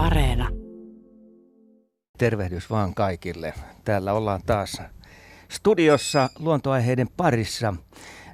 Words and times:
Areena. 0.00 0.48
Tervehdys 2.18 2.70
vaan 2.70 2.94
kaikille. 2.94 3.54
Täällä 3.84 4.12
ollaan 4.12 4.40
taas 4.46 4.82
studiossa 5.48 6.30
luontoaiheiden 6.38 7.08
parissa. 7.16 7.74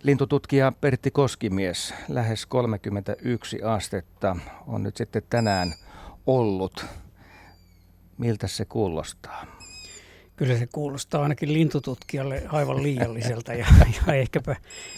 Lintututkija 0.02 0.72
Pertti 0.80 1.10
Koskimies, 1.10 1.94
lähes 2.08 2.46
31 2.46 3.62
astetta, 3.62 4.36
on 4.66 4.82
nyt 4.82 4.96
sitten 4.96 5.22
tänään 5.30 5.74
ollut. 6.26 6.86
Miltä 8.18 8.46
se 8.46 8.64
kuulostaa? 8.64 9.46
Kyllä 10.36 10.58
se 10.58 10.66
kuulostaa 10.66 11.22
ainakin 11.22 11.52
lintututkijalle 11.52 12.42
aivan 12.48 12.82
liialliselta 12.82 13.54
ja, 13.54 13.66
ja 14.06 14.14
ehkäpä 14.14 14.56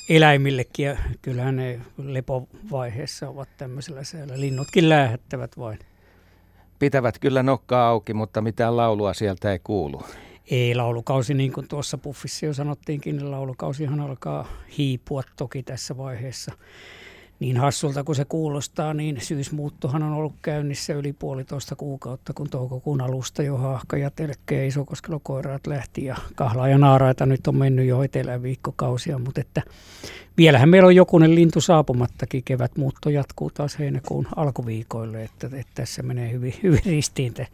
eläimillekin. 0.08 0.86
Ja 0.86 0.96
kyllähän 1.22 1.56
ne 1.56 1.80
lepovaiheessa 1.96 3.28
ovat 3.28 3.48
tämmöisellä 3.56 4.04
säällä. 4.04 4.40
Linnutkin 4.40 4.88
lähettävät 4.88 5.58
vain. 5.58 5.78
Pitävät 6.78 7.18
kyllä 7.18 7.42
nokkaa 7.42 7.88
auki, 7.88 8.14
mutta 8.14 8.40
mitään 8.40 8.76
laulua 8.76 9.14
sieltä 9.14 9.52
ei 9.52 9.58
kuulu. 9.58 10.02
Ei 10.50 10.74
laulukausi, 10.74 11.34
niin 11.34 11.52
kuin 11.52 11.68
tuossa 11.68 11.98
puffissa 11.98 12.46
jo 12.46 12.54
sanottiinkin, 12.54 13.16
niin 13.16 13.30
laulukausihan 13.30 14.00
alkaa 14.00 14.46
hiipua 14.78 15.22
toki 15.36 15.62
tässä 15.62 15.96
vaiheessa 15.96 16.52
niin 17.40 17.56
hassulta 17.56 18.04
kuin 18.04 18.16
se 18.16 18.24
kuulostaa, 18.24 18.94
niin 18.94 19.20
syysmuuttohan 19.20 20.02
on 20.02 20.12
ollut 20.12 20.34
käynnissä 20.42 20.94
yli 20.94 21.12
puolitoista 21.12 21.76
kuukautta, 21.76 22.32
kun 22.32 22.50
toukokuun 22.50 23.00
alusta 23.00 23.42
jo 23.42 23.56
haahka 23.56 23.96
ja 23.96 24.10
telkkeä 24.10 24.64
isokoskelokoiraat 24.64 25.66
lähti 25.66 26.04
ja 26.04 26.16
kahlaa 26.34 26.68
ja 26.68 26.78
naaraita 26.78 27.26
nyt 27.26 27.46
on 27.46 27.56
mennyt 27.56 27.86
jo 27.86 28.02
etelään 28.02 28.42
viikkokausia, 28.42 29.18
mutta 29.18 29.40
että 29.40 29.62
vielähän 30.36 30.68
meillä 30.68 30.86
on 30.86 30.96
jokunen 30.96 31.34
lintu 31.34 31.60
saapumattakin. 31.60 32.44
Kevätmuutto 32.44 33.10
jatkuu 33.10 33.50
taas 33.50 33.78
heinäkuun 33.78 34.28
alkuviikoille, 34.36 35.22
että, 35.22 35.46
että 35.46 35.72
tässä 35.74 36.02
menee 36.02 36.32
hyvin, 36.32 36.54
hyvin 36.62 36.84
ristiin 36.86 37.34
te 37.34 37.46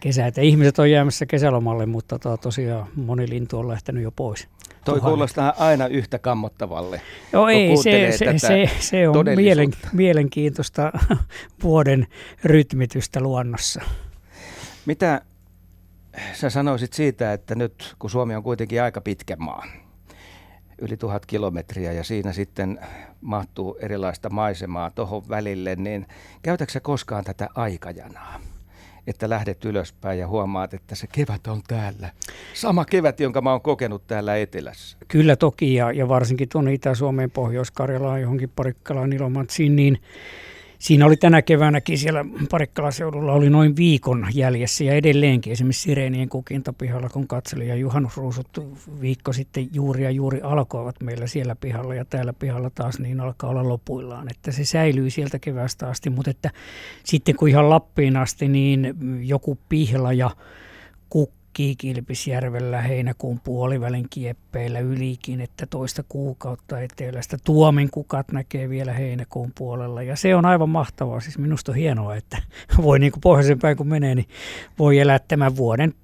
kesä. 0.00 0.26
Että 0.26 0.40
ihmiset 0.40 0.78
on 0.78 0.90
jäämässä 0.90 1.26
kesälomalle, 1.26 1.86
mutta 1.86 2.18
tosiaan 2.40 2.86
moni 2.96 3.28
lintu 3.28 3.58
on 3.58 3.68
lähtenyt 3.68 4.02
jo 4.02 4.10
pois. 4.10 4.48
Toi 4.90 5.00
kuulostaa 5.00 5.54
aina 5.58 5.86
yhtä 5.86 6.18
kammottavalle. 6.18 7.00
Joo, 7.32 7.48
ei, 7.48 7.76
se, 7.76 8.12
se, 8.16 8.38
se, 8.38 8.70
se 8.78 9.08
on 9.08 9.26
mielen, 9.36 9.70
mielenkiintoista 9.92 10.92
vuoden 11.62 12.06
rytmitystä 12.44 13.20
luonnossa. 13.20 13.80
Mitä 14.86 15.20
sä 16.32 16.50
sanoisit 16.50 16.92
siitä, 16.92 17.32
että 17.32 17.54
nyt 17.54 17.94
kun 17.98 18.10
Suomi 18.10 18.34
on 18.34 18.42
kuitenkin 18.42 18.82
aika 18.82 19.00
pitkä 19.00 19.36
maa, 19.36 19.66
yli 20.78 20.96
tuhat 20.96 21.26
kilometriä 21.26 21.92
ja 21.92 22.04
siinä 22.04 22.32
sitten 22.32 22.78
mahtuu 23.20 23.76
erilaista 23.80 24.30
maisemaa 24.30 24.90
tuohon 24.90 25.28
välille, 25.28 25.76
niin 25.76 26.06
käytätkö 26.42 26.80
koskaan 26.80 27.24
tätä 27.24 27.48
aikajanaa? 27.54 28.40
Että 29.06 29.28
lähdet 29.28 29.64
ylöspäin 29.64 30.18
ja 30.18 30.28
huomaat, 30.28 30.74
että 30.74 30.94
se 30.94 31.06
kevät 31.06 31.46
on 31.46 31.60
täällä. 31.68 32.10
Sama 32.54 32.84
kevät, 32.84 33.20
jonka 33.20 33.40
mä 33.40 33.50
oon 33.50 33.60
kokenut 33.60 34.06
täällä 34.06 34.36
etelässä. 34.36 34.96
Kyllä 35.08 35.36
toki, 35.36 35.74
ja, 35.74 35.92
ja 35.92 36.08
varsinkin 36.08 36.48
tuonne 36.48 36.72
Itä-Suomeen, 36.72 37.30
Pohjois-Karjalaan, 37.30 38.20
johonkin 38.20 38.52
Parikkalaan, 38.56 39.12
Ilomantsiin, 39.12 39.76
niin 39.76 39.98
Siinä 40.80 41.06
oli 41.06 41.16
tänä 41.16 41.42
keväänäkin 41.42 41.98
siellä 41.98 42.24
Parikkalaseudulla 42.50 43.32
oli 43.32 43.50
noin 43.50 43.76
viikon 43.76 44.26
jäljessä 44.34 44.84
ja 44.84 44.94
edelleenkin 44.94 45.52
esimerkiksi 45.52 45.82
Sireenien 45.82 46.28
kukintapihalla, 46.28 47.08
kun 47.08 47.28
katselin 47.28 47.68
ja 47.68 47.74
juhannusruusut 47.74 48.48
viikko 49.00 49.32
sitten 49.32 49.68
juuri 49.72 50.04
ja 50.04 50.10
juuri 50.10 50.40
alkoivat 50.42 50.96
meillä 51.02 51.26
siellä 51.26 51.56
pihalla 51.56 51.94
ja 51.94 52.04
täällä 52.04 52.32
pihalla 52.32 52.70
taas 52.70 52.98
niin 52.98 53.20
alkaa 53.20 53.50
olla 53.50 53.68
lopuillaan, 53.68 54.30
että 54.30 54.52
se 54.52 54.64
säilyy 54.64 55.10
sieltä 55.10 55.38
kevästä 55.38 55.88
asti, 55.88 56.10
mutta 56.10 56.30
että 56.30 56.50
sitten 57.04 57.36
kun 57.36 57.48
ihan 57.48 57.70
Lappiin 57.70 58.16
asti 58.16 58.48
niin 58.48 58.94
joku 59.22 59.58
pihla 59.68 60.12
ja 60.12 60.30
Kiikilpisjärvellä 61.60 62.80
heinäkuun 62.80 63.40
puolivälin 63.44 64.06
kieppeillä 64.10 64.80
ylikin, 64.80 65.40
että 65.40 65.66
toista 65.66 66.02
kuukautta 66.08 66.80
etelästä. 66.80 67.36
Tuomin 67.44 67.90
kukat 67.90 68.32
näkee 68.32 68.68
vielä 68.68 68.92
heinäkuun 68.92 69.52
puolella 69.54 70.02
ja 70.02 70.16
se 70.16 70.34
on 70.34 70.46
aivan 70.46 70.68
mahtavaa. 70.68 71.20
Siis 71.20 71.38
minusta 71.38 71.72
on 71.72 71.76
hienoa, 71.76 72.16
että 72.16 72.38
voi 72.82 72.98
niin 72.98 73.12
kuin 73.12 73.20
pohjoisen 73.20 73.58
päin 73.58 73.76
kun 73.76 73.88
menee, 73.88 74.14
niin 74.14 74.28
voi 74.78 74.98
elää 74.98 75.18
tämän 75.18 75.56
vuoden 75.56 75.94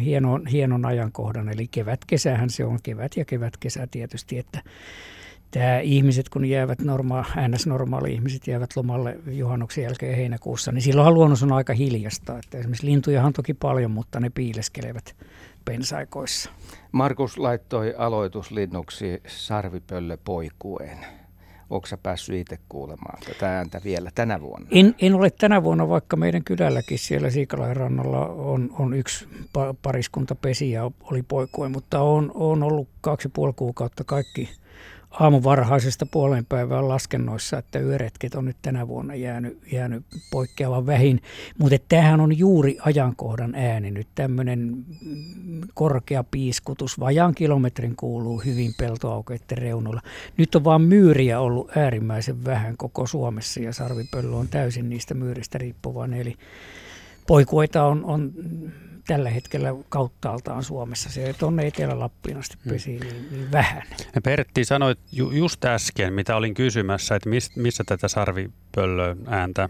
hienon, 0.00 0.46
hienon 0.46 0.86
ajankohdan. 0.86 1.48
Eli 1.48 1.68
kevät-kesähän 1.68 2.50
se 2.50 2.64
on 2.64 2.78
kevät 2.82 3.16
ja 3.16 3.24
kevät-kesä 3.24 3.86
tietysti, 3.90 4.38
että 4.38 4.62
tämä 5.52 5.80
ihmiset, 5.80 6.28
kun 6.28 6.44
jäävät 6.44 6.78
norma- 6.78 7.24
NS-normaali 7.48 8.12
ihmiset 8.12 8.46
jäävät 8.46 8.76
lomalle 8.76 9.18
juhannuksen 9.26 9.84
jälkeen 9.84 10.16
heinäkuussa, 10.16 10.72
niin 10.72 10.82
silloinhan 10.82 11.14
luonnos 11.14 11.42
on 11.42 11.52
aika 11.52 11.72
hiljasta. 11.72 12.38
Että 12.38 12.58
esimerkiksi 12.58 12.86
lintuja 12.86 13.24
on 13.24 13.32
toki 13.32 13.54
paljon, 13.54 13.90
mutta 13.90 14.20
ne 14.20 14.30
piileskelevät 14.30 15.16
pensaikoissa. 15.64 16.50
Markus 16.92 17.38
laittoi 17.38 17.94
aloituslinnuksi 17.98 19.22
sarvipöllö 19.26 20.16
poikueen. 20.24 20.98
Onko 21.70 21.86
sä 21.86 21.96
päässyt 21.96 22.36
itse 22.36 22.58
kuulemaan 22.68 23.18
tätä 23.26 23.56
ääntä 23.56 23.80
vielä 23.84 24.10
tänä 24.14 24.40
vuonna? 24.40 24.68
En, 24.70 24.94
en 24.98 25.14
ole 25.14 25.30
tänä 25.30 25.62
vuonna, 25.62 25.88
vaikka 25.88 26.16
meidän 26.16 26.44
kylälläkin 26.44 26.98
siellä 26.98 27.30
Siikalain 27.30 27.76
rannalla 27.76 28.26
on, 28.26 28.70
on 28.78 28.94
yksi 28.94 29.28
pariskunta 29.82 30.34
pesi 30.34 30.70
ja 30.70 30.90
oli 31.02 31.22
poikue, 31.22 31.68
mutta 31.68 32.00
on, 32.00 32.30
on 32.34 32.62
ollut 32.62 32.88
kaksi 33.00 33.26
ja 33.26 33.30
puoli 33.34 33.52
kuukautta 33.56 34.04
kaikki– 34.04 34.48
aamuvarhaisesta 35.12 36.06
puolen 36.06 36.46
päivän 36.46 36.88
laskennoissa, 36.88 37.58
että 37.58 37.78
yöretket 37.78 38.34
on 38.34 38.44
nyt 38.44 38.56
tänä 38.62 38.88
vuonna 38.88 39.14
jäänyt, 39.14 39.58
jäänyt 39.72 40.04
poikkeavan 40.30 40.86
vähin. 40.86 41.20
Mutta 41.58 41.76
tämähän 41.88 42.20
on 42.20 42.38
juuri 42.38 42.78
ajankohdan 42.80 43.54
ääni 43.54 43.90
nyt. 43.90 44.08
Tämmöinen 44.14 44.84
korkea 45.74 46.24
piiskutus, 46.24 47.00
vajaan 47.00 47.34
kilometrin 47.34 47.96
kuuluu 47.96 48.38
hyvin 48.38 48.74
peltoaukeiden 48.78 49.58
reunoilla. 49.58 50.02
Nyt 50.36 50.54
on 50.54 50.64
vaan 50.64 50.82
myyriä 50.82 51.40
ollut 51.40 51.76
äärimmäisen 51.76 52.44
vähän 52.44 52.76
koko 52.76 53.06
Suomessa 53.06 53.60
ja 53.60 53.72
sarvipöllö 53.72 54.36
on 54.36 54.48
täysin 54.48 54.88
niistä 54.88 55.14
myyristä 55.14 55.58
riippuvainen. 55.58 56.20
Eli 56.20 56.34
poikuita 57.26 57.84
on, 57.84 58.04
on 58.04 58.32
tällä 59.06 59.30
hetkellä 59.30 59.68
kauttaaltaan 59.88 60.62
Suomessa. 60.62 61.10
Se 61.10 61.34
tuonne 61.38 61.66
Etelä-Lappiin 61.66 62.36
asti 62.36 62.56
hmm. 62.64 62.72
pesi 62.72 62.90
niin, 62.90 63.28
niin 63.30 63.52
vähän. 63.52 63.82
Ja 64.14 64.20
Pertti, 64.20 64.64
sanoit 64.64 64.98
ju, 65.12 65.30
just 65.30 65.64
äsken, 65.64 66.12
mitä 66.12 66.36
olin 66.36 66.54
kysymässä, 66.54 67.14
että 67.14 67.28
mis, 67.28 67.56
missä 67.56 67.84
tätä 67.86 68.08
sarvipöllö 68.08 69.16
ääntä 69.26 69.68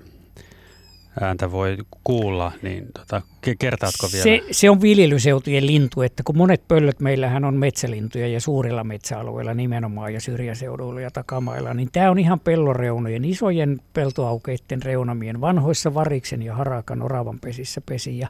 ääntä 1.21 1.53
voi 1.53 1.77
kuulla, 2.05 2.53
niin 2.63 2.87
tota, 2.99 3.23
kertaatko 3.59 4.09
vielä? 4.13 4.25
Se, 4.25 4.43
se 4.51 4.71
on 4.71 4.81
viljelyseutujen 4.81 5.67
lintu, 5.67 6.03
että 6.03 6.23
kun 6.23 6.37
monet 6.37 6.69
pöllöt 6.69 7.01
meillähän 7.01 7.45
on 7.45 7.55
metsälintuja 7.55 8.29
ja 8.29 8.41
suurilla 8.41 8.85
metsäalueilla 8.85 9.55
nimenomaan 9.55 10.15
ja 10.15 10.21
syrjäseuduilla 10.21 11.01
ja 11.01 11.11
takamailla, 11.11 11.75
niin 11.75 11.89
tämä 11.93 12.11
on 12.11 12.19
ihan 12.19 12.41
pelloreunojen, 12.41 13.25
isojen 13.25 13.81
peltoaukeiden 13.93 14.83
reunamien, 14.83 15.41
vanhoissa 15.41 15.95
variksen 15.95 16.43
ja 16.43 16.55
harakan 16.55 17.03
oravan 17.03 17.39
pesissä 17.41 17.81
pesi 17.81 18.19
ja 18.19 18.29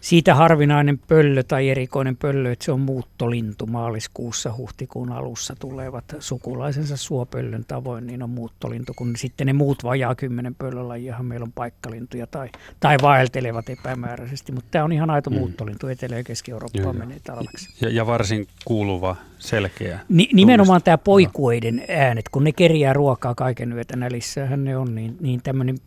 siitä 0.00 0.34
harvinainen 0.34 0.98
pöllö 0.98 1.42
tai 1.42 1.68
erikoinen 1.68 2.16
pöllö, 2.16 2.52
että 2.52 2.64
se 2.64 2.72
on 2.72 2.80
muuttolintu 2.80 3.66
maaliskuussa, 3.66 4.54
huhtikuun 4.56 5.12
alussa 5.12 5.56
tulevat 5.58 6.04
sukulaisensa 6.18 6.96
suopöllön 6.96 7.64
tavoin, 7.68 8.06
niin 8.06 8.22
on 8.22 8.30
muuttolintu, 8.30 8.92
kun 8.96 9.16
sitten 9.16 9.46
ne 9.46 9.52
muut 9.52 9.84
vajaa 9.84 10.14
kymmenen 10.14 10.54
pöllölajiahan 10.54 11.26
meillä 11.26 11.44
on 11.44 11.52
paikkalintuja 11.52 12.26
tai, 12.26 12.48
tai 12.80 12.96
vaeltelevat 13.02 13.68
epämääräisesti, 13.68 14.52
mutta 14.52 14.68
tämä 14.70 14.84
on 14.84 14.92
ihan 14.92 15.10
aito 15.10 15.30
mm. 15.30 15.36
muuttolintu, 15.36 15.88
Etelä- 15.88 16.16
ja 16.16 16.24
Keski-Eurooppaan 16.24 16.96
menee 16.96 17.20
talveksi. 17.24 17.68
Ja, 17.80 17.90
ja 17.90 18.06
varsin 18.06 18.46
kuuluva, 18.64 19.16
selkeä. 19.38 20.00
Ni, 20.08 20.28
nimenomaan 20.32 20.82
tämä 20.82 20.98
poikueiden 20.98 21.84
äänet, 21.88 22.28
kun 22.28 22.44
ne 22.44 22.52
kerjää 22.52 22.92
ruokaa 22.92 23.34
kaiken 23.34 23.72
yötä 23.72 23.96
nälissähän 23.96 24.64
ne 24.64 24.76
on, 24.76 24.94
niin, 24.94 25.16
niin 25.20 25.42
tämmöinen 25.42 25.78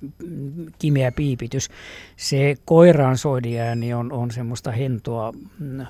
kimeä 0.80 1.12
piipitys. 1.12 1.70
Se 2.18 2.56
koiraan 2.66 3.18
soidiääni 3.18 3.94
on 3.94 4.01
on, 4.02 4.12
on 4.12 4.32
semmoista 4.32 4.72
hentoa 4.72 5.34
mm, 5.60 5.86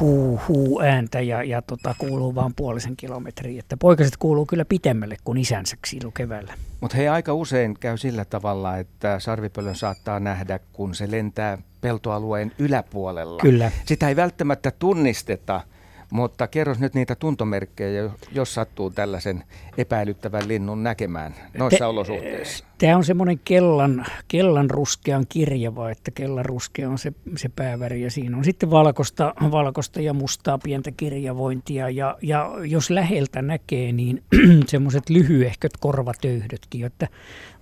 huu, 0.00 0.40
huu 0.48 0.80
ääntä 0.80 1.20
ja, 1.20 1.42
ja 1.42 1.62
tota, 1.62 1.94
kuuluu 1.98 2.34
vain 2.34 2.52
puolisen 2.56 2.96
kilometriä. 2.96 3.60
Että 3.60 3.76
poikaset 3.76 4.16
kuuluu 4.16 4.46
kyllä 4.46 4.64
pitemmälle 4.64 5.16
kuin 5.24 5.38
isänsä 5.38 5.76
silloin 5.86 6.14
keväällä. 6.14 6.54
Mutta 6.80 6.96
he 6.96 7.08
aika 7.08 7.34
usein 7.34 7.76
käy 7.80 7.96
sillä 7.96 8.24
tavalla, 8.24 8.76
että 8.76 9.20
sarvipöllön 9.20 9.76
saattaa 9.76 10.20
nähdä, 10.20 10.58
kun 10.72 10.94
se 10.94 11.10
lentää 11.10 11.58
peltoalueen 11.80 12.52
yläpuolella. 12.58 13.40
Kyllä. 13.40 13.70
Sitä 13.84 14.08
ei 14.08 14.16
välttämättä 14.16 14.70
tunnisteta– 14.70 15.60
mutta 16.10 16.46
kerro 16.46 16.74
nyt 16.78 16.94
niitä 16.94 17.14
tuntomerkkejä, 17.14 18.10
jos 18.32 18.54
sattuu 18.54 18.90
tällaisen 18.90 19.44
epäilyttävän 19.78 20.48
linnun 20.48 20.82
näkemään 20.82 21.34
noissa 21.58 21.78
Te, 21.78 21.84
olosuhteissa. 21.84 22.64
Tämä 22.78 22.96
on 22.96 23.04
semmoinen 23.04 23.40
kellan, 23.44 24.06
kellan 24.28 24.70
ruskean 24.70 25.26
kirjava, 25.28 25.90
että 25.90 26.10
kellan 26.10 26.44
ruskea 26.44 26.90
on 26.90 26.98
se, 26.98 27.12
se 27.36 27.48
pääväri 27.56 28.02
ja 28.02 28.10
siinä 28.10 28.36
on 28.36 28.44
sitten 28.44 28.70
valkoista, 28.70 29.34
valkoista 29.50 30.00
ja 30.00 30.12
mustaa 30.12 30.58
pientä 30.58 30.90
kirjavointia. 30.90 31.90
Ja, 31.90 32.16
ja 32.22 32.50
jos 32.64 32.90
läheltä 32.90 33.42
näkee, 33.42 33.92
niin 33.92 34.22
semmoiset 34.66 35.10
lyhyehköt 35.10 35.72
korvatöyhdötkin, 35.80 36.86
että 36.86 37.08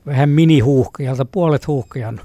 vähän 0.06 0.28
minihuuhkajalta, 0.28 1.24
puolet 1.24 1.66
huuhkajan 1.66 2.20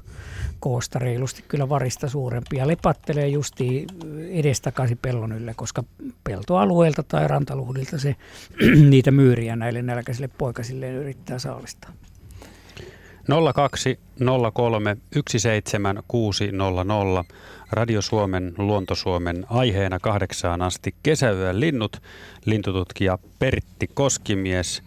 koosta 0.59 1.00
reilusti 1.00 1.44
kyllä 1.47 1.69
varista 1.69 2.09
suurempi 2.09 2.57
ja 2.57 2.67
lepattelee 2.67 3.27
justi 3.27 3.88
edestakaisin 4.29 5.00
pellon 5.01 5.31
ylle, 5.31 5.53
koska 5.53 5.83
peltoalueelta 6.23 7.03
tai 7.03 7.27
rantaluhdilta 7.27 7.97
se 7.97 8.15
niitä 8.89 9.11
myyriä 9.11 9.56
näille 9.56 9.81
nälkäisille 9.81 10.29
poikasille 10.38 10.91
yrittää 10.91 11.39
saalistaa. 11.39 11.91
02 13.53 14.00
03 14.53 14.97
17600 15.27 17.25
Radio 17.71 18.01
Suomen 18.01 18.53
Luontosuomen 18.57 19.45
aiheena 19.50 20.00
kahdeksaan 20.00 20.61
asti 20.61 20.95
kesäyön 21.03 21.59
linnut. 21.59 22.01
Lintututkija 22.45 23.17
Pertti 23.39 23.88
Koskimies 23.94 24.83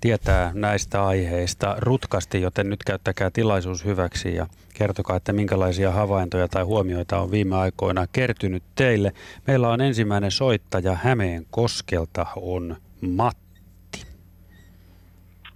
tietää 0.00 0.50
näistä 0.54 1.06
aiheista 1.06 1.76
rutkasti, 1.78 2.42
joten 2.42 2.70
nyt 2.70 2.84
käyttäkää 2.84 3.30
tilaisuus 3.30 3.84
hyväksi 3.84 4.34
ja 4.34 4.46
kertokaa, 4.74 5.16
että 5.16 5.32
minkälaisia 5.32 5.90
havaintoja 5.90 6.48
tai 6.48 6.62
huomioita 6.62 7.20
on 7.20 7.30
viime 7.30 7.56
aikoina 7.56 8.06
kertynyt 8.12 8.62
teille. 8.74 9.12
Meillä 9.46 9.68
on 9.68 9.80
ensimmäinen 9.80 10.30
soittaja 10.30 10.94
Hämeen 10.94 11.46
koskelta 11.50 12.26
on 12.36 12.76
Matti. 13.00 14.06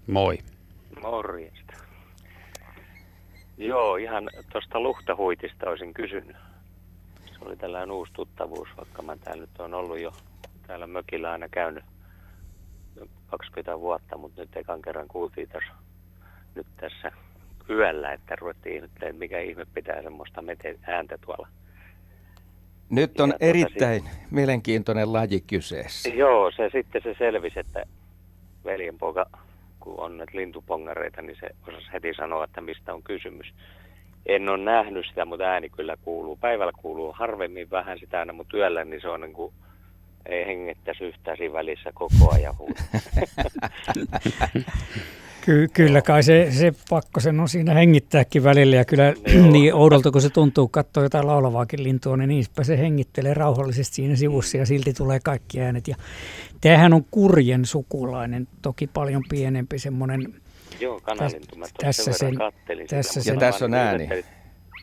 Moi. 0.06 0.38
Morjesta. 1.02 1.72
Joo, 3.58 3.96
ihan 3.96 4.31
tuosta 4.52 4.81
luhtahuitista 4.81 5.70
olisin 5.70 5.94
kysynyt. 5.94 6.36
Se 7.26 7.38
oli 7.40 7.56
tällainen 7.56 7.90
uusi 7.90 8.12
tuttavuus, 8.12 8.69
vaikka 8.76 9.02
mä 9.02 9.16
täällä 9.16 9.40
nyt 9.40 9.60
on 9.60 9.75
ollut 9.75 10.00
jo 10.00 10.12
täällä 10.66 10.86
mökillä 10.86 11.31
aina 11.31 11.48
käynyt 11.48 11.84
20 13.31 13.81
vuotta, 13.81 14.19
mutta 14.19 14.41
nyt 14.41 14.56
ekan 14.56 14.82
kerran 14.82 15.09
kuultiin 15.09 15.49
tässä, 15.49 15.73
nyt 16.55 16.67
tässä 16.77 17.12
yöllä, 17.71 18.12
että 18.12 18.37
ruvettiin 18.37 18.77
ihmettelemään, 18.77 19.19
mikä 19.19 19.38
ihme 19.38 19.67
pitää 19.75 20.03
semmoista 20.03 20.44
ääntä 20.82 21.19
tuolla. 21.19 21.49
Nyt 22.91 23.21
on 23.21 23.29
ja 23.29 23.32
tuota 23.32 23.44
erittäin 23.44 24.03
tota, 24.03 24.17
mielenkiintoinen 24.31 25.12
laji 25.12 25.41
kyseessä. 25.41 26.09
Joo, 26.09 26.50
se 26.50 26.71
sitten 26.73 27.03
se 27.03 27.15
selvisi, 27.19 27.61
että 27.61 27.85
veljenpoika, 28.65 29.27
kun 29.81 30.00
on 30.00 30.19
näitä 30.19 30.37
lintupongareita, 30.37 31.23
niin 31.23 31.37
se 31.41 31.49
osasi 31.69 31.93
heti 31.93 32.15
sanoa, 32.15 32.44
että 32.44 32.61
mistä 32.61 32.94
on 32.94 33.03
kysymys. 33.03 33.55
En 34.27 34.49
ole 34.49 34.65
nähnyt 34.65 35.06
sitä, 35.09 35.25
mutta 35.25 35.44
ääni 35.44 35.69
kyllä 35.69 35.97
kuuluu. 35.97 36.37
Päivällä 36.37 36.73
kuuluu 36.82 37.12
harvemmin 37.12 37.71
vähän 37.71 37.99
sitä 37.99 38.19
aina, 38.19 38.32
mutta 38.32 38.56
yöllä 38.56 38.85
niin 38.85 39.00
se 39.00 39.09
on 39.09 39.21
niin 39.21 39.32
kuin 39.32 39.55
ei 40.26 40.46
hengittäisi 40.46 41.05
yhtään 41.05 41.37
siinä 41.37 41.55
välissä 41.55 41.90
koko 41.94 42.32
ajan 42.32 42.55
Ky- 45.44 45.69
kyllä 45.72 46.02
kai 46.02 46.22
se, 46.22 46.49
se 46.50 46.72
pakko 46.90 47.20
sen 47.20 47.40
on 47.40 47.49
siinä 47.49 47.75
hengittääkin 47.75 48.44
välillä 48.44 48.76
ja 48.76 48.84
kyllä 48.84 49.14
Joo. 49.34 49.50
niin 49.50 49.75
oudolta 49.75 50.11
kun 50.11 50.20
se 50.20 50.31
tuntuu 50.31 50.69
katsoa 50.69 51.02
jotain 51.02 51.26
laulavaakin 51.26 51.82
lintua, 51.82 52.17
niin 52.17 52.28
niispä 52.28 52.64
se 52.64 52.78
hengittelee 52.78 53.34
rauhallisesti 53.34 53.94
siinä 53.94 54.17
sivussa 54.17 54.56
ja 54.56 54.67
silti 54.67 54.93
tulee 54.93 55.20
kaikki 55.25 55.61
äänet. 55.61 55.88
Ja 55.88 55.96
tämähän 56.61 56.93
on 56.93 57.05
kurjen 57.11 57.64
sukulainen, 57.64 58.49
toki 58.62 58.87
paljon 58.87 59.22
pienempi 59.28 59.78
semmoinen. 59.78 60.34
Joo, 60.81 61.00
kanalintu. 61.02 61.56
Mä 61.56 61.67
tässä 61.81 62.12
sen, 62.12 62.34
tässä 62.90 63.22
sen, 63.22 63.34
ja 63.34 63.40
tässä 63.40 63.64
on 63.64 63.75
ääni. 63.75 64.08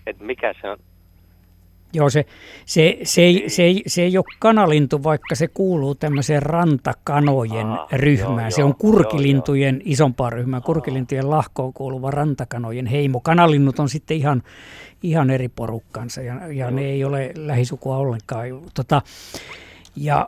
Että 0.08 0.24
mikä 0.24 0.54
se 0.62 0.70
on, 0.70 0.78
Joo, 1.94 2.10
se, 2.10 2.26
se, 2.66 2.98
se, 3.04 3.22
ei, 3.22 3.44
se, 3.48 3.64
ei, 3.64 3.84
se 3.88 4.02
ei 4.02 4.18
ole 4.18 4.26
kanalintu, 4.40 5.04
vaikka 5.04 5.36
se 5.36 5.48
kuuluu 5.48 5.96
tämmöiseen 5.96 6.44
rantakanojen 6.44 7.68
Aha, 7.68 7.88
ryhmään. 7.92 8.46
Joo, 8.46 8.52
se 8.52 8.64
on 8.64 8.76
kurkilintujen 8.76 9.76
joo, 9.76 9.84
isompaa 9.86 10.30
ryhmää, 10.30 10.62
kurkilintujen 10.62 11.30
lahkoon 11.30 11.74
kuuluva 11.74 12.12
rantakanojen 12.12 12.86
heimo. 12.86 13.20
Kanalinnut 13.20 13.80
on 13.80 13.90
sitten 13.90 14.18
ihan, 14.18 14.44
ihan 15.04 15.30
eri 15.30 15.50
porukkansa 15.50 16.22
ja, 16.22 16.54
ja 16.54 16.72
ne 16.72 16.86
ei 16.86 17.04
ole 17.04 17.32
lähisukua 17.36 17.98
ollenkaan. 17.98 18.48
Tota, 18.74 19.02
ja 19.98 20.28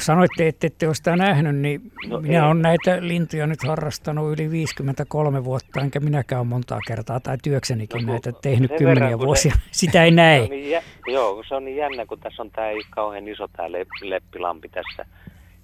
sanoitte, 0.00 0.48
että 0.48 0.66
ette 0.66 0.86
ole 0.86 0.94
sitä 0.94 1.16
nähnyt, 1.16 1.56
niin 1.56 1.80
no 2.06 2.20
minä 2.20 2.46
olen 2.46 2.62
näitä 2.62 2.98
lintuja 3.00 3.46
nyt 3.46 3.64
harrastanut 3.68 4.32
yli 4.32 4.50
53 4.50 5.44
vuotta, 5.44 5.80
enkä 5.80 6.00
minäkään 6.00 6.40
ole 6.40 6.48
montaa 6.48 6.78
kertaa 6.86 7.20
tai 7.20 7.36
työksenikin 7.42 8.06
no, 8.06 8.12
näitä 8.12 8.32
tehnyt 8.32 8.70
kymmeniä 8.78 9.04
verran, 9.04 9.20
vuosia. 9.20 9.52
Se, 9.52 9.60
sitä 9.80 10.04
ei 10.04 10.10
näe. 10.10 10.48
Niin 10.48 10.70
jä, 10.70 10.82
joo, 11.06 11.44
se 11.48 11.54
on 11.54 11.64
niin 11.64 11.76
jännä, 11.76 12.06
kun 12.06 12.20
tässä 12.20 12.42
on 12.42 12.50
tämä 12.50 12.68
kauhean 12.90 13.28
iso 13.28 13.48
tämä 13.48 13.68
leppilampi 14.02 14.68
tässä. 14.68 15.04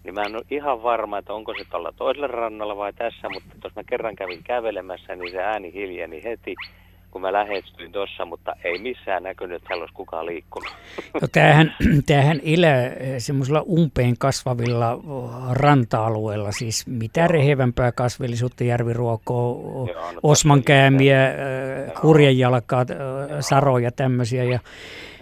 Niin 0.05 0.15
mä 0.15 0.23
en 0.23 0.37
ole 0.37 0.45
ihan 0.51 0.83
varma, 0.83 1.19
että 1.19 1.35
onko 1.35 1.55
se 1.59 1.65
tuolla 1.71 1.93
toisella 1.93 2.27
rannalla 2.27 2.77
vai 2.77 2.93
tässä, 2.93 3.29
mutta 3.29 3.55
tuossa 3.61 3.81
mä 3.81 3.85
kerran 3.85 4.17
kävin 4.17 4.43
kävelemässä, 4.45 5.17
niin 5.17 5.33
se 5.33 5.39
ääni 5.39 5.73
hiljeni 5.73 6.25
heti 6.25 6.55
kun 7.15 7.23
mä 7.23 7.33
lähestyin 7.33 7.93
tuossa, 7.93 8.25
mutta 8.25 8.57
ei 8.65 8.79
missään 8.79 9.23
näkynyt, 9.23 9.57
että 9.57 9.67
siellä 9.67 9.83
olisi 9.83 9.95
kukaan 9.95 10.27
liikkunut. 10.27 10.73
No 11.23 11.29
tämähän, 11.33 11.75
tämähän 12.07 12.41
elää 12.45 12.91
semmoisella 13.19 13.63
umpeen 13.69 14.19
kasvavilla 14.19 15.01
ranta-alueilla, 15.51 16.53
siis 16.53 16.87
mitä 16.87 17.29
rehevämpää 17.29 17.93
kasvillisuutta, 17.93 18.65
järviruokoa, 18.65 19.87
no 20.15 20.21
osmankäämiä, 20.23 21.35
kurjenjalkaa, 22.01 22.87
saroja 23.41 23.91
tämmöisiä. 23.93 24.45
Ja 24.45 24.59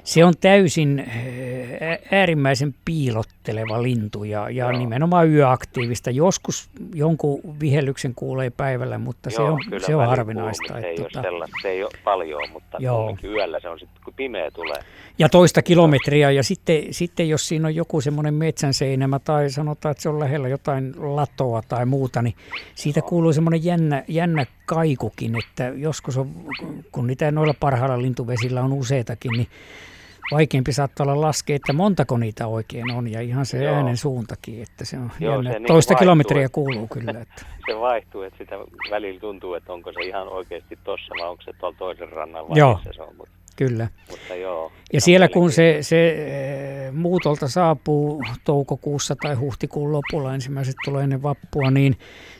se 0.05 0.25
on 0.25 0.35
täysin 0.41 0.99
eh, 0.99 1.99
äärimmäisen 2.13 2.75
piilotteleva 2.85 3.83
lintu 3.83 4.25
ja, 4.25 4.51
ja 4.51 4.73
nimenomaan 4.73 5.31
yöaktiivista. 5.31 6.11
Joskus 6.11 6.71
jonkun 6.95 7.41
vihellyksen 7.61 8.15
kuulee 8.15 8.51
päivällä, 8.51 8.99
mutta 8.99 9.31
Joo, 9.31 9.37
se 9.37 9.43
on, 9.43 9.81
se 9.81 9.97
on 9.97 10.07
harvinaista. 10.07 10.81
Se, 10.81 10.87
ei 10.87 10.97
tota... 10.97 11.21
ole 11.29 11.47
se 11.63 11.69
ei 11.69 11.83
ole 11.83 11.93
paljon, 12.05 12.51
mutta 12.53 12.79
Joo. 12.81 13.17
yöllä 13.25 13.61
se 13.61 13.69
on 13.69 13.79
sitten, 13.79 14.05
kun 14.05 14.15
pimeä 14.15 14.51
tulee. 14.51 14.83
Ja 15.19 15.29
toista 15.29 15.63
kilometriä 15.63 16.31
ja 16.31 16.43
sitten, 16.43 16.83
sitten 16.91 17.29
jos 17.29 17.49
siinä 17.49 17.69
on 17.69 17.75
joku 17.75 18.01
semmoinen 18.01 18.35
metsänseinämä 18.35 19.19
tai 19.19 19.51
sanotaan, 19.51 19.91
että 19.91 20.03
se 20.03 20.09
on 20.09 20.21
lähellä 20.21 20.49
jotain 20.49 20.95
latoa 21.17 21.63
tai 21.69 21.87
muuta, 21.87 22.23
niin 22.23 22.35
siitä 22.75 23.01
Joo. 23.01 23.09
kuuluu 23.09 23.33
semmoinen 23.33 23.65
jännä, 23.65 24.05
jännä 24.09 24.47
kaikukin, 24.67 25.37
että 25.39 25.73
joskus 25.77 26.19
on, 26.19 26.31
kun 26.93 27.07
niitä 27.07 27.31
noilla 27.31 27.55
parhailla 27.61 28.03
lintuvesillä 28.03 28.63
on 28.63 28.73
useitakin, 28.73 29.33
niin 29.33 29.49
vaikeampi 30.31 30.73
saattaa 30.73 31.05
olla 31.05 31.21
laskea, 31.21 31.57
että 31.57 31.73
montako 31.73 32.17
niitä 32.17 32.47
oikein 32.47 32.91
on 32.91 33.09
ja 33.09 33.21
ihan 33.21 33.47
se 33.47 33.65
Joo. 33.65 33.75
äänen 33.75 33.97
suuntakin, 33.97 34.63
että 34.63 34.85
se 34.85 34.99
on 34.99 35.11
Joo. 35.21 35.43
Se 35.43 35.49
niin 35.49 35.67
Toista 35.67 35.95
vaihtuu, 35.95 36.05
kilometriä 36.05 36.49
kuuluu 36.49 36.89
kyllä. 36.89 37.21
Että. 37.21 37.47
se 37.71 37.81
vaihtuu, 37.81 38.23
että 38.23 38.39
sitä 38.39 38.57
välillä 38.91 39.21
tuntuu, 39.21 39.55
että 39.55 39.73
onko 39.73 39.93
se 39.93 40.01
ihan 40.01 40.29
oikeasti 40.29 40.79
tossa 40.85 41.15
vai 41.21 41.29
onko 41.29 41.43
se 41.43 41.53
tuolla 41.61 41.77
toisen 41.79 42.09
rannan 42.09 42.49
vai 42.49 42.59
Joo. 42.59 42.81
se 42.95 43.03
on. 43.03 43.17
Mutta 43.17 43.43
Kyllä. 43.57 43.89
Mutta 44.11 44.35
joo, 44.35 44.73
ja 44.93 45.01
siellä 45.01 45.29
kun 45.29 45.53
se, 45.53 45.79
se 45.81 46.09
eh, 46.09 46.93
muutolta 46.93 47.49
saapuu 47.49 48.23
toukokuussa 48.45 49.17
tai 49.23 49.35
huhtikuun 49.35 49.93
lopulla, 49.93 50.35
ensimmäiset 50.35 50.75
tulee 50.85 51.05
ennen 51.05 51.23
vappua, 51.23 51.71
niin 51.71 51.97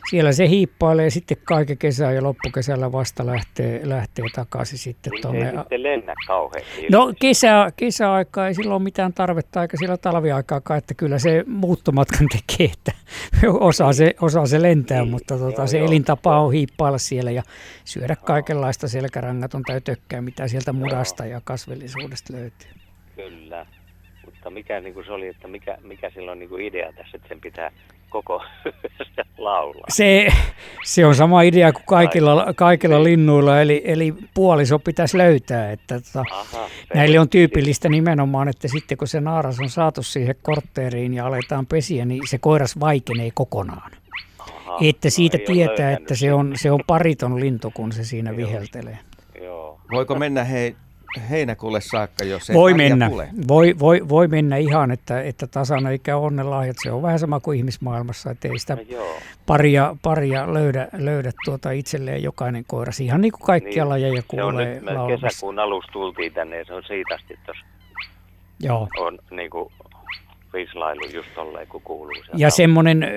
siellä 0.09 0.31
se 0.31 0.49
hiippailee 0.49 1.09
sitten 1.09 1.37
kaiken 1.43 1.77
kesää 1.77 2.11
ja 2.11 2.23
loppukesällä 2.23 2.91
vasta 2.91 3.25
lähtee, 3.25 3.81
lähtee 3.83 4.25
takaisin 4.35 4.77
sitten 4.77 5.11
niin 5.11 5.21
tuonne. 5.21 5.49
Ei 5.49 5.57
sitten 5.57 5.83
lennä 5.83 6.13
kauheasti. 6.27 6.87
No 6.91 7.13
kesä, 7.19 7.71
kesäaika 7.75 8.47
ei 8.47 8.53
silloin 8.53 8.75
ole 8.75 8.83
mitään 8.83 9.13
tarvetta 9.13 9.61
eikä 9.61 9.77
sillä 9.77 9.97
talviaikaakaan, 9.97 10.77
että 10.77 10.93
kyllä 10.93 11.19
se 11.19 11.43
muuttomatkan 11.47 12.27
tekee, 12.27 12.73
että 12.73 12.91
osaa 13.59 13.93
se, 13.93 14.15
osaa 14.21 14.45
se 14.45 14.61
lentää, 14.61 15.01
niin, 15.01 15.11
mutta 15.11 15.37
tota, 15.37 15.61
joo, 15.61 15.67
se 15.67 15.77
joo, 15.77 15.87
elintapa 15.87 16.39
on 16.39 16.53
hiippailla 16.53 16.97
siellä 16.97 17.31
ja 17.31 17.43
syödä 17.85 18.15
kaikenlaista 18.15 18.87
selkärangatonta 18.87 19.73
ja 19.73 19.81
tökkää, 19.81 20.21
mitä 20.21 20.47
sieltä 20.47 20.73
mudasta 20.73 21.25
ja 21.25 21.41
kasvillisuudesta 21.43 22.33
löytyy. 22.33 22.69
Kyllä, 23.15 23.65
mutta 24.25 24.49
mikä 24.49 24.79
niin 24.79 24.93
kuin 24.93 25.05
se 25.05 25.11
oli, 25.11 25.27
että 25.27 25.47
mikä, 25.47 25.77
mikä 25.83 26.09
silloin 26.09 26.39
niin 26.39 26.49
kuin 26.49 26.65
idea 26.65 26.93
tässä, 26.93 27.17
että 27.17 27.27
sen 27.27 27.41
pitää 27.41 27.71
koko 28.13 28.43
laulaa? 29.37 29.85
Se, 29.89 30.27
se 30.83 31.05
on 31.05 31.15
sama 31.15 31.41
idea 31.41 31.73
kuin 31.73 31.83
kaikilla, 31.85 32.53
kaikilla 32.55 33.03
linnuilla, 33.03 33.61
eli, 33.61 33.81
eli 33.85 34.13
puoliso 34.33 34.79
pitäisi 34.79 35.17
löytää. 35.17 35.71
Että, 35.71 35.99
tota, 35.99 36.25
Aha, 36.31 36.69
näille 36.93 37.19
on 37.19 37.29
tyypillistä 37.29 37.89
nimenomaan, 37.89 38.47
että 38.47 38.67
sitten 38.67 38.97
kun 38.97 39.07
se 39.07 39.21
naaras 39.21 39.59
on 39.59 39.69
saatu 39.69 40.03
siihen 40.03 40.35
kortteeriin 40.41 41.13
ja 41.13 41.25
aletaan 41.25 41.65
pesiä, 41.65 42.05
niin 42.05 42.27
se 42.27 42.37
koiras 42.37 42.79
vaikenee 42.79 43.29
kokonaan. 43.33 43.91
Aha, 44.39 44.77
että 44.81 45.07
no 45.07 45.11
siitä 45.11 45.37
no 45.37 45.43
tietää, 45.45 45.91
että 45.91 46.15
se 46.15 46.33
on, 46.33 46.53
se 46.55 46.71
on 46.71 46.79
pariton 46.87 47.39
lintu, 47.39 47.71
kun 47.71 47.91
se 47.91 48.03
siinä 48.03 48.29
Joo. 48.29 48.37
viheltelee. 48.37 48.99
Joo. 49.41 49.81
Voiko 49.91 50.15
mennä 50.15 50.43
hei 50.43 50.75
heinäkuulle 51.29 51.81
saakka, 51.81 52.23
jos 52.23 52.49
ei 52.49 52.55
voi 52.55 52.73
mennä. 52.73 53.09
Tule. 53.09 53.29
Voi, 53.47 53.75
voi, 53.79 54.09
voi 54.09 54.27
mennä 54.27 54.57
ihan, 54.57 54.91
että, 54.91 55.21
että 55.21 55.47
tasana 55.47 55.91
eikä 55.91 56.17
onnelahjat. 56.17 56.77
Se 56.83 56.91
on 56.91 57.01
vähän 57.01 57.19
sama 57.19 57.39
kuin 57.39 57.57
ihmismaailmassa, 57.57 58.31
että 58.31 58.47
ei 58.47 58.59
sitä 58.59 58.75
no 58.75 59.05
paria, 59.45 59.95
paria 60.01 60.53
löydä, 60.53 60.87
löydä 60.93 61.31
tuota 61.45 61.71
itselleen 61.71 62.23
jokainen 62.23 62.63
koiras. 62.67 62.99
Ihan 62.99 63.21
niin 63.21 63.31
kuin 63.31 63.41
kaikkia 63.41 63.83
niin, 63.83 63.89
lajeja 63.89 64.23
kuulee 64.27 64.81
se 64.85 64.89
on 64.99 65.09
nyt, 65.09 65.21
kesäkuun 65.21 65.59
alussa 65.59 65.91
tultiin 65.91 66.33
tänne 66.33 66.57
ja 66.57 66.65
se 66.65 66.73
on 66.73 66.83
siitä 66.87 67.15
asti 67.15 67.39
tuossa. 67.45 67.65
Joo. 68.59 68.87
On 68.97 69.19
niin 69.31 69.49
kuin 69.49 69.71
vislailu 70.53 71.01
just 71.13 71.29
tolleen, 71.35 71.67
kun 71.67 71.81
kuuluu. 71.81 72.13
Ja 72.35 72.49
semmoinen 72.49 73.07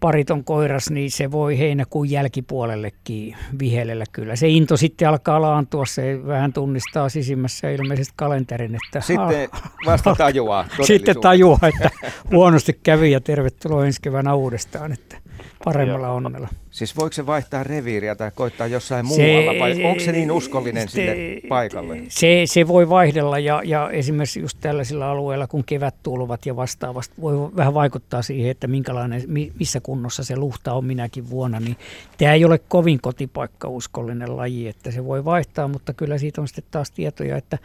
pariton 0.00 0.44
koiras, 0.44 0.90
niin 0.90 1.10
se 1.10 1.30
voi 1.30 1.58
heinäkuun 1.58 2.10
jälkipuolellekin 2.10 3.36
vihelellä 3.58 4.04
kyllä. 4.12 4.36
Se 4.36 4.48
into 4.48 4.76
sitten 4.76 5.08
alkaa 5.08 5.42
laantua, 5.42 5.86
se 5.86 6.26
vähän 6.26 6.52
tunnistaa 6.52 7.08
sisimmässä 7.08 7.70
ilmeisesti 7.70 8.14
kalenterin. 8.16 8.74
Että 8.74 9.00
sitten 9.00 9.48
vasta 9.86 10.14
tajuaa 10.14 10.64
Sitten 10.82 11.20
tajuaa, 11.20 11.58
että 11.62 11.90
huonosti 12.30 12.80
kävi 12.82 13.10
ja 13.10 13.20
tervetuloa 13.20 13.86
ensi 13.86 14.02
keväänä 14.02 14.34
uudestaan. 14.34 14.92
Että 14.92 15.16
paremmalla 15.64 16.06
Joo. 16.06 16.16
onnella. 16.16 16.48
Siis 16.70 16.96
voiko 16.96 17.12
se 17.12 17.26
vaihtaa 17.26 17.64
reviiriä 17.64 18.14
tai 18.14 18.30
koittaa 18.34 18.66
jossain 18.66 19.06
se, 19.06 19.08
muualla 19.08 19.60
vai 19.60 19.84
onko 19.84 20.00
se 20.00 20.12
niin 20.12 20.32
uskollinen 20.32 20.88
se, 20.88 20.92
sinne 20.92 21.16
paikalle? 21.48 22.02
Se, 22.08 22.42
se 22.44 22.68
voi 22.68 22.88
vaihdella 22.88 23.38
ja, 23.38 23.62
ja 23.64 23.90
esimerkiksi 23.90 24.40
just 24.40 24.58
tällaisilla 24.60 25.10
alueilla, 25.10 25.46
kun 25.46 25.64
kevät 25.64 25.94
tulvat 26.02 26.46
ja 26.46 26.56
vastaavasti, 26.56 27.14
voi 27.20 27.56
vähän 27.56 27.74
vaikuttaa 27.74 28.22
siihen, 28.22 28.50
että 28.50 28.66
minkälainen, 28.66 29.22
missä 29.58 29.80
kunnossa 29.80 30.24
se 30.24 30.36
luhta 30.36 30.72
on 30.72 30.84
minäkin 30.84 31.30
vuonna. 31.30 31.60
Niin 31.60 31.76
tämä 32.18 32.32
ei 32.32 32.44
ole 32.44 32.58
kovin 32.58 33.00
kotipaikka 33.00 33.68
uskollinen 33.68 34.36
laji, 34.36 34.68
että 34.68 34.90
se 34.90 35.04
voi 35.04 35.24
vaihtaa, 35.24 35.68
mutta 35.68 35.94
kyllä 35.94 36.18
siitä 36.18 36.40
on 36.40 36.48
sitten 36.48 36.64
taas 36.70 36.90
tietoja, 36.90 37.36
että 37.36 37.58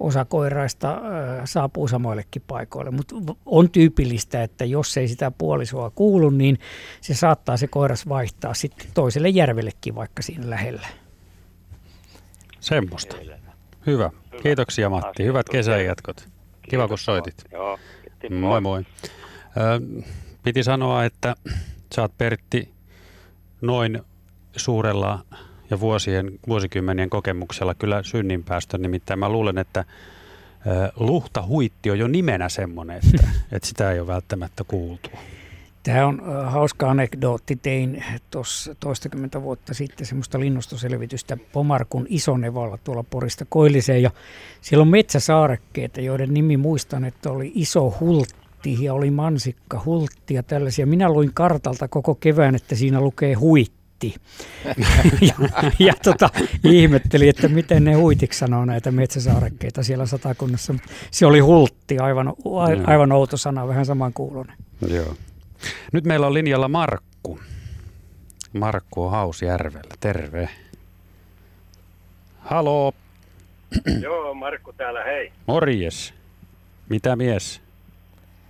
osa 0.00 0.24
koiraista 0.24 1.00
saapuu 1.44 1.88
samoillekin 1.88 2.42
paikoille. 2.46 2.90
Mutta 2.90 3.14
on 3.46 3.70
tyypillistä, 3.70 4.42
että 4.42 4.64
jos 4.64 4.96
ei 4.96 5.08
sitä 5.08 5.30
puolisoa 5.30 5.90
kuulu, 5.90 6.30
niin 6.30 6.58
se 7.00 7.14
saattaa 7.14 7.56
se 7.56 7.66
koiras 7.66 8.08
vaihtaa 8.08 8.54
sitten 8.54 8.86
toiselle 8.94 9.28
järvellekin 9.28 9.94
vaikka 9.94 10.22
siinä 10.22 10.50
lähellä. 10.50 10.86
Semmoista. 12.60 13.16
Hyvä. 13.86 14.10
Kiitoksia 14.42 14.90
Matti. 14.90 15.24
Hyvät 15.24 15.48
kesäjatkot. 15.48 16.28
Kiva 16.70 16.88
kun 16.88 16.98
soitit. 16.98 17.44
Joo, 17.52 17.78
moi 18.30 18.60
moi. 18.60 18.82
Ö, 19.56 20.04
piti 20.42 20.62
sanoa, 20.62 21.04
että 21.04 21.34
sä 21.94 22.02
oot 22.02 22.18
Pertti 22.18 22.74
noin 23.60 24.02
suurella 24.56 25.24
ja 25.70 25.80
vuosien, 25.80 26.32
vuosikymmenien 26.48 27.10
kokemuksella 27.10 27.74
kyllä 27.74 28.02
synninpäästö. 28.02 28.78
Nimittäin 28.78 29.18
mä 29.18 29.28
luulen, 29.28 29.58
että 29.58 29.84
luhta 30.96 31.42
huitti 31.46 31.90
on 31.90 31.98
jo 31.98 32.08
nimenä 32.08 32.48
semmoinen, 32.48 32.96
että, 32.96 33.28
että 33.52 33.68
sitä 33.68 33.92
ei 33.92 34.00
ole 34.00 34.06
välttämättä 34.06 34.64
kuultu. 34.64 35.10
Tämä 35.82 36.06
on 36.06 36.22
hauska 36.44 36.90
anekdootti. 36.90 37.56
Tein 37.56 38.04
tuossa 38.30 38.74
toistakymmentä 38.80 39.42
vuotta 39.42 39.74
sitten 39.74 40.06
semmoista 40.06 40.40
linnustoselvitystä 40.40 41.36
Pomarkun 41.52 42.06
Isonevalla 42.08 42.78
tuolla 42.84 43.02
Porista 43.02 43.44
Koilliseen. 43.48 44.02
Ja 44.02 44.10
siellä 44.60 44.82
on 44.82 44.88
metsäsaarekkeita, 44.88 46.00
joiden 46.00 46.34
nimi 46.34 46.56
muistan, 46.56 47.04
että 47.04 47.30
oli 47.30 47.52
Iso 47.54 47.94
Hultti 48.00 48.84
ja 48.84 48.94
oli 48.94 49.10
Mansikka 49.10 49.82
Hultti 49.84 50.34
ja 50.34 50.42
tällaisia. 50.42 50.86
Minä 50.86 51.08
luin 51.08 51.30
kartalta 51.34 51.88
koko 51.88 52.14
kevään, 52.14 52.54
että 52.54 52.74
siinä 52.74 53.00
lukee 53.00 53.34
huitti 53.34 53.85
huitti. 54.02 54.14
ja, 55.20 55.34
ja 55.78 55.92
tota, 56.02 56.30
ihmetteli, 56.64 57.28
että 57.28 57.48
miten 57.48 57.84
ne 57.84 57.94
huitiksi 57.94 58.38
sanoo 58.38 58.64
näitä 58.64 58.90
metsäsaarekkeita 58.90 59.82
siellä 59.82 60.06
satakunnassa. 60.06 60.74
Se 61.10 61.26
oli 61.26 61.38
hultti, 61.38 61.98
aivan, 61.98 62.34
aivan 62.86 63.12
outo 63.12 63.36
sana, 63.36 63.68
vähän 63.68 63.86
samankuuloinen. 63.86 64.56
Joo. 64.88 65.14
Nyt 65.92 66.04
meillä 66.04 66.26
on 66.26 66.34
linjalla 66.34 66.68
Markku. 66.68 67.40
Markku 68.52 69.04
on 69.04 69.10
Hausjärvellä, 69.10 69.94
terve. 70.00 70.48
Halo. 72.40 72.92
Joo, 74.02 74.34
Markku 74.34 74.72
täällä, 74.72 75.04
hei. 75.04 75.32
Morjes. 75.46 76.14
Mitä 76.88 77.16
mies? 77.16 77.60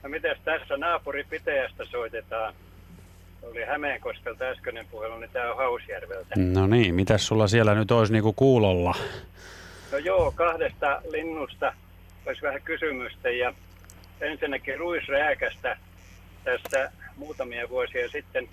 No 0.02 0.08
mitäs 0.08 0.38
tässä 0.44 0.76
naapuri 0.76 1.24
Piteästä 1.24 1.84
soitetaan? 1.84 2.54
Oli 3.50 3.64
Hämeenkoskelta 3.64 4.44
äskeinen 4.44 4.86
puhelu, 4.90 5.18
niin 5.18 5.30
tämä 5.30 5.50
on 5.50 5.56
Hausjärveltä. 5.56 6.34
No 6.36 6.66
niin, 6.66 6.94
mitäs 6.94 7.26
sulla 7.26 7.48
siellä 7.48 7.74
nyt 7.74 7.90
olisi 7.90 8.12
niinku 8.12 8.32
kuulolla? 8.32 8.94
No 9.92 9.98
joo, 9.98 10.32
kahdesta 10.32 11.02
linnusta 11.10 11.72
olisi 12.26 12.42
vähän 12.42 12.62
kysymystä 12.62 13.30
ja 13.30 13.54
ensinnäkin 14.20 14.78
ruisrääkästä 14.78 15.76
tässä 16.44 16.92
muutamia 17.16 17.68
vuosia 17.68 18.08
sitten 18.08 18.48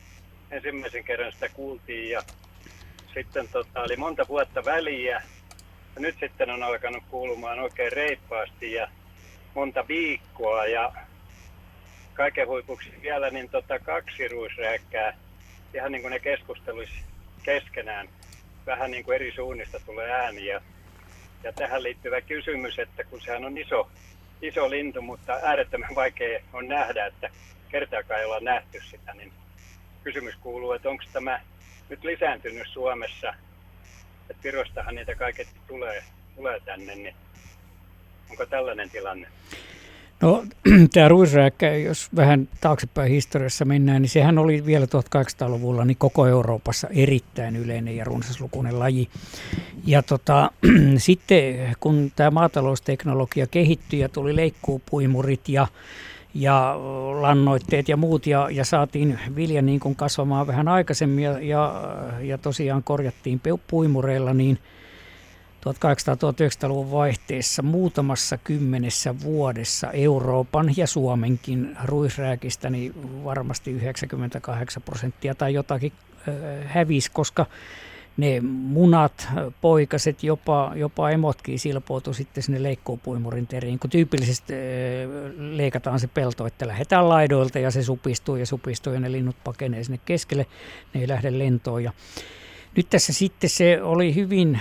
ensimmäisen 0.52 1.04
kerran 1.04 1.32
sitä 1.32 1.50
kuultiin 1.50 2.10
ja 2.10 2.22
sitten 3.14 3.48
tota, 3.48 3.82
oli 3.82 3.96
monta 3.96 4.26
vuotta 4.28 4.66
väliä. 4.66 5.22
Ja 5.96 6.02
nyt 6.02 6.16
sitten 6.20 6.50
on 6.50 6.64
alkanut 6.64 7.04
kuulumaan 7.10 7.60
oikein 7.60 7.92
reippaasti 7.92 8.74
ja 8.74 8.88
monta 9.56 9.88
viikkoa 9.88 10.66
ja 10.66 10.94
kaiken 12.14 12.48
huipuksi 12.48 12.90
vielä 13.02 13.30
niin 13.30 13.50
tota 13.50 13.80
kaksi 13.80 14.28
ruisrääkkää, 14.28 15.18
ihan 15.74 15.92
niin 15.92 16.02
kuin 16.02 16.12
ne 16.12 16.20
keskusteluisi 16.20 16.94
keskenään. 17.44 18.10
Vähän 18.66 18.92
niin 18.92 19.04
kuin 19.04 19.16
eri 19.16 19.32
suunnista 19.36 19.80
tulee 19.86 20.12
ääni. 20.12 20.46
Ja, 20.46 20.62
ja 21.44 21.54
tähän 21.54 21.84
liittyvä 21.84 22.22
kysymys, 22.22 22.80
että 22.80 23.04
kun 23.04 23.22
sehän 23.22 23.46
on 23.46 23.58
iso, 23.58 23.90
iso 24.42 24.70
lintu, 24.70 25.02
mutta 25.02 25.34
äärettömän 25.34 25.96
vaikea 25.96 26.40
on 26.54 26.68
nähdä, 26.68 27.06
että 27.06 27.30
kertaakaan 27.70 28.20
ei 28.20 28.26
olla 28.26 28.40
nähty 28.40 28.82
sitä, 28.90 29.14
niin 29.14 29.34
kysymys 30.04 30.36
kuuluu, 30.36 30.72
että 30.72 30.90
onko 30.90 31.04
tämä 31.14 31.40
nyt 31.90 32.04
lisääntynyt 32.04 32.68
Suomessa, 32.68 33.34
että 34.30 34.44
Virostahan 34.44 34.96
niitä 34.96 35.16
kaiket 35.16 35.48
tulee, 35.68 36.04
tulee 36.36 36.60
tänne, 36.60 36.96
niin 36.96 37.16
onko 38.30 38.46
tällainen 38.46 38.90
tilanne? 38.90 39.28
No 40.24 40.44
tämä 40.94 41.08
ruisrääkkä, 41.08 41.76
jos 41.76 42.10
vähän 42.16 42.48
taaksepäin 42.62 43.12
historiassa 43.12 43.66
mennään, 43.66 44.02
niin 44.02 44.10
sehän 44.10 44.38
oli 44.38 44.66
vielä 44.66 44.86
1800-luvulla 44.86 45.86
niin 45.86 45.98
koko 45.98 46.28
Euroopassa 46.28 46.88
erittäin 46.92 47.56
yleinen 47.56 47.98
ja 47.98 48.04
runsaslukuinen 48.04 48.80
laji. 48.80 49.10
Ja 49.86 50.04
tota, 50.04 50.52
sitten 50.98 51.76
kun 51.80 52.12
tämä 52.16 52.32
maatalousteknologia 52.32 53.48
kehittyi 53.48 54.00
ja 54.00 54.10
tuli 54.10 54.36
leikkuupuimurit 54.36 55.50
ja 55.50 55.68
ja 56.36 56.76
lannoitteet 57.22 57.90
ja 57.90 57.98
muut 57.98 58.28
ja, 58.28 58.48
ja 58.52 58.66
saatiin 58.66 59.20
vilja 59.36 59.62
niin 59.62 59.80
kuin 59.80 59.96
kasvamaan 59.96 60.48
vähän 60.48 60.68
aikaisemmin 60.68 61.24
ja, 61.24 61.40
ja, 61.40 61.84
ja 62.22 62.38
tosiaan 62.38 62.84
korjattiin 62.84 63.42
puimureilla, 63.68 64.34
niin– 64.34 64.60
1800-1900-luvun 65.66 66.92
vaihteessa 66.92 67.62
muutamassa 67.62 68.38
kymmenessä 68.38 69.20
vuodessa 69.20 69.92
Euroopan 69.92 70.74
ja 70.78 70.88
Suomenkin 70.88 71.78
ruisrääkistä 71.86 72.70
niin 72.70 73.24
varmasti 73.24 73.72
98 73.72 74.84
prosenttia 74.84 75.36
tai 75.36 75.54
jotakin 75.54 75.92
hävisi, 76.66 77.12
koska 77.12 77.46
ne 78.18 78.42
munat, 78.42 79.28
poikaset, 79.62 80.24
jopa, 80.24 80.72
jopa 80.76 81.10
emotkin 81.10 81.60
silpoutu 81.60 82.14
sitten 82.14 82.44
sinne 82.44 82.64
leikkuupuimurin 82.64 83.48
teriin, 83.48 83.80
kun 83.80 83.90
tyypillisesti 83.90 84.54
leikataan 85.38 86.00
se 86.00 86.08
pelto, 86.08 86.48
että 86.48 86.68
lähdetään 86.68 87.10
laidoilta 87.10 87.60
ja 87.60 87.72
se 87.72 87.84
supistuu 87.84 88.36
ja 88.36 88.46
supistuu 88.46 88.94
ja 88.94 89.00
ne 89.00 89.12
linnut 89.12 89.36
pakenee 89.44 89.84
sinne 89.84 90.00
keskelle, 90.06 90.46
ne 90.94 91.02
ei 91.02 91.08
lähde 91.08 91.40
lentoon. 91.40 91.84
Ja 91.84 91.92
nyt 92.76 92.90
tässä 92.90 93.14
sitten 93.14 93.50
se 93.50 93.82
oli 93.82 94.16
hyvin, 94.16 94.60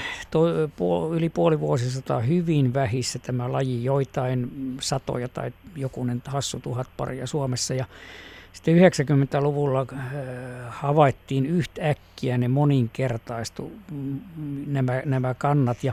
yli 1.14 1.28
puoli 1.28 1.60
vuosisataa 1.60 2.20
hyvin 2.20 2.74
vähissä 2.74 3.18
tämä 3.18 3.52
laji, 3.52 3.84
joitain 3.84 4.50
satoja 4.80 5.28
tai 5.28 5.52
jokunen 5.76 6.22
hassu 6.26 6.60
tuhat 6.60 6.88
paria 6.96 7.26
Suomessa. 7.26 7.74
Ja 7.74 7.84
sitten 8.52 8.76
90-luvulla 8.76 9.86
äh, 9.92 9.98
havaittiin 10.68 11.46
yhtäkkiä 11.46 12.38
ne 12.38 12.48
moninkertaistu 12.48 13.72
mm, 13.90 14.20
nämä, 14.66 15.02
nämä 15.04 15.34
kannat 15.34 15.84
ja 15.84 15.92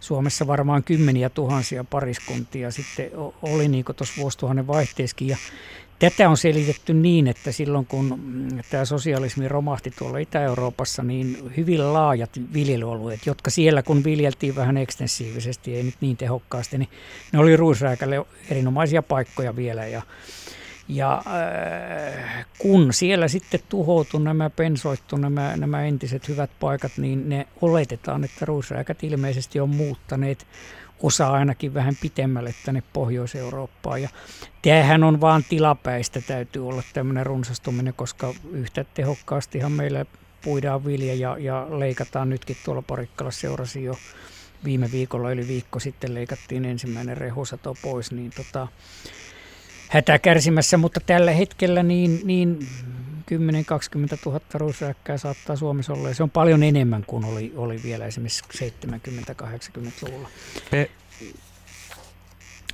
Suomessa 0.00 0.46
varmaan 0.46 0.84
kymmeniä 0.84 1.30
tuhansia 1.30 1.84
pariskuntia 1.84 2.70
sitten 2.70 3.10
oli 3.42 3.68
niin 3.68 3.84
tuossa 3.96 4.22
vuosituhannen 4.22 4.66
vaihteessakin 4.66 5.28
ja 5.28 5.36
Tätä 6.02 6.28
on 6.28 6.36
selitetty 6.36 6.94
niin, 6.94 7.28
että 7.28 7.52
silloin 7.52 7.86
kun 7.86 8.18
tämä 8.70 8.84
sosialismi 8.84 9.48
romahti 9.48 9.90
tuolla 9.98 10.18
Itä-Euroopassa, 10.18 11.02
niin 11.02 11.52
hyvin 11.56 11.92
laajat 11.92 12.30
viljelyalueet, 12.52 13.26
jotka 13.26 13.50
siellä 13.50 13.82
kun 13.82 14.04
viljeltiin 14.04 14.56
vähän 14.56 14.76
ekstensiivisesti, 14.76 15.76
ei 15.76 15.82
nyt 15.82 15.94
niin 16.00 16.16
tehokkaasti, 16.16 16.78
niin 16.78 16.88
ne 17.32 17.38
oli 17.38 17.56
ruisrääkälle 17.56 18.26
erinomaisia 18.50 19.02
paikkoja 19.02 19.56
vielä. 19.56 19.86
Ja, 19.86 20.02
ja 20.88 21.22
äh, 21.26 22.46
kun 22.58 22.92
siellä 22.92 23.28
sitten 23.28 23.60
tuhoutui 23.68 24.20
nämä, 24.20 24.50
pensoittu 24.50 25.16
nämä, 25.16 25.56
nämä 25.56 25.84
entiset 25.84 26.28
hyvät 26.28 26.50
paikat, 26.60 26.92
niin 26.96 27.28
ne 27.28 27.46
oletetaan, 27.60 28.24
että 28.24 28.44
ruisrääkät 28.44 29.04
ilmeisesti 29.04 29.60
on 29.60 29.70
muuttaneet 29.70 30.46
osa 31.02 31.28
ainakin 31.28 31.74
vähän 31.74 31.96
pitemmälle 32.00 32.54
tänne 32.64 32.82
Pohjois-Eurooppaan. 32.92 34.02
Ja 34.02 34.08
tämähän 34.62 35.04
on 35.04 35.20
vaan 35.20 35.44
tilapäistä, 35.48 36.20
täytyy 36.20 36.68
olla 36.68 36.82
tämmöinen 36.92 37.26
runsastuminen, 37.26 37.94
koska 37.94 38.34
yhtä 38.52 38.84
tehokkaastihan 38.94 39.72
meillä 39.72 40.04
puidaan 40.44 40.84
vilja 40.84 41.14
ja, 41.14 41.36
ja 41.38 41.66
leikataan 41.78 42.30
nytkin 42.30 42.56
tuolla 42.64 42.82
Parikkalassa 42.82 43.40
seurasi 43.40 43.84
jo 43.84 43.98
viime 44.64 44.92
viikolla, 44.92 45.32
eli 45.32 45.48
viikko 45.48 45.80
sitten 45.80 46.14
leikattiin 46.14 46.64
ensimmäinen 46.64 47.16
rehusato 47.16 47.76
pois, 47.82 48.12
niin 48.12 48.30
tota, 48.36 48.68
hätää 49.88 50.18
kärsimässä, 50.18 50.76
mutta 50.76 51.00
tällä 51.06 51.30
hetkellä 51.30 51.82
niin, 51.82 52.20
niin 52.24 52.68
10-20 53.22 53.24
000 54.26 54.40
ruisräkkää 54.54 55.18
saattaa 55.18 55.56
Suomessa 55.56 55.92
olla. 55.92 56.08
Ja 56.08 56.14
se 56.14 56.22
on 56.22 56.30
paljon 56.30 56.62
enemmän 56.62 57.04
kuin 57.06 57.24
oli, 57.24 57.52
oli 57.56 57.80
vielä 57.82 58.06
esimerkiksi 58.06 58.44
70-80-luvulla. 58.88 60.28
Pe- 60.70 60.90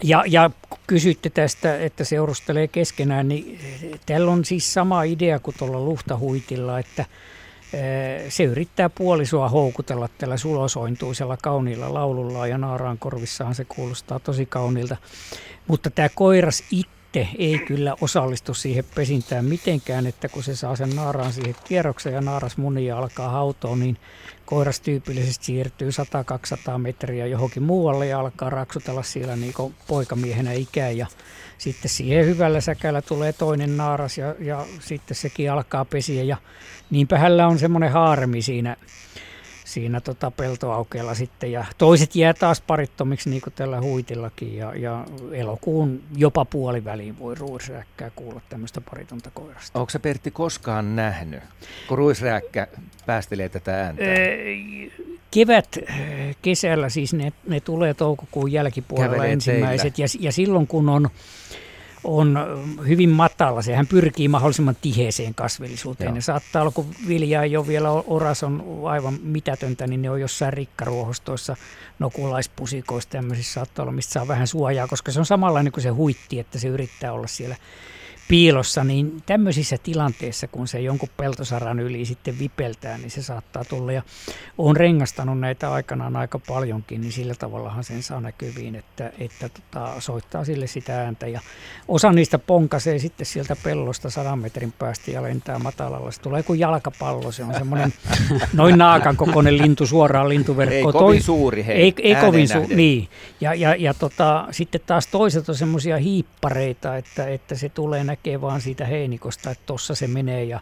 ja, 0.02 0.24
ja 0.26 0.50
kysytte 0.86 1.30
tästä, 1.30 1.78
että 1.78 2.04
seurustelee 2.04 2.68
keskenään, 2.68 3.28
niin 3.28 3.60
tällä 4.06 4.30
on 4.30 4.44
siis 4.44 4.74
sama 4.74 5.02
idea 5.02 5.38
kuin 5.38 5.56
tuolla 5.58 5.80
luhtahuitilla, 5.80 6.78
että 6.78 7.04
se 8.28 8.44
yrittää 8.44 8.88
puolisoa 8.88 9.48
houkutella 9.48 10.08
tällä 10.18 10.36
sulosointuisella 10.36 11.36
kauniilla 11.36 11.94
laululla 11.94 12.46
ja 12.46 12.58
naaraan 12.58 12.98
korvissahan 12.98 13.54
se 13.54 13.64
kuulostaa 13.64 14.18
tosi 14.18 14.46
kauniilta. 14.46 14.96
Mutta 15.66 15.90
tämä 15.90 16.08
koiras 16.14 16.64
itse 16.70 16.97
ei 17.38 17.58
kyllä 17.58 17.94
osallistu 18.00 18.54
siihen 18.54 18.84
pesintään 18.94 19.44
mitenkään, 19.44 20.06
että 20.06 20.28
kun 20.28 20.42
se 20.42 20.56
saa 20.56 20.76
sen 20.76 20.96
naaraan 20.96 21.32
siihen 21.32 21.54
kierrokseen 21.64 22.14
ja 22.14 22.20
naaras 22.20 22.56
munia 22.56 22.98
alkaa 22.98 23.28
hautoon, 23.28 23.80
niin 23.80 23.96
koiras 24.46 24.80
tyypillisesti 24.80 25.44
siirtyy 25.44 25.90
100-200 26.74 26.78
metriä 26.78 27.26
johonkin 27.26 27.62
muualle 27.62 28.06
ja 28.06 28.20
alkaa 28.20 28.50
raksutella 28.50 29.02
siellä 29.02 29.36
niin 29.36 29.54
kuin 29.54 29.74
poikamiehenä 29.86 30.52
ikään. 30.52 30.96
Ja 30.96 31.06
sitten 31.58 31.90
siihen 31.90 32.26
hyvällä 32.26 32.60
säkällä 32.60 33.02
tulee 33.02 33.32
toinen 33.32 33.76
naaras 33.76 34.18
ja, 34.18 34.34
ja 34.38 34.66
sitten 34.80 35.16
sekin 35.16 35.52
alkaa 35.52 35.84
pesiä. 35.84 36.22
Ja 36.22 36.36
niinpä 36.90 37.18
hänellä 37.18 37.46
on 37.46 37.58
semmoinen 37.58 37.92
haaremi 37.92 38.42
siinä 38.42 38.76
siinä 39.68 40.00
tota 40.00 40.30
peltoaukeella 40.30 41.14
sitten. 41.14 41.52
Ja 41.52 41.64
toiset 41.78 42.16
jää 42.16 42.34
taas 42.34 42.60
parittomiksi 42.60 43.30
niin 43.30 43.42
kuin 43.42 43.52
tällä 43.56 43.80
huitillakin 43.80 44.56
ja, 44.56 44.74
ja 44.74 45.04
elokuun 45.32 46.02
jopa 46.16 46.44
puoliväliin 46.44 47.18
voi 47.18 47.34
ruisrääkkää 47.34 48.10
kuulla 48.10 48.40
tämmöistä 48.48 48.80
paritonta 48.80 49.30
koirasta. 49.34 49.78
Onko 49.78 49.90
se 49.90 49.98
Pertti 49.98 50.30
koskaan 50.30 50.96
nähnyt, 50.96 51.42
kun 51.88 51.98
ruisrääkkä 51.98 52.66
päästelee 53.06 53.48
tätä 53.48 53.84
ääntä? 53.84 54.04
kevät, 55.30 55.78
kesällä 56.42 56.88
siis 56.88 57.14
ne, 57.14 57.32
ne 57.48 57.60
tulee 57.60 57.94
toukokuun 57.94 58.52
jälkipuolella 58.52 59.12
Kävelee 59.12 59.32
ensimmäiset 59.32 59.98
ja, 59.98 60.06
ja 60.20 60.32
silloin 60.32 60.66
kun 60.66 60.88
on 60.88 61.10
on 62.04 62.38
hyvin 62.88 63.08
matala. 63.10 63.62
Sehän 63.62 63.86
pyrkii 63.86 64.28
mahdollisimman 64.28 64.76
tiheeseen 64.82 65.34
kasvillisuuteen. 65.34 66.08
Joo. 66.08 66.14
Ne 66.14 66.20
saattaa 66.20 66.62
olla, 66.62 66.72
kun 66.72 66.86
vilja 67.08 67.42
ei 67.42 67.56
ole 67.56 67.66
vielä 67.66 67.90
oras 67.90 68.42
on 68.42 68.82
aivan 68.84 69.18
mitätöntä, 69.22 69.86
niin 69.86 70.02
ne 70.02 70.10
on 70.10 70.20
jossain 70.20 70.52
rikkaruohostoissa, 70.52 71.56
nokulaispusikoissa 71.98 73.10
tämmöisissä 73.10 73.52
saattaa 73.52 73.82
olla, 73.82 73.92
mistä 73.92 74.12
saa 74.12 74.28
vähän 74.28 74.46
suojaa, 74.46 74.88
koska 74.88 75.12
se 75.12 75.18
on 75.18 75.26
samanlainen 75.26 75.72
kuin 75.72 75.82
se 75.82 75.88
huitti, 75.88 76.38
että 76.38 76.58
se 76.58 76.68
yrittää 76.68 77.12
olla 77.12 77.26
siellä 77.26 77.56
piilossa, 78.28 78.84
niin 78.84 79.22
tämmöisissä 79.26 79.78
tilanteissa, 79.82 80.48
kun 80.48 80.68
se 80.68 80.80
jonkun 80.80 81.08
peltosaran 81.16 81.80
yli 81.80 82.04
sitten 82.04 82.38
vipeltää, 82.38 82.98
niin 82.98 83.10
se 83.10 83.22
saattaa 83.22 83.64
tulla. 83.64 83.92
Ja 83.92 84.02
olen 84.58 84.76
rengastanut 84.76 85.40
näitä 85.40 85.72
aikanaan 85.72 86.16
aika 86.16 86.38
paljonkin, 86.38 87.00
niin 87.00 87.12
sillä 87.12 87.34
tavallahan 87.34 87.84
sen 87.84 88.02
saa 88.02 88.20
näkyviin, 88.20 88.74
että, 88.74 89.12
että 89.18 89.48
tota, 89.48 90.00
soittaa 90.00 90.44
sille 90.44 90.66
sitä 90.66 91.00
ääntä. 91.02 91.26
Ja 91.26 91.40
osa 91.88 92.12
niistä 92.12 92.38
ponkasee 92.38 92.98
sitten 92.98 93.26
sieltä 93.26 93.56
pellosta 93.64 94.10
sadan 94.10 94.38
metrin 94.38 94.72
päästä 94.78 95.10
ja 95.10 95.22
lentää 95.22 95.58
matalalla. 95.58 96.10
Se 96.10 96.20
tulee 96.20 96.42
kuin 96.42 96.60
jalkapallo, 96.60 97.32
se 97.32 97.44
on 97.44 97.54
semmoinen 97.54 97.92
noin 98.52 98.78
naakan 98.78 99.16
kokoinen 99.16 99.58
lintu 99.58 99.86
suoraan 99.86 100.28
lintuverkkoon. 100.28 100.94
Ei 100.94 101.00
kovin 101.00 101.22
suuri, 101.22 101.66
hei, 101.66 101.76
Ei, 101.76 101.94
ei 102.02 102.14
kovin 102.14 102.48
suuri, 102.48 102.76
niin. 102.76 103.08
Ja, 103.40 103.54
ja, 103.54 103.74
ja 103.74 103.94
tota, 103.94 104.48
sitten 104.50 104.80
taas 104.86 105.06
toiset 105.06 105.48
on 105.48 105.54
semmoisia 105.54 105.96
hiippareita, 105.96 106.96
että, 106.96 107.28
että 107.28 107.54
se 107.54 107.68
tulee 107.68 108.04
näkyviin 108.04 108.17
näkee 108.18 108.40
vaan 108.40 108.60
siitä 108.60 108.86
heinikosta, 108.86 109.50
että 109.50 109.66
tuossa 109.66 109.94
se 109.94 110.06
menee 110.06 110.44
ja, 110.44 110.60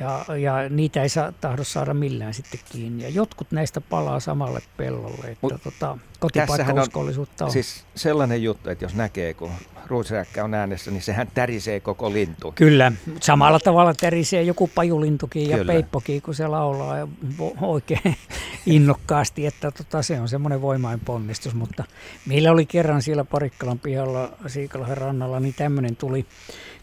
ja, 0.00 0.36
ja 0.36 0.68
niitä 0.68 1.02
ei 1.02 1.08
saa, 1.08 1.32
tahdo 1.32 1.64
saada 1.64 1.94
millään 1.94 2.34
sitten 2.34 2.60
kiinni. 2.72 3.02
Ja 3.02 3.08
jotkut 3.08 3.52
näistä 3.52 3.80
palaa 3.80 4.20
samalle 4.20 4.60
pellolle, 4.76 5.24
että 5.24 5.38
Mut 5.40 5.62
tota, 5.64 5.98
kotipaikkauskollisuutta 6.20 7.44
on, 7.44 7.48
on. 7.48 7.52
Siis 7.52 7.84
sellainen 7.94 8.42
juttu, 8.42 8.70
että 8.70 8.84
jos 8.84 8.94
näkee, 8.94 9.34
kun 9.34 9.50
ruisräkkä 9.86 10.44
on 10.44 10.54
äänessä, 10.54 10.90
niin 10.90 11.02
sehän 11.02 11.28
tärisee 11.34 11.80
koko 11.80 12.12
lintu. 12.12 12.52
Kyllä, 12.52 12.92
samalla 13.20 13.60
tavalla 13.60 13.94
tärisee 13.94 14.42
joku 14.42 14.70
pajulintukin 14.74 15.50
ja 15.50 15.56
Kyllä. 15.56 15.72
peippokin, 15.72 16.22
kun 16.22 16.34
se 16.34 16.46
laulaa 16.46 16.98
ja 16.98 17.08
oikein 17.60 18.16
innokkaasti, 18.66 19.46
että 19.46 19.70
tota, 19.70 20.02
se 20.02 20.20
on 20.20 20.28
semmoinen 20.28 20.62
voimain 20.62 21.00
ponnistus. 21.00 21.54
Mutta 21.54 21.84
meillä 22.26 22.52
oli 22.52 22.66
kerran 22.66 23.02
siellä 23.02 23.24
Parikkalan 23.24 23.78
pihalla 23.78 24.32
Siikalahden 24.46 24.98
rannalla, 24.98 25.40
niin 25.40 25.54
tämmöinen 25.54 25.96
tuli 25.96 26.26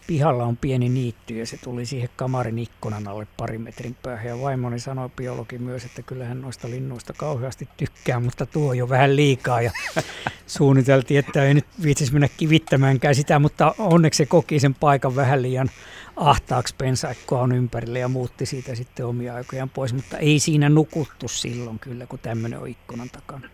pihalla 0.08 0.44
on 0.44 0.58
pieni 0.58 0.90
niitty 0.90 1.38
ja 1.38 1.46
se 1.46 1.58
tuli 1.58 1.86
siihen 1.86 2.10
kamarin 2.16 2.60
ikkunan 2.60 3.01
alle 3.08 3.28
pari 3.38 3.58
metrin 3.58 3.96
päähän. 4.04 4.26
Ja 4.26 4.42
vaimoni 4.42 4.80
sanoi 4.80 5.10
biologi 5.10 5.58
myös, 5.58 5.86
että 5.86 6.02
kyllähän 6.02 6.42
noista 6.42 6.70
linnuista 6.70 7.14
kauheasti 7.14 7.70
tykkää, 7.78 8.20
mutta 8.20 8.46
tuo 8.46 8.70
on 8.70 8.78
jo 8.78 8.90
vähän 8.90 9.16
liikaa. 9.16 9.62
Ja 9.62 9.72
suunniteltiin, 10.48 11.20
että 11.20 11.44
ei 11.44 11.54
nyt 11.54 11.66
viitsisi 11.84 12.14
mennä 12.14 12.28
kivittämäänkään 12.38 13.16
sitä, 13.16 13.40
mutta 13.40 13.76
onneksi 13.78 14.18
se 14.18 14.26
koki 14.26 14.60
sen 14.60 14.76
paikan 14.76 15.16
vähän 15.16 15.42
liian 15.42 15.70
ahtaaksi 16.16 16.76
pensaikkoa 16.78 17.42
on 17.42 17.52
ympärillä 17.52 18.00
ja 18.00 18.08
muutti 18.08 18.46
siitä 18.46 18.76
sitten 18.76 19.06
omia 19.06 19.36
aikojaan 19.36 19.70
pois. 19.70 19.94
Mutta 19.94 20.18
ei 20.18 20.40
siinä 20.40 20.70
nukuttu 20.70 21.28
silloin 21.28 21.80
kyllä, 21.80 22.06
kun 22.06 22.20
tämmöinen 22.20 22.60
on 22.60 22.68
ikkunan 22.68 23.10
takana. 23.10 23.50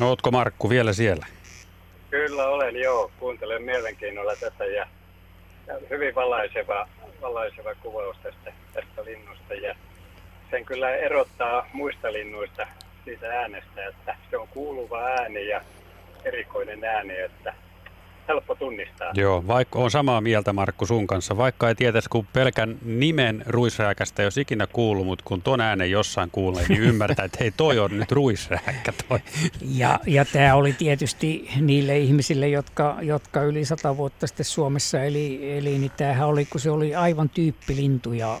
No, 0.00 0.08
ootko 0.08 0.30
Markku 0.30 0.70
vielä 0.70 0.92
siellä? 0.92 1.26
Kyllä 2.10 2.48
olen, 2.48 2.76
joo. 2.76 3.10
Kuuntelen 3.18 3.62
mielenkiinnolla 3.62 4.36
tätä 4.36 4.64
ja, 4.64 4.86
ja 5.66 5.74
hyvin 5.90 6.14
valaiseva, 6.14 6.88
valaiseva 7.22 7.74
kuvaus 7.74 8.16
tästä, 8.22 8.52
tästä 8.72 9.04
linnusta. 9.04 9.54
Ja 9.54 9.74
sen 10.50 10.64
kyllä 10.64 10.96
erottaa 10.96 11.66
muista 11.72 12.12
linnuista 12.12 12.66
siitä 13.04 13.26
äänestä, 13.26 13.86
että 13.86 14.16
se 14.30 14.36
on 14.36 14.48
kuuluva 14.48 15.04
ääni 15.04 15.48
ja 15.48 15.62
erikoinen 16.24 16.84
ääni, 16.84 17.18
että 17.18 17.54
helppo 18.28 18.54
tunnistaa. 18.54 19.12
Joo, 19.14 19.44
vaikka 19.46 19.78
on 19.78 19.90
samaa 19.90 20.20
mieltä 20.20 20.52
Markku 20.52 20.86
sun 20.86 21.06
kanssa, 21.06 21.36
vaikka 21.36 21.68
ei 21.68 21.74
tietäisi 21.74 22.08
kun 22.08 22.26
pelkän 22.32 22.78
nimen 22.84 23.42
ruisrääkästä 23.46 24.22
jos 24.22 24.38
ikinä 24.38 24.66
kuullut, 24.66 25.06
mutta 25.06 25.24
kun 25.28 25.42
ton 25.42 25.60
äänen 25.60 25.90
jossain 25.90 26.30
kuulee, 26.30 26.68
niin 26.68 26.82
ymmärtää, 26.82 27.24
että 27.24 27.38
hei 27.40 27.50
toi 27.50 27.78
on 27.78 27.98
nyt 27.98 28.12
ruisrääkkä 28.12 28.92
toi. 29.08 29.18
Ja, 29.62 30.00
ja 30.06 30.24
tämä 30.24 30.54
oli 30.54 30.72
tietysti 30.72 31.50
niille 31.60 31.98
ihmisille, 31.98 32.48
jotka, 32.48 32.96
jotka 33.02 33.42
yli 33.42 33.64
sata 33.64 33.96
vuotta 33.96 34.26
sitten 34.26 34.46
Suomessa 34.46 35.02
eli, 35.02 35.58
eli 35.58 35.78
niin 35.78 35.92
tämähän 35.96 36.28
oli, 36.28 36.44
kun 36.44 36.60
se 36.60 36.70
oli 36.70 36.94
aivan 36.94 37.28
tyyppilintu 37.28 38.12
ja, 38.12 38.40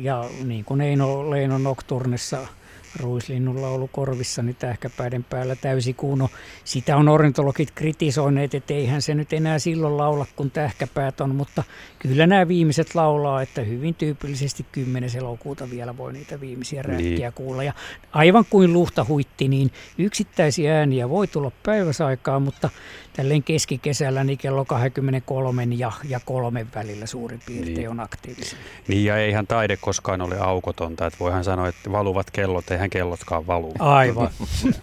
ja 0.00 0.24
niin 0.44 0.64
kuin 0.64 0.80
Eino 0.80 1.30
Leino 1.30 1.58
Nocturnessa– 1.58 2.46
ruislinnun 3.00 3.62
laulu 3.62 3.88
korvissani 3.92 4.54
tähkäpäiden 4.54 5.24
päällä 5.24 5.56
täysi 5.56 5.94
kuuno. 5.94 6.28
Sitä 6.64 6.96
on 6.96 7.08
ornitologit 7.08 7.70
kritisoineet, 7.70 8.54
että 8.54 8.74
eihän 8.74 9.02
se 9.02 9.14
nyt 9.14 9.32
enää 9.32 9.58
silloin 9.58 9.96
laula, 9.96 10.26
kun 10.36 10.50
tähkäpäät 10.50 11.20
on, 11.20 11.34
mutta 11.34 11.62
kyllä 11.98 12.26
nämä 12.26 12.48
viimeiset 12.48 12.94
laulaa, 12.94 13.42
että 13.42 13.60
hyvin 13.62 13.94
tyypillisesti 13.94 14.66
10. 14.72 15.10
elokuuta 15.16 15.70
vielä 15.70 15.96
voi 15.96 16.12
niitä 16.12 16.40
viimeisiä 16.40 16.82
räkkiä 16.82 17.18
niin. 17.18 17.32
kuulla. 17.32 17.62
Ja 17.62 17.72
aivan 18.12 18.44
kuin 18.50 18.72
luhta 18.72 19.06
huitti, 19.08 19.48
niin 19.48 19.70
yksittäisiä 19.98 20.78
ääniä 20.78 21.08
voi 21.08 21.26
tulla 21.26 21.52
päiväsaikaa, 21.62 22.40
mutta 22.40 22.70
tälleen 23.16 23.42
keskikesällä 23.42 24.24
niin 24.24 24.38
kello 24.38 24.64
23 24.64 25.66
ja, 25.76 25.92
ja 26.08 26.20
kolmen 26.24 26.68
välillä 26.74 27.06
suurin 27.06 27.40
piirtein 27.46 27.76
niin. 27.76 27.90
on 27.90 28.00
aktiivisia. 28.00 28.58
Niin 28.88 29.04
ja 29.04 29.16
eihän 29.16 29.46
taide 29.46 29.76
koskaan 29.76 30.20
ole 30.20 30.38
aukotonta, 30.38 31.06
että 31.06 31.18
voihan 31.18 31.44
sanoa, 31.44 31.68
että 31.68 31.92
valuvat 31.92 32.30
kellot, 32.30 32.70
eihän 32.70 32.85
kellotkaan 32.90 33.46
valu. 33.46 33.74
Aivan. 33.78 34.30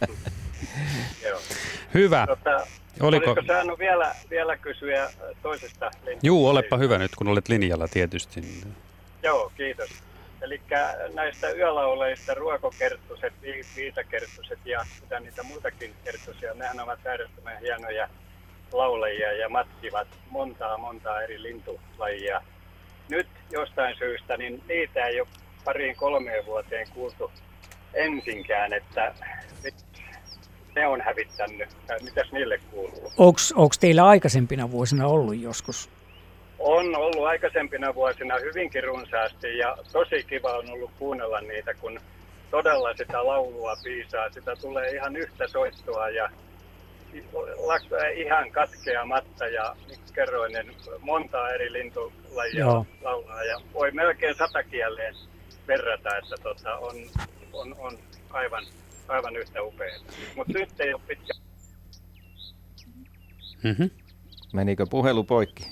Hyvä. 1.94 2.28
Tota, 2.28 2.68
Oliko... 3.00 3.32
Olisiko 3.32 3.54
saanut 3.54 3.80
vielä, 3.80 4.16
vielä 4.30 4.58
kysyä 4.58 5.10
toisesta 5.42 5.92
linjasta? 6.02 6.28
Juu, 6.28 6.48
olepa 6.48 6.78
hyvä 6.78 6.98
nyt, 6.98 7.16
kun 7.16 7.28
olet 7.28 7.50
linjalla 7.50 7.88
tietysti. 7.88 8.42
Joo, 9.24 9.52
kiitos. 9.58 9.90
Eli 10.42 10.62
näistä 11.14 11.50
yölauleista 11.50 12.34
ruokokerttuset, 12.34 13.34
viitakerttuset 13.76 14.60
ja 14.66 14.86
mitä 15.02 15.20
niitä 15.20 15.44
muitakin 15.44 15.94
kerttusia, 16.04 16.54
nehän 16.54 16.80
ovat 16.80 17.08
äärettömän 17.08 17.60
hienoja 17.60 18.10
laulajia 18.72 19.34
ja 19.34 19.50
matkivat 19.50 20.08
montaa 20.30 20.78
montaa 20.78 21.22
eri 21.22 21.42
lintulajia. 21.42 22.42
Nyt 23.10 23.28
jostain 23.52 23.98
syystä 23.98 24.38
niin 24.38 24.64
niitä 24.68 25.06
ei 25.06 25.20
ole 25.22 25.28
pariin 25.66 25.96
kolmeen 25.96 26.46
vuoteen 26.46 26.88
kuultu 26.94 27.32
ensinkään, 27.94 28.74
että 28.74 29.14
ne 30.76 30.88
on 30.88 31.02
hävittänyt. 31.02 31.70
Mitäs 32.04 32.32
niille 32.32 32.60
kuuluu? 32.72 33.12
Onko 33.56 33.74
teillä 33.80 34.08
aikaisempina 34.08 34.72
vuosina 34.72 35.08
ollut 35.08 35.40
joskus? 35.40 35.90
On 36.60 36.96
ollut 36.96 37.26
aikaisempina 37.26 37.96
vuosina 37.96 38.36
hyvinkin 38.38 38.84
runsaasti 38.84 39.58
ja 39.58 39.78
tosi 39.92 40.24
kiva 40.24 40.58
on 40.58 40.70
ollut 40.70 40.92
kuunnella 41.00 41.42
niitä, 41.42 41.74
kun 41.74 42.00
todella 42.52 42.94
sitä 42.94 43.28
laulua 43.28 43.76
piisaa. 43.84 44.30
Sitä 44.30 44.56
tulee 44.56 44.92
ihan 44.92 45.16
yhtä 45.16 45.48
soittoa 45.48 46.10
ja 46.10 46.30
ihan 48.16 48.52
katkeamatta 48.52 49.48
ja 49.48 49.76
niin 49.88 50.00
kuin 50.00 50.14
kerroin, 50.14 50.54
niin 50.54 50.76
monta 51.00 51.50
eri 51.50 51.74
lintulajia 51.74 52.60
Joo. 52.60 52.86
laulaa 53.02 53.44
ja 53.44 53.62
voi 53.74 53.92
melkein 53.92 54.36
satakieleen 54.36 55.16
verrata, 55.68 56.18
että 56.18 56.36
tota, 56.44 56.78
on, 56.78 56.96
on, 57.54 57.76
on 57.80 57.98
aivan, 58.30 58.64
aivan 59.08 59.36
yhtä 59.36 59.64
upeaa. 59.64 60.00
Mutta 60.36 60.54
nyt 60.54 60.80
ei 60.80 60.94
ole 60.94 61.02
pitkä. 61.08 61.34
Mm-hmm. 63.64 63.90
Menikö 64.54 64.86
puhelu 64.86 65.24
poikki? 65.24 65.68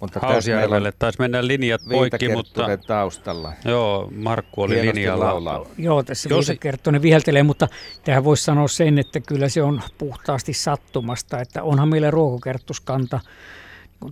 Mutta 0.00 0.20
Hausjärvelle 0.20 0.92
taisi 0.98 1.18
mennä 1.18 1.46
linjat 1.46 1.80
poikki, 1.90 2.28
mutta... 2.28 2.78
taustalla. 2.86 3.52
Joo, 3.64 4.08
Markku 4.16 4.62
oli 4.62 4.74
Hienosti 4.74 5.00
linjalla. 5.00 5.24
Laulaa. 5.24 5.66
Joo, 5.78 6.02
tässä 6.02 6.28
Jos... 6.28 6.48
Viitakerttonen 6.48 7.02
viheltelee, 7.02 7.42
mutta 7.42 7.68
tähän 8.04 8.24
voisi 8.24 8.44
sanoa 8.44 8.68
sen, 8.68 8.98
että 8.98 9.20
kyllä 9.20 9.48
se 9.48 9.62
on 9.62 9.82
puhtaasti 9.98 10.52
sattumasta, 10.52 11.40
että 11.40 11.62
onhan 11.62 11.88
meillä 11.88 12.10
ruokokertuskanta 12.10 13.20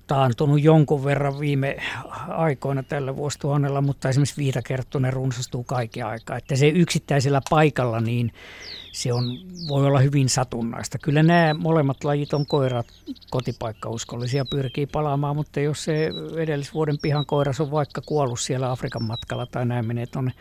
taantunut 0.06 0.62
jonkun 0.62 1.04
verran 1.04 1.40
viime 1.40 1.76
aikoina 2.28 2.82
tällä 2.82 3.16
vuosituhannella, 3.16 3.80
mutta 3.80 4.08
esimerkiksi 4.08 4.36
Viitakerttonen 4.36 5.12
runsastuu 5.12 5.64
kaiken 5.64 6.06
aikaa. 6.06 6.36
Että 6.36 6.56
se 6.56 6.68
yksittäisellä 6.68 7.40
paikalla, 7.50 8.00
niin 8.00 8.32
se 8.94 9.12
on, 9.12 9.24
voi 9.68 9.86
olla 9.86 9.98
hyvin 9.98 10.28
satunnaista. 10.28 10.98
Kyllä 10.98 11.22
nämä 11.22 11.54
molemmat 11.54 12.04
lajit 12.04 12.34
on 12.34 12.46
koirat 12.46 12.86
kotipaikkauskollisia, 13.30 14.44
pyrkii 14.44 14.86
palaamaan, 14.86 15.36
mutta 15.36 15.60
jos 15.60 15.84
se 15.84 16.10
edellisvuoden 16.36 16.98
pihan 17.02 17.26
koiras 17.26 17.60
on 17.60 17.70
vaikka 17.70 18.00
kuollut 18.00 18.40
siellä 18.40 18.70
Afrikan 18.70 19.04
matkalla 19.04 19.46
tai 19.46 19.66
näin 19.66 19.86
menee 19.86 20.06
tuonne 20.06 20.32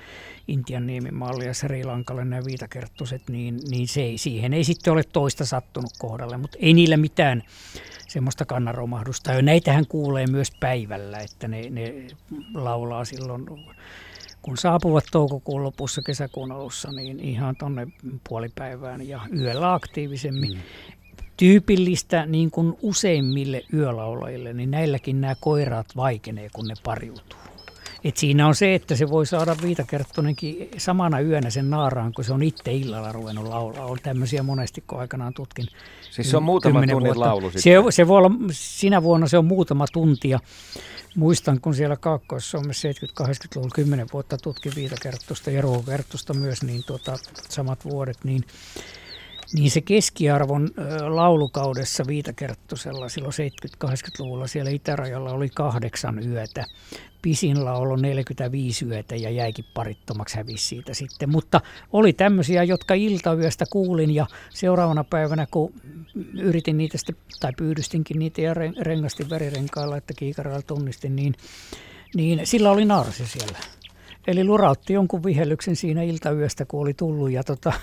Intian 0.48 0.88
niemimaalle 0.88 1.46
ja 1.46 1.54
Sri 1.54 1.84
Lankalle 1.84 2.26
nämä 2.26 2.46
viitakerttuset, 2.46 3.22
niin, 3.30 3.60
niin 3.70 3.88
se 3.88 4.02
ei, 4.02 4.18
siihen 4.18 4.54
ei 4.54 4.64
sitten 4.64 4.94
ole 4.94 5.04
toista 5.04 5.46
sattunut 5.46 5.92
kohdalle, 6.00 6.38
mutta 6.38 6.58
ei 6.62 6.74
niillä 6.74 6.98
mitään 6.98 7.44
semmoista 8.08 8.46
kannaromahdusta. 8.46 9.32
Ja 9.32 9.42
näitähän 9.42 9.88
kuulee 9.88 10.28
myös 10.28 10.52
päivällä, 10.60 11.18
että 11.18 11.48
ne, 11.48 11.70
ne 11.70 12.08
laulaa 12.54 13.06
silloin 13.06 13.46
kun 14.44 14.58
saapuvat 14.58 15.04
toukokuun 15.12 15.64
lopussa, 15.64 16.02
kesäkuun 16.02 16.52
alussa, 16.52 16.92
niin 16.92 17.20
ihan 17.20 17.56
tuonne 17.56 17.88
puolipäivään 18.30 19.08
ja 19.08 19.22
yöllä 19.40 19.74
aktiivisemmin. 19.74 20.54
Mm. 20.54 20.62
Tyypillistä 21.38 22.26
niin 22.26 22.52
kuin 22.52 22.78
useimmille 22.82 23.64
yölaulajille, 23.74 24.54
niin 24.54 24.72
näilläkin 24.72 25.22
nämä 25.22 25.36
koiraat 25.40 25.88
vaikenee, 25.96 26.50
kun 26.54 26.68
ne 26.68 26.74
pariutuu. 26.84 27.40
Et 28.04 28.18
siinä 28.18 28.48
on 28.48 28.56
se, 28.56 28.76
että 28.76 28.96
se 28.96 29.10
voi 29.10 29.26
saada 29.26 29.56
viitakerttonenkin 29.62 30.70
samana 30.78 31.20
yönä 31.20 31.50
sen 31.50 31.70
naaraan, 31.70 32.14
kun 32.14 32.24
se 32.24 32.34
on 32.34 32.44
itse 32.44 32.74
illalla 32.74 33.12
ruvennut 33.12 33.48
laulaa. 33.48 33.86
On 33.86 33.98
tämmöisiä 34.04 34.44
monesti, 34.44 34.84
kun 34.88 35.00
aikanaan 35.00 35.34
tutkin. 35.34 35.68
Siis 36.14 36.32
se 36.32 36.38
on 36.38 36.44
muutama 36.44 36.88
tunnin 36.92 37.20
laulu 37.20 37.52
Se, 37.56 37.72
se 37.90 38.08
voi 38.08 38.18
olla, 38.18 38.32
sinä 38.52 39.04
vuonna 39.04 39.28
se 39.28 39.38
on 39.38 39.46
muutama 39.46 39.86
tuntia. 39.94 40.40
Muistan, 41.16 41.62
kun 41.62 41.76
siellä 41.76 41.96
Kaakkois-Suomessa 41.96 42.88
70-80-luvulla 42.88 43.72
10 43.76 44.08
vuotta 44.14 44.38
tutkin 44.38 44.72
viitakerttusta 44.76 45.52
ja 45.52 45.62
ruokerttusta 45.62 46.34
myös, 46.34 46.64
niin 46.64 46.84
tuota, 46.88 47.18
samat 47.50 47.86
vuodet, 47.86 48.18
niin 48.24 48.44
niin 49.54 49.72
se 49.72 49.82
keskiarvon 49.82 50.70
laulukaudessa 51.08 52.04
Viitakerttosella 52.08 53.10
silloin 53.10 53.34
70-80-luvulla 53.86 54.48
siellä 54.48 54.72
itärajalla 54.72 55.32
oli 55.32 55.50
kahdeksan 55.50 56.28
yötä. 56.28 56.66
Pisin 57.22 57.66
laulu 57.66 57.96
45 57.96 58.86
yötä 58.86 59.16
ja 59.16 59.30
jäikin 59.30 59.66
parittomaksi 59.74 60.38
hävisi 60.38 60.66
siitä 60.66 60.94
sitten. 60.94 61.30
Mutta 61.30 61.62
oli 61.94 62.14
tämmöisiä, 62.14 62.64
jotka 62.64 62.94
iltayöstä 62.94 63.66
kuulin 63.72 64.16
ja 64.16 64.28
seuraavana 64.50 65.04
päivänä, 65.04 65.48
kun 65.52 65.74
yritin 66.34 66.78
niitä 66.78 66.98
sitten, 66.98 67.16
tai 67.40 67.52
pyydystinkin 67.58 68.20
niitä 68.20 68.42
ja 68.42 68.54
rengastin 68.82 69.30
verirenkailla, 69.30 69.98
että 69.98 70.14
kiikarilla 70.18 70.62
tunnistin, 70.62 71.16
niin, 71.16 71.36
niin 72.16 72.48
sillä 72.48 72.72
oli 72.72 72.86
narsi 72.86 73.28
siellä. 73.28 73.58
Eli 74.28 74.44
lurautti 74.44 74.94
jonkun 74.94 75.24
vihellyksen 75.24 75.76
siinä 75.76 76.04
iltayöstä, 76.04 76.66
kun 76.66 76.82
oli 76.82 76.94
tullut 76.94 77.32
ja 77.32 77.44
tota, 77.44 77.74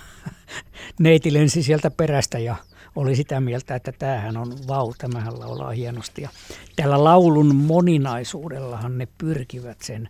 neiti 0.99 1.33
lensi 1.33 1.63
sieltä 1.63 1.91
perästä 1.91 2.39
ja 2.39 2.55
oli 2.95 3.15
sitä 3.15 3.39
mieltä, 3.39 3.75
että 3.75 3.91
tämähän 3.91 4.37
on 4.37 4.53
vau, 4.67 4.93
tämähän 4.97 5.39
laulaa 5.39 5.71
hienosti. 5.71 6.21
Ja 6.21 6.29
tällä 6.75 7.03
laulun 7.03 7.55
moninaisuudellahan 7.55 8.97
ne 8.97 9.07
pyrkivät 9.17 9.81
sen 9.81 10.09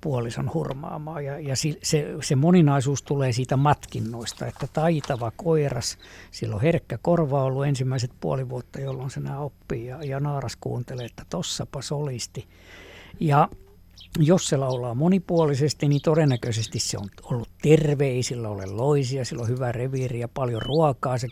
puolison 0.00 0.50
hurmaamaan. 0.54 1.24
Ja, 1.24 1.40
ja 1.40 1.54
se, 1.82 2.14
se 2.22 2.36
moninaisuus 2.36 3.02
tulee 3.02 3.32
siitä 3.32 3.56
matkinnoista, 3.56 4.46
että 4.46 4.68
taitava 4.72 5.32
koiras, 5.36 5.98
sillä 6.30 6.54
on 6.54 6.62
herkkä 6.62 6.98
korva 7.02 7.44
ollut 7.44 7.66
ensimmäiset 7.66 8.10
puoli 8.20 8.48
vuotta, 8.48 8.80
jolloin 8.80 9.10
se 9.10 9.20
nämä 9.20 9.38
oppii 9.38 9.86
ja, 9.86 10.04
ja 10.04 10.20
naaras 10.20 10.56
kuuntelee, 10.60 11.06
että 11.06 11.22
tossapa 11.30 11.82
solisti. 11.82 12.48
Ja 13.20 13.48
jos 14.18 14.48
se 14.48 14.56
laulaa 14.56 14.94
monipuolisesti, 14.94 15.88
niin 15.88 16.02
todennäköisesti 16.02 16.78
se 16.78 16.98
on 16.98 17.08
ollut 17.22 17.48
terve, 17.62 18.22
sillä 18.22 18.48
ole 18.48 18.66
loisia, 18.66 19.24
sillä 19.24 19.42
on 19.42 19.48
hyvä 19.48 19.72
reviiri 19.72 20.20
ja 20.20 20.28
paljon 20.28 20.62
ruokaa, 20.62 21.18
se 21.18 21.28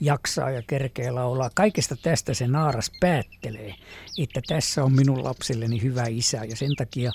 jaksaa 0.00 0.50
ja 0.50 0.62
kerkee 0.66 1.10
laulaa. 1.10 1.50
Kaikesta 1.54 1.96
tästä 2.02 2.34
se 2.34 2.48
naaras 2.48 2.92
päättelee, 3.00 3.74
että 4.18 4.40
tässä 4.46 4.84
on 4.84 4.92
minun 4.92 5.24
lapsilleni 5.24 5.82
hyvä 5.82 6.04
isä 6.08 6.44
ja 6.44 6.56
sen 6.56 6.76
takia 6.76 7.12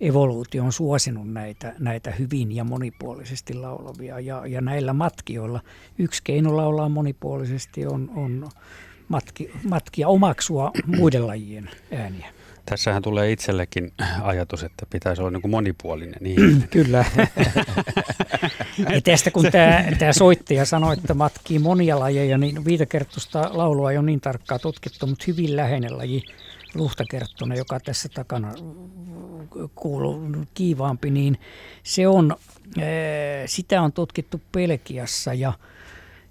evoluutio 0.00 0.64
on 0.64 0.72
suosinut 0.72 1.32
näitä, 1.32 1.74
näitä 1.78 2.10
hyvin 2.10 2.52
ja 2.52 2.64
monipuolisesti 2.64 3.54
laulavia. 3.54 4.20
Ja, 4.20 4.46
ja 4.46 4.60
näillä 4.60 4.92
matkijoilla 4.92 5.60
yksi 5.98 6.22
keino 6.24 6.56
laulaa 6.56 6.88
monipuolisesti 6.88 7.86
on, 7.86 8.10
on 8.14 8.48
matki, 9.08 9.50
matkia 9.68 10.08
omaksua 10.08 10.70
muiden 10.86 11.26
lajien 11.26 11.70
ääniä. 11.92 12.43
Tässähän 12.66 13.02
tulee 13.02 13.32
itsellekin 13.32 13.92
ajatus, 14.22 14.62
että 14.62 14.86
pitäisi 14.90 15.22
olla 15.22 15.30
niin 15.30 15.50
monipuolinen 15.50 16.26
ihminen. 16.26 16.68
Kyllä. 16.68 17.04
ja 18.78 19.00
tästä 19.04 19.30
kun 19.30 19.46
tämä, 19.52 19.84
tämä 19.98 20.12
soittaja 20.12 20.64
sanoi, 20.64 20.92
että 20.94 21.14
matkii 21.14 21.58
monia 21.58 22.00
lajeja, 22.00 22.38
niin 22.38 22.64
viitakerttusta 22.64 23.50
laulua 23.52 23.90
ei 23.90 23.98
ole 23.98 24.06
niin 24.06 24.20
tarkkaa 24.20 24.58
tutkittu, 24.58 25.06
mutta 25.06 25.24
hyvin 25.26 25.56
läheinen 25.56 25.98
laji 25.98 26.22
luhtakerttuna, 26.74 27.54
joka 27.54 27.80
tässä 27.80 28.08
takana 28.14 28.54
kuuluu 29.74 30.46
kiivaampi, 30.54 31.10
niin 31.10 31.38
se 31.82 32.08
on, 32.08 32.36
sitä 33.46 33.82
on 33.82 33.92
tutkittu 33.92 34.40
Pelkiassa 34.52 35.34
ja 35.34 35.52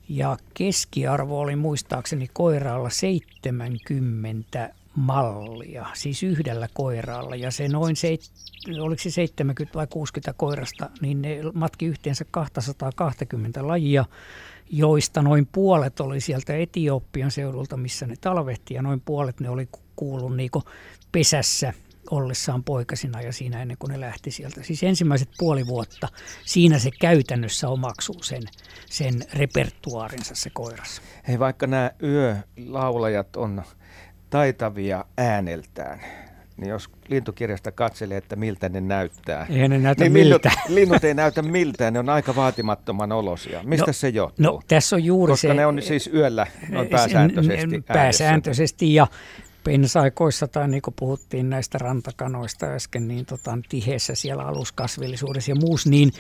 ja 0.09 0.37
keskiarvo 0.53 1.39
oli 1.39 1.55
muistaakseni 1.55 2.29
koiraalla 2.33 2.89
70 2.89 4.69
mallia, 4.95 5.85
siis 5.93 6.23
yhdellä 6.23 6.67
koiralla. 6.73 7.35
Ja 7.35 7.51
se 7.51 7.67
noin, 7.67 7.95
seit, 7.95 8.31
oliko 8.81 9.01
se 9.03 9.09
70 9.09 9.77
vai 9.77 9.87
60 9.87 10.33
koirasta, 10.33 10.89
niin 11.01 11.21
ne 11.21 11.39
matki 11.53 11.85
yhteensä 11.85 12.25
220 12.31 13.67
lajia, 13.67 14.05
joista 14.69 15.21
noin 15.21 15.47
puolet 15.51 15.99
oli 15.99 16.21
sieltä 16.21 16.55
Etiopian 16.55 17.31
seudulta, 17.31 17.77
missä 17.77 18.07
ne 18.07 18.15
talvehti, 18.21 18.73
ja 18.73 18.81
noin 18.81 19.01
puolet 19.01 19.39
ne 19.39 19.49
oli 19.49 19.69
kuullut 19.95 20.35
niin 20.35 20.51
pesässä 21.11 21.73
ollessaan 22.11 22.63
poikasina 22.63 23.21
ja 23.21 23.33
siinä 23.33 23.61
ennen 23.61 23.77
kuin 23.77 23.91
ne 23.91 23.99
lähti 23.99 24.31
sieltä. 24.31 24.63
Siis 24.63 24.83
ensimmäiset 24.83 25.29
puoli 25.37 25.67
vuotta 25.67 26.07
siinä 26.45 26.79
se 26.79 26.89
käytännössä 26.99 27.69
omaksuu 27.69 28.23
sen, 28.23 28.43
sen 28.89 29.13
repertuaarinsa 29.33 30.35
se 30.35 30.49
koiras. 30.49 31.01
Hei, 31.27 31.39
vaikka 31.39 31.67
nämä 31.67 31.91
yölaulajat 32.03 33.35
on 33.35 33.63
taitavia 34.33 35.05
ääneltään, 35.17 35.99
niin 36.57 36.69
jos 36.69 36.89
lintukirjasta 37.07 37.71
katselee, 37.71 38.17
että 38.17 38.35
miltä 38.35 38.69
ne 38.69 38.81
näyttää. 38.81 39.47
Ei 39.49 39.67
ne 39.67 39.77
näytä 39.77 40.03
niin 40.03 40.11
miltä. 40.11 40.49
Linnut, 40.49 40.69
linnut 40.77 41.03
ei 41.03 41.13
näytä 41.13 41.41
miltään, 41.41 41.93
ne 41.93 41.99
on 41.99 42.09
aika 42.09 42.35
vaatimattoman 42.35 43.11
olosia. 43.11 43.61
Mistä 43.63 43.87
no, 43.87 43.93
se 43.93 44.09
johtuu? 44.09 44.45
No 44.45 44.61
tässä 44.67 44.95
on 44.95 45.03
juuri 45.03 45.31
Koska 45.31 45.47
se... 45.47 45.53
ne 45.53 45.65
on 45.65 45.81
siis 45.81 46.09
yöllä 46.13 46.47
noin 46.69 46.89
pääsääntöisesti 46.89 47.81
Pääsääntöisesti 47.81 48.93
ja 48.93 49.07
pensaikoissa 49.63 50.47
tai 50.47 50.67
niin 50.67 50.81
kuin 50.81 50.93
puhuttiin 50.99 51.49
näistä 51.49 51.77
rantakanoista 51.77 52.65
äsken, 52.65 53.07
niin 53.07 53.25
tota, 53.25 53.57
tiheessä 53.69 54.15
siellä 54.15 54.43
aluskasvillisuudessa 54.43 55.51
ja 55.51 55.55
muussa, 55.55 55.89
niin 55.89 56.11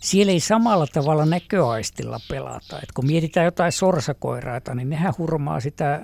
siellä 0.00 0.32
ei 0.32 0.40
samalla 0.40 0.86
tavalla 0.86 1.26
näköaistilla 1.26 2.20
pelata. 2.30 2.78
Et 2.82 2.92
kun 2.94 3.06
mietitään 3.06 3.44
jotain 3.44 3.72
sorsakoiraita, 3.72 4.74
niin 4.74 4.90
nehän 4.90 5.14
hurmaa 5.18 5.60
sitä 5.60 6.00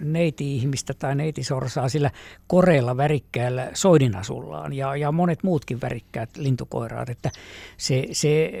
neiti-ihmistä 0.00 0.94
tai 0.94 1.14
neitisorsaa 1.14 1.88
sillä 1.88 2.10
koreella 2.46 2.96
värikkäällä 2.96 3.70
soidinasullaan 3.74 4.72
ja, 4.72 4.96
ja 4.96 5.12
monet 5.12 5.42
muutkin 5.42 5.80
värikkäät 5.80 6.36
lintukoiraat. 6.36 7.08
Että 7.08 7.30
se, 7.76 8.06
se, 8.12 8.52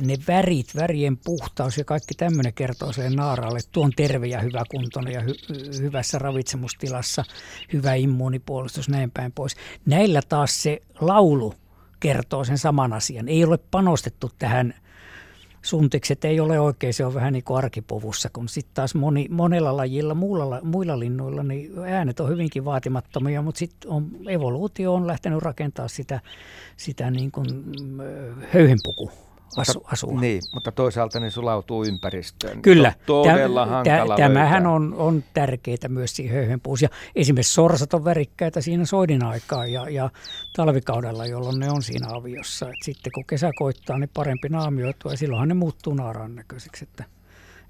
ne 0.00 0.16
värit, 0.28 0.66
värien 0.76 1.16
puhtaus 1.16 1.78
ja 1.78 1.84
kaikki 1.84 2.14
tämmöinen 2.14 2.54
kertoo 2.54 2.92
sille 2.92 3.10
naaraalle, 3.10 3.58
että 3.58 3.72
tuon 3.72 3.90
terve 3.96 4.26
ja 4.26 4.40
hyvä 4.40 4.62
kuntoinen 4.70 5.12
ja 5.14 5.20
hy, 5.20 5.34
hyvässä 5.80 6.18
ravitsemustilassa, 6.18 7.24
hyvä 7.72 7.94
immuunipuolustus, 7.94 8.88
näin 8.88 9.10
päin 9.10 9.32
pois. 9.32 9.56
Näillä 9.86 10.22
taas 10.28 10.62
se 10.62 10.80
laulu 11.00 11.54
kertoo 12.04 12.44
sen 12.44 12.58
saman 12.58 12.92
asian. 12.92 13.28
Ei 13.28 13.44
ole 13.44 13.58
panostettu 13.70 14.30
tähän 14.38 14.74
suntikset 15.62 16.24
ei 16.24 16.40
ole 16.40 16.60
oikein, 16.60 16.94
se 16.94 17.04
on 17.04 17.14
vähän 17.14 17.32
niin 17.32 17.44
kuin 17.44 17.58
arkipuvussa, 17.58 18.28
kun 18.32 18.48
sitten 18.48 18.74
taas 18.74 18.94
moni, 18.94 19.26
monella 19.30 19.76
lajilla, 19.76 20.14
muilla, 20.14 20.60
muilla 20.62 20.98
linnuilla, 20.98 21.42
niin 21.42 21.78
äänet 21.78 22.20
on 22.20 22.28
hyvinkin 22.28 22.64
vaatimattomia, 22.64 23.42
mutta 23.42 23.58
sitten 23.58 23.90
on, 23.90 24.10
evoluutio 24.28 24.94
on 24.94 25.06
lähtenyt 25.06 25.42
rakentaa 25.42 25.88
sitä, 25.88 26.20
sitä 26.76 27.10
niin 27.10 27.30
kuin 27.30 27.46
höyhenpuku 28.52 29.10
asu, 29.56 29.86
asua. 29.92 30.20
Niin, 30.20 30.42
mutta 30.54 30.72
toisaalta 30.72 31.20
ne 31.20 31.30
sulautuu 31.30 31.84
ympäristöön. 31.84 32.62
Kyllä. 32.62 32.92
Todella 33.06 33.66
hankala 33.66 34.16
Tämähän 34.16 34.66
on, 34.66 34.94
on 34.94 35.24
tärkeää 35.34 35.88
myös 35.88 36.16
siihen 36.16 36.36
höyhenpuus. 36.36 36.82
Ja 36.82 36.88
esimerkiksi 37.16 37.54
sorsat 37.54 37.94
on 37.94 38.04
värikkäitä 38.04 38.60
siinä 38.60 38.84
soidin 38.84 39.24
aikaa 39.24 39.66
ja, 39.66 39.88
ja 39.88 40.10
talvikaudella, 40.56 41.26
jolloin 41.26 41.58
ne 41.58 41.70
on 41.70 41.82
siinä 41.82 42.06
aviossa. 42.10 42.68
Et 42.68 42.74
sitten 42.84 43.12
kun 43.12 43.24
kesä 43.24 43.50
koittaa, 43.56 43.98
niin 43.98 44.10
parempi 44.14 44.48
naamioitua 44.48 45.12
ja 45.12 45.16
silloinhan 45.16 45.48
ne 45.48 45.54
muuttuu 45.54 45.94
naaraan 45.94 46.34
näköiseksi, 46.34 46.84
että 46.84 47.04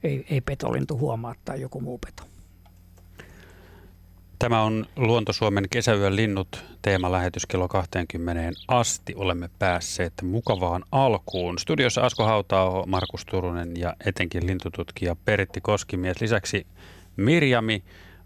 ei, 0.02 0.26
ei 0.30 0.40
petolintu 0.40 0.98
huomaa 0.98 1.34
tai 1.44 1.60
joku 1.60 1.80
muu 1.80 1.98
peto. 1.98 2.33
Tämä 4.38 4.62
on 4.62 4.86
Luonto 4.96 5.32
Suomen 5.32 5.64
kesäyön 5.70 6.16
linnut 6.16 6.64
teemalähetys 6.82 7.46
kello 7.46 7.68
20 7.68 8.60
asti. 8.68 9.12
Olemme 9.16 9.50
päässeet 9.58 10.12
mukavaan 10.22 10.84
alkuun. 10.92 11.58
Studiossa 11.58 12.00
Asko 12.00 12.24
Hautao, 12.24 12.84
Markus 12.86 13.24
Turunen 13.24 13.76
ja 13.76 13.94
etenkin 14.06 14.46
lintututkija 14.46 15.16
Pertti 15.24 15.60
Koskimies. 15.60 16.20
Lisäksi 16.20 16.66
Mirjami 17.16 17.84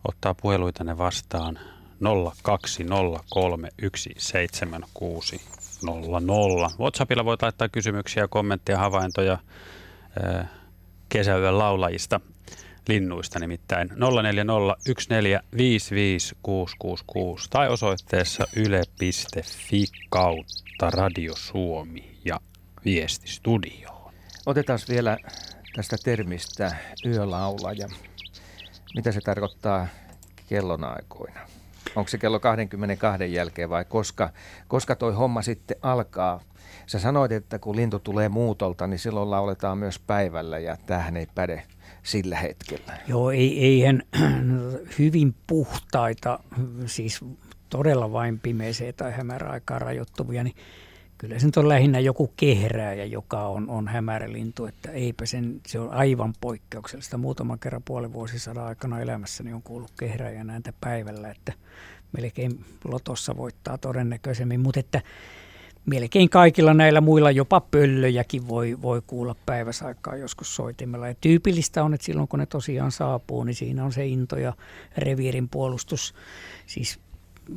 ottaa 0.08 0.34
puheluitanne 0.34 0.98
vastaan 0.98 1.58
020317600. 1.58 2.00
WhatsAppilla 6.78 7.24
voit 7.24 7.42
laittaa 7.42 7.68
kysymyksiä, 7.68 8.28
kommentteja, 8.28 8.78
havaintoja 8.78 9.38
kesäyön 11.08 11.58
laulajista 11.58 12.20
linnuista 12.88 13.38
nimittäin 13.38 13.90
0401455666 13.90 13.96
tai 17.50 17.68
osoitteessa 17.68 18.44
yle.fi 18.56 19.84
kautta 20.08 20.90
Radio 20.90 21.32
Suomi 21.36 22.18
ja 22.24 22.40
viestistudioon. 22.84 24.12
Otetaan 24.46 24.78
vielä 24.88 25.18
tästä 25.76 25.96
termistä 26.04 26.76
yölaulaja. 27.06 27.88
Mitä 28.94 29.12
se 29.12 29.20
tarkoittaa 29.20 29.86
kellonaikoina? 30.48 31.40
Onko 31.96 32.08
se 32.08 32.18
kello 32.18 32.40
22 32.40 33.32
jälkeen 33.32 33.70
vai 33.70 33.84
koska, 33.84 34.30
koska 34.68 34.96
toi 34.96 35.14
homma 35.14 35.42
sitten 35.42 35.76
alkaa? 35.82 36.40
Sä 36.86 36.98
sanoit, 36.98 37.32
että 37.32 37.58
kun 37.58 37.76
lintu 37.76 37.98
tulee 37.98 38.28
muutolta, 38.28 38.86
niin 38.86 38.98
silloin 38.98 39.30
lauletaan 39.30 39.78
myös 39.78 39.98
päivällä 39.98 40.58
ja 40.58 40.76
tähän 40.86 41.16
ei 41.16 41.26
päde 41.34 41.62
sillä 42.08 42.36
hetkellä. 42.36 42.98
Joo, 43.08 43.30
ei, 43.30 43.64
eihän 43.64 44.02
hyvin 44.98 45.34
puhtaita, 45.46 46.38
siis 46.86 47.20
todella 47.68 48.12
vain 48.12 48.38
pimeeseen 48.38 48.94
tai 48.94 49.12
hämäräaikaan 49.12 49.80
rajoittuvia, 49.80 50.44
niin 50.44 50.56
kyllä 51.18 51.38
se 51.38 51.46
nyt 51.46 51.56
on 51.56 51.68
lähinnä 51.68 52.00
joku 52.00 52.32
kehrääjä, 52.36 53.04
joka 53.04 53.46
on, 53.46 53.70
on 53.70 53.88
hämärälintu, 53.88 54.66
että 54.66 54.90
eipä 54.90 55.26
sen, 55.26 55.60
se 55.66 55.80
on 55.80 55.90
aivan 55.90 56.32
poikkeuksellista. 56.40 57.18
Muutaman 57.18 57.58
kerran 57.58 57.82
puolen 57.84 58.12
vuosisadan 58.12 58.64
aikana 58.64 59.00
elämässäni 59.00 59.52
on 59.52 59.62
kuullut 59.62 59.92
kehrääjän 59.98 60.50
ääntä 60.50 60.72
päivällä, 60.80 61.30
että 61.30 61.52
melkein 62.12 62.64
lotossa 62.84 63.36
voittaa 63.36 63.78
todennäköisemmin, 63.78 64.60
mutta 64.60 64.80
että 64.80 65.02
melkein 65.88 66.30
kaikilla 66.30 66.74
näillä 66.74 67.00
muilla 67.00 67.30
jopa 67.30 67.60
pöllöjäkin 67.60 68.48
voi, 68.48 68.76
voi 68.82 69.02
kuulla 69.06 69.36
päiväsaikaa 69.46 70.16
joskus 70.16 70.56
soitimella. 70.56 71.08
Ja 71.08 71.14
tyypillistä 71.20 71.84
on, 71.84 71.94
että 71.94 72.04
silloin 72.04 72.28
kun 72.28 72.38
ne 72.38 72.46
tosiaan 72.46 72.92
saapuu, 72.92 73.44
niin 73.44 73.54
siinä 73.54 73.84
on 73.84 73.92
se 73.92 74.06
into 74.06 74.36
ja 74.36 74.52
reviirin 74.98 75.48
puolustus. 75.48 76.14
Siis 76.66 77.00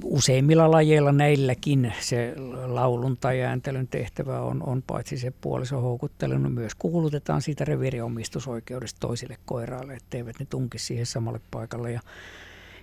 useimmilla 0.03 0.71
lajeilla 0.71 1.11
näilläkin 1.11 1.93
se 1.99 2.33
laulun 2.65 3.17
tai 3.17 3.41
ääntelyn 3.41 3.87
tehtävä 3.87 4.41
on, 4.41 4.63
on 4.63 4.83
paitsi 4.87 5.17
se 5.17 5.33
puolison 5.41 5.81
houkuttelu, 5.81 6.37
niin 6.37 6.51
myös 6.51 6.75
kuulutetaan 6.75 7.41
siitä 7.41 7.65
reviiriomistusoikeudesta 7.65 8.99
toisille 8.99 9.37
koiraille, 9.45 9.93
etteivät 9.93 10.39
ne 10.39 10.45
tunki 10.45 10.79
siihen 10.79 11.05
samalle 11.05 11.41
paikalle. 11.51 11.91
Ja 11.91 12.01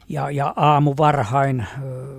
ja, 0.08 0.30
ja 0.30 0.52
aamu 0.56 0.94
varhain, 0.98 1.66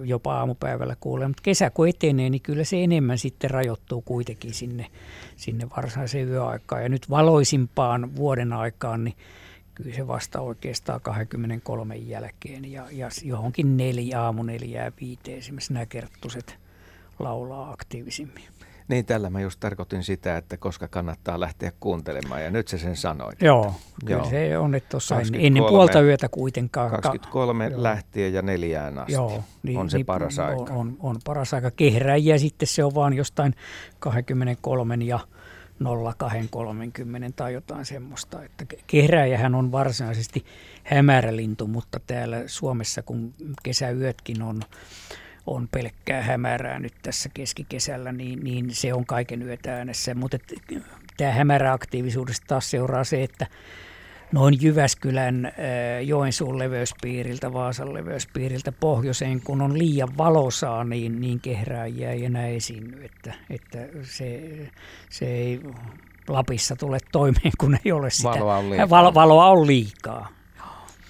jopa 0.04 0.40
aamupäivällä 0.40 0.96
kuulee. 1.00 1.28
Mutta 1.28 1.44
kesä 1.44 1.70
kun 1.70 1.88
etenee, 1.88 2.30
niin 2.30 2.42
kyllä 2.42 2.64
se 2.64 2.84
enemmän 2.84 3.18
sitten 3.18 3.52
rajoittuu 3.52 4.02
kuitenkin 4.02 4.54
sinne, 4.54 4.88
sinne 5.36 5.68
varsinaiseen 5.78 6.30
yöaikaan. 6.30 6.84
Ja 6.84 6.90
nyt 6.90 7.10
valoisimpaan 7.10 8.16
vuoden 8.16 8.54
aikaan, 8.54 9.04
niin 9.04 9.16
kyllä 9.76 9.96
se 9.96 10.08
vasta 10.08 10.42
oikeastaan 10.42 11.02
23 11.02 11.96
jälkeen. 11.96 12.72
Ja, 12.72 12.86
ja 12.92 13.10
johonkin 13.24 13.78
neljä, 13.78 14.22
aamu 14.22 14.44
neljää 14.44 14.92
viiteen 15.02 15.38
esimerkiksi 15.38 15.74
nämä 15.74 15.86
kerttuset 15.86 16.58
laulaa 17.20 17.72
aktiivisimmin. 17.72 18.44
Niin, 18.90 19.06
tällä 19.06 19.30
mä 19.30 19.42
just 19.42 19.60
tarkoitin 19.60 20.04
sitä, 20.04 20.38
että 20.38 20.58
koska 20.58 20.88
kannattaa 20.88 21.40
lähteä 21.40 21.72
kuuntelemaan, 21.80 22.44
ja 22.44 22.52
nyt 22.52 22.68
se 22.68 22.78
sen 22.78 22.96
sanoi. 22.96 23.34
Joo, 23.42 23.76
kyllä 24.06 24.22
Joo. 24.22 24.30
se 24.30 24.58
on, 24.58 24.76
että 24.76 24.90
tuossa 24.90 25.16
ennen 25.34 25.64
puolta 25.64 26.02
yötä 26.02 26.30
kuitenkaan. 26.30 26.92
23 26.92 27.70
ka- 27.70 27.84
lähtien 27.84 28.34
ja 28.34 28.42
neljään 28.42 29.00
asti 29.00 29.14
Joo, 29.14 29.44
niin, 29.64 29.78
on 29.78 29.90
se 29.90 29.98
niin, 29.98 30.06
paras 30.06 30.40
aika. 30.40 30.62
On, 30.62 30.72
on, 30.72 30.98
on 31.00 31.16
paras 31.26 31.54
aika. 31.54 31.72
Kehräjiä 31.72 32.38
sitten 32.38 32.68
se 32.68 32.84
on 32.84 32.96
vaan 32.96 33.14
jostain 33.14 33.56
23 34.00 34.96
ja 34.96 35.20
0230 36.18 37.30
tai 37.36 37.54
jotain 37.54 37.86
semmoista. 37.86 38.44
Että 38.44 38.66
kehräjähän 38.88 39.56
on 39.56 39.72
varsinaisesti 39.72 40.46
hämärälintu, 40.84 41.68
mutta 41.68 42.00
täällä 42.08 42.44
Suomessa 42.46 43.02
kun 43.02 43.34
kesäyötkin 43.64 44.42
on 44.42 44.62
on 45.56 45.68
pelkkää 45.68 46.22
hämärää 46.22 46.80
nyt 46.80 46.94
tässä 47.02 47.30
keskikesällä, 47.34 48.12
niin, 48.12 48.44
niin 48.44 48.76
se 48.76 48.94
on 48.94 49.06
kaiken 49.06 49.42
yötä 49.42 49.76
äänessä. 49.76 50.16
Mutta 50.16 50.38
tämä 51.18 51.32
hämäräaktiivisuudesta 51.32 52.46
taas 52.48 52.72
seuraa 52.72 53.04
se, 53.04 53.24
että 53.24 53.48
noin 54.32 54.58
Jyväskylän, 54.62 55.46
äh, 55.46 55.54
Joensuun 56.06 56.60
leveyspiiriltä, 56.60 57.54
Vaasan 57.54 57.94
leveyspiiriltä 57.94 58.72
pohjoiseen, 58.72 59.42
kun 59.42 59.62
on 59.62 59.80
liian 59.80 60.18
valosaa, 60.18 60.84
niin, 60.84 61.22
niin 61.22 61.40
kehrääjiä 61.40 62.12
ei 62.12 62.26
enää 62.26 62.48
esiinny. 62.48 63.06
Että, 63.06 63.34
että 63.50 63.78
se, 64.04 64.42
se 65.10 65.26
ei 65.26 65.62
Lapissa 66.30 66.76
tule 66.76 66.98
toimeen, 67.12 67.52
kun 67.58 67.78
ei 67.86 67.92
ole 67.92 68.10
sitä. 68.10 68.30
Valoa 68.30 68.58
on 68.58 68.70
liikaa. 68.70 68.90
Valo, 68.90 69.14
valoa 69.14 69.46
on 69.46 69.68
liikaa. 69.68 70.30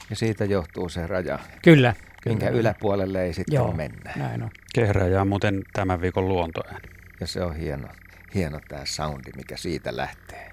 Ja 0.10 0.16
siitä 0.16 0.46
johtuu 0.46 0.90
se 0.90 1.08
raja. 1.08 1.40
Kyllä, 1.62 1.94
minkä 2.26 2.50
yläpuolelle 2.50 3.24
ei 3.24 3.34
sitten 3.34 3.56
Joo, 3.56 3.72
mennä. 3.74 4.12
näin 4.16 4.44
on. 4.44 4.50
Kehräjä 4.74 5.22
on 5.22 5.28
muuten 5.28 5.62
tämän 5.74 6.02
viikon 6.02 6.28
luontoääni. 6.28 6.80
Ja 7.20 7.28
se 7.28 7.42
on 7.42 7.56
hieno, 7.56 7.88
hieno 8.36 8.60
tämä 8.68 8.86
soundi, 8.86 9.30
mikä 9.36 9.58
siitä 9.58 9.98
lähtee. 9.98 10.52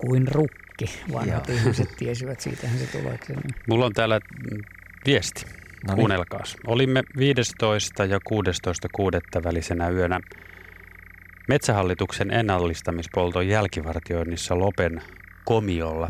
Kuin 0.00 0.28
rukki. 0.28 1.00
Vanhat 1.12 1.48
Joo. 1.48 1.58
ihmiset 1.58 1.88
tiesivät, 1.96 2.40
siitähän 2.40 2.78
se 2.78 2.86
tulee. 2.98 3.18
Mulla 3.68 3.86
on 3.86 3.92
täällä 3.92 4.20
viesti. 5.06 5.44
No 5.46 5.50
niin. 5.86 5.96
Kuunnelkaas. 5.96 6.56
Olimme 6.66 7.02
15 7.18 8.04
ja 8.04 8.18
16.6. 9.38 9.44
välisenä 9.44 9.90
yönä 9.90 10.20
Metsähallituksen 11.48 12.30
ennallistamispolton 12.30 13.48
jälkivartioinnissa 13.48 14.58
Lopen 14.58 15.02
komiolla. 15.44 16.08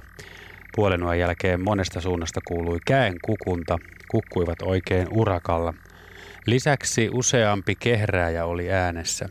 Puolenuan 0.75 1.19
jälkeen 1.19 1.61
monesta 1.61 2.01
suunnasta 2.01 2.41
kuului 2.45 2.79
käen 2.87 3.15
kukunta 3.23 3.79
kukkuivat 4.13 4.63
oikein 4.63 5.09
urakalla. 5.11 5.75
Lisäksi 6.47 7.11
useampi 7.13 7.75
kehrääjä 7.75 8.45
oli 8.45 8.73
äänessä. 8.73 9.29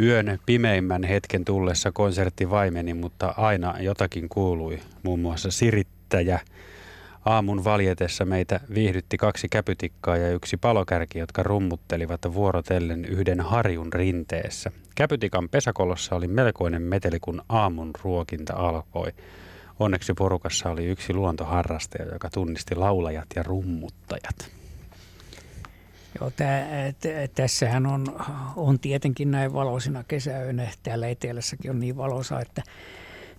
Yön 0.00 0.38
pimeimmän 0.46 1.04
hetken 1.04 1.44
tullessa 1.44 1.92
konsertti 1.92 2.50
vaimeni, 2.50 2.94
mutta 2.94 3.34
aina 3.36 3.74
jotakin 3.80 4.28
kuului, 4.28 4.78
muun 5.02 5.20
muassa 5.20 5.50
sirittäjä. 5.50 6.40
Aamun 7.24 7.64
valjetessa 7.64 8.24
meitä 8.24 8.60
viihdytti 8.74 9.16
kaksi 9.16 9.48
käpytikkaa 9.48 10.16
ja 10.16 10.32
yksi 10.32 10.56
palokärki, 10.56 11.18
jotka 11.18 11.42
rummuttelivat 11.42 12.20
vuorotellen 12.34 13.04
yhden 13.04 13.40
harjun 13.40 13.92
rinteessä. 13.92 14.70
Käpytikan 14.94 15.48
pesäkolossa 15.48 16.16
oli 16.16 16.28
melkoinen 16.28 16.82
meteli, 16.82 17.20
kun 17.20 17.42
aamun 17.48 17.90
ruokinta 18.02 18.54
alkoi. 18.56 19.12
Onneksi 19.78 20.14
porukassa 20.14 20.70
oli 20.70 20.84
yksi 20.84 21.14
luontoharrastaja, 21.14 22.12
joka 22.12 22.30
tunnisti 22.30 22.74
laulajat 22.74 23.26
ja 23.36 23.42
rummuttajat. 23.42 24.50
Joo, 26.20 26.30
tää, 26.30 26.66
t- 26.92 27.34
tässähän 27.34 27.86
on, 27.86 28.06
on 28.56 28.78
tietenkin 28.78 29.30
näin 29.30 29.52
valoisina 29.52 30.04
kesäöinä. 30.08 30.68
Täällä 30.82 31.08
etelässäkin 31.08 31.70
on 31.70 31.80
niin 31.80 31.96
valoisa, 31.96 32.40
että 32.40 32.62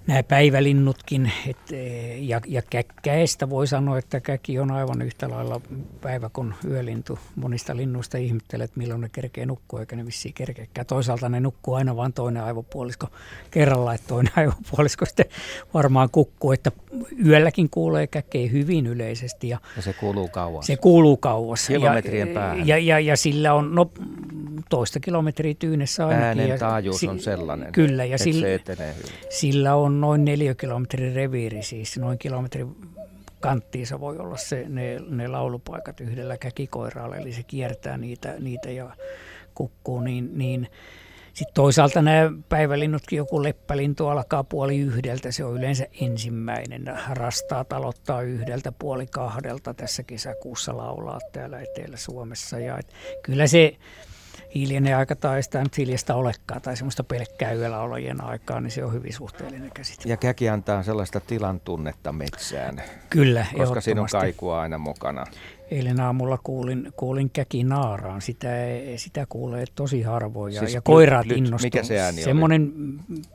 nämä 0.07 0.23
päivälinnutkin. 0.23 1.31
Et, 1.47 1.71
eh, 1.71 2.23
ja, 2.23 2.41
ja 2.47 2.61
käkkäistä 2.61 3.49
voi 3.49 3.67
sanoa, 3.67 3.97
että 3.97 4.19
käki 4.19 4.59
on 4.59 4.71
aivan 4.71 5.01
yhtä 5.01 5.29
lailla 5.29 5.61
päivä 6.01 6.29
kuin 6.33 6.53
yölintu. 6.67 7.19
Monista 7.35 7.77
linnuista 7.77 8.17
ihmettelee, 8.17 8.65
että 8.65 8.79
milloin 8.79 9.01
ne 9.01 9.09
kerkee 9.09 9.45
nukkua, 9.45 9.79
eikä 9.79 9.95
ne 9.95 10.05
vissiin 10.05 10.33
kerkeekään. 10.33 10.87
Toisaalta 10.87 11.29
ne 11.29 11.39
nukkuu 11.39 11.73
aina 11.73 11.95
vain 11.95 12.13
toinen 12.13 12.43
aivopuolisko 12.43 13.07
kerralla, 13.51 13.93
että 13.93 14.07
toinen 14.07 14.33
aivopuolisko 14.41 15.05
sitten 15.05 15.25
varmaan 15.73 16.09
kukkuu. 16.09 16.51
Että 16.51 16.71
yölläkin 17.25 17.69
kuulee 17.69 18.07
käkeä 18.07 18.47
hyvin 18.47 18.87
yleisesti. 18.87 19.49
Ja, 19.49 19.59
ja 19.75 19.81
se 19.81 19.93
kuuluu 19.93 20.27
kauas. 20.27 20.65
Se 20.65 20.75
kuuluu 20.75 21.17
kauas. 21.17 21.67
Kilometrien 21.67 22.27
päähän. 22.27 22.67
Ja, 22.67 22.77
ja, 22.77 22.99
ja 22.99 23.17
sillä 23.17 23.53
on 23.53 23.75
no, 23.75 23.91
toista 24.69 24.99
kilometriä 24.99 25.53
tyynessä 25.59 26.07
ainakin. 26.07 26.41
Äänen 26.41 26.59
taajuus 26.59 27.03
on 27.03 27.19
sellainen, 27.19 27.71
kyllä, 27.71 28.05
ja 28.05 28.17
sillä, 28.17 28.41
se 28.41 28.55
etenee 28.55 28.93
hyvin. 28.93 29.11
sillä 29.29 29.75
on 29.75 29.96
noin 30.01 30.25
neljä 30.25 30.55
kilometrin 30.55 31.15
reviiri, 31.15 31.63
siis 31.63 31.97
noin 31.97 32.17
kilometrin 32.17 32.75
kanttiinsa 33.39 33.99
voi 33.99 34.17
olla 34.17 34.37
se, 34.37 34.65
ne, 34.69 34.99
ne 35.09 35.27
laulupaikat 35.27 36.01
yhdellä 36.01 36.37
käkikoiraalla, 36.37 37.15
eli 37.15 37.33
se 37.33 37.43
kiertää 37.43 37.97
niitä, 37.97 38.35
niitä 38.39 38.71
ja 38.71 38.89
kukkuu, 39.53 40.01
niin, 40.01 40.37
niin 40.37 40.67
sitten 41.37 41.53
toisaalta 41.53 42.01
nämä 42.01 42.31
päivälinnutkin, 42.49 43.17
joku 43.17 43.43
leppälintu 43.43 44.07
alkaa 44.07 44.43
puoli 44.43 44.77
yhdeltä, 44.77 45.31
se 45.31 45.45
on 45.45 45.57
yleensä 45.57 45.87
ensimmäinen. 46.01 46.93
Rastaa 47.09 47.63
talottaa 47.63 48.21
yhdeltä 48.21 48.71
puoli 48.71 49.05
kahdelta 49.07 49.73
tässä 49.73 50.03
kesäkuussa 50.03 50.77
laulaa 50.77 51.19
täällä 51.31 51.59
Etelä-Suomessa. 51.61 52.59
Ja 52.59 52.77
et 52.77 52.93
kyllä 53.23 53.47
se 53.47 53.77
hiljainen 54.59 54.97
aika 54.97 55.15
tai 55.15 55.43
sitä 55.43 55.63
nyt 55.63 55.77
hiljasta 55.77 56.15
olekaan 56.15 56.61
tai 56.61 56.77
semmoista 56.77 57.03
pelkkää 57.03 57.53
yöllä 57.53 57.79
olojen 57.79 58.23
aikaa, 58.23 58.61
niin 58.61 58.71
se 58.71 58.83
on 58.83 58.93
hyvin 58.93 59.13
suhteellinen 59.13 59.71
käsite. 59.73 60.09
Ja 60.09 60.17
käki 60.17 60.49
antaa 60.49 60.83
sellaista 60.83 61.19
tilan 61.19 61.59
tunnetta 61.59 62.11
metsään. 62.11 62.81
Kyllä, 63.09 63.45
Koska 63.57 63.81
siinä 63.81 64.01
on 64.01 64.07
kaikua 64.11 64.61
aina 64.61 64.77
mukana. 64.77 65.25
Eilen 65.71 65.99
aamulla 65.99 66.37
kuulin, 66.43 66.93
kuulin 66.95 67.31
naaraan. 67.63 68.21
Sitä, 68.21 68.47
sitä 68.95 69.25
kuulee 69.29 69.65
tosi 69.75 70.01
harvoin. 70.01 70.53
Ja, 70.53 70.59
siis 70.59 70.73
ja 70.73 70.81
koiraat 70.81 71.31
innostuu. 71.31 71.65
Mikä 71.65 71.83
se 71.83 71.99
ääni 71.99 72.21
Semmoinen 72.21 72.73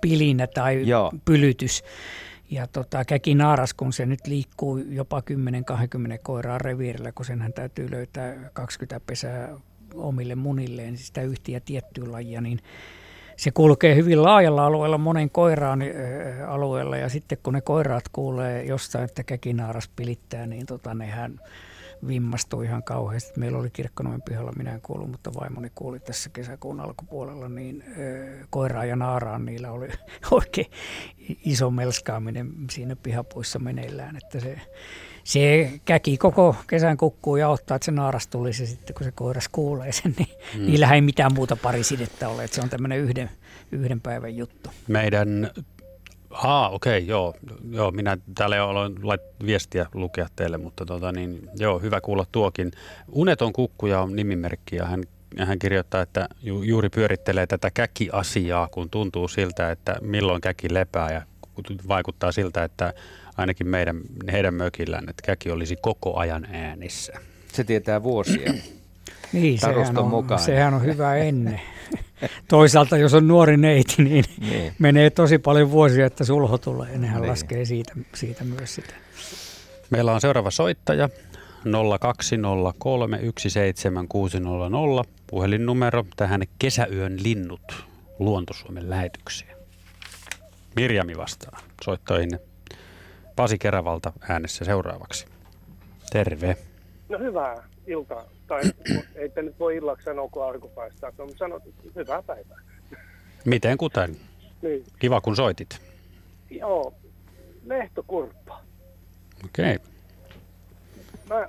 pilinä 0.00 0.46
tai 0.46 0.88
Joo. 0.88 1.12
pylytys. 1.24 1.84
Ja 2.50 2.66
tota, 2.66 3.04
naaras, 3.34 3.74
kun 3.74 3.92
se 3.92 4.06
nyt 4.06 4.26
liikkuu 4.26 4.76
jopa 4.76 5.20
10-20 5.20 5.22
koiraa 6.22 6.58
reviirillä, 6.58 7.12
kun 7.12 7.24
senhän 7.24 7.52
täytyy 7.52 7.90
löytää 7.90 8.50
20 8.52 9.00
pesää 9.06 9.48
omille 9.94 10.34
munilleen 10.34 10.96
sitä 10.96 11.22
yhtiä 11.22 11.60
tiettyä 11.60 12.12
lajia, 12.12 12.40
niin 12.40 12.58
se 13.36 13.50
kulkee 13.50 13.96
hyvin 13.96 14.22
laajalla 14.22 14.66
alueella, 14.66 14.98
monen 14.98 15.30
koiraan 15.30 15.80
alueella 16.48 16.96
ja 16.96 17.08
sitten 17.08 17.38
kun 17.42 17.52
ne 17.52 17.60
koiraat 17.60 18.04
kuulee 18.12 18.64
jostain, 18.64 19.04
että 19.04 19.24
käkinaaras 19.24 19.90
pilittää, 19.96 20.46
niin 20.46 20.66
tota, 20.66 20.94
nehän 20.94 21.40
vimmastuu 22.06 22.62
ihan 22.62 22.82
kauheasti. 22.82 23.40
Meillä 23.40 23.58
oli 23.58 23.70
kirkkonoin 23.70 24.22
pihalla, 24.22 24.52
minä 24.56 24.74
en 24.74 24.80
kuulu, 24.80 25.06
mutta 25.06 25.34
vaimoni 25.40 25.70
kuuli 25.74 26.00
tässä 26.00 26.30
kesäkuun 26.30 26.80
alkupuolella, 26.80 27.48
niin 27.48 27.84
ö, 27.98 28.46
koiraa 28.50 28.84
ja 28.84 28.96
naaraan 28.96 29.44
niillä 29.44 29.72
oli 29.72 29.88
oikein 30.30 30.70
iso 31.44 31.70
melskaaminen 31.70 32.52
siinä 32.70 32.96
pihapuissa 32.96 33.58
meneillään, 33.58 34.16
että 34.16 34.40
se 34.40 34.60
se 35.24 35.70
käki 35.84 36.18
koko 36.18 36.56
kesän 36.66 36.96
kukkuu 36.96 37.36
ja 37.36 37.48
ottaa, 37.48 37.74
että 37.74 37.86
se 37.86 37.92
naaras 37.92 38.26
tulisi 38.26 38.66
sitten, 38.66 38.94
kun 38.94 39.04
se 39.04 39.12
koiras 39.12 39.48
kuulee 39.48 39.92
sen, 39.92 40.14
niin 40.18 40.28
mm. 40.58 40.66
niillä 40.66 40.94
ei 40.94 41.00
mitään 41.00 41.34
muuta 41.34 41.56
parisidettä 41.56 42.28
ole. 42.28 42.44
Että 42.44 42.54
se 42.54 42.62
on 42.62 42.68
tämmöinen 42.68 42.98
yhden, 42.98 43.30
yhden 43.72 44.00
päivän 44.00 44.36
juttu. 44.36 44.70
Meidän 44.88 45.50
Ah, 46.32 46.74
okei, 46.74 46.98
okay, 46.98 47.08
joo, 47.08 47.34
joo. 47.70 47.90
Minä 47.90 48.18
täällä 48.34 48.64
aloin 48.64 48.94
lait 49.02 49.20
viestiä 49.46 49.86
lukea 49.94 50.26
teille, 50.36 50.58
mutta 50.58 50.86
tota, 50.86 51.12
niin, 51.12 51.48
joo, 51.54 51.78
hyvä 51.78 52.00
kuulla 52.00 52.26
tuokin. 52.32 52.70
Uneton 53.08 53.52
kukkuja 53.52 54.00
on 54.00 54.16
nimimerkki 54.16 54.76
ja 54.76 54.84
hän, 54.84 55.04
hän 55.38 55.58
kirjoittaa, 55.58 56.02
että 56.02 56.28
ju, 56.42 56.62
juuri 56.62 56.88
pyörittelee 56.88 57.46
tätä 57.46 57.70
käki-asiaa, 57.70 58.68
kun 58.68 58.90
tuntuu 58.90 59.28
siltä, 59.28 59.70
että 59.70 59.96
milloin 60.00 60.40
käki 60.40 60.74
lepää 60.74 61.12
ja 61.12 61.22
vaikuttaa 61.88 62.32
siltä, 62.32 62.64
että 62.64 62.94
ainakin 63.36 63.68
meidän, 63.68 64.00
heidän 64.32 64.54
mökillään, 64.54 65.08
että 65.08 65.22
käki 65.26 65.50
olisi 65.50 65.76
koko 65.76 66.16
ajan 66.16 66.46
äänissä. 66.52 67.12
Se 67.52 67.64
tietää 67.64 68.02
vuosia. 68.02 68.52
niin, 69.32 69.58
sehän 69.58 69.98
on, 69.98 70.08
mukaan. 70.08 70.40
sehän 70.40 70.74
on 70.74 70.84
hyvä 70.84 71.16
ennen. 71.16 71.60
Toisaalta, 72.48 72.96
jos 72.96 73.14
on 73.14 73.28
nuori 73.28 73.56
neiti, 73.56 74.02
niin, 74.02 74.24
niin, 74.50 74.72
menee 74.78 75.10
tosi 75.10 75.38
paljon 75.38 75.70
vuosia, 75.70 76.06
että 76.06 76.24
sulho 76.24 76.58
tulee. 76.58 76.98
Nehän 76.98 77.20
niin. 77.20 77.30
laskee 77.30 77.64
siitä, 77.64 77.92
siitä 78.14 78.44
myös 78.44 78.74
sitä. 78.74 78.94
Meillä 79.90 80.12
on 80.12 80.20
seuraava 80.20 80.50
soittaja. 80.50 81.08
020317600 81.64 81.70
puhelinnumero 85.26 86.04
tähän 86.16 86.42
kesäyön 86.58 87.22
linnut 87.22 87.84
Luontosuomen 88.18 88.90
lähetykseen. 88.90 89.56
Mirjami 90.76 91.16
vastaa 91.16 91.60
soittoihin 91.84 92.30
Pasi 93.36 93.58
Kerävalta 93.58 94.12
äänessä 94.28 94.64
seuraavaksi. 94.64 95.26
Terve. 96.12 96.56
No 97.08 97.18
hyvää 97.18 97.68
iltaa. 97.86 98.24
Tai 98.46 98.62
ei 99.14 99.28
te 99.28 99.42
nyt 99.42 99.58
voi 99.58 99.76
illaksi 99.76 100.04
sanoa, 100.04 100.28
kun 100.28 100.44
aurinko 100.44 100.68
paistaa. 100.68 101.12
No, 101.18 101.28
sanot, 101.36 101.62
hyvää 101.96 102.22
päivää. 102.22 102.58
Miten 103.44 103.78
kuten? 103.78 104.16
Niin. 104.62 104.84
Kiva 104.98 105.20
kun 105.20 105.36
soitit. 105.36 105.80
Joo, 106.50 106.94
lehtokurppa. 107.64 108.60
Okei. 109.44 109.74
Okay. 109.74 109.86
Mä 111.28 111.48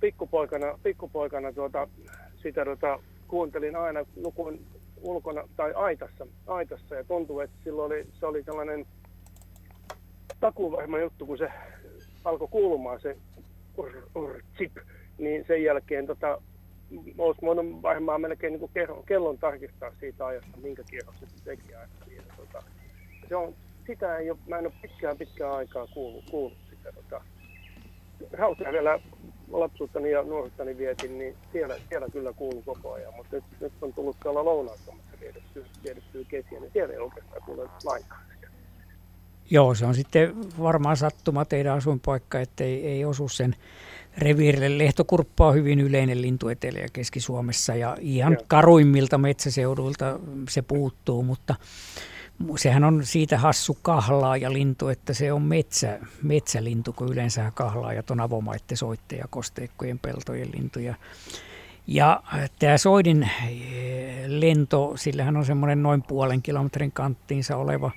pikkupoikana, 0.00 0.78
pikkupoikana 0.82 1.52
tuota, 1.52 1.88
sitä 2.42 2.64
tuota, 2.64 2.98
kuuntelin 3.28 3.76
aina, 3.76 4.00
nukuin 4.16 4.66
ulkona 5.00 5.48
tai 5.56 5.72
aitassa, 5.72 6.26
aitassa 6.46 6.94
ja 6.94 7.04
tuntuu, 7.04 7.40
että 7.40 7.56
silloin 7.64 7.92
oli, 7.92 8.06
se 8.20 8.26
oli 8.26 8.42
sellainen 8.42 8.86
takuvarma 10.40 10.98
juttu, 10.98 11.26
kun 11.26 11.38
se 11.38 11.48
alkoi 12.24 12.48
kuulumaan 12.50 13.00
se 13.00 13.16
chip, 14.56 14.76
niin 15.18 15.44
sen 15.46 15.62
jälkeen 15.62 16.06
tota, 16.06 16.42
olisi 17.18 17.42
voinut 17.42 17.82
varmaan 17.82 18.20
melkein 18.20 18.52
niin 18.52 18.60
kuin 18.60 19.04
kellon, 19.06 19.38
tarkistaa 19.38 19.90
siitä 20.00 20.26
ajasta, 20.26 20.56
minkä 20.62 20.82
kierros 20.90 21.14
se 21.20 21.44
teki 21.44 21.74
aina. 21.74 21.92
Tota, 22.36 22.62
se 23.28 23.36
on, 23.36 23.54
sitä 23.86 24.16
ei 24.16 24.30
ole, 24.30 24.38
mä 24.46 24.58
en 24.58 24.66
ole 24.66 24.74
pitkään 24.82 25.18
pitkään 25.18 25.52
aikaa 25.52 25.86
kuullut, 25.86 26.24
kuullut 26.30 26.58
sitä. 26.70 26.92
Tota, 26.92 27.20
vielä 28.72 29.00
lapsuuttani 29.50 30.10
ja 30.10 30.22
nuoruuttani 30.22 30.78
vietin, 30.78 31.18
niin 31.18 31.36
siellä, 31.52 31.76
siellä 31.88 32.06
kyllä 32.12 32.32
kuuluu 32.32 32.62
koko 32.62 32.92
ajan, 32.92 33.14
mutta 33.14 33.36
nyt, 33.36 33.44
nyt 33.60 33.72
on 33.80 33.92
tullut 33.92 34.16
tuolla 34.22 34.44
lounaattomassa 34.44 35.16
vietettyä 35.84 36.24
kesiä, 36.28 36.60
niin 36.60 36.72
siellä 36.72 36.94
ei 36.94 37.00
oikeastaan 37.00 37.42
kuule 37.42 37.68
lainkaan. 37.84 38.33
Joo, 39.50 39.74
se 39.74 39.86
on 39.86 39.94
sitten 39.94 40.34
varmaan 40.58 40.96
sattuma 40.96 41.44
teidän 41.44 41.76
asuinpaikka, 41.76 42.40
ettei 42.40 42.86
ei 42.86 43.04
osu 43.04 43.28
sen 43.28 43.56
reviirille. 44.18 44.78
Lehtokurppa 44.78 45.46
on 45.46 45.54
hyvin 45.54 45.80
yleinen 45.80 46.22
lintu 46.22 46.48
Etelä- 46.48 46.78
ja 46.78 46.88
Keski-Suomessa 46.92 47.74
ja 47.74 47.96
ihan 48.00 48.32
Joo. 48.32 48.42
karuimmilta 48.48 49.18
metsäseuduilta 49.18 50.20
se 50.48 50.62
puuttuu, 50.62 51.22
mutta 51.22 51.54
sehän 52.56 52.84
on 52.84 53.06
siitä 53.06 53.38
hassu 53.38 53.78
kahlaa 53.82 54.36
ja 54.36 54.52
lintu, 54.52 54.88
että 54.88 55.14
se 55.14 55.32
on 55.32 55.42
metsä, 55.42 55.98
metsälintu, 56.22 56.92
kun 56.92 57.12
yleensä 57.12 57.52
kahlaa 57.54 57.92
ja 57.92 58.02
on 58.10 58.20
avomaitten 58.20 58.76
soitteja, 58.76 59.24
kosteikkojen 59.30 59.98
peltojen 59.98 60.48
lintuja. 60.56 60.94
Ja 61.86 62.22
tämä 62.58 62.78
Soidin 62.78 63.22
eh, 63.22 64.24
lento, 64.26 64.92
sillähän 64.96 65.36
on 65.36 65.44
semmoinen 65.44 65.82
noin 65.82 66.02
puolen 66.02 66.42
kilometrin 66.42 66.92
kanttiinsa 66.92 67.56
oleva 67.56 67.90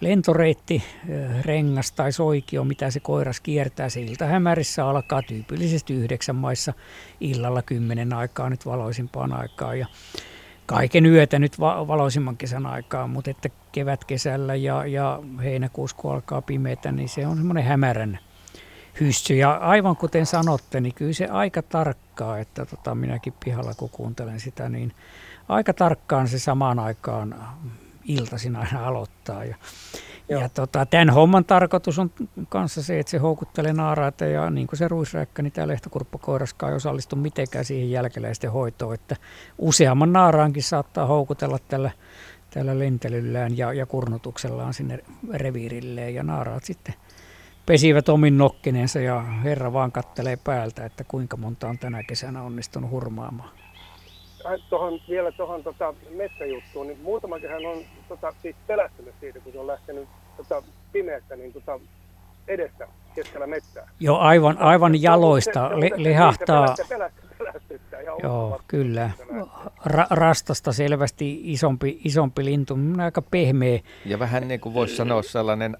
lentoreitti, 0.00 0.82
rengas 1.42 1.92
tai 1.92 2.12
soikio, 2.12 2.64
mitä 2.64 2.90
se 2.90 3.00
koiras 3.00 3.40
kiertää. 3.40 3.88
Se 3.88 4.00
iltahämärissä 4.00 4.88
alkaa 4.88 5.22
tyypillisesti 5.22 5.94
yhdeksän 5.94 6.36
maissa 6.36 6.72
illalla 7.20 7.62
kymmenen 7.62 8.12
aikaa 8.12 8.50
nyt 8.50 8.66
valoisimpaan 8.66 9.32
aikaan. 9.32 9.78
Ja 9.78 9.86
kaiken 10.66 11.06
yötä 11.06 11.38
nyt 11.38 11.60
valoisimman 11.60 12.36
kesän 12.36 12.66
aikaa, 12.66 13.06
mutta 13.06 13.30
että 13.30 13.48
kevät 13.72 14.04
kesällä 14.04 14.54
ja, 14.54 14.86
ja 14.86 15.22
heinäkuussa 15.42 15.96
kun 15.96 16.14
alkaa 16.14 16.42
pimeätä, 16.42 16.92
niin 16.92 17.08
se 17.08 17.26
on 17.26 17.36
semmoinen 17.36 17.64
hämärän 17.64 18.18
hyssy. 19.00 19.34
Ja 19.34 19.52
aivan 19.52 19.96
kuten 19.96 20.26
sanotte, 20.26 20.80
niin 20.80 20.94
kyllä 20.94 21.12
se 21.12 21.26
aika 21.26 21.62
tarkkaa, 21.62 22.38
että 22.38 22.66
tota, 22.66 22.94
minäkin 22.94 23.34
pihalla 23.44 23.74
kun 23.74 23.90
kuuntelen 23.90 24.40
sitä, 24.40 24.68
niin 24.68 24.92
aika 25.48 25.72
tarkkaan 25.72 26.28
se 26.28 26.38
samaan 26.38 26.78
aikaan 26.78 27.34
iltaisin 28.08 28.56
aina 28.56 28.86
aloittaa. 28.86 29.44
Ja, 29.44 29.56
ja 30.28 30.48
tota, 30.48 30.86
tämän 30.86 31.10
homman 31.10 31.44
tarkoitus 31.44 31.98
on 31.98 32.10
kanssa 32.48 32.82
se, 32.82 32.98
että 32.98 33.10
se 33.10 33.18
houkuttelee 33.18 33.72
naaraita 33.72 34.24
ja 34.24 34.50
niin 34.50 34.66
kuin 34.66 34.78
se 34.78 34.88
ruisräkkä, 34.88 35.42
niin 35.42 35.52
tämä 35.52 35.68
lehtokurppakoiraskaan 35.68 36.72
ei 36.72 36.76
osallistu 36.76 37.16
mitenkään 37.16 37.64
siihen 37.64 37.90
jälkeläisten 37.90 38.52
hoitoon, 38.52 38.94
että 38.94 39.16
useamman 39.58 40.12
naaraankin 40.12 40.62
saattaa 40.62 41.06
houkutella 41.06 41.58
tällä 41.68 41.90
tällä 42.50 42.78
lentelyllään 42.78 43.58
ja, 43.58 43.72
ja 43.72 43.86
kurnutuksellaan 43.86 44.74
sinne 44.74 44.98
reviirilleen 45.32 46.14
ja 46.14 46.22
naaraat 46.22 46.64
sitten 46.64 46.94
pesivät 47.66 48.08
omin 48.08 48.38
nokkineensa 48.38 49.00
ja 49.00 49.20
herra 49.20 49.72
vaan 49.72 49.92
kattelee 49.92 50.36
päältä, 50.36 50.84
että 50.84 51.04
kuinka 51.04 51.36
monta 51.36 51.68
on 51.68 51.78
tänä 51.78 52.02
kesänä 52.02 52.42
onnistunut 52.42 52.90
hurmaamaan. 52.90 53.57
Tuohon, 54.70 55.00
vielä 55.08 55.32
tuohon 55.32 55.64
tota, 55.64 55.94
metsäjuttuun, 56.10 56.86
niin 56.86 57.00
muutama 57.02 57.40
kerran 57.40 57.66
on 57.66 57.78
tota, 58.08 58.34
siis 58.42 58.56
pelästynyt 58.66 59.14
siitä, 59.20 59.40
kun 59.40 59.52
se 59.52 59.58
on 59.58 59.66
lähtenyt 59.66 60.08
tota, 60.36 60.62
pimeästä 60.92 61.36
niin 61.36 61.52
tota, 61.52 61.80
edestä 62.48 62.88
keskellä 63.14 63.46
metsää. 63.46 63.88
Joo, 64.00 64.18
aivan, 64.18 64.58
aivan 64.58 65.02
jaloista 65.02 65.80
le- 65.80 65.90
lehahtaa. 65.96 66.74
Pelästyttää, 67.38 68.00
Joo, 68.22 68.60
kyllä. 68.68 69.10
Ra- 69.86 70.06
rastasta 70.10 70.72
selvästi 70.72 71.40
isompi, 71.44 72.00
isompi 72.04 72.44
lintu, 72.44 72.78
aika 73.02 73.22
pehmeä. 73.22 73.80
Ja 74.04 74.18
vähän 74.18 74.48
niin 74.48 74.60
kuin 74.60 74.74
voisi 74.74 74.96
sanoa 74.96 75.22
sellainen 75.22 75.76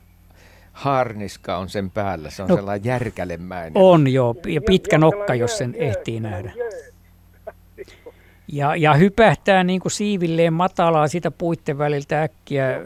harniska 0.72 1.56
on 1.56 1.68
sen 1.68 1.90
päällä, 1.90 2.30
se 2.30 2.42
on 2.42 2.48
no, 2.48 2.56
sellainen 2.56 2.84
järkälemäinen. 2.84 3.72
On 3.74 4.12
joo, 4.12 4.34
ja 4.46 4.60
pitkä 4.60 4.98
nokka, 4.98 5.34
jos 5.34 5.58
sen 5.58 5.74
ehtii 5.78 6.20
nähdä. 6.20 6.52
Ja, 8.52 8.76
ja 8.76 8.94
hypähtää 8.94 9.64
niin 9.64 9.80
kuin 9.80 9.92
siivilleen 9.92 10.52
matalaa 10.52 11.08
sitä 11.08 11.30
puitten 11.30 11.78
väliltä 11.78 12.22
äkkiä, 12.22 12.68
ö, 12.68 12.82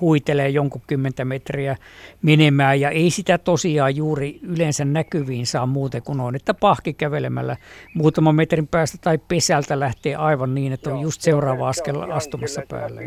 huitelee 0.00 0.48
jonkun 0.48 0.82
kymmentä 0.86 1.24
metriä 1.24 1.76
menemään. 2.22 2.80
Ja 2.80 2.90
ei 2.90 3.10
sitä 3.10 3.38
tosiaan 3.38 3.96
juuri 3.96 4.38
yleensä 4.42 4.84
näkyviin 4.84 5.46
saa 5.46 5.66
muuten 5.66 6.02
kuin 6.02 6.20
on, 6.20 6.36
että 6.36 6.54
pahki 6.54 6.92
kävelemällä 6.92 7.56
muutaman 7.94 8.34
metrin 8.34 8.68
päästä 8.68 8.98
tai 9.00 9.18
pesältä 9.28 9.80
lähtee 9.80 10.14
aivan 10.14 10.54
niin, 10.54 10.72
että 10.72 10.94
on 10.94 11.00
just 11.00 11.20
seuraava 11.20 11.68
askel 11.68 12.10
astumassa 12.12 12.62
päälle. 12.68 13.00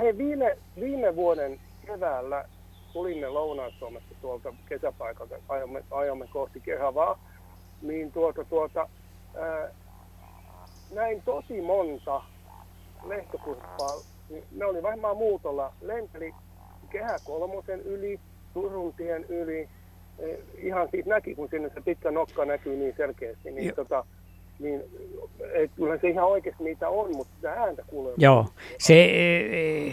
Hei, 0.00 0.18
viime, 0.18 0.58
viime 0.80 1.16
vuoden 1.16 1.60
keväällä 1.86 2.44
tulimme 2.92 3.28
Lounais-Suomesta 3.28 4.14
tuolta 4.20 4.52
kesäpaikalta, 4.68 5.34
ajamme, 5.48 5.84
ajamme 5.90 6.26
kohti 6.32 6.60
Kehavaa, 6.60 7.18
niin 7.82 8.12
tuota, 8.12 8.44
tuota, 8.44 8.88
ää, 9.36 9.68
näin 10.94 11.22
tosi 11.24 11.60
monta 11.60 12.22
lehtokurppaa. 13.06 13.96
Niin 14.30 14.44
ne 14.52 14.64
oli 14.64 14.82
varmaan 14.82 15.16
muutolla. 15.16 15.72
Lenteli 15.80 16.34
Kehä 16.90 17.16
kolmosen 17.24 17.80
yli, 17.80 18.20
Turun 18.54 18.94
tien 18.96 19.24
yli. 19.28 19.68
E, 20.18 20.36
ihan 20.58 20.88
siitä 20.90 21.10
näki, 21.10 21.34
kun 21.34 21.48
sinne 21.50 21.70
se 21.74 21.80
pitkä 21.80 22.10
nokka 22.10 22.44
näkyy 22.44 22.76
niin 22.76 22.94
selkeästi. 22.96 23.50
Niin, 23.50 23.74
tota, 23.74 24.04
niin 24.58 24.82
et, 25.54 25.70
kyllä 25.76 25.98
se 25.98 26.08
ihan 26.08 26.26
oikeasti 26.26 26.64
niitä 26.64 26.88
on, 26.88 27.16
mutta 27.16 27.34
sitä 27.36 27.52
ääntä 27.52 27.82
kuulee. 27.86 28.14
Joo, 28.16 28.46
se, 28.78 29.04
e, 29.04 29.38
e, 29.38 29.92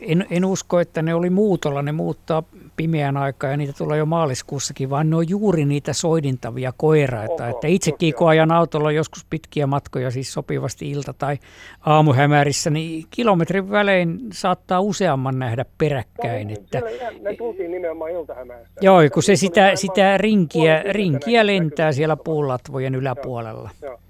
en, 0.00 0.26
en 0.30 0.44
usko, 0.44 0.80
että 0.80 1.02
ne 1.02 1.14
oli 1.14 1.30
muutolla, 1.30 1.82
ne 1.82 1.92
muuttaa 1.92 2.42
pimeän 2.78 3.16
aikaa 3.16 3.50
ja 3.50 3.56
niitä 3.56 3.72
tulee 3.78 3.98
jo 3.98 4.06
maaliskuussakin, 4.06 4.90
vaan 4.90 5.10
ne 5.10 5.16
on 5.16 5.28
juuri 5.28 5.64
niitä 5.64 5.92
soidintavia 5.92 6.72
koiraita. 6.76 7.44
Oho, 7.44 7.50
että 7.50 7.66
itsekin 7.66 8.14
kun 8.14 8.28
ajan 8.28 8.52
autolla 8.52 8.92
joskus 8.92 9.24
pitkiä 9.30 9.66
matkoja, 9.66 10.10
siis 10.10 10.32
sopivasti 10.32 10.90
ilta- 10.90 11.12
tai 11.12 11.38
aamuhämärissä, 11.80 12.70
niin 12.70 13.04
kilometrin 13.10 13.70
välein 13.70 14.20
saattaa 14.32 14.80
useamman 14.80 15.38
nähdä 15.38 15.64
peräkkäin. 15.78 16.48
No, 16.48 16.54
että, 16.54 16.80
ne 17.20 17.36
tultiin 17.36 17.70
nimenomaan 17.70 18.10
iltahämärästä. 18.10 18.80
Joo, 18.80 19.00
kun 19.14 19.22
se 19.22 19.36
sitä, 19.36 19.76
sitä 19.76 20.18
rinkiä, 20.18 20.82
rinkiä 20.90 21.46
lentää 21.46 21.92
siellä 21.92 22.16
puulatvojen 22.16 22.94
yläpuolella. 22.94 23.70
Joo, 23.82 24.00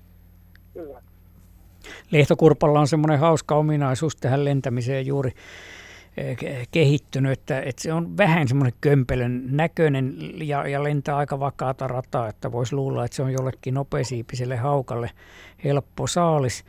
joo. 0.74 1.00
Lehtokurpalla 2.10 2.80
on 2.80 2.88
semmoinen 2.88 3.18
hauska 3.18 3.54
ominaisuus 3.54 4.16
tähän 4.16 4.44
lentämiseen 4.44 5.06
juuri 5.06 5.32
kehittynyt, 6.70 7.32
että, 7.32 7.60
että 7.60 7.82
se 7.82 7.92
on 7.92 8.16
vähän 8.16 8.48
semmoinen 8.48 8.78
kömpelön 8.80 9.42
näköinen 9.50 10.14
ja, 10.42 10.68
ja 10.68 10.82
lentää 10.82 11.16
aika 11.16 11.40
vakaata 11.40 11.88
rataa, 11.88 12.28
että 12.28 12.52
voisi 12.52 12.74
luulla, 12.74 13.04
että 13.04 13.16
se 13.16 13.22
on 13.22 13.32
jollekin 13.32 13.74
nopeasiipiselle 13.74 14.56
haukalle 14.56 15.10
helppo 15.64 16.06
saalis 16.06 16.64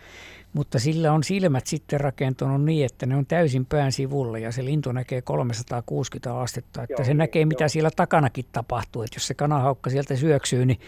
mutta 0.53 0.79
sillä 0.79 1.13
on 1.13 1.23
silmät 1.23 1.67
sitten 1.67 1.99
rakentunut 1.99 2.63
niin, 2.63 2.85
että 2.85 3.05
ne 3.05 3.15
on 3.15 3.25
täysin 3.25 3.65
pään 3.65 3.91
sivulla 3.91 4.37
ja 4.37 4.51
se 4.51 4.65
lintu 4.65 4.91
näkee 4.91 5.21
360 5.21 6.39
astetta, 6.39 6.83
että 6.83 6.93
joo, 6.93 7.05
se 7.05 7.13
näkee 7.13 7.45
mitä 7.45 7.63
joo. 7.63 7.69
siellä 7.69 7.91
takanakin 7.95 8.45
tapahtuu, 8.51 9.01
että 9.01 9.15
jos 9.15 9.27
se 9.27 9.33
kanahaukka 9.33 9.89
sieltä 9.89 10.15
syöksyy, 10.15 10.65
niin, 10.65 10.79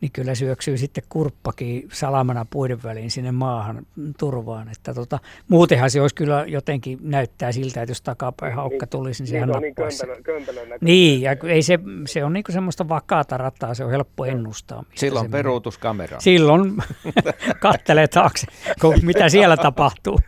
niin 0.00 0.12
kyllä 0.12 0.34
syöksyy 0.34 0.78
sitten 0.78 1.04
kurppakin 1.08 1.88
salamana 1.92 2.46
puiden 2.50 2.82
väliin 2.82 3.10
sinne 3.10 3.32
maahan 3.32 3.86
turvaan, 4.18 4.68
että 4.68 4.94
tota, 4.94 5.18
muutenhan 5.48 5.90
se 5.90 6.00
olisi 6.00 6.14
kyllä 6.14 6.44
jotenkin 6.46 6.98
näyttää 7.02 7.52
siltä, 7.52 7.82
että 7.82 7.90
jos 7.90 8.02
takapäin 8.02 8.54
haukka 8.54 8.84
niin, 8.84 8.90
tulisi, 8.90 9.22
niin 9.22 9.30
sehän 9.30 9.48
niin, 9.48 9.74
nappaisi. 9.74 10.06
Niin, 10.06 10.78
niin, 10.80 11.22
ja 11.22 11.36
ei 11.42 11.62
se, 11.62 11.78
se 12.06 12.24
on 12.24 12.32
niin 12.32 12.44
semmoista 12.50 12.88
vakaata 12.88 13.36
rataa, 13.36 13.74
se 13.74 13.84
on 13.84 13.90
helppo 13.90 14.24
ennustaa. 14.24 14.84
Silloin 14.94 15.30
peruutuskamera. 15.30 16.20
Silloin 16.20 16.76
kattelee 17.60 18.08
taakse, 18.08 18.46
kun 18.80 18.94
mitä 19.08 19.28
siellä 19.28 19.56
tapahtuu. 19.56 20.18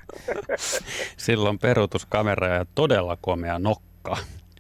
Silloin 1.17 1.59
peruutuskamera 1.59 2.49
ja 2.49 2.67
todella 2.75 3.19
komea 3.21 3.59
nokka. 3.59 4.17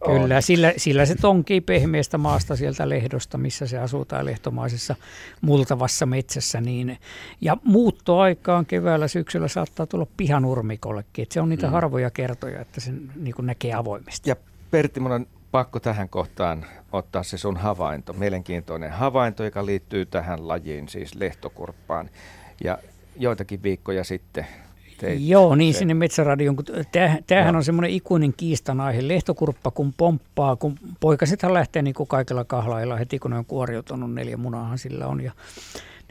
Kyllä, 0.06 0.40
sillä, 0.40 0.72
sillä 0.76 1.06
se 1.06 1.14
tonkii 1.14 1.60
pehmeästä 1.60 2.18
maasta 2.18 2.56
sieltä 2.56 2.88
lehdosta, 2.88 3.38
missä 3.38 3.66
se 3.66 3.78
asuu 3.78 4.04
tai 4.04 4.24
lehtomaisessa 4.24 4.96
multavassa 5.40 6.06
metsässä. 6.06 6.60
Niin, 6.60 6.98
ja 7.40 7.56
muuttoaikaan 7.64 8.66
keväällä, 8.66 9.08
syksyllä 9.08 9.48
saattaa 9.48 9.86
tulla 9.86 10.06
pihanurmikollekin. 10.16 11.22
Et 11.22 11.32
se 11.32 11.40
on 11.40 11.48
niitä 11.48 11.66
mm. 11.66 11.72
harvoja 11.72 12.10
kertoja, 12.10 12.60
että 12.60 12.80
sen 12.80 13.12
niin 13.16 13.34
näkee 13.42 13.74
avoimesti. 13.74 14.30
Ja 14.30 14.36
Pertti, 14.70 15.00
mun 15.00 15.12
on 15.12 15.26
pakko 15.50 15.80
tähän 15.80 16.08
kohtaan 16.08 16.66
ottaa 16.92 17.22
se 17.22 17.38
sun 17.38 17.56
havainto, 17.56 18.12
mielenkiintoinen 18.12 18.92
havainto, 18.92 19.44
joka 19.44 19.66
liittyy 19.66 20.06
tähän 20.06 20.48
lajiin, 20.48 20.88
siis 20.88 21.14
lehtokurppaan. 21.14 22.10
Ja 22.64 22.78
joitakin 23.20 23.62
viikkoja 23.62 24.04
sitten 24.04 24.46
teit 25.00 25.20
Joo, 25.22 25.54
niin 25.54 25.74
sinne 25.74 25.94
Metsäradion, 25.94 26.56
tämähän 27.26 27.54
no. 27.54 27.58
on 27.58 27.64
semmoinen 27.64 27.90
ikuinen 27.90 28.32
kiistan 28.36 28.80
aihe. 28.80 29.08
Lehtokurppa 29.08 29.70
kun 29.70 29.92
pomppaa, 29.96 30.56
kun 30.56 30.78
poikasethan 31.00 31.54
lähtee 31.54 31.82
niin 31.82 31.94
kuin 31.94 32.06
kaikilla 32.06 32.44
kahlailla 32.44 32.96
heti 32.96 33.18
kun 33.18 33.30
ne 33.30 33.38
on 33.38 33.44
kuoriutunut, 33.44 34.14
neljä 34.14 34.36
munahan 34.36 34.78
sillä 34.78 35.06
on 35.06 35.20
ja 35.20 35.32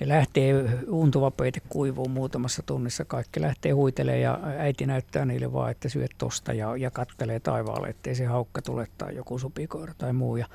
ne 0.01 0.07
lähtee, 0.07 0.53
untuva 0.88 1.32
peite 1.32 1.62
kuivuu 1.70 2.07
muutamassa 2.07 2.64
tunnissa, 2.66 3.05
kaikki 3.05 3.41
lähtee 3.41 3.72
huitelemaan 3.72 4.22
ja 4.22 4.39
äiti 4.57 4.86
näyttää 4.86 5.26
niille 5.26 5.53
vaan, 5.53 5.72
että 5.72 5.89
syöt 5.89 6.12
tosta 6.18 6.53
ja, 6.53 6.78
ja 6.78 6.91
kattelee 6.91 7.39
taivaalle, 7.39 7.88
ettei 7.88 8.16
se 8.16 8.26
haukka 8.26 8.62
tule 8.62 8.88
tai 8.97 9.16
joku 9.16 9.39
supikoira 9.39 9.93
tai 9.97 10.14
muu. 10.14 10.38
Ja 10.38 10.45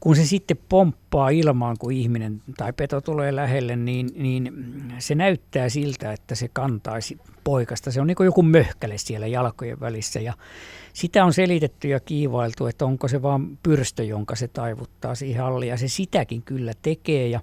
kun 0.00 0.16
se 0.16 0.24
sitten 0.24 0.58
pomppaa 0.68 1.28
ilmaan, 1.28 1.76
kun 1.78 1.92
ihminen 1.92 2.42
tai 2.56 2.72
peto 2.72 3.00
tulee 3.00 3.36
lähelle, 3.36 3.76
niin, 3.76 4.10
niin 4.16 4.52
se 4.98 5.14
näyttää 5.14 5.68
siltä, 5.68 6.12
että 6.12 6.34
se 6.34 6.48
kantaisi 6.48 7.18
poikasta. 7.44 7.90
Se 7.90 8.00
on 8.00 8.06
niin 8.06 8.14
kuin 8.14 8.24
joku 8.24 8.42
möhkäle 8.42 8.98
siellä 8.98 9.26
jalkojen 9.26 9.80
välissä 9.80 10.20
ja 10.20 10.32
sitä 10.92 11.24
on 11.24 11.32
selitetty 11.32 11.88
ja 11.88 12.00
kiivailtu, 12.00 12.66
että 12.66 12.84
onko 12.84 13.08
se 13.08 13.22
vaan 13.22 13.58
pyrstö, 13.62 14.04
jonka 14.04 14.36
se 14.36 14.48
taivuttaa 14.48 15.14
siihen 15.14 15.44
alle 15.44 15.66
ja 15.66 15.76
se 15.76 15.88
sitäkin 15.88 16.42
kyllä 16.42 16.72
tekee 16.82 17.28
ja 17.28 17.40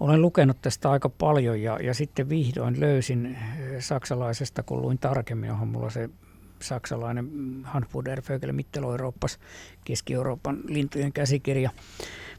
olen 0.00 0.22
lukenut 0.22 0.56
tästä 0.62 0.90
aika 0.90 1.08
paljon 1.08 1.62
ja, 1.62 1.78
ja 1.82 1.94
sitten 1.94 2.28
vihdoin 2.28 2.80
löysin 2.80 3.38
saksalaisesta, 3.78 4.62
kun 4.62 4.82
luin 4.82 4.98
tarkemmin, 4.98 5.50
onhan 5.50 5.68
mulla 5.68 5.90
se 5.90 6.10
saksalainen 6.64 7.30
Hanfuder 7.62 8.22
Vögel 8.28 8.52
Mitteleuropas, 8.52 9.38
Keski-Euroopan 9.84 10.60
lintujen 10.68 11.12
käsikirja, 11.12 11.70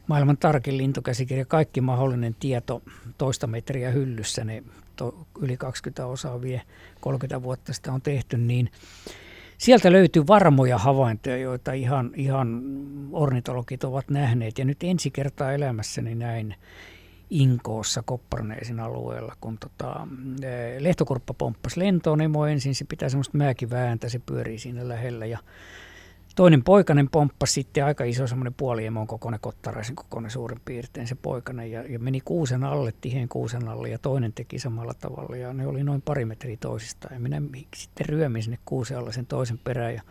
maailman 0.08 0.38
tarkin 0.38 0.78
lintukäsikirja, 0.78 1.46
kaikki 1.46 1.82
mahdollinen 1.82 2.36
tieto 2.40 2.82
toista 3.18 3.48
metriä 3.48 3.92
hyllyssä, 3.92 4.44
ne 4.44 4.64
to, 4.96 5.28
yli 5.42 5.58
20 5.58 6.06
osaa 6.06 6.42
vie, 6.42 6.62
30 7.02 7.44
vuotta 7.44 7.74
sitä 7.74 7.94
on 7.94 8.02
tehty, 8.02 8.38
niin 8.38 8.70
sieltä 9.58 9.92
löytyy 9.92 10.28
varmoja 10.28 10.78
havaintoja, 10.78 11.38
joita 11.38 11.74
ihan, 11.74 12.12
ihan 12.16 12.62
ornitologit 13.12 13.84
ovat 13.84 14.10
nähneet. 14.10 14.58
Ja 14.58 14.66
nyt 14.66 14.84
ensi 14.84 15.12
kertaa 15.12 15.54
elämässäni 15.54 16.16
näin 16.16 16.56
Inkoossa 17.30 18.04
Kopparneesin 18.06 18.80
alueella, 18.80 19.36
kun 19.42 19.58
tota, 19.58 20.08
lehtokurppa 20.80 21.34
pomppasi 21.34 21.80
lentoon 21.80 22.22
emo 22.22 22.46
ensin, 22.46 22.76
se 22.76 22.86
pitää 22.86 23.10
semmoista 23.10 23.38
määkivääntä, 23.38 24.10
se 24.10 24.20
pyörii 24.20 24.60
siinä 24.60 24.88
lähellä. 24.88 25.26
Ja 25.26 25.40
toinen 26.36 26.64
poikainen 26.64 27.10
pomppasi 27.10 27.54
sitten 27.54 27.86
aika 27.86 28.04
iso 28.04 28.28
semmoinen 28.28 28.54
puoliemon 28.54 29.08
kokoinen 29.08 29.40
kottaraisen 29.40 29.96
kokoinen 29.96 30.32
suurin 30.32 30.62
piirtein 30.66 31.08
se 31.08 31.16
poikainen 31.16 31.72
ja, 31.72 31.84
ja 31.84 32.00
meni 32.00 32.22
kuusen 32.22 32.64
alle, 32.64 32.94
tiheen 33.02 33.30
kuusen 33.30 33.68
alle 33.68 33.90
ja 33.90 34.00
toinen 34.00 34.34
teki 34.34 34.60
samalla 34.60 34.94
tavalla. 34.94 35.38
Ja 35.38 35.54
ne 35.54 35.68
oli 35.68 35.84
noin 35.84 36.02
pari 36.02 36.26
metriä 36.26 36.58
toisistaan. 36.60 37.14
Ja 37.14 37.20
minä 37.20 37.42
sitten 37.76 38.10
ryömin 38.10 38.44
sinne 38.44 38.58
kuusen 38.66 38.98
alle 38.98 39.14
sen 39.14 39.26
toisen 39.26 39.60
perään 39.64 39.94
ja 39.94 40.02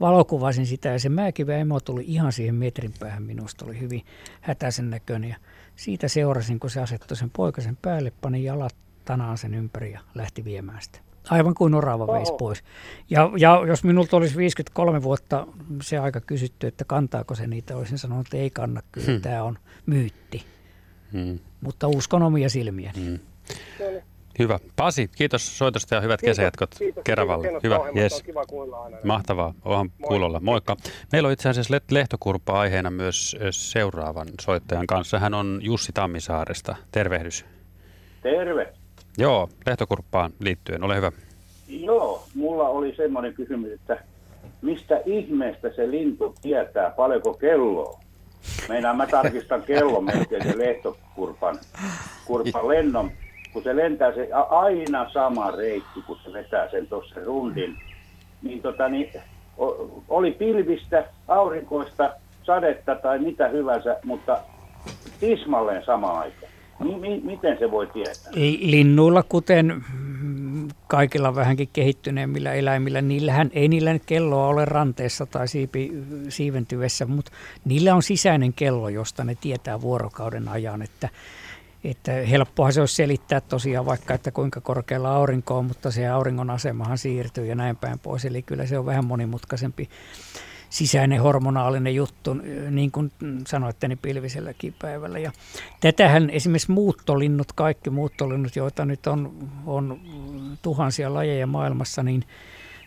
valokuvasin 0.00 0.66
sitä. 0.66 0.88
Ja 0.88 0.98
se 0.98 1.08
määkivä 1.08 1.56
emo 1.56 1.80
tuli 1.80 2.04
ihan 2.06 2.32
siihen 2.32 2.54
metrin 2.54 2.92
päähän 3.00 3.22
minusta, 3.22 3.64
oli 3.64 3.80
hyvin 3.80 4.02
hätäisen 4.40 4.90
näköinen. 4.90 5.30
Ja 5.30 5.36
siitä 5.80 6.08
seurasin, 6.08 6.60
kun 6.60 6.70
se 6.70 6.80
asettui 6.80 7.16
sen 7.16 7.30
poikasen 7.30 7.76
päälle, 7.82 8.12
pani 8.20 8.44
jalat 8.44 8.74
tanaan 9.04 9.38
sen 9.38 9.54
ympäri 9.54 9.92
ja 9.92 10.00
lähti 10.14 10.44
viemään 10.44 10.82
sitä. 10.82 10.98
Aivan 11.30 11.54
kuin 11.54 11.74
orava 11.74 12.04
Oho. 12.04 12.12
veisi 12.12 12.32
pois. 12.38 12.62
Ja, 13.10 13.30
ja 13.36 13.62
jos 13.66 13.84
minulta 13.84 14.16
olisi 14.16 14.36
53 14.36 15.02
vuotta 15.02 15.46
se 15.82 15.98
aika 15.98 16.20
kysytty, 16.20 16.66
että 16.66 16.84
kantaako 16.84 17.34
se 17.34 17.46
niitä, 17.46 17.76
olisin 17.76 17.98
sanonut, 17.98 18.26
että 18.26 18.36
ei 18.36 18.50
kanna 18.50 18.82
kyllä, 18.92 19.06
Hmm. 19.06 19.20
tämä 19.20 19.42
on 19.42 19.58
myytti. 19.86 20.44
Hmm. 21.12 21.38
Mutta 21.60 21.88
uskon 21.88 22.22
omia 22.22 22.48
silmiäni. 22.48 23.04
Hmm. 23.06 23.18
Hyvä. 24.40 24.58
Pasi, 24.76 25.10
kiitos 25.16 25.58
soitosta 25.58 25.94
ja 25.94 26.00
hyvät 26.00 26.20
Kiitos, 26.20 26.36
kesäjatkot 26.36 26.74
kiitos. 26.78 27.04
Keravalle. 27.04 27.46
Kiitos 27.48 27.62
Hyvä, 27.62 27.80
yes. 27.96 28.12
On 28.14 28.20
kiva 28.24 28.44
kuulla 28.44 28.82
aina. 28.82 28.96
Mahtavaa, 29.04 29.54
onhan 29.64 29.90
Moi. 29.98 30.08
kuulolla. 30.08 30.40
Moikka. 30.40 30.76
Meillä 31.12 31.26
on 31.26 31.32
itse 31.32 31.48
asiassa 31.48 31.80
Lehtokurppa 31.90 32.60
aiheena 32.60 32.90
myös 32.90 33.36
seuraavan 33.50 34.28
soittajan 34.40 34.86
kanssa. 34.86 35.18
Hän 35.18 35.34
on 35.34 35.60
Jussi 35.62 35.92
Tammisaaresta. 35.92 36.76
Tervehdys. 36.92 37.44
Terve. 38.22 38.72
Joo, 39.18 39.48
Lehtokurppaan 39.66 40.32
liittyen. 40.40 40.84
Ole 40.84 40.96
hyvä. 40.96 41.12
Joo, 41.68 42.24
mulla 42.34 42.68
oli 42.68 42.94
semmoinen 42.96 43.34
kysymys, 43.34 43.72
että 43.72 44.04
mistä 44.62 45.00
ihmeestä 45.06 45.70
se 45.76 45.90
lintu 45.90 46.34
tietää, 46.42 46.90
paljonko 46.90 47.34
kelloa? 47.34 48.00
Meinaan 48.68 48.96
mä 48.96 49.06
tarkistan 49.06 49.62
kellon 49.62 50.04
melkein 50.04 50.42
se 50.42 50.58
lehtokurpan 50.58 51.58
kurpan 52.26 52.68
lennon, 52.68 53.10
kun 53.52 53.62
se 53.62 53.76
lentää 53.76 54.14
se 54.14 54.28
aina 54.50 55.10
sama 55.10 55.50
reitti, 55.50 56.02
kun 56.06 56.18
se 56.24 56.32
vetää 56.32 56.70
sen 56.70 56.86
tuossa 56.86 57.20
rundin. 57.24 57.76
Niin, 58.42 58.62
tota, 58.62 58.88
niin 58.88 59.08
oli 60.08 60.30
pilvistä, 60.30 61.04
aurinkoista, 61.28 62.12
sadetta 62.42 62.94
tai 62.94 63.18
mitä 63.18 63.48
hyvänsä, 63.48 63.96
mutta 64.04 64.38
tismalleen 65.20 65.84
sama 65.84 66.20
aika. 66.20 66.46
Mi- 66.78 66.98
mi- 66.98 67.20
miten 67.24 67.58
se 67.58 67.70
voi 67.70 67.86
tietää? 67.86 68.32
Linnuilla, 68.60 69.22
kuten 69.22 69.82
mm, 69.92 70.68
kaikilla 70.86 71.34
vähänkin 71.34 71.68
kehittyneemmillä 71.72 72.52
eläimillä, 72.52 73.02
niillähän 73.02 73.50
ei 73.52 73.68
niillä 73.68 73.98
kelloa 74.06 74.46
ole 74.46 74.64
ranteessa 74.64 75.26
tai 75.26 75.48
siipi, 75.48 75.92
siiventyessä, 76.28 77.06
mutta 77.06 77.32
niillä 77.64 77.94
on 77.94 78.02
sisäinen 78.02 78.52
kello, 78.52 78.88
josta 78.88 79.24
ne 79.24 79.36
tietää 79.40 79.80
vuorokauden 79.80 80.48
ajan, 80.48 80.82
että 80.82 81.08
että 81.84 82.12
helppohan 82.12 82.72
se 82.72 82.80
olisi 82.80 82.94
selittää 82.94 83.40
tosiaan 83.40 83.86
vaikka, 83.86 84.14
että 84.14 84.30
kuinka 84.30 84.60
korkealla 84.60 85.16
aurinko 85.16 85.58
on, 85.58 85.64
mutta 85.64 85.90
se 85.90 86.08
auringon 86.08 86.50
asemahan 86.50 86.98
siirtyy 86.98 87.46
ja 87.46 87.54
näin 87.54 87.76
päin 87.76 87.98
pois. 87.98 88.24
Eli 88.24 88.42
kyllä 88.42 88.66
se 88.66 88.78
on 88.78 88.86
vähän 88.86 89.06
monimutkaisempi 89.06 89.88
sisäinen 90.70 91.22
hormonaalinen 91.22 91.94
juttu, 91.94 92.36
niin 92.70 92.90
kuin 92.90 93.12
sanoitte, 93.46 93.88
niin 93.88 93.98
pilviselläkin 93.98 94.74
päivällä. 94.82 95.18
Ja 95.18 95.32
tätähän 95.80 96.30
esimerkiksi 96.30 96.72
muuttolinnut, 96.72 97.52
kaikki 97.52 97.90
muuttolinnut, 97.90 98.56
joita 98.56 98.84
nyt 98.84 99.06
on, 99.06 99.48
on 99.66 100.00
tuhansia 100.62 101.14
lajeja 101.14 101.46
maailmassa, 101.46 102.02
niin 102.02 102.24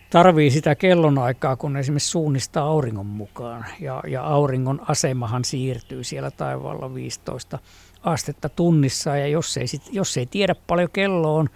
tarvii 0.10 0.52
sitä 0.52 0.76
kellonaikaa, 0.76 1.56
kun 1.56 1.78
esimerkiksi 1.78 2.10
suunnistaa 2.10 2.66
auringon 2.66 3.06
mukaan. 3.06 3.66
Ja, 3.80 4.04
ja 4.08 4.24
auringon 4.24 4.82
asemahan 4.88 5.46
siirtyy 5.46 6.04
siellä 6.04 6.32
taivaalla 6.32 6.94
15 6.94 7.60
astetta 8.04 8.50
tunnissa. 8.50 9.18
Ja 9.18 9.28
jos 9.28 9.58
ei, 9.58 9.68
sit, 9.68 9.82
jos 9.92 10.18
ei 10.18 10.26
tiedä 10.26 10.56
paljon 10.68 10.90
kello 10.94 11.36
on 11.36 11.50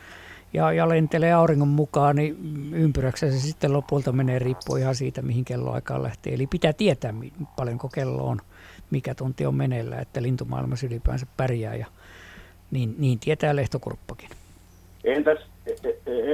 ja, 0.54 0.72
ja 0.72 0.90
lentelee 0.90 1.34
auringon 1.34 1.68
mukaan, 1.68 2.16
niin 2.16 2.38
ympyräksä 2.74 3.32
se 3.32 3.40
sitten 3.40 3.74
lopulta 3.74 4.12
menee 4.12 4.40
riippuen 4.40 4.82
ihan 4.82 4.96
siitä, 4.96 5.22
mihin 5.22 5.46
kelloaikaan 5.46 6.04
lähtee. 6.04 6.34
Eli 6.34 6.48
pitää 6.48 6.74
tietää, 6.74 7.14
paljonko 7.56 7.90
kello 7.90 8.28
on, 8.28 8.42
mikä 8.92 9.16
tunti 9.16 9.46
on 9.46 9.56
meneillä, 9.56 10.00
että 10.00 10.22
lintumaailmassa 10.22 10.86
ylipäänsä 10.86 11.26
pärjää. 11.38 11.76
Ja 11.76 11.86
niin, 12.72 12.96
niin 12.98 13.20
tietää 13.20 13.56
lehtokurppakin. 13.56 14.30
Entäs, 15.04 15.38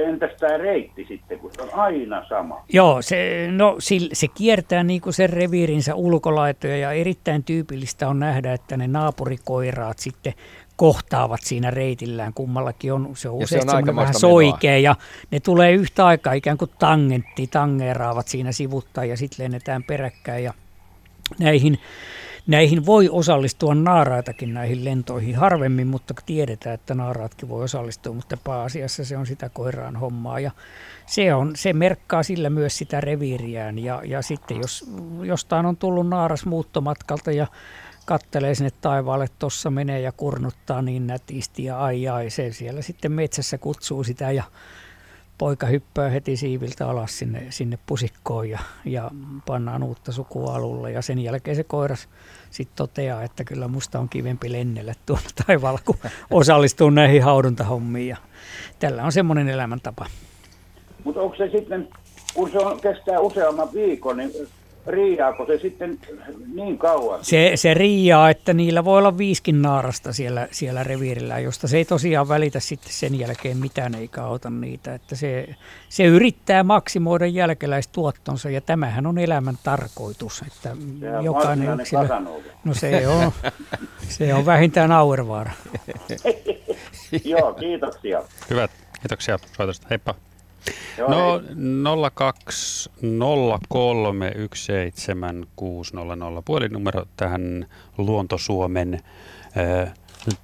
entäs 0.06 0.30
tämä 0.40 0.56
reitti 0.56 1.04
sitten, 1.08 1.38
kun 1.38 1.50
se 1.54 1.62
on 1.62 1.68
aina 1.72 2.28
sama? 2.28 2.64
Joo, 2.72 3.02
se, 3.02 3.48
no, 3.50 3.76
se 4.12 4.28
kiertää 4.28 4.84
niin 4.84 5.00
kuin 5.00 5.14
sen 5.14 5.30
reviirinsä 5.30 5.94
ulkolaitoja 5.94 6.76
ja 6.76 6.92
erittäin 6.92 7.44
tyypillistä 7.44 8.08
on 8.08 8.18
nähdä, 8.18 8.52
että 8.52 8.76
ne 8.76 8.88
naapurikoiraat 8.88 9.98
sitten 9.98 10.34
kohtaavat 10.76 11.40
siinä 11.42 11.70
reitillään. 11.70 12.34
Kummallakin 12.34 12.92
on, 12.92 13.10
se 13.14 13.28
on 13.28 13.40
Ja 13.40 13.46
se 13.46 13.58
usein 13.58 13.88
on 13.88 13.96
vähän 13.96 14.14
soikea 14.14 14.78
ja 14.78 14.96
ne 15.30 15.40
tulee 15.40 15.72
yhtä 15.72 16.06
aikaa 16.06 16.32
ikään 16.32 16.58
kuin 16.58 16.70
tangentti, 16.78 17.46
tangeeraavat 17.46 18.28
siinä 18.28 18.52
sivuttain 18.52 19.10
ja 19.10 19.16
sitten 19.16 19.44
lennetään 19.44 19.84
peräkkäin 19.84 20.44
ja 20.44 20.54
näihin 21.38 21.78
Näihin 22.46 22.86
voi 22.86 23.08
osallistua 23.08 23.74
naaraitakin 23.74 24.54
näihin 24.54 24.84
lentoihin 24.84 25.36
harvemmin, 25.36 25.86
mutta 25.86 26.14
tiedetään, 26.26 26.74
että 26.74 26.94
naaraatkin 26.94 27.48
voi 27.48 27.64
osallistua, 27.64 28.14
mutta 28.14 28.36
pääasiassa 28.44 29.04
se 29.04 29.16
on 29.16 29.26
sitä 29.26 29.48
koiraan 29.48 29.96
hommaa. 29.96 30.40
Ja 30.40 30.50
se, 31.06 31.34
on, 31.34 31.52
se 31.56 31.72
merkkaa 31.72 32.22
sillä 32.22 32.50
myös 32.50 32.78
sitä 32.78 33.00
reviiriään. 33.00 33.78
Ja, 33.78 34.02
ja 34.04 34.22
sitten 34.22 34.56
jos 34.56 34.90
jostain 35.22 35.66
on 35.66 35.76
tullut 35.76 36.08
naaras 36.08 36.46
muuttomatkalta 36.46 37.32
ja 37.32 37.46
kattelee 38.06 38.54
sinne 38.54 38.72
taivaalle, 38.80 39.26
tuossa 39.38 39.70
menee 39.70 40.00
ja 40.00 40.12
kurnuttaa 40.12 40.82
niin 40.82 41.06
nätisti 41.06 41.64
ja 41.64 41.78
ai 41.78 42.08
ai, 42.08 42.30
se 42.30 42.52
siellä 42.52 42.82
sitten 42.82 43.12
metsässä 43.12 43.58
kutsuu 43.58 44.04
sitä 44.04 44.30
ja 44.30 44.44
poika 45.38 45.66
hyppää 45.66 46.08
heti 46.08 46.36
siiviltä 46.36 46.88
alas 46.88 47.18
sinne, 47.18 47.46
sinne 47.50 47.78
pusikkoon 47.86 48.50
ja, 48.50 48.58
ja 48.84 49.10
pannaan 49.46 49.82
uutta 49.82 50.12
sukua 50.12 50.54
alulle. 50.54 50.92
Ja 50.92 51.02
sen 51.02 51.18
jälkeen 51.18 51.56
se 51.56 51.64
koiras 51.64 52.08
sitten 52.50 52.76
toteaa, 52.76 53.22
että 53.22 53.44
kyllä 53.44 53.68
musta 53.68 53.98
on 53.98 54.08
kivempi 54.08 54.52
lennellä 54.52 54.94
tuolla 55.06 55.28
taivaalla, 55.46 55.80
kun 55.84 55.96
osallistuu 56.30 56.90
näihin 56.90 57.22
hauduntahommiin. 57.22 58.08
Ja 58.08 58.16
tällä 58.78 59.04
on 59.04 59.12
semmoinen 59.12 59.48
elämäntapa. 59.48 60.06
Mutta 61.04 61.20
onko 61.20 61.36
se 61.36 61.50
sitten, 61.50 61.88
kun 62.34 62.50
se 62.50 62.58
on, 62.58 62.80
kestää 62.80 63.20
useamman 63.20 63.72
viikon, 63.72 64.16
niin 64.16 64.30
riidaako 64.86 65.46
se 65.46 65.58
sitten 65.58 65.98
niin 66.54 66.78
kauan? 66.78 67.24
Se, 67.24 67.52
se 67.54 67.74
riiaa, 67.74 68.30
että 68.30 68.52
niillä 68.52 68.84
voi 68.84 68.98
olla 68.98 69.18
viiskin 69.18 69.62
naarasta 69.62 70.12
siellä, 70.12 70.48
siellä 70.50 70.84
reviirillä, 70.84 71.38
josta 71.38 71.68
se 71.68 71.76
ei 71.76 71.84
tosiaan 71.84 72.28
välitä 72.28 72.60
sitten 72.60 72.92
sen 72.92 73.18
jälkeen 73.18 73.56
mitään 73.56 73.94
eikä 73.94 74.24
auta 74.24 74.50
niitä. 74.50 74.94
Että 74.94 75.16
se, 75.16 75.48
se 75.88 76.04
yrittää 76.04 76.62
maksimoida 76.62 77.26
jälkeläistuottonsa 77.26 78.50
ja 78.50 78.60
tämähän 78.60 79.06
on 79.06 79.18
elämän 79.18 79.58
tarkoitus, 79.62 80.42
että 80.46 80.76
Sehän 81.00 81.18
on 81.18 81.24
jokainen 81.24 81.80
yksilö... 81.80 82.08
No 82.64 82.74
se 82.74 83.08
on, 83.08 83.32
se 84.08 84.34
on 84.34 84.46
vähintään 84.46 84.92
Auervaara. 84.92 85.52
Joo, 87.24 87.54
kiitoksia. 87.54 88.22
Hyvät, 88.50 88.70
kiitoksia 89.00 89.38
soitosta. 89.56 89.86
Heippa. 89.90 90.14
Joo, 90.98 91.08
No 91.08 91.40
hei. 91.40 91.54
0203176600 96.36 96.42
puhelinnumero 96.44 97.04
tähän 97.16 97.66
Luontosuomen 97.98 99.00
ö, 99.56 99.86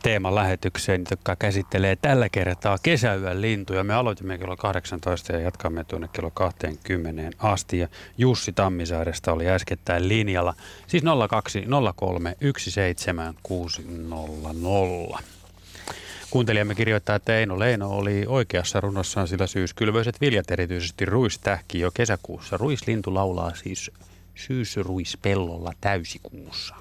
teemalähetykseen, 0.02 1.04
joka 1.10 1.36
käsittelee 1.36 1.96
tällä 1.96 2.28
kertaa 2.28 2.78
kesäyön 2.82 3.42
lintuja. 3.42 3.84
Me 3.84 3.94
aloitimme 3.94 4.38
kello 4.38 4.56
18 4.56 5.32
ja 5.32 5.40
jatkamme 5.40 5.84
tuonne 5.84 6.08
kello 6.12 6.30
20 6.30 7.30
asti. 7.38 7.78
Ja 7.78 7.88
Jussi 8.18 8.52
Tammisaaresta 8.52 9.32
oli 9.32 9.48
äskettäin 9.48 10.08
linjalla. 10.08 10.54
Siis 10.86 11.02
0203 11.28 12.36
17600. 12.40 15.20
Kuuntelijamme 16.30 16.74
kirjoittaa, 16.74 17.16
että 17.16 17.38
Eino 17.38 17.58
Leino 17.58 17.90
oli 17.90 18.24
oikeassa 18.28 18.80
runossaan, 18.80 19.28
sillä 19.28 19.46
syyskylvöiset 19.46 20.20
viljat, 20.20 20.50
erityisesti 20.50 21.04
ruistähki 21.04 21.80
jo 21.80 21.90
kesäkuussa. 21.90 22.56
Ruislintu 22.56 23.14
laulaa 23.14 23.54
siis 23.54 23.90
syysruispellolla 24.34 25.72
täysikuussa. 25.80 26.74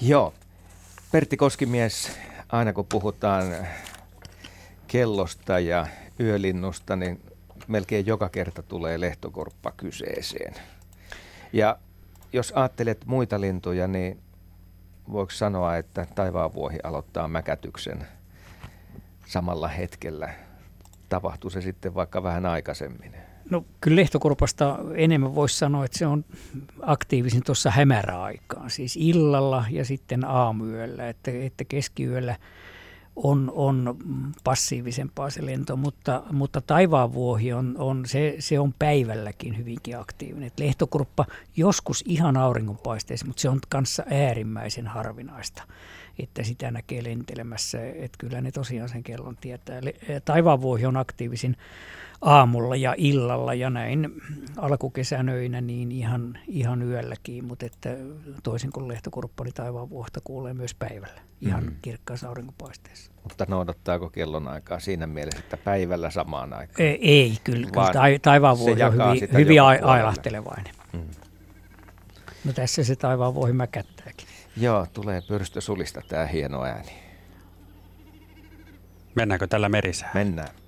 Joo. 0.00 0.34
Pertti 1.12 1.36
Koskimies, 1.36 2.10
aina 2.48 2.72
kun 2.72 2.86
puhutaan 2.86 3.66
kellosta 4.86 5.58
ja 5.58 5.86
yölinnusta, 6.20 6.96
niin 6.96 7.20
melkein 7.68 8.06
joka 8.06 8.28
kerta 8.28 8.62
tulee 8.62 9.00
lehtokorppa 9.00 9.72
kyseeseen. 9.76 10.54
Ja 11.52 11.78
jos 12.32 12.52
ajattelet 12.52 13.06
muita 13.06 13.40
lintuja, 13.40 13.88
niin 13.88 14.18
voiko 15.12 15.32
sanoa, 15.32 15.76
että 15.76 16.06
taivaanvuohi 16.14 16.78
aloittaa 16.84 17.28
mäkätyksen 17.28 18.06
samalla 19.26 19.68
hetkellä? 19.68 20.30
Tapahtuu 21.08 21.50
se 21.50 21.60
sitten 21.60 21.94
vaikka 21.94 22.22
vähän 22.22 22.46
aikaisemmin? 22.46 23.16
No 23.50 23.64
kyllä 23.80 23.96
lehtokurpasta 23.96 24.78
enemmän 24.94 25.34
voisi 25.34 25.58
sanoa, 25.58 25.84
että 25.84 25.98
se 25.98 26.06
on 26.06 26.24
aktiivisin 26.82 27.42
tuossa 27.46 27.70
hämäräaikaan, 27.70 28.70
siis 28.70 28.96
illalla 28.96 29.64
ja 29.70 29.84
sitten 29.84 30.24
aamuyöllä, 30.24 31.08
että, 31.08 31.30
että 31.30 31.64
keskiyöllä 31.64 32.36
on, 33.16 33.52
on 33.54 33.96
passiivisempaa 34.44 35.30
se 35.30 35.46
lento, 35.46 35.76
mutta, 35.76 36.22
mutta 36.32 36.60
taivaanvuohi 36.60 37.52
on, 37.52 37.74
on 37.78 38.06
se, 38.06 38.36
se 38.38 38.60
on 38.60 38.74
päivälläkin 38.78 39.58
hyvinkin 39.58 39.98
aktiivinen. 39.98 40.46
Et 40.46 40.60
lehtokurppa 40.60 41.26
joskus 41.56 42.04
ihan 42.06 42.36
auringonpaisteessa, 42.36 43.26
mutta 43.26 43.40
se 43.40 43.48
on 43.48 43.60
kanssa 43.68 44.02
äärimmäisen 44.10 44.86
harvinaista. 44.86 45.62
että 46.18 46.42
sitä 46.42 46.70
näkee 46.70 47.04
lentelemässä. 47.04 47.78
Että 47.86 48.18
kyllä 48.18 48.40
ne 48.40 48.52
tosiaan 48.52 48.88
sen 48.88 49.02
kellon 49.02 49.36
tietää. 49.36 49.80
Taivaanvuohi 50.24 50.86
on 50.86 50.96
aktiivisin 50.96 51.56
aamulla 52.24 52.76
ja 52.76 52.94
illalla 52.96 53.54
ja 53.54 53.70
näin 53.70 54.10
alkukesänöinä 54.56 55.60
niin 55.60 55.92
ihan, 55.92 56.38
ihan 56.48 56.82
yölläkin, 56.82 57.44
mutta 57.44 57.66
että 57.66 57.96
toisin 58.42 58.72
kuin 58.72 58.88
lehtokurppani 58.88 59.52
taivaan 59.52 59.90
vuohta 59.90 60.20
kuulee 60.24 60.54
myös 60.54 60.74
päivällä 60.74 61.20
ihan 61.40 61.64
mm. 61.64 61.76
kirkkaassa 61.82 62.28
aurinkonpaisteessa. 62.28 63.12
Mutta 63.22 63.46
noudattaako 63.48 64.10
kellon 64.10 64.48
aikaa 64.48 64.80
siinä 64.80 65.06
mielessä, 65.06 65.40
että 65.40 65.56
päivällä 65.56 66.10
samaan 66.10 66.52
aikaan? 66.52 66.86
Ei, 66.86 66.98
ei 67.02 67.38
kyllä. 67.44 67.70
kyllä 67.70 68.18
taivaan 68.22 68.58
vuohi 68.58 68.82
on 68.82 68.92
hyvin, 68.92 69.28
hyvin 69.32 69.62
ailahtelevainen. 69.62 70.74
Mm. 70.92 71.08
No 72.44 72.52
tässä 72.52 72.84
se 72.84 72.96
taivaan 72.96 73.34
vuohi 73.34 73.52
mäkättääkin. 73.52 74.26
Joo, 74.56 74.86
tulee 74.92 75.22
sulista 75.58 76.00
tämä 76.08 76.26
hieno 76.26 76.64
ääni. 76.64 76.92
Mennäänkö 79.14 79.46
tällä 79.46 79.68
merisään? 79.68 80.10
Mennään. 80.14 80.63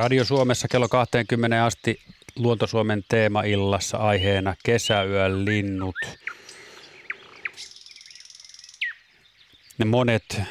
Radio 0.00 0.24
Suomessa 0.24 0.68
kello 0.68 0.88
20 0.88 1.64
asti 1.64 2.00
Luontosuomen 2.36 3.02
teemaillassa 3.08 3.98
aiheena 3.98 4.54
kesäyön 4.64 5.44
linnut. 5.44 5.94
Ne 9.78 9.84
monet 9.84 10.42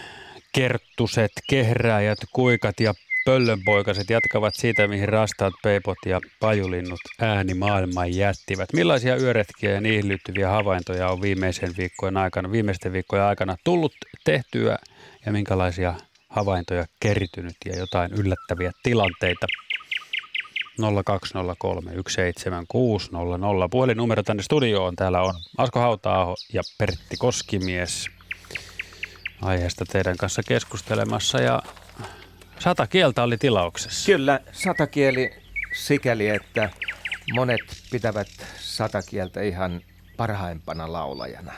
kerttuset, 0.54 1.32
kehrääjät, 1.50 2.18
kuikat 2.34 2.80
ja 2.80 2.94
pöllönpoikaset 3.26 4.10
jatkavat 4.10 4.54
siitä, 4.58 4.88
mihin 4.88 5.10
rastaat 5.10 5.54
peipot 5.64 5.98
ja 6.06 6.20
pajulinnut 6.40 7.00
ääni 7.22 7.54
maailman 7.54 8.16
jättivät. 8.16 8.74
Millaisia 8.74 9.16
yöretkiä 9.16 9.72
ja 9.72 9.82
niihin 9.82 10.08
liittyviä 10.08 10.50
havaintoja 10.50 11.10
on 11.10 11.22
viimeisen 11.22 11.74
viikkojen 11.78 12.18
aikana, 12.18 12.52
viimeisten 12.52 12.94
viikkojen 12.94 13.26
aikana 13.26 13.56
tullut 13.64 13.94
tehtyä 14.24 14.78
ja 15.26 15.32
minkälaisia 15.32 15.96
havaintoja 16.30 16.86
kertynyt 17.00 17.56
ja 17.66 17.78
jotain 17.78 18.12
yllättäviä 18.14 18.72
tilanteita. 18.84 19.48
0203 21.06 21.92
17600. 22.08 23.70
Puhelinnumero 23.70 24.24
tänne 24.24 24.44
studioon. 24.44 24.96
Täällä 24.96 25.22
on 25.22 25.34
Asko 25.58 25.80
Hautaaho 25.80 26.36
ja 26.54 26.62
Pertti 26.78 27.18
Koskimies 27.18 28.06
aiheesta 29.42 29.86
teidän 29.86 30.18
kanssa 30.18 30.42
keskustelemassa. 30.48 31.42
Ja 31.42 31.64
sata 32.60 32.88
kieltä 32.88 33.24
oli 33.24 33.38
tilauksessa. 33.38 34.06
Kyllä, 34.06 34.40
sata 34.52 34.88
kieli 34.88 35.30
sikäli, 35.74 36.28
että 36.28 36.70
monet 37.34 37.62
pitävät 37.92 38.28
sata 38.60 39.02
kieltä 39.02 39.42
ihan 39.42 39.82
parhaimpana 40.18 40.94
laulajana. 40.94 41.54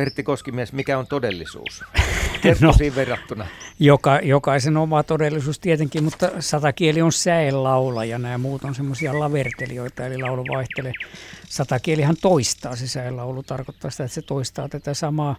Pertti 0.00 0.22
Koskimies, 0.22 0.72
mikä 0.72 0.98
on 0.98 1.06
todellisuus? 1.06 1.84
no, 2.60 2.74
verrattuna. 2.94 3.46
Joka, 3.80 4.20
jokaisen 4.22 4.76
oma 4.76 5.02
todellisuus 5.02 5.58
tietenkin, 5.58 6.04
mutta 6.04 6.30
satakieli 6.38 7.02
on 7.02 7.12
säelaula 7.12 8.04
ja 8.04 8.18
nämä 8.18 8.38
muut 8.38 8.64
on 8.64 8.74
semmoisia 8.74 9.18
lavertelijoita, 9.18 10.06
eli 10.06 10.18
laulu 10.18 10.44
vaihtelee. 10.48 10.92
Satakielihan 11.48 12.16
toistaa 12.22 12.76
se 12.76 12.88
säelaulu, 12.88 13.42
tarkoittaa 13.42 13.90
sitä, 13.90 14.04
että 14.04 14.14
se 14.14 14.22
toistaa 14.22 14.68
tätä 14.68 14.94
samaa. 14.94 15.36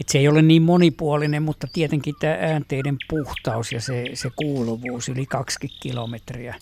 Että 0.00 0.12
se 0.12 0.18
ei 0.18 0.28
ole 0.28 0.42
niin 0.42 0.62
monipuolinen, 0.62 1.42
mutta 1.42 1.66
tietenkin 1.72 2.14
tämä 2.20 2.36
äänteiden 2.40 2.96
puhtaus 3.08 3.72
ja 3.72 3.80
se, 3.80 4.04
se 4.14 4.30
kuuluvuus 4.36 5.08
yli 5.08 5.26
20 5.26 5.82
kilometriä. 5.82 6.54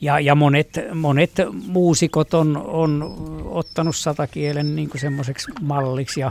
Ja, 0.00 0.20
ja 0.20 0.34
monet, 0.34 0.68
monet 0.94 1.32
muusikot 1.66 2.34
on, 2.34 2.56
on 2.56 3.16
ottanut 3.44 3.96
satakielen 3.96 4.76
niin 4.76 4.90
semmoiseksi 4.96 5.52
malliksi 5.60 6.20
ja 6.20 6.30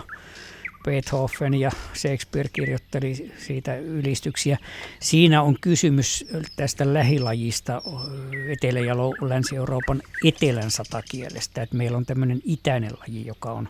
Beethoven 0.86 1.54
ja 1.54 1.72
Shakespeare 1.96 2.50
kirjoitteli 2.54 3.32
siitä 3.38 3.78
ylistyksiä. 3.78 4.58
Siinä 5.00 5.42
on 5.42 5.58
kysymys 5.62 6.26
tästä 6.56 6.94
lähilajista 6.94 7.82
Etelä- 8.50 8.80
ja 8.80 8.96
Länsi-Euroopan 8.98 10.02
etelän 10.26 10.72
satakielestä. 10.72 11.62
Että 11.62 11.76
meillä 11.76 11.98
on 11.98 12.06
tämmöinen 12.06 12.42
itäinen 12.46 12.92
laji, 13.00 13.26
joka 13.26 13.52
on 13.52 13.70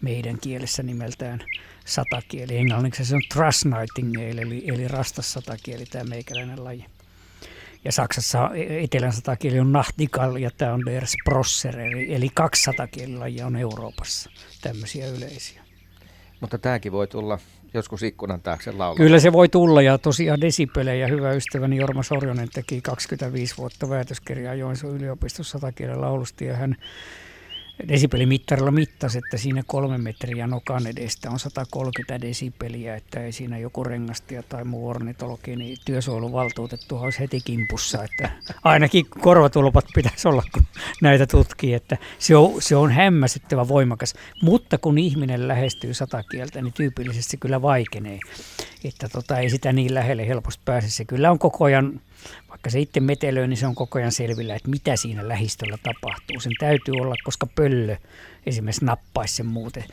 meidän 0.00 0.38
kielessä 0.40 0.82
nimeltään 0.82 1.44
satakieli. 1.84 2.56
Englanniksi 2.56 3.04
se 3.04 3.14
on 3.14 3.22
Trustnightingale, 3.34 4.40
eli, 4.40 4.64
eli 4.66 4.88
rastas 4.88 5.32
satakieli, 5.32 5.86
tämä 5.86 6.04
meikäläinen 6.04 6.64
laji. 6.64 6.84
Ja 7.84 7.92
Saksassa 7.92 8.50
etelän 8.82 9.12
satakieli 9.12 9.60
on 9.60 9.72
Nachtigall 9.72 10.36
ja 10.36 10.50
tämä 10.50 10.74
on 10.74 10.86
Der 10.86 11.06
Sprosser, 11.06 11.80
eli, 11.80 12.14
eli 12.14 12.28
kaksi 12.34 12.62
satakielilajia 12.62 13.46
on 13.46 13.56
Euroopassa, 13.56 14.30
tämmöisiä 14.60 15.06
yleisiä. 15.06 15.59
Mutta 16.40 16.58
tämäkin 16.58 16.92
voi 16.92 17.06
tulla 17.06 17.38
joskus 17.74 18.02
ikkunan 18.02 18.40
taakse 18.40 18.72
laulaa. 18.72 18.96
Kyllä 18.96 19.20
se 19.20 19.32
voi 19.32 19.48
tulla 19.48 19.82
ja 19.82 19.98
tosiaan 19.98 20.40
desipelejä. 20.40 21.06
Hyvä 21.06 21.32
ystäväni 21.32 21.76
Jorma 21.76 22.02
Sorjonen 22.02 22.48
teki 22.54 22.80
25 22.80 23.56
vuotta 23.56 23.88
väitöskirjaa 23.88 24.54
Joensuun 24.54 24.96
yliopistossa 24.96 25.58
satakielen 25.58 26.00
laulusta 26.00 26.44
ja 26.44 26.56
hän 26.56 26.76
desibelimmittarilla 27.88 28.70
mittasi, 28.70 29.18
että 29.18 29.36
siinä 29.36 29.62
kolme 29.66 29.98
metriä 29.98 30.46
nokan 30.46 30.86
edestä 30.86 31.30
on 31.30 31.38
130 31.38 32.20
desibeliä, 32.20 32.96
että 32.96 33.20
ei 33.20 33.32
siinä 33.32 33.58
joku 33.58 33.84
rengastia 33.84 34.42
tai 34.42 34.64
muu 34.64 34.88
ornitologi, 34.88 35.56
niin 35.56 35.76
työsuojeluvaltuutettu 35.84 36.96
olisi 36.96 37.18
heti 37.18 37.40
kimpussa, 37.44 38.04
että 38.04 38.30
ainakin 38.64 39.06
korvatulpat 39.20 39.84
pitäisi 39.94 40.28
olla, 40.28 40.42
kun 40.54 40.62
näitä 41.02 41.26
tutkii, 41.26 41.74
että 41.74 41.96
se 42.18 42.36
on, 42.36 42.62
se 42.62 42.76
on 42.76 42.92
hämmästyttävä 42.92 43.68
voimakas, 43.68 44.14
mutta 44.42 44.78
kun 44.78 44.98
ihminen 44.98 45.48
lähestyy 45.48 45.94
sata 45.94 46.22
kieltä, 46.22 46.62
niin 46.62 46.72
tyypillisesti 46.72 47.30
se 47.30 47.36
kyllä 47.36 47.62
vaikenee, 47.62 48.18
että 48.84 49.08
tota, 49.08 49.38
ei 49.38 49.50
sitä 49.50 49.72
niin 49.72 49.94
lähelle 49.94 50.28
helposti 50.28 50.62
pääse, 50.64 50.90
se 50.90 51.04
kyllä 51.04 51.30
on 51.30 51.38
koko 51.38 51.64
ajan 51.64 52.00
vaikka 52.60 52.70
se 52.70 52.80
itse 52.80 53.00
metelöi, 53.00 53.48
niin 53.48 53.56
se 53.56 53.66
on 53.66 53.74
koko 53.74 53.98
ajan 53.98 54.12
selvillä, 54.12 54.54
että 54.54 54.70
mitä 54.70 54.96
siinä 54.96 55.28
lähistöllä 55.28 55.78
tapahtuu. 55.82 56.40
Sen 56.40 56.52
täytyy 56.58 56.94
olla, 56.94 57.14
koska 57.24 57.46
pöllö 57.46 57.96
esimerkiksi 58.46 58.84
nappaisi 58.84 59.34
sen 59.34 59.46
muuten. 59.46 59.84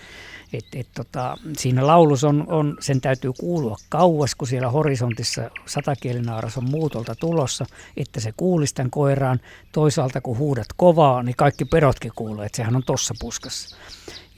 Et, 0.53 0.65
et 0.76 0.88
tota, 0.95 1.38
siinä 1.57 1.88
laulus 1.88 2.24
on, 2.24 2.45
on, 2.47 2.78
sen 2.80 3.01
täytyy 3.01 3.32
kuulua 3.39 3.78
kauas, 3.89 4.36
kun 4.36 4.47
siellä 4.47 4.70
horisontissa 4.70 5.51
satakielinaaras 5.65 6.57
on 6.57 6.70
muutolta 6.70 7.15
tulossa, 7.15 7.65
että 7.97 8.20
se 8.20 8.34
kuulisi 8.38 8.76
tämän 8.76 8.91
koiraan. 8.91 9.39
Toisaalta 9.72 10.22
kun 10.22 10.38
huudat 10.38 10.68
kovaa, 10.78 11.24
niin 11.24 11.36
kaikki 11.36 11.65
perotkin 11.65 12.11
kuulee, 12.15 12.45
että 12.45 12.55
sehän 12.55 12.76
on 12.76 12.84
tossa 12.86 13.13
puskassa. 13.20 13.78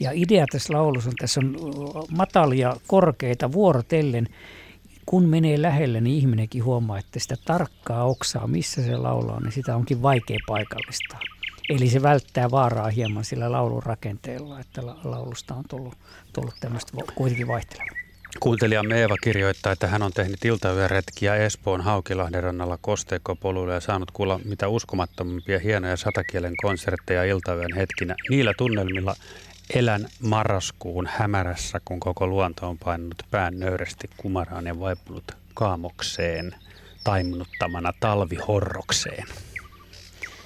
Ja 0.00 0.10
idea 0.14 0.44
tässä 0.52 0.72
laulussa 0.72 1.10
on, 1.10 1.16
tässä 1.18 1.40
on 1.40 1.56
matalia, 2.10 2.76
korkeita 2.86 3.52
vuorotellen 3.52 4.28
kun 5.10 5.28
menee 5.28 5.62
lähelle, 5.62 6.00
niin 6.00 6.16
ihminenkin 6.16 6.64
huomaa, 6.64 6.98
että 6.98 7.18
sitä 7.18 7.36
tarkkaa 7.44 8.04
oksaa, 8.04 8.46
missä 8.46 8.82
se 8.82 8.96
laulaa, 8.96 9.40
niin 9.40 9.52
sitä 9.52 9.76
onkin 9.76 10.02
vaikea 10.02 10.38
paikallistaa. 10.46 11.20
Eli 11.68 11.88
se 11.88 12.02
välttää 12.02 12.50
vaaraa 12.50 12.90
hieman 12.90 13.24
sillä 13.24 13.52
laulun 13.52 13.82
rakenteella, 13.82 14.60
että 14.60 14.86
laulusta 15.04 15.54
on 15.54 15.64
tullut, 15.68 15.94
tullut 16.32 16.54
tämmöistä 16.60 16.92
kuitenkin 17.14 17.48
vaihtelevaa. 17.48 17.96
Kuuntelijamme 18.40 19.00
Eeva 19.00 19.16
kirjoittaa, 19.22 19.72
että 19.72 19.86
hän 19.86 20.02
on 20.02 20.12
tehnyt 20.12 20.44
iltayöretkiä 20.44 21.36
Espoon 21.36 21.80
Haukilahden 21.80 22.42
rannalla 22.42 22.78
kosteikkopoluilla 22.80 23.74
ja 23.74 23.80
saanut 23.80 24.10
kuulla 24.10 24.40
mitä 24.44 24.68
uskomattomimpia 24.68 25.58
hienoja 25.58 25.96
satakielen 25.96 26.54
konsertteja 26.62 27.24
iltayön 27.24 27.76
hetkinä. 27.76 28.14
Niillä 28.30 28.52
tunnelmilla 28.58 29.14
Elän 29.74 30.08
marraskuun 30.22 31.08
hämärässä, 31.12 31.80
kun 31.84 32.00
koko 32.00 32.26
luonto 32.26 32.68
on 32.68 32.78
painunut 32.78 33.22
pään 33.30 33.58
nöyrästi 33.58 34.10
kumaraan 34.16 34.66
ja 34.66 34.80
vaipunut 34.80 35.32
kaamokseen, 35.54 36.54
taimnuttamana 37.04 37.92
talvihorrokseen. 38.00 39.26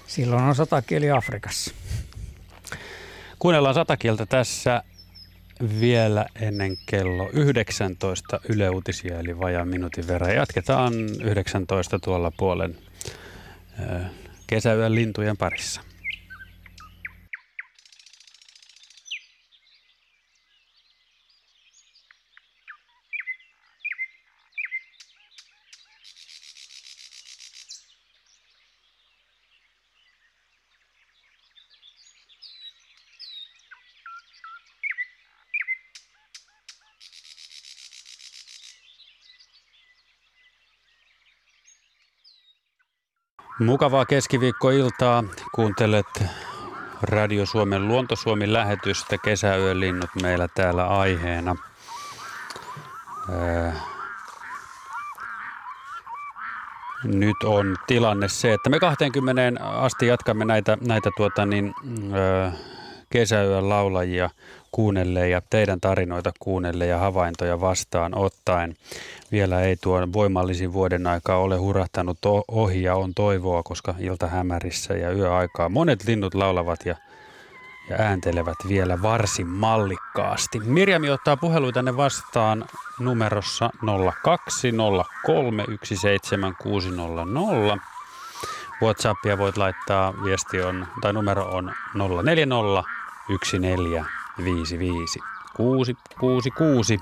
Silloin 0.07 0.45
on 0.45 0.55
satakieli 0.55 1.11
Afrikassa. 1.11 1.75
Kuunnellaan 3.39 3.75
satakieltä 3.75 4.27
tässä 4.27 4.83
vielä 5.81 6.27
ennen 6.41 6.77
kello 6.87 7.31
19 7.33 8.41
Yle 8.49 8.71
Uutisia, 8.71 9.19
eli 9.19 9.39
vajaan 9.39 9.69
minuutin 9.69 10.09
verran. 10.09 10.35
Jatketaan 10.35 10.93
19 11.23 11.99
tuolla 11.99 12.33
puolen 12.37 12.79
kesäyön 14.47 14.95
lintujen 14.95 15.37
parissa. 15.37 15.81
Mukavaa 43.59 44.05
keskiviikkoiltaa. 44.07 45.25
Kuuntelet 45.53 46.25
Radio 47.03 47.47
Suomen 47.47 47.89
Luontosuomi 47.89 48.53
lähetystä 48.53 49.17
Kesäyön 49.25 49.81
linnut 49.81 50.11
meillä 50.23 50.49
täällä 50.49 50.87
aiheena. 50.87 51.57
nyt 57.05 57.37
on 57.45 57.77
tilanne 57.87 58.29
se, 58.29 58.53
että 58.53 58.71
me 58.71 58.81
20 58.81 59.65
asti 59.65 60.07
jatkamme 60.07 60.45
näitä, 60.45 60.79
näitä 60.87 61.11
tuota 61.17 61.47
niin, 61.47 61.75
kesäyön 63.11 63.69
laulajia 63.69 64.31
kuunnelle 64.75 65.29
ja 65.29 65.43
teidän 65.51 65.81
tarinoita 65.81 66.33
kuunnelle 66.39 66.87
ja 66.87 66.99
havaintoja 66.99 67.61
vastaan 67.61 68.19
ottaen. 68.19 68.77
Vielä 69.33 69.61
ei 69.61 69.77
tuon 69.77 70.13
voimallisin 70.13 70.73
vuoden 70.73 71.07
aikaa 71.07 71.39
ole 71.39 71.57
hurahtanut 71.57 72.19
ohi 72.49 72.83
ja 72.83 72.97
on 72.97 73.15
toivoa, 73.15 73.63
koska 73.63 73.95
ilta 73.99 74.27
hämärissä 74.27 74.95
ja 74.95 75.13
yöaikaa 75.13 75.69
monet 75.69 76.05
linnut 76.07 76.35
laulavat 76.35 76.87
ja, 76.87 76.95
ja 77.91 77.97
ääntelevät 77.99 78.57
vielä 78.69 79.03
varsin 79.03 79.47
mallikkaasti. 79.47 80.61
Mirjami 80.61 81.11
ottaa 81.11 81.37
puheluitanne 81.37 81.97
vastaan 81.97 82.65
numerossa 83.01 83.71
020317600. 83.77 83.81
WhatsAppia 88.83 89.39
voit 89.39 89.57
laittaa, 89.57 90.15
viesti 90.25 90.63
on, 90.63 90.87
tai 91.01 91.13
numero 91.13 91.45
on 91.45 91.73
040 92.23 92.85
1455 94.37 95.21
666 95.57 96.99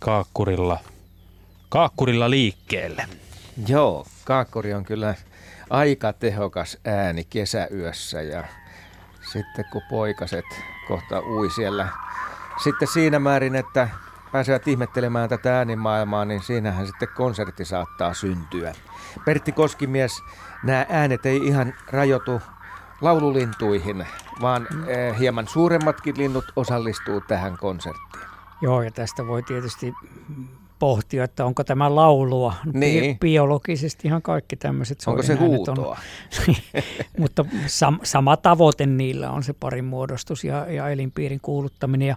Kaakkurilla, 0.00 0.78
Kaakkurilla 1.68 2.30
liikkeelle. 2.30 3.06
Joo, 3.68 4.06
Kaakkuri 4.24 4.74
on 4.74 4.84
kyllä 4.84 5.14
aika 5.70 6.12
tehokas 6.12 6.78
ääni 6.84 7.24
kesäyössä 7.24 8.22
ja 8.22 8.44
sitten 9.32 9.64
kun 9.72 9.82
poikaset 9.90 10.44
kohta 10.88 11.20
ui 11.20 11.50
siellä 11.50 11.88
sitten 12.64 12.88
siinä 12.88 13.18
määrin, 13.18 13.54
että 13.54 13.88
pääsevät 14.32 14.68
ihmettelemään 14.68 15.28
tätä 15.28 15.58
äänimaailmaa, 15.58 16.24
niin 16.24 16.42
siinähän 16.42 16.86
sitten 16.86 17.08
konsertti 17.16 17.64
saattaa 17.64 18.14
syntyä. 18.14 18.72
Pertti 19.24 19.52
Koskimies, 19.52 20.22
nämä 20.62 20.86
äänet 20.88 21.26
ei 21.26 21.36
ihan 21.36 21.74
rajoitu 21.86 22.40
laululintuihin, 23.00 24.06
vaan 24.40 24.66
eh, 24.86 25.18
hieman 25.18 25.48
suuremmatkin 25.48 26.18
linnut 26.18 26.44
osallistuu 26.56 27.20
tähän 27.20 27.56
konserttiin. 27.58 28.24
Joo, 28.62 28.82
ja 28.82 28.90
tästä 28.90 29.26
voi 29.26 29.42
tietysti 29.42 29.94
pohtia, 30.78 31.24
että 31.24 31.44
onko 31.44 31.64
tämä 31.64 31.94
laulua. 31.94 32.54
Niin. 32.72 33.14
Bi- 33.14 33.18
biologisesti 33.18 34.08
ihan 34.08 34.22
kaikki 34.22 34.56
tämmöiset 34.56 35.02
Onko 35.06 35.22
se 35.22 35.34
huutoa? 35.34 35.96
On. 36.48 36.54
Mutta 37.18 37.44
sam- 37.66 38.00
sama 38.02 38.36
tavoite 38.36 38.86
niillä 38.86 39.30
on 39.30 39.42
se 39.42 39.52
parin 39.52 39.84
muodostus 39.84 40.44
ja, 40.44 40.66
ja 40.72 40.88
elinpiirin 40.88 41.40
kuuluttaminen. 41.40 42.08
Ja 42.08 42.16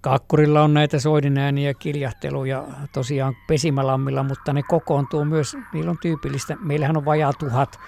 Kaakkurilla 0.00 0.62
on 0.62 0.74
näitä 0.74 0.98
soidinääniä, 0.98 1.74
kiljahteluja 1.74 2.64
tosiaan 2.92 3.36
pesimälammilla, 3.46 4.22
mutta 4.22 4.52
ne 4.52 4.62
kokoontuu 4.62 5.24
myös, 5.24 5.56
niillä 5.72 5.90
on 5.90 5.98
tyypillistä. 6.02 6.56
Meillähän 6.60 6.96
on 6.96 7.04
vajaa 7.04 7.32
tuhat 7.32 7.78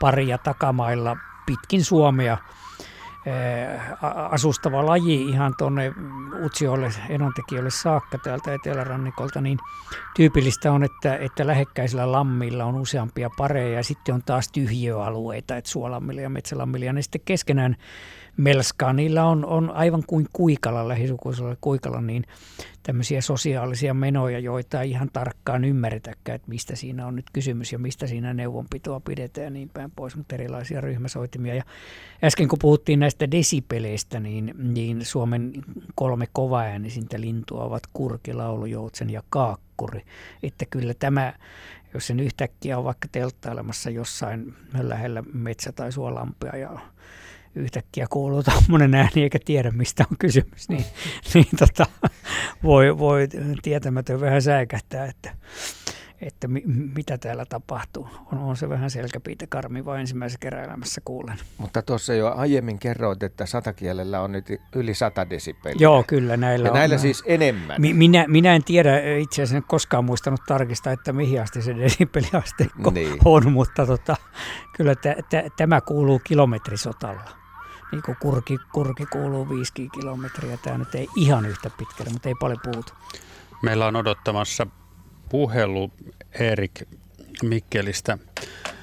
paria 0.00 0.38
takamailla 0.38 1.16
pitkin 1.46 1.84
Suomea. 1.84 2.38
Asustava 4.30 4.86
laji 4.86 5.24
ihan 5.24 5.54
tuonne 5.58 5.92
Utsiolle, 6.44 6.90
enontekijöille 7.08 7.70
saakka 7.70 8.18
täältä 8.18 8.54
etelärannikolta, 8.54 9.40
niin 9.40 9.58
tyypillistä 10.16 10.72
on, 10.72 10.84
että, 10.84 11.16
että 11.16 11.46
lähekkäisillä 11.46 12.12
lammilla 12.12 12.64
on 12.64 12.74
useampia 12.74 13.30
pareja 13.36 13.76
ja 13.76 13.84
sitten 13.84 14.14
on 14.14 14.22
taas 14.22 14.48
tyhjöalueita, 14.48 15.56
että 15.56 15.70
suolammilla 15.70 16.20
ja 16.20 16.30
metsälammilla 16.30 16.86
ja 16.86 16.92
ne 16.92 17.02
sitten 17.02 17.20
keskenään 17.24 17.76
melskaa. 18.36 18.92
Niillä 18.92 19.24
on, 19.24 19.44
on 19.44 19.70
aivan 19.70 20.02
kuin 20.06 20.26
kuikala, 20.32 20.88
lähisukuisella 20.88 21.56
kuikala, 21.60 22.00
niin 22.00 22.24
tämmöisiä 22.82 23.20
sosiaalisia 23.20 23.94
menoja, 23.94 24.38
joita 24.38 24.82
ei 24.82 24.90
ihan 24.90 25.10
tarkkaan 25.12 25.64
ymmärretäkään, 25.64 26.36
että 26.36 26.48
mistä 26.48 26.76
siinä 26.76 27.06
on 27.06 27.16
nyt 27.16 27.26
kysymys 27.32 27.72
ja 27.72 27.78
mistä 27.78 28.06
siinä 28.06 28.34
neuvonpitoa 28.34 29.00
pidetään 29.00 29.44
ja 29.44 29.50
niin 29.50 29.70
päin 29.74 29.90
pois, 29.96 30.16
mutta 30.16 30.34
erilaisia 30.34 30.80
ryhmäsoitimia. 30.80 31.54
Ja 31.54 31.62
äsken 32.24 32.48
kun 32.48 32.58
puhuttiin 32.58 33.00
näistä 33.00 33.30
desipeleistä, 33.30 34.20
niin, 34.20 34.54
niin 34.58 35.04
Suomen 35.04 35.52
kolme 35.94 36.26
kovaäänisintä 36.32 37.20
lintua 37.20 37.64
ovat 37.64 37.82
kurki, 37.92 38.32
laulujoutsen 38.32 39.10
ja 39.10 39.22
kaakkuri. 39.28 40.02
Että 40.42 40.64
kyllä 40.70 40.94
tämä, 40.98 41.32
jos 41.94 42.06
sen 42.06 42.20
yhtäkkiä 42.20 42.78
on 42.78 42.84
vaikka 42.84 43.08
telttailemassa 43.12 43.90
jossain 43.90 44.54
lähellä 44.80 45.22
metsä- 45.32 45.72
tai 45.72 45.92
suolampia 45.92 46.56
ja 46.56 46.78
yhtäkkiä 47.54 48.06
kuuluu 48.10 48.42
tuommoinen 48.42 48.94
ääni 48.94 49.22
eikä 49.22 49.38
tiedä 49.44 49.70
mistä 49.70 50.04
on 50.10 50.16
kysymys, 50.18 50.68
niin, 50.68 50.84
niin 51.34 51.46
tota, 51.58 51.86
voi, 52.62 52.98
voi 52.98 53.28
tietämätön 53.62 54.20
vähän 54.20 54.42
säikähtää, 54.42 55.06
että, 55.06 55.30
että 56.20 56.48
mi, 56.48 56.62
mitä 56.96 57.18
täällä 57.18 57.44
tapahtuu. 57.44 58.08
On, 58.32 58.38
on 58.38 58.56
se 58.56 58.68
vähän 58.68 58.90
selkäpiitä 58.90 59.46
karmiva 59.48 59.98
ensimmäisessä 59.98 60.38
keräilämässä 60.40 61.00
kuulen. 61.04 61.38
Mutta 61.58 61.82
tuossa 61.82 62.14
jo 62.14 62.32
aiemmin 62.36 62.78
kerroit, 62.78 63.22
että 63.22 63.46
satakielellä 63.46 64.20
on 64.20 64.32
nyt 64.32 64.46
yli 64.74 64.94
100 64.94 65.30
desibeliä. 65.30 65.76
Joo, 65.78 66.04
kyllä 66.06 66.36
näillä 66.36 66.68
ja 66.68 66.72
on. 66.72 66.78
näillä 66.78 66.98
siis 66.98 67.22
enemmän. 67.26 67.80
Mi, 67.80 67.94
minä, 67.94 68.24
minä 68.28 68.54
en 68.54 68.64
tiedä 68.64 69.16
itse 69.16 69.42
asiassa 69.42 69.68
koskaan 69.68 70.04
muistanut 70.04 70.40
tarkistaa, 70.46 70.92
että 70.92 71.12
mihin 71.12 71.42
asti 71.42 71.62
se 71.62 71.76
desibeliasteikko 71.76 72.90
niin. 72.90 73.18
on, 73.24 73.52
mutta 73.52 73.86
tota, 73.86 74.16
kyllä 74.76 74.94
t- 74.94 75.28
t- 75.28 75.56
tämä 75.56 75.80
kuuluu 75.80 76.20
kilometrisotalla 76.24 77.43
niin 77.92 78.02
kuin 78.02 78.16
kurki, 78.20 78.58
kurki 78.72 79.06
kuuluu 79.06 79.48
5 79.48 79.72
kilometriä. 79.92 80.58
Tämä 80.62 80.78
nyt 80.78 80.94
ei 80.94 81.08
ihan 81.16 81.46
yhtä 81.46 81.70
pitkälle, 81.78 82.12
mutta 82.12 82.28
ei 82.28 82.34
paljon 82.40 82.60
puutu. 82.64 82.92
Meillä 83.62 83.86
on 83.86 83.96
odottamassa 83.96 84.66
puhelu 85.28 85.90
Erik 86.40 86.82
Mikkelistä. 87.42 88.18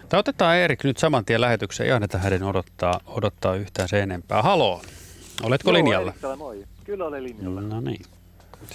Tai 0.09 0.19
otetaan 0.19 0.57
Erik 0.57 0.83
nyt 0.83 0.97
saman 0.97 1.25
tien 1.25 1.41
lähetykseen. 1.41 1.87
Ei 1.87 1.93
anneta 1.93 2.17
hänen 2.17 2.43
odottaa, 2.43 2.99
odottaa 3.05 3.55
yhtään 3.55 3.89
sen 3.89 4.01
enempää. 4.01 4.41
Haloo, 4.41 4.81
oletko 5.43 5.69
Joo, 5.69 5.73
linjalla? 5.73 6.13
Erik, 6.23 6.37
moi. 6.37 6.65
Kyllä 6.83 7.05
olen 7.05 7.23
linjalla. 7.23 7.61
No 7.61 7.81
niin. 7.81 8.01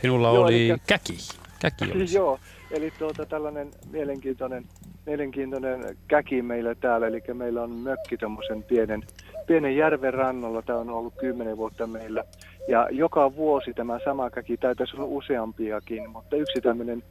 Sinulla 0.00 0.28
Joo, 0.28 0.44
oli 0.44 0.70
eli... 0.70 0.78
käki. 0.86 1.18
käki 1.58 1.84
oli. 1.92 2.12
Joo, 2.12 2.40
eli 2.70 2.92
tuota, 2.98 3.26
tällainen 3.26 3.70
mielenkiintoinen, 3.90 4.64
mielenkiintoinen 5.06 5.96
käki 6.08 6.42
meillä 6.42 6.74
täällä. 6.74 7.06
Eli 7.06 7.22
meillä 7.34 7.62
on 7.62 7.70
mökki 7.70 8.16
tuommoisen 8.16 8.62
pienen 8.62 9.02
pienen 9.46 9.76
järven 9.76 10.14
rannalla. 10.14 10.62
Tämä 10.62 10.78
on 10.78 10.90
ollut 10.90 11.14
kymmenen 11.18 11.56
vuotta 11.56 11.86
meillä. 11.86 12.24
Ja 12.68 12.88
joka 12.90 13.36
vuosi 13.36 13.74
tämä 13.74 13.98
sama 14.04 14.30
käki, 14.30 14.56
täytyisi 14.56 14.96
olla 14.96 15.06
useampiakin, 15.06 16.10
mutta 16.10 16.36
yksi 16.36 16.60
tämmöinen, 16.60 17.02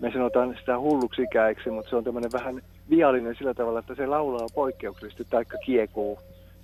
me 0.00 0.12
sanotaan 0.12 0.56
sitä 0.58 0.78
hulluksi 0.78 1.26
käiksi, 1.32 1.70
mutta 1.70 1.90
se 1.90 1.96
on 1.96 2.04
tämmöinen 2.04 2.32
vähän 2.32 2.62
viallinen 2.90 3.34
sillä 3.34 3.54
tavalla, 3.54 3.78
että 3.78 3.94
se 3.94 4.06
laulaa 4.06 4.46
poikkeuksellisesti, 4.54 5.26
taikka 5.30 5.58
kiekuu, 5.58 6.18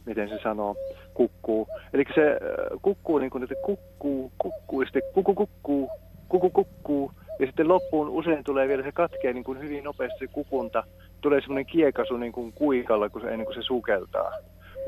miten 0.06 0.28
se 0.28 0.38
sanoo, 0.42 0.76
kukkuu. 1.14 1.68
Eli 1.92 2.04
se 2.14 2.30
äh, 2.30 2.38
kukkuu 2.82 3.18
niin 3.18 3.30
kuin, 3.30 3.42
että 3.42 3.54
kukkuu, 3.62 4.32
kukkuu, 4.38 4.82
ja 4.82 4.86
sitten 4.86 5.02
kuku, 5.14 5.34
kukkuu, 5.34 5.90
kuku, 6.28 6.50
kukkuu, 6.50 7.12
ja 7.38 7.46
sitten 7.46 7.68
loppuun 7.68 8.08
usein 8.08 8.44
tulee 8.44 8.68
vielä 8.68 8.82
se 8.82 8.92
katkee 8.92 9.32
niin 9.32 9.44
kuin 9.44 9.60
hyvin 9.60 9.84
nopeasti 9.84 10.18
se 10.18 10.26
kukunta. 10.26 10.84
Tulee 11.20 11.40
semmoinen 11.40 11.66
kiekasu 11.66 12.16
niin 12.16 12.32
kuin 12.32 12.52
kuikalla, 12.52 13.08
kun 13.08 13.20
se, 13.20 13.28
ennen 13.28 13.46
kuin 13.46 13.54
se 13.54 13.62
sukeltaa 13.62 14.32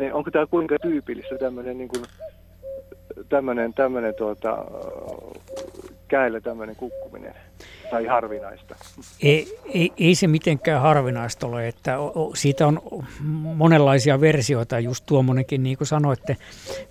niin 0.00 0.14
onko 0.14 0.30
tämä 0.30 0.46
kuinka 0.46 0.76
tyypillistä 0.82 1.38
tämmöinen 1.38 1.78
niin 1.78 1.88
kuin, 1.88 2.04
tämmöinen, 3.28 3.74
tämmöinen 3.74 4.14
tuota, 4.14 4.64
käillä 6.08 6.40
tämmöinen 6.40 6.76
kukkuminen? 6.76 7.34
tai 7.90 8.06
harvinaista? 8.06 8.76
Ei, 9.22 9.58
ei, 9.74 9.92
ei 9.98 10.14
se 10.14 10.26
mitenkään 10.26 10.82
harvinaista 10.82 11.46
ole, 11.46 11.68
että 11.68 11.96
siitä 12.34 12.66
on 12.66 12.82
monenlaisia 13.54 14.20
versioita, 14.20 14.78
just 14.78 15.06
tuommoinenkin 15.06 15.62
niin 15.62 15.78
kuin 15.78 15.88
sanoitte, 15.88 16.36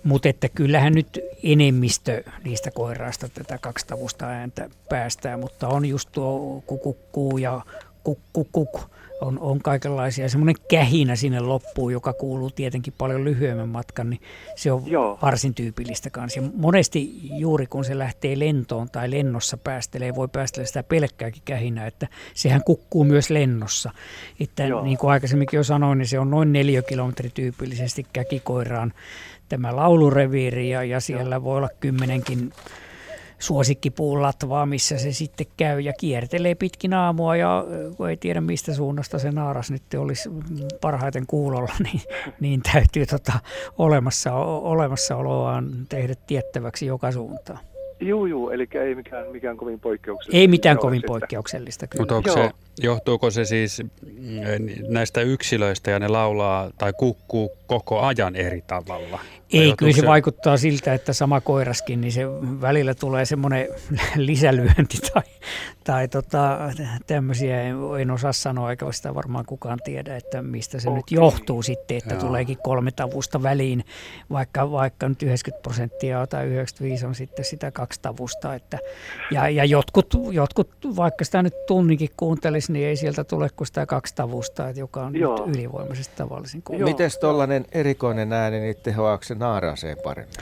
mutta 0.04 0.28
että 0.28 0.48
kyllähän 0.48 0.92
nyt 0.92 1.20
enemmistö 1.42 2.22
niistä 2.44 2.70
koiraista 2.70 3.28
tätä 3.28 3.58
kaksitavusta 3.58 4.26
ääntä 4.26 4.68
päästää, 4.88 5.36
mutta 5.36 5.68
on 5.68 5.86
just 5.86 6.08
tuo 6.12 6.62
kukukkuu 6.66 7.38
ja 7.38 7.60
kukkukuk 8.04 8.80
on, 9.20 9.38
on 9.38 9.58
kaikenlaisia. 9.58 10.28
Semmoinen 10.28 10.54
kähinä 10.68 11.16
sinne 11.16 11.40
loppuun, 11.40 11.92
joka 11.92 12.12
kuuluu 12.12 12.50
tietenkin 12.50 12.94
paljon 12.98 13.24
lyhyemmän 13.24 13.68
matkan, 13.68 14.10
niin 14.10 14.20
se 14.56 14.72
on 14.72 14.82
Joo. 14.86 15.18
varsin 15.22 15.54
tyypillistä 15.54 16.10
kanssa. 16.10 16.40
Ja 16.40 16.48
monesti 16.54 17.20
juuri 17.22 17.66
kun 17.66 17.84
se 17.84 17.98
lähtee 17.98 18.38
lentoon 18.38 18.90
tai 18.90 19.10
lennossa 19.10 19.56
päästelee, 19.56 20.14
voi 20.14 20.28
päästellä 20.28 20.66
sitä 20.66 20.82
pelkkääkin 20.82 21.42
kähinä, 21.44 21.86
että 21.86 22.08
sehän 22.34 22.64
kukkuu 22.64 23.04
myös 23.04 23.30
lennossa. 23.30 23.90
Että 24.40 24.64
Joo. 24.64 24.82
niin 24.82 24.98
kuin 24.98 25.10
aikaisemminkin 25.10 25.56
jo 25.56 25.64
sanoin, 25.64 25.98
niin 25.98 26.08
se 26.08 26.18
on 26.18 26.30
noin 26.30 26.52
neljä 26.52 26.82
kilometri 26.82 27.30
tyypillisesti 27.34 28.06
käkikoiraan 28.12 28.92
tämä 29.48 29.76
laulureviiri 29.76 30.70
ja, 30.70 30.84
ja 30.84 31.00
siellä 31.00 31.34
Joo. 31.34 31.44
voi 31.44 31.56
olla 31.56 31.68
kymmenenkin 31.80 32.52
suosikkipuun 33.40 34.22
latvaa, 34.22 34.66
missä 34.66 34.98
se 34.98 35.12
sitten 35.12 35.46
käy 35.56 35.80
ja 35.80 35.92
kiertelee 35.92 36.54
pitkin 36.54 36.94
aamua 36.94 37.36
ja 37.36 37.64
kun 37.96 38.10
ei 38.10 38.16
tiedä 38.16 38.40
mistä 38.40 38.74
suunnasta 38.74 39.18
se 39.18 39.30
naaras 39.30 39.70
nyt 39.70 39.82
olisi 39.98 40.30
parhaiten 40.80 41.26
kuulolla, 41.26 41.72
niin, 41.92 42.02
niin 42.40 42.60
täytyy 42.72 43.06
tota 43.06 43.32
olemassa, 43.78 44.34
olemassaoloaan 44.34 45.70
tehdä 45.88 46.14
tiettäväksi 46.26 46.86
joka 46.86 47.12
suuntaan. 47.12 47.58
Joo, 48.00 48.26
joo, 48.26 48.50
eli 48.50 48.68
ei 48.74 48.94
mikään, 48.94 49.26
mikään 49.32 49.56
kovin 49.56 49.80
poikkeuksellista. 49.80 50.36
Ei 50.36 50.48
mitään 50.48 50.78
kovin 50.78 51.02
poikkeuksellista, 51.06 51.86
kyllä. 51.86 52.02
Mutta 52.02 52.16
onko 52.16 52.32
se, 52.32 52.50
johtuuko 52.82 53.30
se 53.30 53.44
siis 53.44 53.82
mm, 53.82 54.40
näistä 54.88 55.20
yksilöistä 55.20 55.90
ja 55.90 55.98
ne 55.98 56.08
laulaa 56.08 56.70
tai 56.78 56.92
kukkuu 56.92 57.52
koko 57.66 58.00
ajan 58.00 58.36
eri 58.36 58.62
tavalla? 58.66 59.20
Ei, 59.52 59.74
kyllä 59.76 59.92
se, 59.92 60.00
se 60.00 60.06
vaikuttaa 60.06 60.56
siltä, 60.56 60.94
että 60.94 61.12
sama 61.12 61.40
koiraskin, 61.40 62.00
niin 62.00 62.12
se 62.12 62.26
välillä 62.60 62.94
tulee 62.94 63.24
semmoinen 63.24 63.68
lisälyönti 64.16 64.98
tai, 65.14 65.22
tai 65.84 66.08
tota, 66.08 66.58
tämmöisiä, 67.06 67.62
en, 67.62 67.76
en 68.00 68.10
osaa 68.10 68.32
sanoa, 68.32 68.70
eikä 68.70 68.92
sitä 68.92 69.14
varmaan 69.14 69.44
kukaan 69.46 69.78
tiedä, 69.84 70.16
että 70.16 70.42
mistä 70.42 70.80
se 70.80 70.88
okay. 70.88 70.96
nyt 70.98 71.10
johtuu 71.10 71.62
sitten, 71.62 71.96
että 71.96 72.14
Joo. 72.14 72.20
tuleekin 72.20 72.58
kolme 72.62 72.90
tavusta 72.90 73.42
väliin, 73.42 73.84
vaikka, 74.30 74.70
vaikka 74.70 75.08
nyt 75.08 75.22
90 75.22 75.62
prosenttia 75.62 76.26
tai 76.26 76.46
95 76.46 77.06
on 77.06 77.14
sitten 77.14 77.44
sitä 77.44 77.70
kaksi 77.70 78.00
tavusta. 78.02 78.54
Että, 78.54 78.78
ja, 79.30 79.48
ja 79.48 79.64
jotkut, 79.64 80.14
jotkut, 80.30 80.70
vaikka 80.96 81.24
sitä 81.24 81.42
nyt 81.42 81.66
tunnikin 81.66 82.10
kuuntelisi, 82.16 82.69
niin 82.72 82.88
ei 82.88 82.96
sieltä 82.96 83.24
tule 83.24 83.48
kuin 83.56 83.66
sitä 83.66 83.86
kaksi 83.86 84.14
tavusta, 84.14 84.68
että 84.68 84.80
joka 84.80 85.02
on 85.02 85.16
Joo. 85.16 85.46
nyt 85.46 85.56
ylivoimaisesti 85.56 86.16
tavallisin. 86.16 86.62
Miten 86.84 87.10
tuollainen 87.20 87.64
erikoinen 87.72 88.32
ääni, 88.32 88.60
niin 88.60 88.76
tehoaako 88.82 89.24
se 89.24 89.34
naaraseen 89.34 89.96
paremmin? 90.04 90.34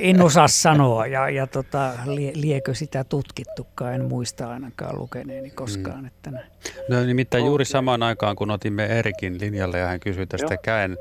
En 0.00 0.22
osaa 0.22 0.48
sanoa 0.48 1.06
ja, 1.06 1.30
ja 1.30 1.46
tota, 1.46 1.92
liekö 2.34 2.74
sitä 2.74 3.04
tutkittukaan, 3.04 3.94
en 3.94 4.04
muista 4.04 4.50
ainakaan 4.50 4.98
lukeneeni 4.98 5.50
koskaan. 5.50 6.00
Mm. 6.00 6.06
Että 6.06 6.30
näin. 6.30 6.46
No 6.88 7.04
nimittäin 7.04 7.46
juuri 7.46 7.64
samaan 7.64 8.02
aikaan, 8.02 8.36
kun 8.36 8.50
otimme 8.50 8.86
Erikin 8.86 9.40
linjalle 9.40 9.78
ja 9.78 9.86
hän 9.86 10.00
kysyi 10.00 10.26
tästä 10.26 10.54
Joo. 10.54 10.62
käen 10.62 10.96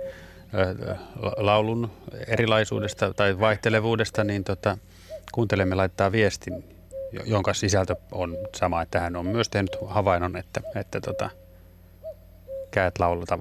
laulun 1.37 1.91
erilaisuudesta 2.27 3.13
tai 3.13 3.39
vaihtelevuudesta, 3.39 4.23
niin 4.23 4.43
tota, 4.43 4.77
kuuntelemme 5.31 5.75
laittaa 5.75 6.11
viestin, 6.11 6.63
jonka 7.25 7.53
sisältö 7.53 7.95
on 8.11 8.37
sama, 8.55 8.81
että 8.81 8.99
hän 8.99 9.15
on 9.15 9.25
myös 9.25 9.49
tehnyt 9.49 9.77
havainnon, 9.85 10.37
että, 10.37 10.61
että 10.75 11.01
tota, 11.01 11.29
käät 12.71 12.99
laulata, 12.99 13.39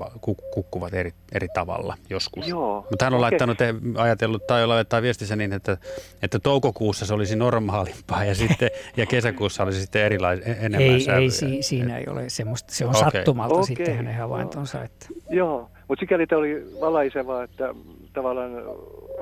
kukkuvat 0.55 0.95
eri, 0.95 1.13
eri 1.33 1.49
tavalla 1.55 1.97
joskus. 2.11 2.49
Joo, 2.49 2.87
Mutta 2.91 3.05
hän 3.05 3.15
on 3.15 3.21
okay. 3.21 3.31
laittanut, 3.31 3.59
ajatellut 3.97 4.47
tai 4.47 4.67
laittaa 4.67 5.03
viestissä 5.03 5.37
niin, 5.37 5.53
että, 5.53 5.77
että 6.23 6.39
toukokuussa 6.39 7.07
se 7.07 7.15
olisi 7.15 7.37
normaalimpaa 7.37 8.25
ja, 8.25 8.35
sitten, 8.35 8.71
ja 8.97 9.07
kesäkuussa 9.07 9.63
olisi 9.63 9.81
sitten 9.81 10.03
erilais, 10.03 10.41
enemmän 10.47 10.81
Ei, 10.81 11.01
sävyjä. 11.01 11.23
ei 11.23 11.31
si, 11.31 11.63
siinä 11.63 11.99
ei 11.99 12.05
ole 12.09 12.29
semmoista, 12.29 12.75
se 12.75 12.85
on 12.85 12.97
okay. 12.97 13.11
sattumalta 13.11 13.55
okay. 13.55 13.67
sitten 13.67 13.97
hänen 13.97 14.17
havaintonsa. 14.17 14.85
Että. 14.85 15.07
Joo, 15.31 15.71
mutta 15.89 16.01
sikäli 16.01 16.27
tämä 16.27 16.39
oli 16.39 16.67
valaiseva, 16.81 17.43
että 17.43 17.75
tavallaan 18.13 18.53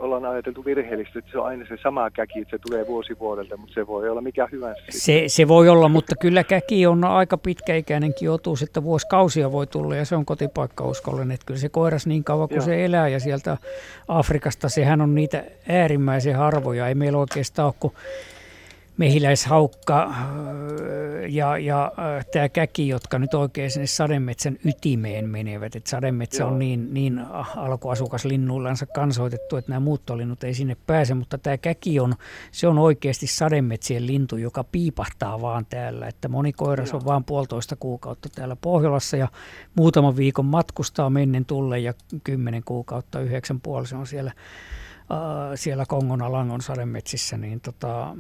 ollaan 0.01 0.25
ajateltu 0.25 0.65
virheellisesti, 0.65 1.19
että 1.19 1.31
se 1.31 1.39
on 1.39 1.47
aina 1.47 1.67
se 1.69 1.77
sama 1.83 2.11
käki, 2.11 2.41
että 2.41 2.57
se 2.57 2.59
tulee 2.69 2.87
vuosi 2.87 3.19
vuodelta, 3.19 3.57
mutta 3.57 3.75
se 3.75 3.87
voi 3.87 4.09
olla 4.09 4.21
mikä 4.21 4.49
hyvänsä. 4.53 4.83
Se, 4.91 5.25
se 5.27 5.49
voi 5.49 5.69
olla, 5.69 5.89
mutta 5.89 6.15
kyllä 6.21 6.45
käki 6.45 6.87
on 6.87 7.05
aika 7.05 7.39
pitkäikäinenkin 7.39 8.31
otus, 8.31 8.63
että 8.63 8.83
vuosikausia 8.83 9.53
voi 9.53 9.67
tulla 9.67 9.97
ja 9.97 10.05
se 10.05 10.17
on 10.17 10.25
kotipaikka 10.25 10.85
uskollinen. 10.85 11.31
Että 11.31 11.47
kyllä 11.47 11.61
se 11.61 11.69
koiras 11.69 12.07
niin 12.07 12.25
kauan 12.25 12.49
kuin 12.49 12.57
Joo. 12.57 12.65
se 12.65 12.85
elää 12.85 13.09
ja 13.09 13.21
sieltä 13.21 13.57
Afrikasta, 14.09 14.69
sehän 14.69 15.01
on 15.01 15.15
niitä 15.15 15.45
äärimmäisen 15.69 16.37
harvoja. 16.37 16.89
Ei 16.89 16.95
meillä 16.95 17.19
oikeastaan 17.19 17.67
ole 17.67 17.75
kuin 17.81 17.93
mehiläishaukka 18.97 20.03
äh, 20.03 20.15
ja, 21.29 21.59
ja 21.59 21.93
äh, 21.99 22.27
tämä 22.33 22.49
käki, 22.49 22.89
jotka 22.89 23.19
nyt 23.19 23.35
oikein 23.35 23.71
sinne 23.71 23.87
sademetsän 23.87 24.57
ytimeen 24.65 25.29
menevät. 25.29 25.77
Et 25.77 25.87
sademetsä 25.87 26.43
Joo. 26.43 26.51
on 26.51 26.59
niin, 26.59 26.95
niin 26.95 27.21
alkuasukas 27.57 28.25
linnuillansa 28.25 28.87
kansoitettu, 28.87 29.57
että 29.57 29.71
nämä 29.71 29.81
muuttolinnut 29.81 30.45
ei 30.45 30.55
sinne 30.55 30.77
pääse, 30.87 31.15
mutta 31.15 31.39
tämä 31.39 31.59
käki 31.59 32.01
on, 32.01 32.15
se 32.53 32.69
on 32.69 32.79
oikeasti 32.79 33.27
sademetsien 33.27 34.07
lintu, 34.07 34.37
joka 34.37 34.65
piipahtaa 34.65 35.41
vaan 35.41 35.67
täällä. 35.67 36.07
Että 36.07 36.29
moni 36.29 36.53
koiras 36.53 36.89
Joo. 36.89 36.99
on 36.99 37.05
vaan 37.05 37.25
puolitoista 37.25 37.77
kuukautta 37.77 38.29
täällä 38.35 38.57
Pohjolassa 38.57 39.17
ja 39.17 39.29
muutaman 39.75 40.17
viikon 40.17 40.47
matkustaa 40.47 41.11
mennen 41.11 41.45
tulle 41.45 41.79
ja 41.79 41.95
kymmenen 42.25 42.63
kuukautta, 42.65 43.21
yhdeksän 43.21 43.61
puoli 43.61 43.87
se 43.87 43.97
on 43.97 44.07
siellä 44.07 44.33
siellä 45.55 45.85
Kongon 45.89 46.23
Alangon 46.23 46.63
sademetsissä, 46.63 47.37
niin 47.37 47.61
tota, 47.61 48.17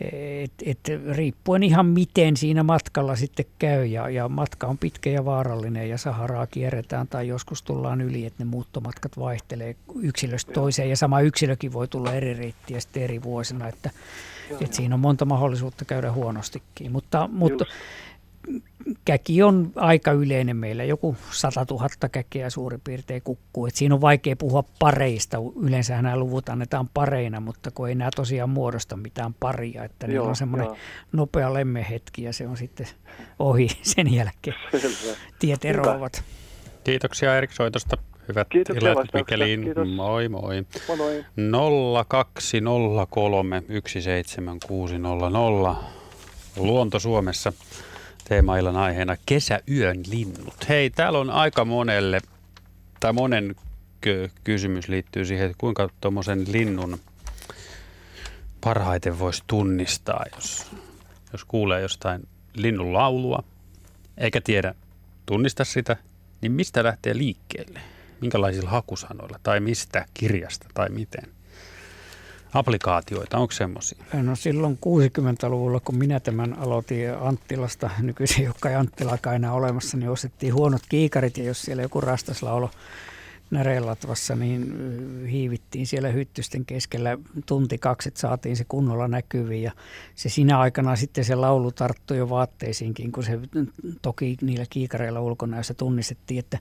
et, 0.00 0.52
et, 0.64 0.78
riippuen 1.10 1.62
ihan 1.62 1.86
miten 1.86 2.36
siinä 2.36 2.62
matkalla 2.62 3.16
sitten 3.16 3.46
käy 3.58 3.86
ja, 3.86 4.08
ja 4.08 4.28
matka 4.28 4.66
on 4.66 4.78
pitkä 4.78 5.10
ja 5.10 5.24
vaarallinen 5.24 5.88
ja 5.88 5.98
Saharaa 5.98 6.46
kierretään 6.46 7.08
tai 7.08 7.28
joskus 7.28 7.62
tullaan 7.62 8.00
yli, 8.00 8.26
että 8.26 8.44
ne 8.44 8.50
muuttomatkat 8.50 9.18
vaihtelee 9.18 9.76
yksilöstä 10.02 10.52
toiseen 10.52 10.90
ja 10.90 10.96
sama 10.96 11.20
yksilökin 11.20 11.72
voi 11.72 11.88
tulla 11.88 12.12
eri 12.12 12.34
reittiä 12.34 12.80
sitten 12.80 13.02
eri 13.02 13.22
vuosina, 13.22 13.68
että, 13.68 13.90
että 14.60 14.76
siinä 14.76 14.94
on 14.94 15.00
monta 15.00 15.24
mahdollisuutta 15.24 15.84
käydä 15.84 16.12
huonostikin, 16.12 16.92
mutta, 16.92 17.28
mutta 17.32 17.64
käki 19.04 19.42
on 19.42 19.72
aika 19.76 20.12
yleinen 20.12 20.56
meillä, 20.56 20.84
joku 20.84 21.16
100 21.30 21.66
000 21.70 21.88
käkeä 22.12 22.50
suurin 22.50 22.80
piirtein 22.84 23.22
kukkuu. 23.22 23.66
Et 23.66 23.74
siinä 23.74 23.94
on 23.94 24.00
vaikea 24.00 24.36
puhua 24.36 24.64
pareista, 24.78 25.38
yleensä 25.62 26.02
nämä 26.02 26.16
luvut 26.16 26.48
annetaan 26.48 26.88
pareina, 26.88 27.40
mutta 27.40 27.70
kun 27.70 27.88
ei 27.88 27.94
nämä 27.94 28.10
tosiaan 28.16 28.50
muodosta 28.50 28.96
mitään 28.96 29.34
paria, 29.34 29.84
että 29.84 30.06
niillä 30.06 30.28
on 30.28 30.36
semmoinen 30.36 30.68
nopea 31.12 31.54
lemmehetki 31.54 32.22
ja 32.22 32.32
se 32.32 32.46
on 32.46 32.56
sitten 32.56 32.86
ohi 33.38 33.68
sen 33.94 34.14
jälkeen. 34.14 34.56
Tiet 35.38 35.64
eroavat. 35.64 36.24
Kiitoksia 36.84 37.36
Erik 37.36 37.52
soitosta. 37.52 37.96
Hyvät 38.28 38.48
Kiitoksia 38.48 38.92
illat 38.92 39.08
Mikeliin. 39.12 39.62
Kiitos. 39.62 39.88
Moi 39.88 40.28
moi. 40.28 40.66
Moi 40.88 40.96
moi. 40.96 41.24
0203 42.08 43.62
17600 43.86 45.84
Luonto 46.56 46.98
Suomessa 46.98 47.52
teemaillan 48.28 48.76
aiheena 48.76 49.16
kesäyön 49.26 50.02
linnut. 50.08 50.68
Hei, 50.68 50.90
täällä 50.90 51.18
on 51.18 51.30
aika 51.30 51.64
monelle, 51.64 52.20
tai 53.00 53.12
monen 53.12 53.54
kysymys 54.44 54.88
liittyy 54.88 55.24
siihen, 55.24 55.46
että 55.46 55.58
kuinka 55.58 55.88
tuommoisen 56.00 56.52
linnun 56.52 57.00
parhaiten 58.60 59.18
voisi 59.18 59.42
tunnistaa, 59.46 60.24
jos, 60.34 60.66
jos 61.32 61.44
kuulee 61.44 61.80
jostain 61.80 62.28
linnun 62.54 62.92
laulua, 62.92 63.42
eikä 64.18 64.40
tiedä 64.40 64.74
tunnista 65.26 65.64
sitä, 65.64 65.96
niin 66.40 66.52
mistä 66.52 66.84
lähtee 66.84 67.16
liikkeelle? 67.16 67.80
Minkälaisilla 68.20 68.70
hakusanoilla 68.70 69.40
tai 69.42 69.60
mistä 69.60 70.06
kirjasta 70.14 70.66
tai 70.74 70.88
miten? 70.88 71.35
Applikaatioita, 72.58 73.38
onko 73.38 73.52
semmoisia? 73.52 74.04
No 74.12 74.36
silloin 74.36 74.78
60-luvulla, 74.86 75.80
kun 75.80 75.96
minä 75.96 76.20
tämän 76.20 76.58
aloitin 76.58 77.14
Anttilasta, 77.20 77.90
nykyisin 77.98 78.44
Jukka 78.44 78.68
Anttila 78.68 79.18
enää 79.34 79.52
olemassa, 79.52 79.96
niin 79.96 80.10
ostettiin 80.10 80.54
huonot 80.54 80.82
kiikarit 80.88 81.38
ja 81.38 81.44
jos 81.44 81.62
siellä 81.62 81.82
joku 81.82 82.00
rastaslaulo 82.00 82.70
Närelatvassa, 83.50 84.36
niin 84.36 84.74
hiivittiin 85.26 85.86
siellä 85.86 86.08
hyttysten 86.08 86.64
keskellä 86.64 87.18
tunti 87.46 87.78
kaksi, 87.78 88.08
että 88.08 88.20
saatiin 88.20 88.56
se 88.56 88.64
kunnolla 88.68 89.08
näkyviin. 89.08 89.62
Ja 89.62 89.72
se 90.14 90.28
siinä 90.28 90.58
aikana 90.58 90.96
sitten 90.96 91.24
se 91.24 91.34
laulu 91.34 91.72
tarttui 91.72 92.16
jo 92.16 92.28
vaatteisiinkin, 92.28 93.12
kun 93.12 93.24
se 93.24 93.40
toki 94.02 94.36
niillä 94.42 94.64
kiikareilla 94.70 95.20
ulkona, 95.20 95.56
jossa 95.56 95.74
tunnistettiin, 95.74 96.38
että 96.38 96.58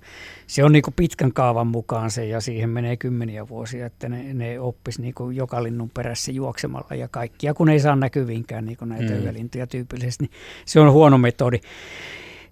se 0.47 0.63
on 0.63 0.71
niin 0.71 0.83
kuin 0.83 0.93
pitkän 0.93 1.33
kaavan 1.33 1.67
mukaan 1.67 2.11
se 2.11 2.25
ja 2.25 2.41
siihen 2.41 2.69
menee 2.69 2.97
kymmeniä 2.97 3.47
vuosia, 3.47 3.86
että 3.86 4.09
ne, 4.09 4.33
ne 4.33 4.59
oppisi 4.59 5.01
niin 5.01 5.13
kuin 5.13 5.36
joka 5.36 5.63
linnun 5.63 5.89
perässä 5.89 6.31
juoksemalla 6.31 6.95
ja 6.95 7.07
kaikkia, 7.07 7.53
kun 7.53 7.69
ei 7.69 7.79
saa 7.79 7.95
näkyvinkään 7.95 8.65
niin 8.65 8.77
näitä 8.86 9.13
mm. 9.13 9.23
yölintuja 9.23 9.67
tyypillisesti, 9.67 10.23
niin 10.23 10.31
se 10.65 10.79
on 10.79 10.91
huono 10.91 11.17
metodi. 11.17 11.59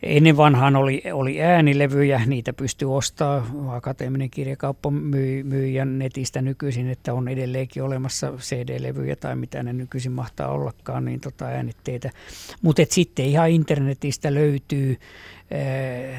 Ennen 0.04 0.38
vanhaan 0.38 0.76
oli, 0.76 1.04
oli 1.14 1.42
äänilevyjä, 1.42 2.22
niitä 2.26 2.54
pystyy 2.54 2.96
ostamaan. 2.96 3.76
Akateeminen 3.76 4.30
kirjakauppa 4.30 4.92
myy, 4.92 5.44
myy 5.44 5.86
netistä 5.86 6.42
nykyisin, 6.42 6.90
että 6.90 7.14
on 7.14 7.28
edelleenkin 7.28 7.84
olemassa 7.84 8.34
CD-levyjä 8.38 9.16
tai 9.16 9.36
mitä 9.36 9.64
ne 9.64 9.74
nykyisin 9.74 10.12
mahtaa 10.12 10.48
ollakaan, 10.48 11.06
niin 11.06 11.20
tota 11.20 11.46
äänitteitä. 11.46 12.10
Mutta 12.62 12.82
sitten 12.90 13.26
ihan 13.26 13.50
internetistä 13.50 14.34
löytyy 14.34 14.98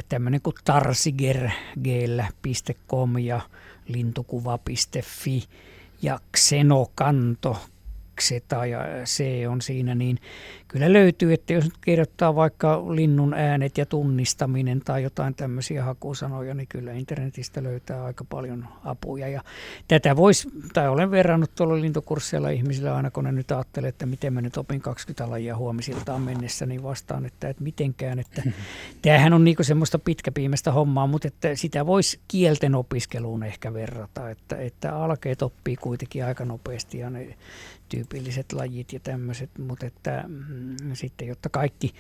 tämmöinen 0.09 0.41
kuin 0.41 0.55
tarsiger.com 0.65 3.19
ja 3.19 3.41
lintukuva.fi 3.89 5.45
ja 6.03 6.19
Xenokanto 6.37 7.57
Xeta 8.21 8.67
ja 8.67 8.79
C 9.05 9.25
on 9.49 9.63
siinä, 9.63 9.95
niin 9.95 10.19
kyllä 10.75 10.93
löytyy, 10.93 11.33
että 11.33 11.53
jos 11.53 11.65
nyt 11.65 11.79
kirjoittaa 11.81 12.35
vaikka 12.35 12.95
linnun 12.95 13.35
äänet 13.35 13.79
ja 13.79 13.87
tunnistaminen 13.87 14.81
tai 14.81 15.03
jotain 15.03 15.35
tämmöisiä 15.35 15.85
hakusanoja, 15.85 16.55
niin 16.55 16.69
kyllä 16.69 16.93
internetistä 16.93 17.63
löytää 17.63 18.05
aika 18.05 18.25
paljon 18.25 18.69
apuja. 18.85 19.29
Ja 19.29 19.43
tätä 19.89 20.17
voisi, 20.17 20.49
tai 20.73 20.89
olen 20.89 21.11
verrannut 21.11 21.55
tuolla 21.55 21.81
lintukursseilla 21.81 22.51
ihmisille 22.51 22.91
aina, 22.91 23.11
kun 23.11 23.25
ne 23.25 23.33
nyt 23.33 23.51
ajattelee, 23.51 23.89
että 23.89 24.07
miten 24.07 24.33
mä 24.33 24.41
nyt 24.41 24.57
opin 24.57 24.81
20 24.81 25.31
lajia 25.31 25.57
huomisiltaan 25.57 26.23
mennessä, 26.23 26.67
niin 26.67 26.83
vastaan, 26.83 27.27
että, 27.27 27.49
että 27.49 27.63
mitenkään. 27.63 28.19
Että 28.19 28.43
tämähän 29.03 29.33
on 29.33 29.45
niinku 29.45 29.63
semmoista 29.63 29.99
pitkäpiimästä 29.99 30.73
hommaa, 30.73 31.07
mutta 31.07 31.29
että 31.29 31.55
sitä 31.55 31.87
voisi 31.87 32.21
kielten 32.29 32.75
opiskeluun 32.75 33.43
ehkä 33.43 33.75
verrata, 33.75 34.31
että, 34.31 34.57
että 34.57 34.97
alkeet 34.97 35.43
oppii 35.43 35.77
kuitenkin 35.77 36.25
aika 36.25 36.45
nopeasti 36.45 36.99
ja 36.99 37.11
ne 37.11 37.37
tyypilliset 37.89 38.53
lajit 38.53 38.93
ja 38.93 39.01
tämmöiset, 39.01 39.51
mutta 39.59 39.87
että 39.87 40.25
mm, 40.29 40.64
sitten, 40.95 41.29
jotta 41.29 41.49
kaikki 41.49 41.95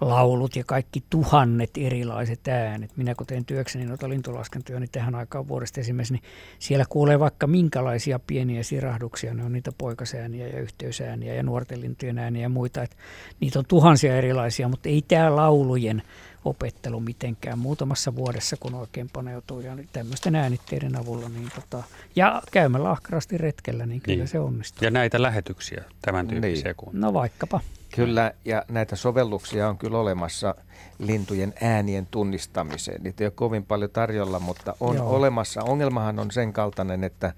laulut 0.00 0.56
ja 0.56 0.64
kaikki 0.64 1.02
tuhannet 1.10 1.70
erilaiset 1.76 2.48
äänet. 2.48 2.96
Minä 2.96 3.14
kun 3.14 3.26
teen 3.26 3.44
työkseni 3.44 3.86
noita 3.86 4.08
lintulaskentoja, 4.08 4.80
niin 4.80 4.90
tähän 4.92 5.14
aikaan 5.14 5.48
vuodesta 5.48 5.80
esimerkiksi, 5.80 6.14
niin 6.14 6.22
siellä 6.58 6.84
kuulee 6.88 7.18
vaikka 7.18 7.46
minkälaisia 7.46 8.18
pieniä 8.18 8.62
sirahduksia. 8.62 9.34
Ne 9.34 9.44
on 9.44 9.52
niitä 9.52 9.72
poikasääniä 9.78 10.48
ja 10.48 10.60
yhteysääniä 10.60 11.34
ja 11.34 11.42
nuorten 11.42 11.80
lintujen 11.80 12.18
ääniä 12.18 12.42
ja 12.42 12.48
muita. 12.48 12.82
Et 12.82 12.96
niitä 13.40 13.58
on 13.58 13.64
tuhansia 13.68 14.16
erilaisia, 14.16 14.68
mutta 14.68 14.88
ei 14.88 15.02
tämä 15.08 15.36
laulujen 15.36 16.02
opettelu 16.44 17.00
mitenkään 17.00 17.58
muutamassa 17.58 18.14
vuodessa, 18.14 18.56
kun 18.60 18.74
oikein 18.74 19.10
paneutuu 19.12 19.60
ja 19.60 19.76
tämmöisten 19.92 20.34
äänitteiden 20.34 20.96
avulla. 20.96 21.28
Niin 21.28 21.48
tota, 21.54 21.82
ja 22.16 22.42
käymällä 22.52 22.90
ahkerasti 22.90 23.38
retkellä, 23.38 23.86
niin 23.86 24.00
kyllä 24.00 24.18
niin. 24.18 24.28
se 24.28 24.40
onnistuu. 24.40 24.84
Ja 24.84 24.90
näitä 24.90 25.22
lähetyksiä 25.22 25.84
tämän 26.02 26.28
tyyppisiä 26.28 26.64
niin. 26.64 26.76
kuin. 26.76 27.00
No 27.00 27.12
vaikkapa. 27.12 27.60
Kyllä, 27.94 28.32
ja 28.44 28.64
näitä 28.68 28.96
sovelluksia 28.96 29.68
on 29.68 29.78
kyllä 29.78 29.98
olemassa 29.98 30.54
lintujen 30.98 31.54
äänien 31.60 32.06
tunnistamiseen. 32.10 33.02
Niitä 33.02 33.24
ei 33.24 33.26
ole 33.26 33.32
kovin 33.36 33.64
paljon 33.64 33.90
tarjolla, 33.90 34.40
mutta 34.40 34.74
on 34.80 34.96
Joo. 34.96 35.10
olemassa. 35.10 35.62
Ongelmahan 35.62 36.18
on 36.18 36.30
sen 36.30 36.52
kaltainen, 36.52 37.04
että 37.04 37.32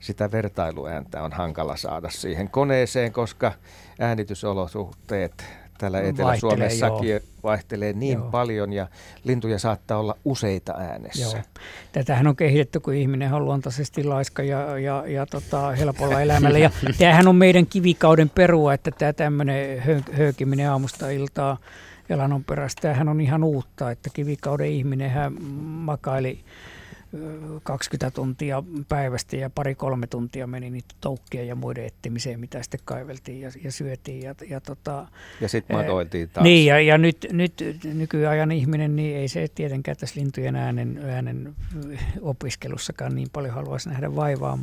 sitä 0.00 0.32
vertailuääntä 0.32 1.22
on 1.22 1.32
hankala 1.32 1.76
saada 1.76 2.10
siihen 2.10 2.50
koneeseen, 2.50 3.12
koska 3.12 3.52
äänitysolosuhteet 3.98 5.44
täällä 5.78 6.00
Etelä-Suomessakin 6.00 7.08
joo. 7.08 7.20
vaihtelee 7.42 7.92
niin 7.92 8.18
joo. 8.18 8.30
paljon 8.30 8.72
ja 8.72 8.86
lintuja 9.24 9.58
saattaa 9.58 9.98
olla 9.98 10.16
useita 10.24 10.74
äänessä. 10.78 11.36
Joo. 11.36 11.44
Tätähän 11.92 12.26
on 12.26 12.36
kehitetty, 12.36 12.80
kun 12.80 12.94
ihminen 12.94 13.32
on 13.32 13.44
luontaisesti 13.44 14.04
laiska 14.04 14.42
ja, 14.42 14.78
ja, 14.78 15.04
ja 15.06 15.26
tota, 15.26 15.70
helpolla 15.70 16.20
elämällä. 16.20 16.58
Ja 16.58 16.70
tämähän 16.98 17.28
on 17.28 17.36
meidän 17.36 17.66
kivikauden 17.66 18.30
perua, 18.30 18.74
että 18.74 18.90
tämä 18.90 19.12
tämmöinen 19.12 19.82
höykiminen 20.12 20.70
aamusta 20.70 21.10
iltaa 21.10 21.58
elannon 22.08 22.44
perästä, 22.44 22.82
tämähän 22.82 23.08
on 23.08 23.20
ihan 23.20 23.44
uutta, 23.44 23.90
että 23.90 24.10
kivikauden 24.12 24.68
ihminen 24.68 25.12
makaili 25.64 26.44
20 27.62 28.10
tuntia 28.10 28.62
päivästä 28.88 29.36
ja 29.36 29.50
pari-kolme 29.50 30.06
tuntia 30.06 30.46
meni 30.46 30.70
niitä 30.70 30.94
toukkia 31.00 31.44
ja 31.44 31.54
muiden 31.54 31.84
etsimiseen, 31.84 32.40
mitä 32.40 32.62
sitten 32.62 32.80
kaiveltiin 32.84 33.40
ja, 33.40 33.50
ja 33.64 33.72
syötiin. 33.72 34.22
Ja, 34.22 34.34
ja, 34.48 34.60
tota, 34.60 35.08
ja 35.40 35.48
sitten 35.48 35.76
madoiltiin 35.76 36.28
taas. 36.28 36.44
Niin, 36.44 36.66
ja, 36.66 36.80
ja 36.80 36.98
nyt, 36.98 37.26
nyt 37.32 37.62
nykyajan 37.84 38.52
ihminen, 38.52 38.96
niin 38.96 39.16
ei 39.16 39.28
se 39.28 39.48
tietenkään 39.54 39.96
tässä 39.96 40.20
lintujen 40.20 40.56
äänen, 40.56 41.00
äänen 41.04 41.54
opiskelussakaan 42.20 43.14
niin 43.14 43.28
paljon 43.32 43.54
haluaisi 43.54 43.88
nähdä 43.88 44.16
vaivaa. 44.16 44.58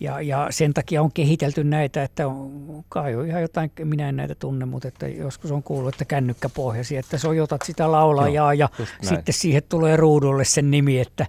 Ja, 0.00 0.20
ja 0.20 0.46
sen 0.50 0.74
takia 0.74 1.02
on 1.02 1.12
kehitelty 1.12 1.64
näitä, 1.64 2.02
että 2.02 2.26
on, 2.26 2.84
kai 2.88 3.14
on 3.14 3.26
ihan 3.26 3.42
jotain, 3.42 3.72
minä 3.84 4.08
en 4.08 4.16
näitä 4.16 4.34
tunne, 4.34 4.66
mutta 4.66 4.88
että 4.88 5.08
joskus 5.08 5.50
on 5.52 5.62
kuullut, 5.62 5.94
että 5.94 6.04
kännykkäpohjasi, 6.04 6.96
että 6.96 7.18
sojotat 7.18 7.62
sitä 7.64 7.92
laulajaa 7.92 8.54
Joo, 8.54 8.68
ja 8.68 8.86
sitten 9.02 9.34
siihen 9.34 9.62
tulee 9.68 9.96
ruudulle 9.96 10.44
sen 10.44 10.70
nimi, 10.70 11.00
että, 11.00 11.26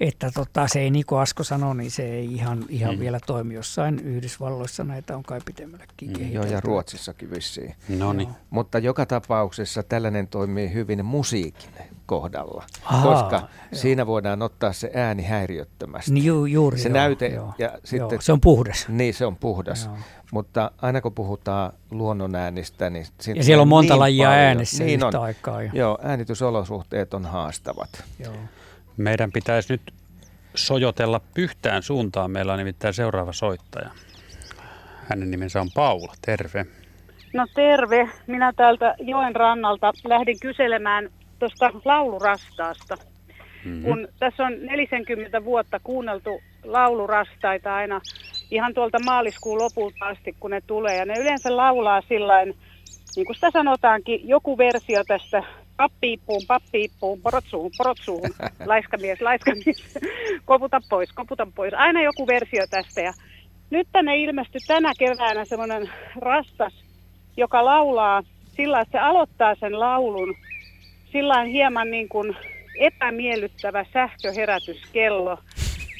että 0.00 0.30
tota, 0.34 0.68
se 0.68 0.80
ei 0.80 0.90
niin 0.90 1.06
kuin 1.06 1.20
Asko 1.20 1.44
sanoi, 1.44 1.76
niin 1.76 1.90
se 1.90 2.02
ei 2.02 2.34
ihan, 2.34 2.64
ihan 2.68 2.94
mm. 2.94 3.00
vielä 3.00 3.20
toimi. 3.26 3.54
Jossain 3.54 3.98
Yhdysvalloissa 3.98 4.84
näitä 4.84 5.16
on 5.16 5.22
kai 5.22 5.40
pitemmällekin 5.44 6.12
mm. 6.12 6.32
Joo, 6.32 6.44
ja 6.44 6.60
Ruotsissakin 6.60 7.30
vissiin. 7.30 7.74
No 7.88 8.12
niin. 8.12 8.28
Mutta 8.50 8.78
joka 8.78 9.06
tapauksessa 9.06 9.82
tällainen 9.82 10.28
toimii 10.28 10.72
hyvin 10.72 11.04
musiikin 11.04 11.70
kohdalla, 12.06 12.64
Aha, 12.84 13.08
koska 13.08 13.36
joo. 13.36 13.48
siinä 13.72 14.06
voidaan 14.06 14.42
ottaa 14.42 14.72
se 14.72 14.90
ääni 14.94 15.22
häiriöttömästi. 15.22 16.12
Niin 16.12 16.24
ju, 16.24 16.44
juuri, 16.44 16.78
se 16.78 16.88
joo, 16.88 16.98
näyte 16.98 17.26
joo, 17.26 17.54
ja 17.58 17.78
sitten, 17.84 17.98
joo, 17.98 18.20
se 18.20 18.32
on 18.32 18.40
puhdas. 18.40 18.88
Niin, 18.88 19.14
se 19.14 19.26
on 19.26 19.36
puhdas. 19.36 19.84
Joo. 19.84 19.96
Mutta 20.32 20.70
aina 20.82 21.00
kun 21.00 21.12
puhutaan 21.12 21.72
luonnonäänistä, 21.90 22.90
niin... 22.90 23.06
Ja 23.34 23.44
siellä 23.44 23.62
on 23.62 23.68
monta 23.68 23.94
niin 23.94 24.00
lajia 24.00 24.28
paljon. 24.28 24.40
äänessä 24.42 24.84
niin 24.84 25.04
yhtä 25.04 25.18
on, 25.18 25.24
aikaa. 25.24 25.62
Jo. 25.62 25.70
Joo, 25.72 25.98
äänitysolosuhteet 26.02 27.14
on 27.14 27.24
haastavat. 27.24 28.04
Joo. 28.18 28.34
Meidän 28.96 29.32
pitäisi 29.32 29.72
nyt 29.72 29.94
sojotella 30.54 31.20
pyhtään 31.34 31.82
suuntaan. 31.82 32.30
Meillä 32.30 32.52
on 32.52 32.58
nimittäin 32.58 32.94
seuraava 32.94 33.32
soittaja. 33.32 33.90
Hänen 35.08 35.30
nimensä 35.30 35.60
on 35.60 35.70
Paula. 35.74 36.12
Terve. 36.26 36.66
No 37.32 37.46
terve. 37.54 38.08
Minä 38.26 38.52
täältä 38.52 38.94
joen 38.98 39.36
rannalta 39.36 39.92
lähdin 40.04 40.40
kyselemään 40.40 41.10
tuosta 41.38 41.70
laulurastaasta. 41.84 42.96
Mm-hmm. 43.64 43.82
Kun 43.82 44.08
tässä 44.18 44.44
on 44.44 44.52
40 44.66 45.44
vuotta 45.44 45.80
kuunneltu 45.84 46.40
laulurastaita 46.64 47.74
aina 47.74 48.00
ihan 48.50 48.74
tuolta 48.74 48.98
maaliskuun 49.04 49.58
lopulta 49.58 50.06
asti, 50.06 50.36
kun 50.40 50.50
ne 50.50 50.60
tulee. 50.66 50.96
Ja 50.96 51.04
ne 51.04 51.14
yleensä 51.20 51.56
laulaa 51.56 52.02
sillain, 52.08 52.56
niin 53.16 53.26
kuin 53.26 53.34
sitä 53.34 53.50
sanotaankin, 53.50 54.28
joku 54.28 54.58
versio 54.58 55.04
tästä 55.04 55.42
pappiippuun, 55.76 56.42
pappiippuun, 56.46 57.20
porotsuun, 57.20 57.70
porotsuun, 57.78 58.30
laiskamies, 58.66 59.20
laiskamies, 59.20 59.98
koputa 60.44 60.80
pois, 60.88 61.12
koputa 61.12 61.46
pois. 61.54 61.74
Aina 61.74 62.02
joku 62.02 62.26
versio 62.26 62.66
tästä. 62.70 63.00
Ja 63.00 63.12
nyt 63.70 63.88
tänne 63.92 64.16
ilmestyi 64.16 64.60
tänä 64.66 64.92
keväänä 64.98 65.44
semmoinen 65.44 65.90
rastas, 66.16 66.84
joka 67.36 67.64
laulaa 67.64 68.22
sillä, 68.56 68.80
että 68.80 68.92
se 68.92 68.98
aloittaa 68.98 69.54
sen 69.54 69.80
laulun 69.80 70.34
sillä 71.12 71.44
hieman 71.44 71.90
niin 71.90 72.08
kuin 72.08 72.36
epämiellyttävä 72.78 73.84
sähköherätyskello. 73.92 75.38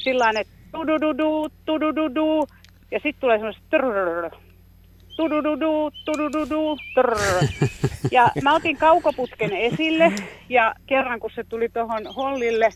Sillä 0.03 0.31
että 0.41 0.53
tudududu, 0.73 1.49
tudududu, 1.65 2.47
ja 2.91 3.01
sitten 3.03 3.21
tulee 3.21 3.39
semmoista 3.39 3.63
trrrr, 3.71 4.31
tudududu, 5.17 5.91
tudududu, 6.05 6.77
trrrr. 6.95 7.47
Ja 8.11 8.29
mä 8.43 8.55
otin 8.55 8.77
kaukoputken 8.77 9.53
esille, 9.53 10.13
ja 10.49 10.75
kerran 10.87 11.21
kun 11.21 11.31
se 11.35 11.45
tuli 11.45 11.69
tuohon 11.69 12.07
hollille 12.17 12.69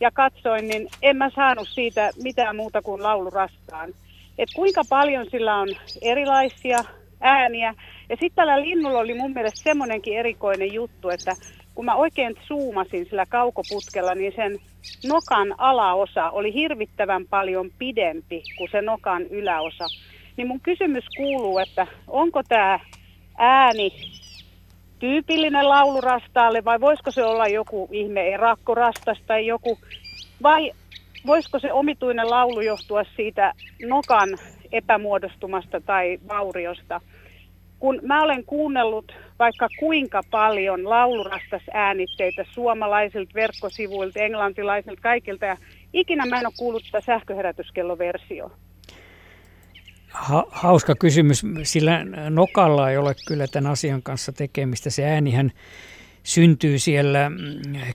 ja 0.00 0.10
katsoin, 0.10 0.68
niin 0.68 0.88
en 1.02 1.16
mä 1.16 1.30
saanut 1.30 1.68
siitä 1.68 2.10
mitään 2.22 2.56
muuta 2.56 2.82
kuin 2.82 3.02
laulurastaan. 3.02 3.90
Et 4.38 4.48
kuinka 4.54 4.82
paljon 4.88 5.26
sillä 5.30 5.56
on 5.56 5.68
erilaisia 6.02 6.78
ääniä. 7.20 7.74
Ja 8.08 8.16
sitten 8.16 8.34
tällä 8.34 8.60
linnulla 8.60 8.98
oli 8.98 9.14
mun 9.14 9.32
mielestä 9.32 9.62
semmoinenkin 9.62 10.18
erikoinen 10.18 10.72
juttu, 10.72 11.08
että 11.08 11.32
kun 11.74 11.84
mä 11.84 11.94
oikein 11.94 12.34
zoomasin 12.48 13.04
sillä 13.04 13.26
kaukoputkella, 13.26 14.14
niin 14.14 14.32
sen 14.36 14.58
nokan 15.08 15.54
alaosa 15.58 16.30
oli 16.30 16.54
hirvittävän 16.54 17.26
paljon 17.26 17.70
pidempi 17.78 18.42
kuin 18.58 18.70
se 18.70 18.82
nokan 18.82 19.22
yläosa. 19.22 19.84
Niin 20.36 20.48
mun 20.48 20.60
kysymys 20.60 21.04
kuuluu, 21.16 21.58
että 21.58 21.86
onko 22.08 22.42
tämä 22.42 22.80
ääni 23.38 23.90
tyypillinen 24.98 25.68
laulurastaalle 25.68 26.64
vai 26.64 26.80
voisiko 26.80 27.10
se 27.10 27.24
olla 27.24 27.46
joku 27.46 27.88
ihme 27.92 28.28
erakkorastas 28.28 29.18
tai 29.26 29.46
joku, 29.46 29.78
vai 30.42 30.72
voisiko 31.26 31.58
se 31.58 31.72
omituinen 31.72 32.30
laulu 32.30 32.60
johtua 32.60 33.04
siitä 33.16 33.52
nokan 33.88 34.28
epämuodostumasta 34.72 35.80
tai 35.80 36.18
vauriosta? 36.28 37.00
Kun 37.78 38.00
mä 38.02 38.22
olen 38.22 38.44
kuunnellut 38.44 39.12
vaikka 39.38 39.68
kuinka 39.78 40.20
paljon 40.30 40.90
laulurastas 40.90 41.62
äänitteitä 41.72 42.44
suomalaisilta 42.52 43.34
verkkosivuilta, 43.34 44.20
englantilaisilta, 44.20 45.02
kaikilta, 45.02 45.46
ja 45.46 45.56
ikinä 45.92 46.26
mä 46.26 46.40
en 46.40 46.46
ole 46.46 46.54
kuullut 46.58 46.82
tätä 46.92 47.06
sähköherätyskelloversioa. 47.06 48.50
Ha, 50.12 50.44
hauska 50.50 50.94
kysymys, 50.94 51.42
sillä 51.62 52.04
nokalla 52.30 52.90
ei 52.90 52.96
ole 52.96 53.14
kyllä 53.26 53.46
tämän 53.46 53.72
asian 53.72 54.02
kanssa 54.02 54.32
tekemistä. 54.32 54.90
Se 54.90 55.04
äänihän 55.04 55.52
syntyy 56.22 56.78
siellä 56.78 57.30
mm, 57.30 57.36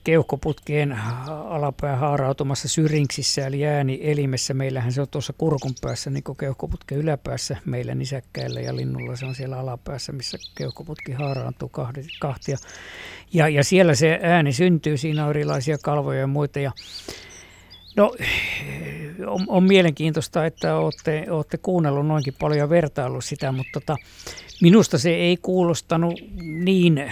keuhkoputkien 0.03 0.99
alapää 1.28 1.95
haarautumassa 1.95 2.68
syrinksissä, 2.68 3.47
eli 3.47 3.65
ääni 3.65 3.99
elimessä. 4.03 4.53
Meillähän 4.53 4.91
se 4.91 5.01
on 5.01 5.07
tuossa 5.11 5.34
kurkun 5.38 5.74
päässä, 5.82 6.09
niin 6.09 6.24
kuin 6.24 6.38
keuhkoputken 6.38 6.97
yläpäässä. 6.97 7.57
Meillä 7.65 7.95
nisäkkäillä 7.95 8.59
ja 8.59 8.76
linnulla 8.76 9.15
se 9.15 9.26
on 9.26 9.36
siellä 9.36 9.59
alapäässä, 9.59 10.11
missä 10.11 10.38
keuhkoputki 10.57 11.11
haaraantuu 11.11 11.72
kahtia. 12.20 12.57
Ja, 13.34 13.49
ja 13.49 13.63
siellä 13.63 13.95
se 13.95 14.20
ääni 14.24 14.53
syntyy, 14.53 14.97
siinä 14.97 15.24
on 15.24 15.30
erilaisia 15.30 15.78
kalvoja 15.84 16.20
ja 16.20 16.28
muita. 16.28 16.59
Ja 16.59 16.72
No, 17.98 18.16
on, 19.28 19.45
on 19.48 19.64
mielenkiintoista, 19.64 20.45
että 20.45 20.76
olette, 20.76 21.26
olette 21.30 21.58
kuunnellut 21.58 22.08
noinkin 22.08 22.34
paljon 22.39 22.60
ja 22.60 22.70
vertaillut 22.70 23.26
sitä, 23.26 23.52
mutta 23.52 23.72
tota, 23.74 23.95
minusta 24.62 24.98
se 24.98 25.10
ei 25.10 25.38
kuulostanut 25.38 26.14
niin 26.64 27.12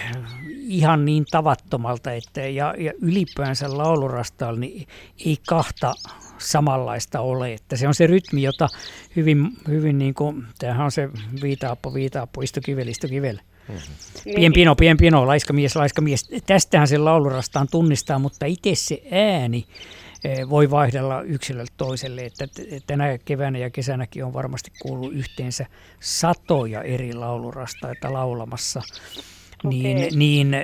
ihan 0.60 1.06
niin 1.06 1.26
tavattomalta, 1.32 2.12
että 2.12 2.42
ja, 2.42 2.76
ja 2.78 2.94
ylipäänsä 3.02 3.78
laulurastaalla 3.78 4.60
niin 4.60 4.88
ei 5.26 5.38
kahta 5.48 5.94
samanlaista 6.38 7.22
ole, 7.22 7.54
että 7.54 7.76
se 7.76 7.88
on 7.88 7.94
se 7.94 8.08
rytmi, 8.08 8.44
jota 8.44 8.68
hyvin, 9.16 9.48
hyvin 9.68 9.98
niin 9.98 10.14
kuin, 10.14 10.46
tämähän 10.60 10.86
on 10.86 10.92
se 10.92 11.10
viitaappo, 11.42 11.94
viitaappo, 11.94 12.42
istukiveli, 12.42 12.92
istukiveli. 12.92 13.40
Mm-hmm. 13.68 14.36
Pien 14.36 14.54
pino, 14.54 14.76
pien 14.76 14.98
pino, 14.98 15.28
laiska 15.28 15.54
mies, 15.54 15.76
laiska 15.76 16.02
mies. 16.02 16.30
Tästähän 16.46 16.88
se 16.88 16.98
laulurastaan 16.98 17.68
tunnistaa, 17.72 18.20
mutta 18.20 18.46
itse 18.46 18.76
se 18.76 19.02
ääni, 19.12 19.66
voi 20.50 20.72
vaihdella 20.72 21.22
yksilöltä 21.22 21.74
toiselle. 21.78 22.26
Että 22.26 22.48
tänä 22.88 23.18
keväänä 23.18 23.58
ja 23.58 23.70
kesänäkin 23.70 24.26
on 24.26 24.34
varmasti 24.34 24.72
kuullut 24.82 25.14
yhteensä 25.14 25.66
satoja 26.00 26.82
eri 26.82 27.14
laulurastaita 27.14 28.14
laulamassa. 28.14 28.82
Okay. 29.66 29.70
Niin, 29.70 30.20
niin 30.20 30.54
äh, 30.54 30.62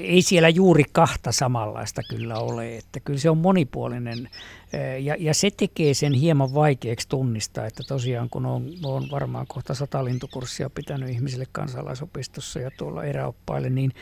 ei 0.00 0.22
siellä 0.22 0.48
juuri 0.48 0.84
kahta 0.92 1.32
samanlaista 1.32 2.02
kyllä 2.10 2.38
ole, 2.38 2.76
että 2.76 3.00
kyllä 3.00 3.18
se 3.18 3.30
on 3.30 3.38
monipuolinen 3.38 4.28
äh, 4.74 5.02
ja, 5.02 5.16
ja 5.18 5.34
se 5.34 5.50
tekee 5.50 5.94
sen 5.94 6.12
hieman 6.12 6.54
vaikeaksi 6.54 7.08
tunnistaa, 7.08 7.66
että 7.66 7.82
tosiaan 7.88 8.30
kun 8.30 8.46
on, 8.46 8.70
on 8.84 9.08
varmaan 9.10 9.46
kohta 9.46 9.74
sata 9.74 10.04
lintukurssia 10.04 10.70
pitänyt 10.70 11.08
ihmisille 11.08 11.46
kansalaisopistossa 11.52 12.60
ja 12.60 12.70
tuolla 12.78 13.04
eräoppaille, 13.04 13.70
niin 13.70 13.92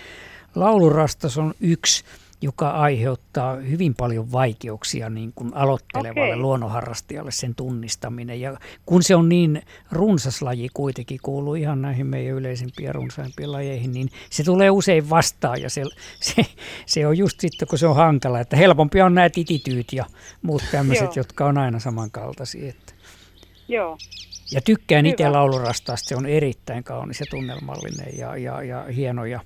laulurastas 0.54 1.38
on 1.38 1.54
yksi 1.60 2.04
joka 2.42 2.70
aiheuttaa 2.70 3.56
hyvin 3.56 3.94
paljon 3.94 4.32
vaikeuksia 4.32 5.10
niin 5.10 5.32
kuin 5.34 5.54
aloittelevalle 5.54 6.28
okay. 6.28 6.40
luonnonharrastajalle 6.40 7.30
sen 7.30 7.54
tunnistaminen. 7.54 8.40
Ja 8.40 8.56
kun 8.86 9.02
se 9.02 9.16
on 9.16 9.28
niin 9.28 9.62
runsas 9.92 10.42
laji 10.42 10.68
kuitenkin, 10.74 11.20
kuuluu 11.22 11.54
ihan 11.54 11.82
näihin 11.82 12.06
meidän 12.06 12.36
yleisimpiin 12.36 12.86
ja 12.86 12.92
runsaimpiin 12.92 13.52
lajeihin, 13.52 13.92
niin 13.92 14.10
se 14.30 14.44
tulee 14.44 14.70
usein 14.70 15.10
vastaan 15.10 15.62
ja 15.62 15.70
se, 15.70 15.82
se, 16.20 16.46
se 16.86 17.06
on 17.06 17.18
just 17.18 17.40
sitten, 17.40 17.68
kun 17.68 17.78
se 17.78 17.86
on 17.86 17.96
hankala, 17.96 18.40
että 18.40 18.56
helpompi 18.56 19.02
on 19.02 19.14
nämä 19.14 19.30
titityyt 19.30 19.92
ja 19.92 20.04
muut 20.42 20.62
tämmöiset, 20.70 21.16
jotka 21.16 21.46
on 21.46 21.58
aina 21.58 21.78
samankaltaisia. 21.78 22.68
Että. 22.68 22.92
Joo. 23.68 23.98
Ja 24.52 24.60
tykkään 24.60 25.06
itse 25.06 25.28
laulurastaasta, 25.28 26.08
se 26.08 26.16
on 26.16 26.26
erittäin 26.26 26.84
kaunis 26.84 27.20
ja 27.20 27.26
tunnelmallinen 27.30 28.18
ja, 28.18 28.36
ja, 28.36 28.62
ja 28.62 28.84
hieno. 28.84 29.24
Ja, 29.24 29.40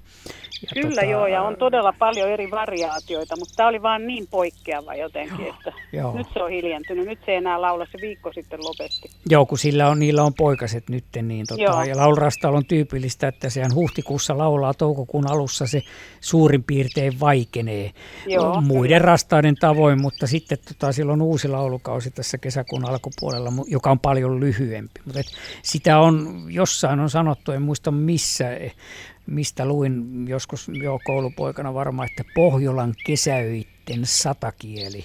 ja 0.70 0.82
Kyllä 0.82 0.94
tota, 0.94 1.04
joo, 1.04 1.26
ja 1.26 1.42
on 1.42 1.56
todella 1.56 1.94
paljon 1.98 2.30
eri 2.30 2.50
variaatioita, 2.50 3.36
mutta 3.38 3.54
tämä 3.56 3.68
oli 3.68 3.82
vaan 3.82 4.06
niin 4.06 4.26
poikkeava 4.30 4.94
jotenkin, 4.94 5.46
joo, 5.46 5.54
että 5.54 5.72
joo. 5.92 6.16
nyt 6.16 6.26
se 6.34 6.42
on 6.42 6.50
hiljentynyt. 6.50 7.06
Nyt 7.06 7.18
se 7.26 7.32
ei 7.32 7.36
enää 7.36 7.60
laula, 7.60 7.86
se 7.86 7.98
viikko 8.00 8.32
sitten 8.32 8.60
lopetti. 8.64 9.10
Joo, 9.30 9.46
kun 9.46 9.58
sillä 9.58 9.88
on, 9.88 9.98
niillä 9.98 10.22
on 10.22 10.34
poikaset 10.34 10.88
nyt, 10.88 11.04
niin 11.22 11.46
tota, 11.46 11.84
ja 11.84 11.96
laulurastaalla 11.96 12.58
on 12.58 12.64
tyypillistä, 12.64 13.28
että 13.28 13.50
sehän 13.50 13.74
huhtikuussa 13.74 14.38
laulaa, 14.38 14.74
toukokuun 14.74 15.30
alussa 15.30 15.66
se 15.66 15.82
suurin 16.20 16.64
piirtein 16.64 17.20
vaikenee 17.20 17.90
joo, 18.26 18.60
muiden 18.60 18.98
kyllä. 18.98 19.06
rastaiden 19.06 19.54
tavoin, 19.60 20.00
mutta 20.00 20.26
sitten 20.26 20.58
tota, 20.68 20.92
silloin 20.92 21.22
uusi 21.22 21.48
laulukausi 21.48 22.10
tässä 22.10 22.38
kesäkuun 22.38 22.88
alkupuolella, 22.88 23.52
joka 23.66 23.90
on 23.90 23.98
paljon 23.98 24.40
lyhyempi. 24.40 25.00
Mutta 25.04 25.20
sitä 25.62 25.98
on, 25.98 26.44
jossain 26.48 27.00
on 27.00 27.10
sanottu, 27.10 27.52
en 27.52 27.62
muista 27.62 27.90
missä, 27.90 28.50
mistä 29.26 29.64
luin 29.64 30.24
joskus 30.28 30.70
jo 30.82 30.98
koulupoikana 31.04 31.74
varmaan, 31.74 32.08
että 32.10 32.32
Pohjolan 32.34 32.94
kesäöitten 33.06 34.00
satakieli. 34.06 35.04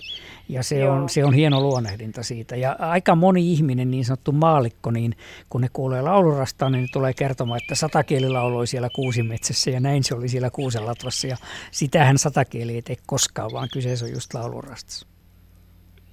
Ja 0.49 0.63
se 0.63 0.89
on, 0.89 1.09
se 1.09 1.25
on 1.25 1.33
hieno 1.33 1.61
luonnehdinta 1.61 2.23
siitä. 2.23 2.55
Ja 2.55 2.75
aika 2.79 3.15
moni 3.15 3.51
ihminen, 3.51 3.91
niin 3.91 4.05
sanottu 4.05 4.31
maalikko, 4.31 4.91
niin 4.91 5.15
kun 5.49 5.61
ne 5.61 5.67
kuulee 5.73 6.01
laulurastaan, 6.01 6.71
niin 6.71 6.81
ne 6.81 6.87
tulee 6.93 7.13
kertomaan, 7.13 7.59
että 7.63 7.75
satakieli 7.75 8.29
lauloi 8.29 8.67
siellä 8.67 8.89
kuusimetsässä 8.95 9.71
ja 9.71 9.79
näin 9.79 10.03
se 10.03 10.15
oli 10.15 10.29
siellä 10.29 10.49
kuuselatvassa. 10.49 11.27
Ja 11.27 11.37
sitähän 11.71 12.17
satakieli 12.17 12.75
ei 12.75 12.81
tee 12.81 12.95
koskaan, 13.05 13.51
vaan 13.53 13.67
kyseessä 13.73 14.05
on 14.05 14.11
just 14.11 14.33
laulurastas. 14.33 15.07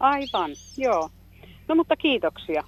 Aivan, 0.01 0.51
joo. 0.77 1.11
No 1.69 1.75
mutta 1.75 1.97
kiitoksia. 1.97 2.65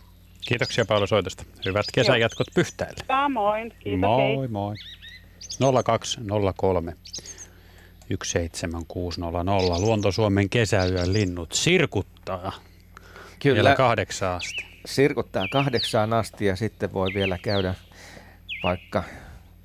Kiitoksia 0.49 0.84
Paolo 0.84 1.07
soitosta. 1.07 1.45
Hyvät 1.64 1.86
kesäjatkot 1.95 2.47
Pyhtäälle. 2.55 3.05
Samoin. 3.07 3.74
Kiitos, 3.78 4.01
moi 4.01 4.36
hei. 4.36 4.49
moi. 4.49 4.74
0203 5.84 6.96
17600. 8.09 9.80
Luonto-Suomen 9.80 10.49
kesäyön 10.49 11.12
linnut 11.12 11.53
sirkuttaa 11.53 12.53
Kyllä. 13.38 13.55
vielä 13.55 13.74
kahdeksaan 13.74 14.36
asti. 14.36 14.64
Sirkuttaa 14.86 15.49
kahdeksaan 15.53 16.12
asti 16.12 16.44
ja 16.44 16.57
sitten 16.57 16.92
voi 16.92 17.11
vielä 17.14 17.38
käydä 17.38 17.74
vaikka 18.62 19.05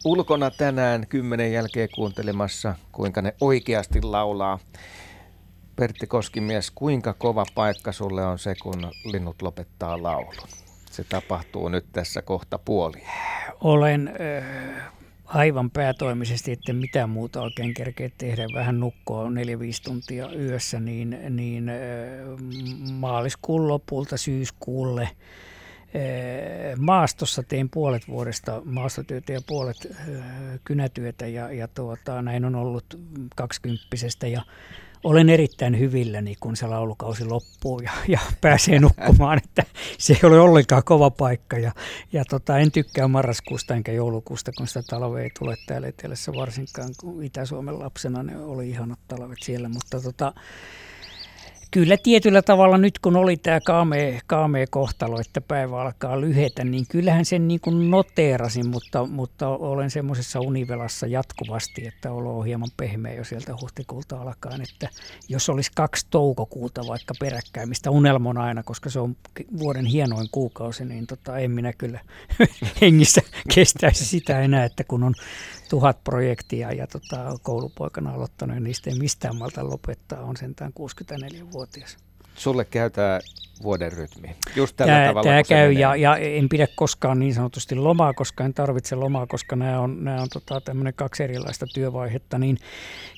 ulkona 0.06 0.52
tänään 0.52 1.08
kymmenen 1.08 1.54
jälkeen 1.54 1.90
kuuntelemassa, 1.96 2.76
kuinka 2.92 3.22
ne 3.22 3.34
oikeasti 3.42 4.02
laulaa. 4.02 4.60
Pertti 5.76 6.08
Koskimies, 6.08 6.72
kuinka 6.72 7.14
kova 7.14 7.46
paikka 7.56 7.92
sulle 7.92 8.26
on 8.26 8.40
se, 8.40 8.56
kun 8.64 8.92
linnut 9.06 9.42
lopettaa 9.42 10.04
laulun? 10.04 10.48
Se 10.92 11.04
tapahtuu 11.04 11.70
nyt 11.70 11.86
tässä 11.92 12.22
kohta 12.22 12.58
puoli. 12.58 13.04
Olen 13.62 14.08
äh, 14.08 14.94
aivan 15.34 15.72
päätoimisesti, 15.72 16.52
että 16.52 16.74
mitään 16.74 17.10
muuta 17.10 17.42
oikein 17.42 17.74
kerkeä 17.74 18.10
tehdä, 18.18 18.46
vähän 18.54 18.80
nukkoa 18.80 19.30
4-5 19.30 19.32
tuntia 19.84 20.30
yössä, 20.34 20.80
niin, 20.80 21.18
niin 21.30 21.72
maaliskuun 22.92 23.68
lopulta 23.68 24.18
syyskuulle 24.18 25.10
maastossa 26.78 27.44
tein 27.44 27.70
puolet 27.70 28.08
vuodesta 28.08 28.62
maastotyötä 28.66 29.34
ja 29.34 29.40
puolet 29.48 29.78
kynätyötä 30.64 31.28
ja, 31.28 31.52
ja 31.52 31.68
tuota, 31.68 32.22
näin 32.22 32.46
on 32.46 32.56
ollut 32.56 32.86
kaksikymppisestä 33.36 34.28
ja 34.28 34.42
olen 35.04 35.30
erittäin 35.30 35.80
hyvilläni, 35.80 36.36
kun 36.40 36.56
se 36.56 36.68
laulukausi 36.68 37.26
loppuu 37.26 37.80
ja, 37.80 37.92
ja 38.08 38.20
pääsee 38.42 38.80
nukkumaan, 38.80 39.38
että 39.38 39.64
se 39.98 40.14
ei 40.14 40.20
ole 40.24 40.40
ollenkaan 40.40 40.84
kova 40.84 41.10
paikka. 41.10 41.58
Ja, 41.58 41.72
ja 42.14 42.26
tota, 42.26 42.58
en 42.58 42.72
tykkää 42.72 43.08
marraskuusta 43.08 43.76
enkä 43.76 43.92
joulukuusta, 43.92 44.52
kun 44.58 44.68
sitä 44.68 44.84
talvea 44.90 45.24
ei 45.24 45.32
tule 45.40 45.56
täällä 45.68 45.88
etelässä 45.88 46.34
varsinkaan, 46.34 46.90
kun 47.00 47.24
Itä-Suomen 47.24 47.80
lapsena 47.80 48.24
ne 48.24 48.38
oli 48.38 48.70
ihanat 48.70 49.00
talvet 49.08 49.38
siellä, 49.44 49.70
mutta 49.70 50.02
tota, 50.02 50.34
kyllä 51.74 51.98
tietyllä 51.98 52.42
tavalla 52.42 52.78
nyt 52.78 53.00
kun 53.00 53.16
oli 53.16 53.38
tämä 53.38 53.60
kaamea, 53.60 54.20
kaamea 54.28 54.66
kohtalo, 54.70 55.20
että 55.20 55.42
päivä 55.42 55.82
alkaa 55.82 56.22
lyhetä, 56.22 56.64
niin 56.64 56.86
kyllähän 56.90 57.26
sen 57.26 57.48
niin 57.48 57.60
kuin 57.60 57.92
noteerasin, 57.92 58.68
mutta, 58.68 59.06
mutta 59.06 59.48
olen 59.48 59.90
semmoisessa 59.90 60.40
univelassa 60.40 61.08
jatkuvasti, 61.08 61.88
että 61.88 62.12
olo 62.12 62.40
on 62.40 62.46
hieman 62.46 62.70
pehmeä 62.78 63.14
jo 63.14 63.24
sieltä 63.24 63.56
huhtikuulta 63.62 64.22
alkaen, 64.22 64.62
että 64.62 64.90
jos 65.30 65.50
olisi 65.50 65.72
kaksi 65.76 66.08
toukokuuta 66.10 66.82
vaikka 66.88 67.14
peräkkäin, 67.20 67.70
mistä 67.70 67.92
unelmon 67.92 68.38
aina, 68.38 68.64
koska 68.64 68.90
se 68.90 69.00
on 69.00 69.16
vuoden 69.60 69.86
hienoin 69.86 70.28
kuukausi, 70.32 70.86
niin 70.86 71.08
tota, 71.08 71.38
en 71.38 71.52
minä 71.52 71.74
kyllä 71.74 72.00
hengissä 72.82 73.22
kestäisi 73.56 74.06
sitä 74.06 74.42
enää, 74.42 74.66
että 74.66 74.84
kun 74.84 75.04
on 75.04 75.14
tuhat 75.70 76.04
projektia 76.04 76.72
ja 76.72 76.88
tota, 76.88 77.38
koulupoikana 77.42 78.14
aloittanut, 78.14 78.56
niin 78.56 78.64
niistä 78.64 78.90
ei 78.90 79.00
mistään 79.00 79.36
malta 79.36 79.70
lopettaa, 79.70 80.22
on 80.22 80.38
sentään 80.38 80.74
64-vuotias. 80.80 81.98
Sulle 82.36 82.66
käy 82.66 82.90
tämä 82.90 83.20
vuoden 83.64 83.92
rytmi. 83.92 84.36
Just 84.56 84.76
tällä 84.76 84.94
tämä, 84.94 85.08
tavalla, 85.08 85.24
tämä 85.24 85.44
käy 85.44 85.72
ja, 85.72 85.96
ja, 85.96 86.18
en 86.18 86.50
pidä 86.50 86.68
koskaan 86.76 87.20
niin 87.20 87.34
sanotusti 87.34 87.76
lomaa, 87.76 88.14
koska 88.14 88.46
en 88.46 88.54
tarvitse 88.54 88.96
lomaa, 88.96 89.28
koska 89.28 89.56
nämä 89.56 89.80
on, 89.80 90.04
nämä 90.04 90.22
on 90.22 90.28
tota, 90.34 90.62
tämmöinen 90.62 90.94
kaksi 90.94 91.24
erilaista 91.24 91.66
työvaihetta, 91.74 92.40
niin 92.40 92.58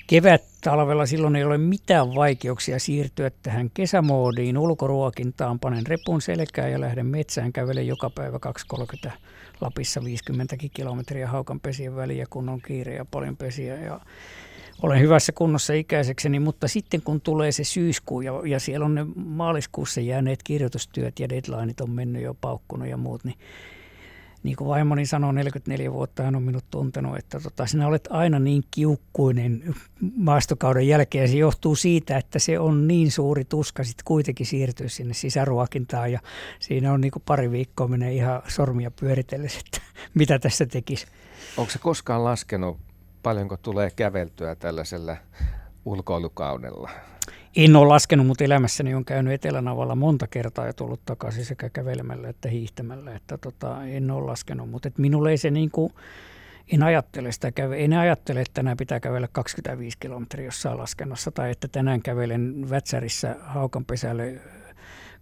kevät 0.08 0.44
talvella 0.62 1.06
silloin 1.06 1.36
ei 1.36 1.44
ole 1.44 1.58
mitään 1.58 2.16
vaikeuksia 2.16 2.80
siirtyä 2.80 3.32
tähän 3.44 3.70
kesämoodiin, 3.74 4.58
ulkoruokintaan, 4.58 5.60
panen 5.60 5.88
repun 5.88 6.22
selkään 6.22 6.72
ja 6.72 6.82
lähden 6.82 7.06
metsään, 7.06 7.54
kävelen 7.54 7.88
joka 7.88 8.10
päivä 8.10 8.40
2.30 9.06 9.12
Lapissa 9.62 10.04
50 10.04 10.56
kilometriä 10.74 11.28
haukan 11.28 11.60
pesien 11.60 11.96
väliä, 11.96 12.26
kun 12.30 12.50
on 12.50 12.62
kiire 12.62 12.96
ja 12.96 13.06
paljon 13.06 13.38
pesiä 13.38 13.76
ja 13.76 14.00
olen 14.82 15.00
hyvässä 15.00 15.32
kunnossa 15.32 15.74
ikäisekseni, 15.74 16.40
mutta 16.40 16.68
sitten 16.68 17.02
kun 17.02 17.22
tulee 17.22 17.52
se 17.52 17.64
syyskuu 17.64 18.22
ja, 18.22 18.34
ja 18.46 18.60
siellä 18.60 18.86
on 18.86 18.96
ne 18.96 19.06
maaliskuussa 19.16 20.02
jääneet 20.02 20.44
kirjoitustyöt 20.44 21.20
ja 21.20 21.30
deadlineit 21.30 21.82
on 21.82 21.90
mennyt 21.90 22.22
jo 22.22 22.34
paukkunut 22.34 22.88
ja 22.88 22.98
muut, 22.98 23.24
niin 23.24 23.38
niin 24.46 24.56
kuin 24.56 24.68
vaimoni 24.68 25.06
sanoi, 25.06 25.34
44 25.34 25.94
vuotta 25.94 26.24
hän 26.24 26.36
on 26.36 26.44
minut 26.44 26.66
tuntenut, 26.72 27.18
että 27.18 27.40
tota, 27.40 27.66
sinä 27.66 27.88
olet 27.88 28.08
aina 28.10 28.40
niin 28.40 28.64
kiukkuinen 28.72 29.76
maastokauden 30.16 30.88
jälkeen. 30.88 31.30
Se 31.30 31.38
johtuu 31.38 31.76
siitä, 31.76 32.18
että 32.18 32.40
se 32.40 32.60
on 32.60 32.88
niin 32.88 33.12
suuri 33.12 33.46
tuska 33.46 33.84
sitten 33.84 34.04
kuitenkin 34.06 34.46
siirtyä 34.46 34.88
sinne 34.88 35.14
sisäruokintaan. 35.14 36.12
Ja 36.12 36.20
siinä 36.60 36.94
on 36.94 37.02
niin 37.02 37.12
kuin 37.12 37.24
pari 37.26 37.52
viikkoa 37.52 37.88
menee 37.88 38.14
ihan 38.14 38.42
sormia 38.48 38.92
pyöritellessä, 38.92 39.60
että 39.66 39.82
mitä 40.14 40.40
tässä 40.40 40.66
tekisi. 40.66 41.08
Onko 41.58 41.72
se 41.72 41.80
koskaan 41.80 42.24
laskenut, 42.24 42.78
paljonko 43.24 43.58
tulee 43.58 43.92
käveltyä 43.96 44.56
tällaisella 44.56 45.18
ulkoilukaudella? 45.86 46.90
En 47.56 47.76
ole 47.76 47.88
laskenut, 47.88 48.28
mutta 48.28 48.44
elämässäni 48.44 48.94
on 48.94 49.06
käynyt 49.06 49.34
Etelänavalla 49.34 49.96
monta 49.96 50.28
kertaa 50.28 50.66
ja 50.66 50.74
tullut 50.74 51.06
takaisin 51.06 51.46
sekä 51.46 51.70
kävelemällä 51.70 52.30
että 52.30 52.50
hiihtämällä. 52.50 53.16
Että 53.16 53.38
tota, 53.38 53.86
en 53.86 54.12
ole 54.12 54.26
laskenut, 54.26 54.70
mutta 54.70 54.88
et 54.88 54.98
minulle 54.98 55.30
ei 55.30 55.38
se 55.38 55.52
niin 55.52 55.72
kuin, 55.72 55.94
en 56.74 56.84
ajattele 56.84 57.32
sitä 57.32 57.52
en 57.78 57.94
ajattele, 57.94 58.42
että 58.42 58.54
tänään 58.54 58.78
pitää 58.78 59.00
kävellä 59.00 59.28
25 59.32 59.98
kilometriä 60.00 60.46
jossain 60.46 60.78
laskennassa 60.78 61.32
tai 61.32 61.52
että 61.52 61.68
tänään 61.68 62.02
kävelen 62.02 62.70
Vätsärissä 62.70 63.36
Haukanpesälle 63.40 64.42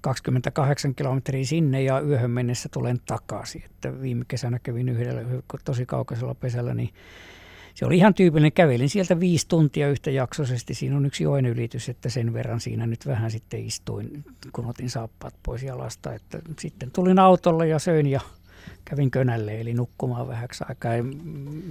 28 0.01 0.95
kilometriä 0.95 1.45
sinne 1.45 1.81
ja 1.81 1.99
yöhön 1.99 2.31
mennessä 2.31 2.69
tulen 2.69 2.99
takaisin. 3.05 3.63
Että 3.65 4.01
viime 4.01 4.25
kesänä 4.27 4.59
kävin 4.59 4.89
yhdellä 4.89 5.21
tosi 5.65 5.85
kaukaisella 5.85 6.35
pesällä, 6.35 6.73
niin 6.73 6.89
se 7.73 7.85
oli 7.85 7.97
ihan 7.97 8.13
tyypillinen. 8.13 8.51
Kävelin 8.51 8.89
sieltä 8.89 9.19
viisi 9.19 9.47
tuntia 9.47 9.89
yhtäjaksoisesti. 9.89 10.73
Siinä 10.73 10.97
on 10.97 11.05
yksi 11.05 11.23
joen 11.23 11.45
ylitys, 11.45 11.89
että 11.89 12.09
sen 12.09 12.33
verran 12.33 12.59
siinä 12.59 12.87
nyt 12.87 13.05
vähän 13.05 13.31
sitten 13.31 13.65
istuin, 13.65 14.23
kun 14.53 14.65
otin 14.65 14.89
saappaat 14.89 15.35
pois 15.43 15.63
jalasta. 15.63 16.13
Että 16.13 16.39
sitten 16.59 16.91
tulin 16.91 17.19
autolla 17.19 17.65
ja 17.65 17.79
söin 17.79 18.07
ja 18.07 18.21
kävin 18.85 19.11
könälle, 19.11 19.61
eli 19.61 19.73
nukkumaan 19.73 20.27
vähäksi 20.27 20.63
aikaa. 20.69 20.95
Ja 20.95 21.03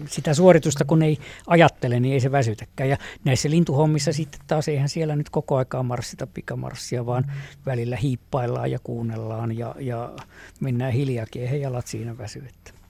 sitä 0.08 0.34
suoritusta, 0.34 0.84
kun 0.84 1.02
ei 1.02 1.18
ajattele, 1.46 2.00
niin 2.00 2.14
ei 2.14 2.20
se 2.20 2.32
väsytäkään. 2.32 2.90
Ja 2.90 2.96
näissä 3.24 3.50
lintuhommissa 3.50 4.12
sitten 4.12 4.40
taas 4.46 4.68
eihän 4.68 4.88
siellä 4.88 5.16
nyt 5.16 5.30
koko 5.30 5.56
aikaa 5.56 5.82
marssita 5.82 6.26
pikamarssia, 6.26 7.06
vaan 7.06 7.32
välillä 7.66 7.96
hiippaillaan 7.96 8.70
ja 8.70 8.78
kuunnellaan 8.84 9.58
ja, 9.58 9.74
ja 9.78 10.12
mennään 10.60 10.92
hiljaakin. 10.92 11.42
Eihän 11.42 11.60
jalat 11.60 11.86
siinä 11.86 12.18
väsy. 12.18 12.38
Että. 12.38 12.81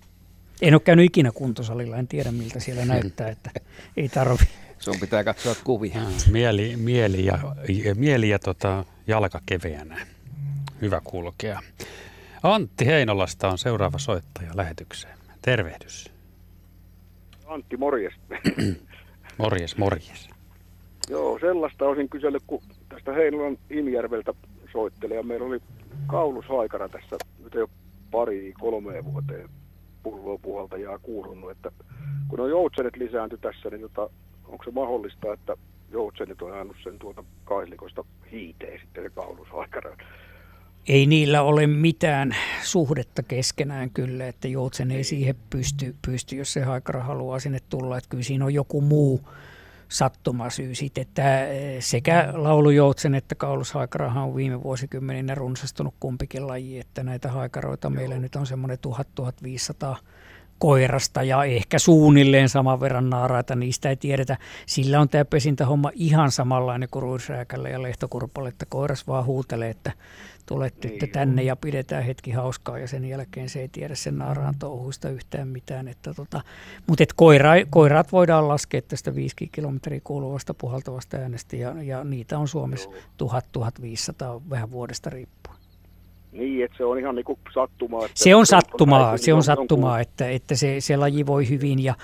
En 0.63 0.75
ole 0.75 0.81
käynyt 0.81 1.05
ikinä 1.05 1.31
kuntosalilla, 1.35 1.97
en 1.97 2.09
tiedä 2.09 2.33
miltä 2.33 2.61
siellä 2.61 2.85
näyttää, 2.95 3.29
että 3.29 3.51
ei 3.97 4.09
tarvi. 4.09 4.45
Sun 4.79 4.97
pitää 5.01 5.25
katsoa 5.25 5.55
kuvia. 5.65 6.01
Mieli, 6.31 6.77
mieli 6.77 7.25
ja, 7.25 7.39
mieli 7.95 8.29
ja 8.29 8.39
tota, 8.39 8.85
jalka 9.07 9.41
keveänä. 9.47 10.07
Hyvä 10.81 11.01
kulkea. 11.05 11.61
Antti 12.43 12.87
Heinolasta 12.87 13.49
on 13.49 13.59
seuraava 13.59 13.99
soittaja 13.99 14.51
lähetykseen. 14.55 15.19
Tervehdys. 15.43 16.13
Antti, 17.47 17.77
morjes. 17.77 18.15
morjes, 19.39 19.77
morjes. 19.77 20.29
Joo, 21.11 21.39
sellaista 21.39 21.85
olisin 21.85 22.09
kysellyt, 22.09 22.43
kun 22.47 22.63
tästä 22.89 23.13
Heinolan 23.13 23.59
Imjärveltä 23.71 24.35
soittelee. 24.73 25.17
Ja 25.17 25.23
meillä 25.23 25.47
oli 25.47 25.61
kaulushaikara 26.07 26.89
tässä 26.89 27.17
nyt 27.45 27.55
jo 27.55 27.71
pari, 28.11 28.53
kolme 28.61 29.05
vuoteen 29.05 29.49
pulloa 30.03 30.39
puhaltajaa 30.39 30.99
kuulunut, 30.99 31.51
että 31.51 31.71
kun 32.29 32.41
on 32.41 32.51
joutsenet 32.51 32.97
lisääntyi 32.97 33.39
tässä, 33.39 33.71
niin 33.71 33.81
tota, 33.81 34.11
onko 34.45 34.65
se 34.65 34.71
mahdollista, 34.71 35.33
että 35.33 35.57
joutsenet 35.91 36.43
on 36.43 36.53
ajanut 36.53 36.77
sen 36.85 36.99
tuolta 36.99 37.25
kaislikosta 37.45 38.05
hiiteen 38.33 38.81
sitten 38.81 39.05
se? 39.05 39.97
Ei 40.89 41.07
niillä 41.07 41.43
ole 41.43 41.67
mitään 41.67 42.37
suhdetta 42.63 43.23
keskenään 43.23 43.91
kyllä, 43.91 44.27
että 44.27 44.49
joutsen 44.49 44.91
ei 44.91 45.05
siihen 45.05 45.35
pysty, 45.51 45.95
pysty 46.07 46.37
jos 46.37 46.53
se 46.53 46.63
haikara 46.63 47.03
haluaa 47.03 47.39
sinne 47.39 47.59
tulla. 47.69 47.99
Että 47.99 48.11
kyllä 48.11 48.23
siinä 48.23 48.45
on 48.45 48.55
joku 48.55 48.81
muu 48.81 49.21
sattumasyy 49.93 50.75
sitten, 50.75 51.03
että 51.03 51.23
sekä 51.81 52.29
laulujoutsen 52.33 53.15
että 53.15 53.35
kaulushaikarahan 53.35 54.25
on 54.25 54.35
viime 54.35 54.63
vuosikymmeninä 54.63 55.35
runsastunut 55.35 55.95
kumpikin 56.01 56.47
laji, 56.47 56.79
että 56.79 57.03
näitä 57.03 57.29
haikaroita 57.29 57.89
Joo. 57.89 57.95
meillä 57.95 58.19
nyt 58.19 58.37
on 58.37 58.47
semmoinen 58.47 58.79
1000-1500 59.95 59.97
koirasta 60.59 61.23
ja 61.23 61.45
ehkä 61.45 61.79
suunnilleen 61.79 62.49
saman 62.49 62.81
verran 62.81 63.11
naaraita, 63.11 63.57
niistä 63.57 63.89
ei 63.89 63.97
tiedetä. 63.97 64.37
Sillä 64.67 65.01
on 65.01 65.09
tämä 65.09 65.25
pesintähomma 65.25 65.91
ihan 65.95 66.31
samanlainen 66.31 66.89
kuin 66.91 67.03
ruisrääkällä 67.03 67.69
ja 67.69 67.83
lehtokurpalle, 67.83 68.49
että 68.49 68.67
koiras 68.67 69.07
vaan 69.07 69.25
huutelee, 69.25 69.71
että 69.71 69.93
tule 70.47 70.71
tyttö 70.71 71.07
niin, 71.07 71.13
tänne 71.13 71.43
ja 71.43 71.57
pidetään 71.57 72.05
hetki 72.05 72.31
hauskaa 72.31 72.79
ja 72.79 72.89
sen 72.89 73.05
jälkeen 73.05 73.49
se 73.49 73.61
ei 73.61 73.69
tiedä 73.69 73.95
sen 73.95 74.19
naaraan 74.19 74.55
touhuista 74.59 75.09
yhtään 75.09 75.49
mitään. 75.49 75.89
Että 75.89 76.15
tota, 76.15 76.41
mutta 76.87 77.03
et 77.03 77.13
koira, 77.13 77.53
koiraat 77.71 78.13
voidaan 78.13 78.49
laskea 78.49 78.83
tästä 78.83 79.15
5 79.15 79.37
kilometriä 79.53 80.01
kuuluvasta 80.05 80.55
puhaltavasta 80.55 81.17
äänestä 81.17 81.57
ja, 81.57 81.83
ja 81.83 82.05
niitä 82.05 82.39
on 82.39 82.49
Suomessa 82.49 82.91
1000-1500 82.91 84.43
vähän 84.51 84.71
vuodesta 84.71 85.11
riippuen. 85.11 85.63
Niin, 86.33 86.65
että 86.65 86.77
se 86.77 86.85
on 86.85 86.99
ihan 86.99 87.15
niin 87.15 87.25
kuin 87.25 87.39
sattumaa. 87.55 88.05
Että 88.05 88.13
se 88.15 88.35
on 88.35 88.47
sattumaa, 88.47 89.17
se 89.17 89.35
on 89.35 89.43
sattumaa, 89.43 90.01
että, 90.01 90.29
että 90.29 90.57
se, 90.57 90.81
se 90.81 90.97
laji 90.97 91.27
voi 91.27 91.49
hyvin 91.49 91.85
ja, 91.85 91.95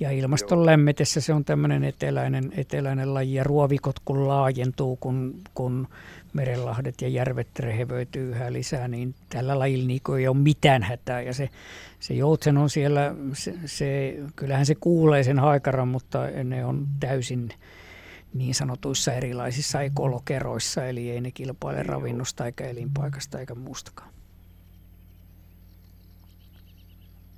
ja 0.00 0.10
ilmaston 0.10 0.58
Joo. 0.58 0.66
lämmetessä 0.66 1.20
se 1.20 1.32
on 1.34 1.44
tämmöinen 1.44 1.84
eteläinen, 1.84 2.52
eteläinen 2.56 3.14
laji 3.14 3.34
ja 3.34 3.44
ruovikot 3.44 3.96
kun 4.04 4.28
laajentuu, 4.28 4.96
kun, 4.96 5.34
kun 5.54 5.88
merenlahdet 6.32 7.02
ja 7.02 7.08
järvet 7.08 7.58
rehevöityy 7.58 8.30
yhä 8.30 8.52
lisää, 8.52 8.88
niin 8.88 9.14
tällä 9.28 9.58
lajilla 9.58 9.86
niin 9.86 10.00
ei 10.18 10.28
ole 10.28 10.36
mitään 10.36 10.82
hätää. 10.82 11.22
Ja 11.22 11.34
se, 11.34 11.50
se 12.00 12.14
joutsen 12.14 12.56
on 12.58 12.70
siellä, 12.70 13.14
se, 13.32 13.54
se, 13.66 14.18
kyllähän 14.36 14.66
se 14.66 14.74
kuulee 14.74 15.22
sen 15.22 15.38
haikaran, 15.38 15.88
mutta 15.88 16.26
ne 16.44 16.64
on 16.64 16.86
täysin 17.00 17.48
niin 18.34 18.54
sanotuissa 18.54 19.12
erilaisissa 19.12 19.80
ekolokeroissa, 19.80 20.86
eli 20.86 21.10
ei 21.10 21.20
ne 21.20 21.30
kilpaile 21.30 21.82
ravinnosta 21.82 22.46
eikä 22.46 22.66
elinpaikasta 22.66 23.40
eikä 23.40 23.54
muustakaan. 23.54 24.10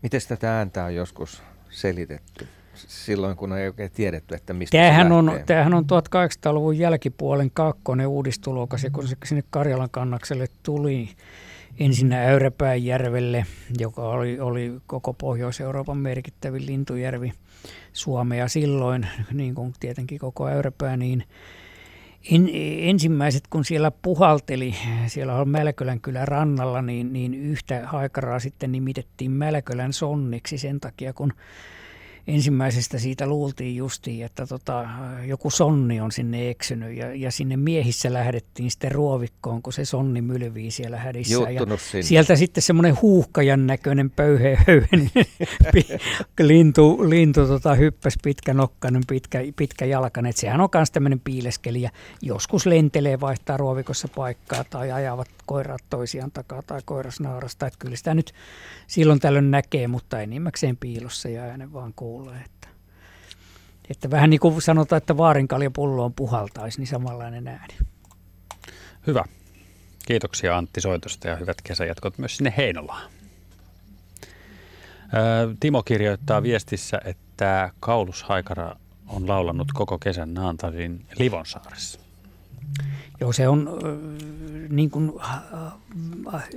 Miten 0.03 0.21
tätä 0.29 0.59
ääntä 0.59 0.85
on 0.85 0.95
joskus 0.95 1.43
selitetty? 1.71 2.49
Silloin, 2.89 3.37
kun 3.37 3.53
ei 3.53 3.67
oikein 3.67 3.91
tiedetty, 3.91 4.35
että 4.35 4.53
mistä 4.53 4.79
tämähän 4.79 5.09
se 5.09 5.13
on, 5.15 5.41
tämähän 5.47 5.75
on 5.75 5.85
1800-luvun 5.85 6.79
jälkipuolen 6.79 7.51
kakkonen 7.51 8.07
uudistulokas, 8.07 8.85
ja 8.85 8.91
kun 8.91 9.09
se 9.09 9.17
sinne 9.25 9.45
Karjalan 9.51 9.91
kannakselle 9.91 10.47
tuli 10.63 11.09
ensin 11.81 12.13
Äyräpääjärvelle, 12.13 13.47
joka 13.79 14.03
oli, 14.03 14.41
oli 14.41 14.73
koko 14.87 15.13
Pohjois-Euroopan 15.13 15.99
merkittävin 15.99 16.67
lintujärvi 16.67 17.33
Suomea 17.93 18.49
silloin, 18.49 19.07
niin 19.33 19.55
kuin 19.55 19.75
tietenkin 19.81 20.19
koko 20.19 20.49
Äyräpää, 20.49 20.97
niin 20.97 21.25
en, 22.31 22.51
ensimmäiset, 22.79 23.43
kun 23.51 23.65
siellä 23.65 23.93
puhalteli, 24.03 24.75
siellä 25.07 25.35
on 25.35 25.49
Mälkölän 25.49 26.01
kylän 26.01 26.29
rannalla, 26.29 26.83
niin, 26.83 27.13
niin 27.13 27.35
yhtä 27.35 27.83
haikaraa 27.87 28.39
sitten 28.39 28.73
nimitettiin 28.73 29.31
Mälkölän 29.31 29.93
sonniksi 29.93 30.59
sen 30.59 30.81
takia, 30.81 31.13
kun 31.13 31.33
ensimmäisestä 32.27 32.99
siitä 32.99 33.27
luultiin 33.27 33.77
justiin, 33.77 34.25
että 34.25 34.47
tota, 34.47 34.89
joku 35.27 35.51
sonni 35.51 36.01
on 36.01 36.13
sinne 36.13 36.51
eksynyt 36.51 36.97
ja, 36.97 37.15
ja 37.15 37.31
sinne 37.31 37.57
miehissä 37.57 38.13
lähdettiin 38.13 38.71
sitten 38.71 38.93
ruovikkoon, 38.93 39.63
kun 39.63 39.73
se 39.73 39.85
sonni 39.85 40.23
mylvii 40.23 40.71
siellä 40.71 40.97
hädissä. 40.97 41.35
ja 41.51 41.77
sinne. 41.77 42.03
sieltä 42.03 42.37
sitten 42.37 42.63
semmoinen 42.63 43.03
huuhkajan 43.03 43.67
näköinen 43.67 44.11
pöyhehöyhen 44.11 45.11
lintu, 46.41 47.11
lintu 47.11 47.47
tota, 47.47 47.75
hyppäsi 47.75 48.19
pitkä 48.23 48.55
nokkainen, 48.55 49.03
pitkä, 49.09 49.39
pitkä 49.57 49.85
jalkainen. 49.85 50.33
Sehän 50.33 50.61
on 50.61 50.69
myös 50.75 50.91
tämmöinen 50.91 51.21
piileskelijä. 51.21 51.91
Joskus 52.23 52.67
lentelee, 52.67 53.21
vaihtaa 53.21 53.57
ruovikossa 53.57 54.09
paikkaa 54.09 54.65
tai 54.65 54.93
ajavat 54.93 55.29
koirat 55.47 55.83
toisiaan 55.91 56.31
takaa 56.31 56.63
tai 56.63 56.81
koiras 56.85 57.21
naarasta. 57.21 57.67
Että 57.67 57.79
kyllä 57.79 57.97
sitä 57.97 58.15
nyt 58.15 58.33
silloin 58.87 59.21
tällöin 59.21 59.51
näkee, 59.51 59.89
mutta 59.89 60.21
enimmäkseen 60.21 60.77
piilossa 60.77 61.29
ja 61.29 61.43
äänen 61.43 61.73
vaan 61.73 61.95
kuulee. 62.21 62.43
Että, 62.45 62.69
että 63.91 64.11
vähän 64.11 64.31
niin 64.31 64.41
kuin 64.41 64.63
sanotaan, 64.63 64.97
että 64.97 65.17
vaarinkaljapulloon 65.17 66.15
puhaltaisi, 66.15 66.79
niin 66.79 66.87
samanlainen 66.87 67.49
ääni. 67.49 67.75
Hyvä. 69.07 69.25
Kiitoksia 70.07 70.57
Antti 70.57 70.81
soitosta 70.81 71.29
ja 71.29 71.37
hyvät 71.37 71.63
kesäjatkot 71.63 72.19
myös 72.19 72.37
sinne 72.37 72.55
Heinolaan. 72.57 73.11
Timo 75.61 75.83
kirjoittaa 75.83 76.43
viestissä, 76.43 77.01
että 77.05 77.71
Kaulus 77.81 78.23
Haikara 78.23 78.77
on 79.07 79.29
laulanut 79.29 79.69
koko 79.75 79.99
kesän 79.99 80.35
Naantalin 80.35 81.07
Livonsaaressa. 81.19 82.01
Joo, 83.21 83.33
se 83.33 83.49
on 83.49 83.79
niin 84.69 84.91
kuin, 84.91 85.13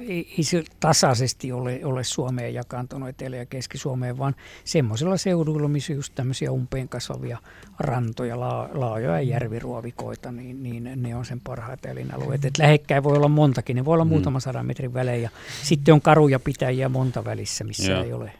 ei 0.08 0.44
se 0.44 0.64
tasaisesti 0.80 1.52
ole, 1.52 1.82
ole 1.84 2.04
Suomeen 2.04 2.54
jakaantunut 2.54 3.10
Etelä- 3.10 3.36
ja 3.36 3.46
Keski-Suomeen, 3.46 4.18
vaan 4.18 4.36
semmoisilla 4.64 5.18
seuduilla, 5.18 5.68
missä 5.68 5.94
just 5.94 6.16
tämmöisiä 6.16 6.52
umpeen 6.52 6.90
kasvavia 6.90 7.38
rantoja, 7.80 8.40
laajoja 8.74 9.22
järviruovikoita, 9.22 10.32
niin, 10.32 10.64
niin 10.64 10.90
ne 10.96 11.16
on 11.16 11.26
sen 11.26 11.42
parhaat 11.42 11.86
elinalueet. 11.86 12.46
Et 12.46 12.58
lähekkäin 12.58 13.04
voi 13.04 13.18
olla 13.18 13.28
montakin, 13.28 13.76
ne 13.76 13.86
voi 13.86 13.94
olla 13.94 14.06
mm. 14.06 14.10
muutama 14.10 14.40
sadan 14.40 14.66
metrin 14.66 14.94
välein 14.94 15.22
ja 15.22 15.30
sitten 15.64 15.94
on 15.94 16.02
karuja 16.02 16.40
pitäjiä 16.40 16.90
monta 16.90 17.26
välissä, 17.26 17.64
missä 17.64 17.92
Joo. 17.92 18.04
ei 18.04 18.14
ole 18.14 18.32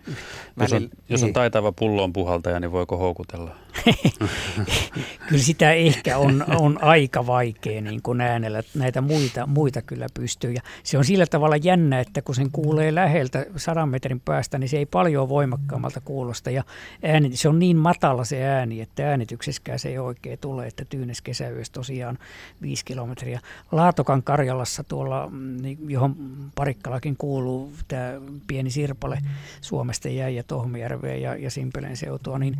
Jos 0.60 0.74
on, 0.74 0.90
jos 1.10 1.24
on 1.24 1.34
taitava 1.34 1.72
pullon 1.72 2.14
puhaltaja, 2.14 2.60
niin 2.60 2.72
voiko 2.72 2.98
houkutella? 2.98 3.56
Kyllä 5.28 5.44
sitä 5.44 5.72
ehkä 5.72 6.18
on, 6.18 6.46
on 6.60 6.84
aika 6.84 7.28
vaikea 7.28 7.63
niin 7.70 8.02
kuin 8.02 8.22
äänellä. 8.22 8.64
Näitä 8.76 9.02
muita, 9.02 9.48
muita 9.48 9.82
kyllä 9.82 10.08
pystyy. 10.14 10.52
Ja 10.52 10.62
se 10.84 10.98
on 10.98 11.06
sillä 11.06 11.26
tavalla 11.26 11.56
jännä, 11.56 12.00
että 12.00 12.22
kun 12.22 12.36
sen 12.36 12.52
kuulee 12.52 12.96
läheltä 12.96 13.46
sadan 13.56 13.90
metrin 13.90 14.20
päästä, 14.20 14.58
niin 14.58 14.70
se 14.70 14.78
ei 14.78 14.86
paljon 14.86 15.30
voimakkaammalta 15.30 16.02
kuulosta. 16.02 16.52
Ja 16.52 16.64
ääni, 17.04 17.38
se 17.38 17.50
on 17.50 17.60
niin 17.60 17.78
matala 17.78 18.24
se 18.24 18.44
ääni, 18.44 18.82
että 18.82 19.10
äänityksessäkään 19.10 19.80
se 19.80 19.90
ei 19.90 20.00
oikein 20.00 20.40
tule, 20.40 20.68
että 20.68 20.86
Tyynes 20.86 21.22
kesäyössä 21.22 21.74
tosiaan 21.74 22.18
viisi 22.62 22.86
kilometriä. 22.86 23.40
Laatokan 23.72 24.24
Karjalassa 24.24 24.84
tuolla, 24.84 25.30
mm, 25.32 25.62
niin 25.62 25.78
johon 25.88 26.16
Parikkalakin 26.56 27.18
kuuluu 27.18 27.74
tämä 27.88 28.14
pieni 28.48 28.70
sirpale 28.72 29.22
Suomesta 29.62 30.10
jäi 30.10 30.36
ja 30.36 30.44
Tohmijärveä 30.44 31.16
ja, 31.16 31.36
ja 31.36 31.52
Simpelen 31.52 31.98
seutua, 31.98 32.40
niin 32.40 32.58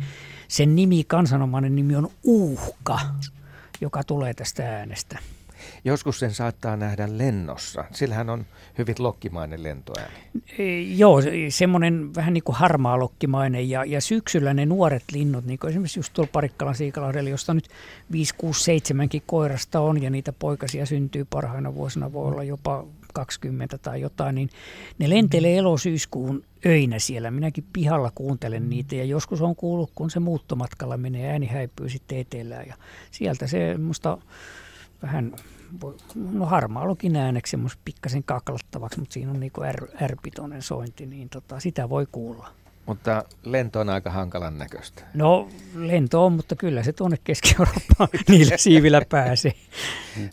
sen 0.48 0.76
nimi, 0.76 1.04
kansanomainen 1.04 1.76
nimi 1.76 1.96
on 1.96 2.10
Uhka, 2.22 3.00
joka 3.80 4.04
tulee 4.04 4.34
tästä 4.34 4.76
äänestä. 4.76 5.18
Joskus 5.84 6.18
sen 6.18 6.34
saattaa 6.34 6.76
nähdä 6.76 7.08
lennossa. 7.18 7.84
Sillähän 7.92 8.30
on 8.30 8.46
hyvin 8.78 8.94
lokkimainen 8.98 9.62
lentoääni. 9.62 10.14
E, 10.58 10.80
joo, 10.80 11.22
semmoinen 11.48 12.14
vähän 12.14 12.34
niin 12.34 12.44
kuin 12.44 12.56
harmaa 12.56 12.98
lokkimainen. 12.98 13.70
Ja, 13.70 13.84
ja 13.84 14.00
syksyllä 14.00 14.54
ne 14.54 14.66
nuoret 14.66 15.04
linnut, 15.12 15.44
niin 15.44 15.58
kuin 15.58 15.70
esimerkiksi 15.70 15.98
just 15.98 16.12
tuolla 16.12 16.30
Parikkalan 16.32 16.74
Siikalahdella, 16.74 17.30
josta 17.30 17.54
nyt 17.54 17.68
5, 18.12 18.34
6, 18.34 18.64
7 18.64 19.08
koirasta 19.26 19.80
on 19.80 20.02
ja 20.02 20.10
niitä 20.10 20.32
poikasia 20.32 20.86
syntyy 20.86 21.24
parhaina 21.30 21.74
vuosina, 21.74 22.12
voi 22.12 22.28
olla 22.28 22.42
jopa 22.42 22.84
20 23.14 23.78
tai 23.78 24.00
jotain, 24.00 24.34
niin 24.34 24.50
ne 24.98 25.10
lentelee 25.10 25.56
elosyyskuun 25.56 26.44
öinä 26.66 26.98
siellä. 26.98 27.30
Minäkin 27.30 27.64
pihalla 27.72 28.12
kuuntelen 28.14 28.70
niitä 28.70 28.96
ja 28.96 29.04
joskus 29.04 29.42
on 29.42 29.56
kuullut, 29.56 29.90
kun 29.94 30.10
se 30.10 30.20
muuttomatkalla 30.20 30.96
menee, 30.96 31.30
ääni 31.30 31.46
häipyy 31.46 31.88
sitten 31.88 32.18
etelään 32.18 32.66
ja 32.66 32.74
sieltä 33.10 33.46
se 33.46 33.78
musta 33.78 34.18
vähän, 35.02 35.32
no 36.32 36.46
harmaa 36.46 36.86
lukin 36.86 37.16
ääneksi 37.16 37.56
pikkasen 37.84 38.24
kaklattavaksi, 38.24 39.00
mutta 39.00 39.12
siinä 39.12 39.30
on 39.30 39.40
niinku 39.40 39.62
är, 39.62 39.86
ärpitoinen 40.02 40.62
sointi, 40.62 41.06
niin 41.06 41.28
tota, 41.28 41.60
sitä 41.60 41.88
voi 41.88 42.06
kuulla. 42.12 42.48
Mutta 42.86 43.24
lento 43.44 43.80
on 43.80 43.88
aika 43.88 44.10
hankalan 44.10 44.58
näköistä. 44.58 45.02
No 45.14 45.48
lento 45.74 46.26
on, 46.26 46.32
mutta 46.32 46.56
kyllä 46.56 46.82
se 46.82 46.92
tuonne 46.92 47.16
Keski-Eurooppaan 47.24 48.08
niillä 48.28 48.56
siivillä 48.56 49.02
pääsee. 49.08 49.52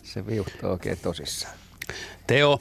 Se 0.02 0.26
viuhtoo 0.26 0.70
oikein 0.70 0.98
tosissaan. 1.02 1.61
Teo 2.26 2.60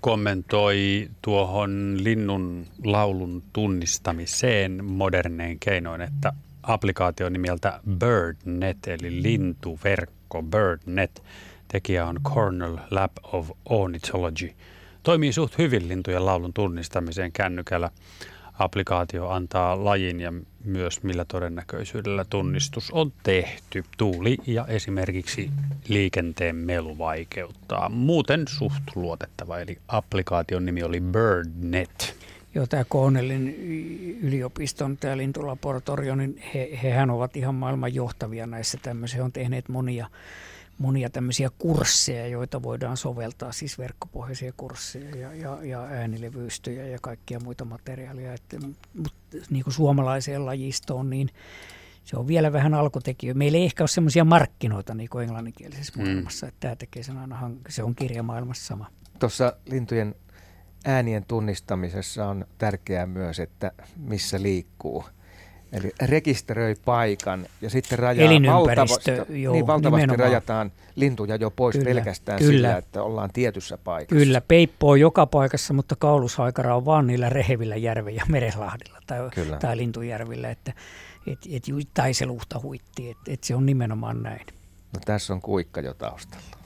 kommentoi 0.00 1.08
tuohon 1.22 1.98
linnun 2.00 2.66
laulun 2.84 3.42
tunnistamiseen 3.52 4.84
modernein 4.84 5.58
keinoin, 5.60 6.00
että 6.00 6.32
applikaatio 6.62 7.28
nimeltä 7.28 7.80
BirdNet 7.98 8.78
eli 8.86 9.22
lintuverkko 9.22 10.42
BirdNet. 10.42 11.22
Tekijä 11.68 12.06
on 12.06 12.20
Cornell 12.22 12.76
Lab 12.90 13.12
of 13.22 13.50
Ornithology. 13.64 14.52
Toimii 15.02 15.32
suht 15.32 15.58
hyvin 15.58 15.88
lintujen 15.88 16.26
laulun 16.26 16.52
tunnistamiseen 16.52 17.32
kännykällä 17.32 17.90
applikaatio 18.58 19.28
antaa 19.28 19.84
lajin 19.84 20.20
ja 20.20 20.32
myös 20.64 21.02
millä 21.02 21.24
todennäköisyydellä 21.24 22.24
tunnistus 22.30 22.90
on 22.90 23.12
tehty. 23.22 23.84
Tuuli 23.98 24.36
ja 24.46 24.66
esimerkiksi 24.66 25.50
liikenteen 25.88 26.56
melu 26.56 26.98
vaikeuttaa. 26.98 27.88
Muuten 27.88 28.44
suht 28.48 28.82
luotettava, 28.94 29.58
eli 29.58 29.78
applikaation 29.88 30.64
nimi 30.64 30.82
oli 30.82 31.00
BirdNet. 31.00 32.16
Joo, 32.54 32.66
tämä 32.66 32.84
Cornellin 32.84 33.48
yliopiston, 34.22 34.96
tämä 34.96 35.16
lintulaboratorio, 35.16 36.14
niin 36.14 36.42
he, 36.54 36.78
hehän 36.82 37.10
ovat 37.10 37.36
ihan 37.36 37.54
maailman 37.54 37.94
johtavia 37.94 38.46
näissä 38.46 38.78
tämmöisiä. 38.82 39.16
He 39.16 39.22
on 39.22 39.32
tehneet 39.32 39.68
monia 39.68 40.06
monia 40.78 41.10
tämmöisiä 41.10 41.50
kursseja, 41.58 42.26
joita 42.26 42.62
voidaan 42.62 42.96
soveltaa, 42.96 43.52
siis 43.52 43.78
verkkopohjaisia 43.78 44.52
kursseja 44.56 45.16
ja, 45.16 45.34
ja, 45.34 45.58
ja 45.64 45.82
äänilevyystöjä 45.82 46.86
ja 46.86 46.98
kaikkia 47.02 47.40
muita 47.40 47.64
materiaaleja. 47.64 48.34
Että, 48.34 48.56
mutta 48.94 49.36
niin 49.50 49.64
kuin 49.64 49.74
suomalaiseen 49.74 50.46
lajistoon, 50.46 51.10
niin 51.10 51.28
se 52.04 52.16
on 52.16 52.26
vielä 52.26 52.52
vähän 52.52 52.74
alkutekijä. 52.74 53.34
Meillä 53.34 53.58
ei 53.58 53.64
ehkä 53.64 53.82
ole 53.82 53.88
semmoisia 53.88 54.24
markkinoita 54.24 54.94
niin 54.94 55.08
kuin 55.08 55.22
englanninkielisessä 55.22 55.92
mm. 55.96 56.04
maailmassa, 56.04 56.46
että 56.46 56.60
tämä 56.60 56.76
tekee 56.76 57.02
sen 57.02 57.18
aina, 57.18 57.50
se 57.68 57.82
on 57.82 57.94
kirjamaailmassa 57.94 58.66
sama. 58.66 58.90
Tuossa 59.18 59.56
lintujen 59.66 60.14
äänien 60.84 61.24
tunnistamisessa 61.28 62.26
on 62.26 62.46
tärkeää 62.58 63.06
myös, 63.06 63.38
että 63.38 63.72
missä 63.96 64.42
liikkuu– 64.42 65.04
Eli 65.72 65.92
rekisteröi 66.02 66.74
paikan 66.84 67.46
ja 67.60 67.70
sitten 67.70 67.98
rajaa 67.98 68.54
valtavasti, 68.54 69.10
joo, 69.28 69.52
niin 69.52 69.66
valtavasti 69.66 70.02
nimenomaan. 70.02 70.30
rajataan 70.30 70.72
lintuja 70.96 71.36
jo 71.36 71.50
pois 71.50 71.72
kyllä, 71.72 71.84
pelkästään 71.84 72.38
kyllä. 72.38 72.52
sillä, 72.52 72.76
että 72.76 73.02
ollaan 73.02 73.30
tietyssä 73.32 73.78
paikassa. 73.78 74.24
Kyllä, 74.24 74.40
peippo 74.40 74.90
on 74.90 75.00
joka 75.00 75.26
paikassa, 75.26 75.74
mutta 75.74 75.96
kaulushaikara 75.96 76.76
on 76.76 76.84
vaan 76.84 77.06
niillä 77.06 77.28
rehevillä 77.28 77.76
järvillä 77.76 78.20
ja 78.20 78.26
merenlahdilla 78.28 78.98
tai, 79.06 79.18
tai 79.60 79.76
lintujärvillä, 79.76 80.50
että 80.50 80.72
et, 81.26 81.38
et, 81.52 81.62
tai 81.94 82.14
se 82.14 82.26
luhta 82.26 82.60
huitti, 82.62 83.10
että 83.10 83.32
et 83.32 83.44
se 83.44 83.54
on 83.54 83.66
nimenomaan 83.66 84.22
näin. 84.22 84.46
No 84.92 85.00
tässä 85.04 85.32
on 85.32 85.40
kuikka 85.40 85.80
jo 85.80 85.94
taustalla. 85.94 86.61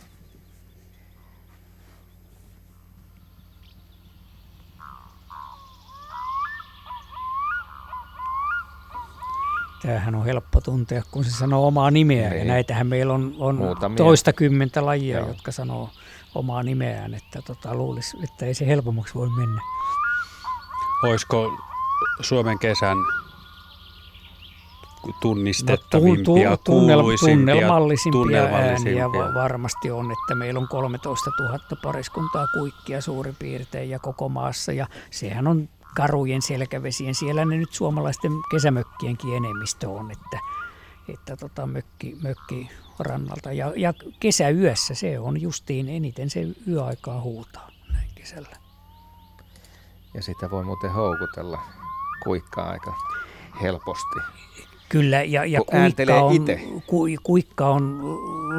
Tämähän 9.87 10.15
on 10.15 10.25
helppo 10.25 10.61
tuntea, 10.61 11.03
kun 11.11 11.25
se 11.25 11.31
sanoo 11.31 11.67
omaa 11.67 11.91
nimeään. 11.91 12.31
Niin. 12.31 12.39
Ja 12.39 12.45
näitähän 12.45 12.87
meillä 12.87 13.15
on, 13.15 13.35
on 13.39 13.77
toista 13.97 14.33
kymmentä 14.33 14.87
lajia, 14.87 15.19
Joo. 15.19 15.29
jotka 15.29 15.53
sanoo 15.53 15.91
omaa 16.35 16.63
nimeään. 16.63 17.15
Että 17.15 17.43
tota, 17.47 17.75
luulisi, 17.75 18.17
että 18.25 18.47
ei 18.47 18.55
se 18.55 18.67
helpommaksi 18.67 19.15
voi 19.15 19.29
mennä. 19.29 19.61
Olisiko 21.03 21.53
Suomen 22.21 22.59
kesän 22.59 22.97
tunnistettavimpia, 25.21 26.51
no, 26.51 26.57
tu, 26.57 26.63
tu, 26.65 26.73
tunnel, 26.73 27.07
tunnelmallisimpia, 27.07 28.13
tunnelmallisimpia 28.13 29.13
ääniä 29.13 29.35
varmasti 29.35 29.91
on, 29.91 30.11
että 30.11 30.35
meillä 30.35 30.61
on 30.61 30.69
13 30.69 31.31
000 31.39 31.59
pariskuntaa 31.83 32.47
kuikkia 32.47 33.01
suurin 33.01 33.37
piirtein 33.39 33.91
ja 33.91 33.99
koko 33.99 34.29
maassa 34.29 34.73
ja 34.73 34.87
sehän 35.11 35.47
on 35.47 35.69
karujen 35.97 36.43
selkävesien. 36.43 37.15
Siellä 37.15 37.45
ne 37.45 37.57
nyt 37.57 37.73
suomalaisten 37.73 38.33
kesämökkienkin 38.51 39.37
enemmistö 39.37 39.91
on, 39.91 40.11
että, 40.11 40.39
että 41.09 41.37
tota 41.37 41.67
mökki, 41.67 42.17
mökki 42.23 42.71
rannalta. 42.99 43.53
Ja, 43.53 43.73
ja 43.77 43.95
kesäyössä 44.21 44.95
se 44.95 45.19
on 45.19 45.41
justiin 45.41 45.89
eniten 45.89 46.31
se 46.31 46.47
yöaikaa 46.69 47.21
huutaa 47.21 47.71
näin 47.93 48.11
kesällä. 48.15 48.57
Ja 50.15 50.23
sitä 50.23 50.51
voi 50.51 50.65
muuten 50.65 50.93
houkutella 50.93 51.59
kuikkaa 52.25 52.71
aika 52.71 52.95
helposti. 53.63 54.19
Kyllä, 54.89 55.23
ja, 55.23 55.45
ja 55.45 55.61
kuikka, 55.61 56.21
on, 56.21 56.47
ku, 56.87 57.05
kuikka 57.23 57.69
on 57.69 58.03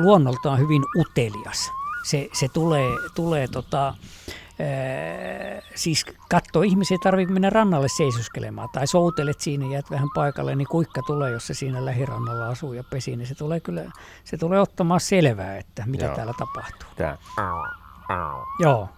luonnoltaan 0.03 0.59
hyvin 0.59 0.83
utelias. 0.99 1.71
Se, 2.03 2.29
se 2.33 2.47
tulee, 2.47 2.89
tulee 3.15 3.47
tota, 3.47 3.93
siis 5.75 6.05
katto 6.29 6.61
ihmisiä 6.61 6.95
ei 6.95 6.99
tarvitse 7.03 7.33
mennä 7.33 7.49
rannalle 7.49 7.87
seisoskelemaan 7.87 8.69
tai 8.73 8.87
soutelet 8.87 9.39
siinä 9.39 9.65
ja 9.65 9.71
jäät 9.71 9.91
vähän 9.91 10.09
paikalle, 10.15 10.55
niin 10.55 10.67
kuikka 10.67 11.01
tulee, 11.01 11.31
jos 11.31 11.47
se 11.47 11.53
siinä 11.53 11.85
lähirannalla 11.85 12.47
asuu 12.47 12.73
ja 12.73 12.83
pesi, 12.83 13.15
niin 13.15 13.27
se 13.27 13.35
tulee 13.35 13.59
kyllä, 13.59 13.91
se 14.23 14.37
tulee 14.37 14.59
ottamaan 14.59 14.99
selvää, 14.99 15.57
että 15.57 15.83
mitä 15.85 16.05
Joo. 16.05 16.15
täällä 16.15 16.33
tapahtuu. 16.39 16.89
Tää. 16.95 17.17
Joo. 18.59 18.89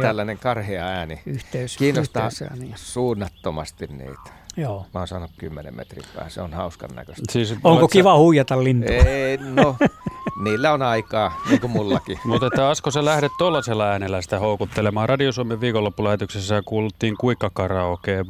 Tällainen 0.00 0.38
karhea 0.38 0.84
ääni. 0.84 1.22
Yhteys, 1.26 1.76
Kiinnostaa 1.76 2.26
yhteys 2.26 2.92
suunnattomasti 2.94 3.86
niitä. 3.86 4.38
Joo. 4.56 4.86
Mä 4.94 5.00
oon 5.00 5.08
saanut 5.08 5.30
10 5.38 5.76
metrin 5.76 6.04
päähän, 6.14 6.30
se 6.30 6.42
on 6.42 6.52
hauskan 6.52 6.90
näköistä. 6.94 7.22
Siis, 7.30 7.54
Onko 7.64 7.88
kiva 7.88 8.14
sä... 8.14 8.18
huijata 8.18 8.64
lintua? 8.64 8.94
Ei, 8.94 9.36
no, 9.36 9.76
Niillä 10.42 10.72
on 10.72 10.82
aikaa, 10.82 11.40
niin 11.48 11.60
kuin 11.60 11.70
mullakin. 11.70 12.18
Mutta 12.24 12.46
että 12.46 12.68
Asko, 12.68 12.90
sä 12.90 13.04
lähdet 13.04 13.32
tuollaisella 13.38 13.88
äänellä 13.88 14.22
sitä 14.22 14.38
houkuttelemaan. 14.38 15.08
Radio 15.08 15.32
Suomen 15.32 15.60
viikonloppulähetyksessä 15.60 16.62
kuuluttiin 16.66 17.16
kuikka 17.16 17.50
karaoke 17.50 18.24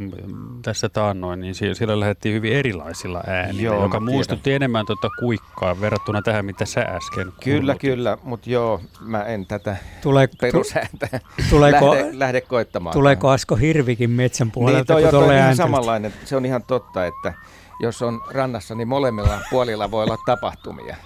tässä 0.62 0.88
taannoin, 0.88 1.40
niin 1.40 1.54
siellä 1.54 2.00
lähdettiin 2.00 2.34
hyvin 2.34 2.52
erilaisilla 2.52 3.20
äänillä, 3.26 3.62
joo, 3.62 3.82
joka 3.82 4.00
muistutti 4.00 4.52
enemmän 4.52 4.86
tuota 4.86 5.08
kuikkaa 5.20 5.80
verrattuna 5.80 6.22
tähän, 6.22 6.44
mitä 6.44 6.64
sä 6.64 6.80
äsken 6.80 7.32
Kyllä, 7.44 7.60
kuulut. 7.60 7.80
kyllä, 7.80 8.18
mutta 8.22 8.50
joo, 8.50 8.80
mä 9.00 9.24
en 9.24 9.46
tätä 9.46 9.76
Tule, 10.02 10.28
perusääntä 10.40 11.20
tuleeko, 11.50 11.94
lähde, 11.94 12.18
lähde 12.18 12.40
koittamaan. 12.40 12.92
Tuleeko 12.92 13.28
Asko 13.28 13.56
Hirvikin 13.56 14.10
metsän 14.10 14.50
puolelta, 14.50 14.94
niin, 14.94 15.02
toi, 15.02 15.10
toi 15.10 15.28
on 15.28 15.34
ihan 15.34 15.56
samanlainen. 15.56 16.14
Se 16.24 16.36
on 16.36 16.46
ihan 16.46 16.62
totta, 16.62 17.06
että 17.06 17.32
jos 17.80 18.02
on 18.02 18.20
rannassa, 18.30 18.74
niin 18.74 18.88
molemmilla 18.88 19.38
puolilla 19.50 19.90
voi 19.90 20.04
olla 20.04 20.16
tapahtumia. 20.26 20.96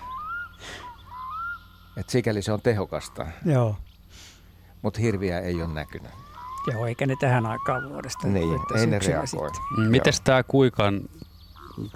Et 1.97 2.11
sikäli 2.11 2.43
se 2.43 2.53
on 2.53 2.61
tehokasta. 2.61 3.27
Joo. 3.45 3.77
Mutta 4.83 5.01
hirviä 5.01 5.41
ei 5.41 5.63
ole 5.63 5.73
näkynyt. 5.73 6.11
Joo, 6.73 6.87
eikä 6.87 7.07
ne 7.07 7.15
tähän 7.21 7.47
aikaan 7.47 7.89
vuodesta. 7.89 8.27
Niin, 8.29 8.61
ei 8.77 8.87
ne 8.87 8.99
reagoi. 8.99 9.51
Miten 9.89 10.13
tämä 10.25 10.43
kuikan, 10.43 11.01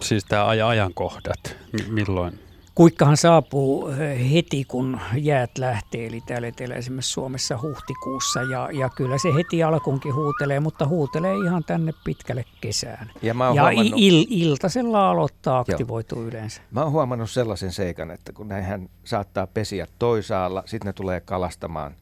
siis 0.01 0.25
tämä 0.25 0.47
ajankohdat, 0.47 1.57
milloin 1.89 2.46
Kuikkahan 2.77 3.17
saapuu 3.17 3.89
eh, 3.89 4.33
heti, 4.33 4.65
kun 4.65 5.01
jäät 5.17 5.59
lähtee, 5.59 6.07
eli 6.07 6.21
täällä 6.21 6.77
esimerkiksi 6.77 7.13
Suomessa 7.13 7.59
huhtikuussa, 7.63 8.43
ja, 8.43 8.69
ja 8.73 8.89
kyllä 8.89 9.19
se 9.19 9.35
heti 9.35 9.63
alkuunkin 9.63 10.15
huutelee, 10.15 10.61
mutta 10.61 10.87
huutelee 10.87 11.35
ihan 11.35 11.65
tänne 11.65 11.93
pitkälle 12.05 12.45
kesään. 12.61 13.11
Ja, 13.23 13.35
mä 13.35 13.45
ja 13.45 13.51
huomannut... 13.51 13.93
il, 13.97 14.27
iltasella 14.31 15.11
aloittaa 15.11 15.59
aktivoituu 15.59 16.19
Joo. 16.19 16.29
yleensä. 16.29 16.61
Mä 16.71 16.83
oon 16.83 16.93
huomannut 16.93 17.31
sellaisen 17.31 17.73
seikan, 17.73 18.11
että 18.11 18.33
kun 18.33 18.49
näinhän 18.49 18.89
saattaa 19.05 19.47
pesiä 19.47 19.87
toisaalla, 19.99 20.63
sitten 20.67 20.87
ne 20.87 20.93
tulee 20.93 21.21
kalastamaan 21.21 21.95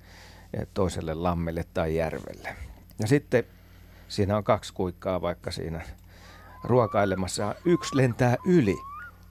eh, 0.55 0.67
toiselle 0.75 1.15
lammelle 1.15 1.65
tai 1.75 1.97
järvelle. 1.97 2.57
Ja 2.99 3.07
sitten 3.07 3.45
siinä 4.09 4.37
on 4.37 4.45
kaksi 4.45 4.75
kuikkaa 4.75 5.23
vaikka 5.23 5.51
siinä 5.51 5.81
ruokailemassa, 6.65 7.55
yksi 7.65 7.97
lentää 7.97 8.37
yli, 8.47 8.77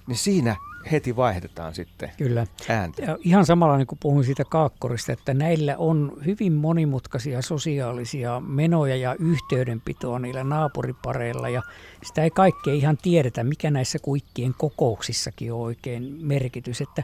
niin 0.07 0.17
siinä 0.17 0.55
heti 0.91 1.15
vaihdetaan 1.15 1.75
sitten 1.75 2.11
Kyllä. 2.17 2.47
ääntä. 2.69 3.01
Ja 3.01 3.17
ihan 3.23 3.45
samalla 3.45 3.77
niin 3.77 3.87
kuin 3.87 3.99
puhuin 4.01 4.25
siitä 4.25 4.43
kaakkorista, 4.45 5.11
että 5.11 5.33
näillä 5.33 5.77
on 5.77 6.17
hyvin 6.25 6.53
monimutkaisia 6.53 7.41
sosiaalisia 7.41 8.39
menoja 8.39 8.95
ja 8.95 9.15
yhteydenpitoa 9.19 10.19
niillä 10.19 10.43
naapuripareilla 10.43 11.49
ja 11.49 11.61
sitä 12.03 12.23
ei 12.23 12.29
kaikkea 12.29 12.73
ihan 12.73 12.97
tiedetä, 12.97 13.43
mikä 13.43 13.71
näissä 13.71 13.99
kuikkien 13.99 14.53
kokouksissakin 14.57 15.53
on 15.53 15.59
oikein 15.59 16.17
merkitys, 16.21 16.81
että 16.81 17.03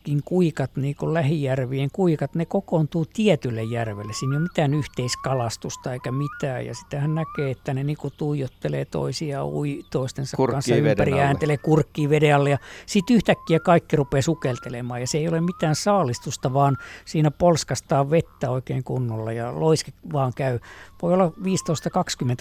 pesivätkin 0.00 0.22
kuikat, 0.24 0.76
niin 0.76 0.96
kuin 0.96 1.14
lähijärvien 1.14 1.90
kuikat, 1.92 2.34
ne 2.34 2.46
kokoontuu 2.46 3.06
tietylle 3.06 3.62
järvelle. 3.62 4.12
Siinä 4.12 4.34
ei 4.34 4.36
ole 4.36 4.42
mitään 4.42 4.74
yhteiskalastusta 4.74 5.92
eikä 5.92 6.12
mitään. 6.12 6.66
Ja 6.66 6.74
sitähän 6.74 7.14
näkee, 7.14 7.50
että 7.50 7.74
ne 7.74 7.84
niin 7.84 7.96
kuin 7.96 8.14
tuijottelee 8.16 8.84
toisiaan, 8.84 9.46
ui 9.46 9.84
toistensa 9.90 10.36
kurkkii 10.36 10.54
kanssa 10.54 10.74
ympäri, 10.74 11.20
ääntelee, 11.20 11.56
kurkkii 11.56 12.10
veden 12.10 12.36
alle. 12.36 12.50
Ja 12.50 12.58
sitten 12.86 13.16
yhtäkkiä 13.16 13.60
kaikki 13.60 13.96
rupeaa 13.96 14.22
sukeltelemaan. 14.22 15.00
Ja 15.00 15.06
se 15.06 15.18
ei 15.18 15.28
ole 15.28 15.40
mitään 15.40 15.74
saalistusta, 15.74 16.52
vaan 16.52 16.76
siinä 17.04 17.30
polskastaa 17.30 18.10
vettä 18.10 18.50
oikein 18.50 18.84
kunnolla. 18.84 19.32
Ja 19.32 19.60
loiske 19.60 19.92
vaan 20.12 20.32
käy. 20.36 20.58
Voi 21.02 21.12
olla 21.12 21.32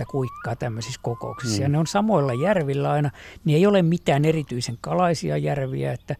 15-20 0.02 0.06
kuikkaa 0.12 0.56
tämmöisissä 0.56 1.00
kokouksissa. 1.04 1.58
Mm. 1.58 1.64
Ja 1.64 1.70
ne 1.70 1.78
on 1.78 1.88
samoilla 1.88 2.34
järvillä 2.34 2.92
aina. 2.92 3.10
Niin 3.46 3.58
ei 3.58 3.68
ole 3.68 3.82
mitään 3.82 4.26
erityisen 4.26 4.78
kalaisia 4.82 5.38
järviä, 5.38 5.94
että 5.94 6.16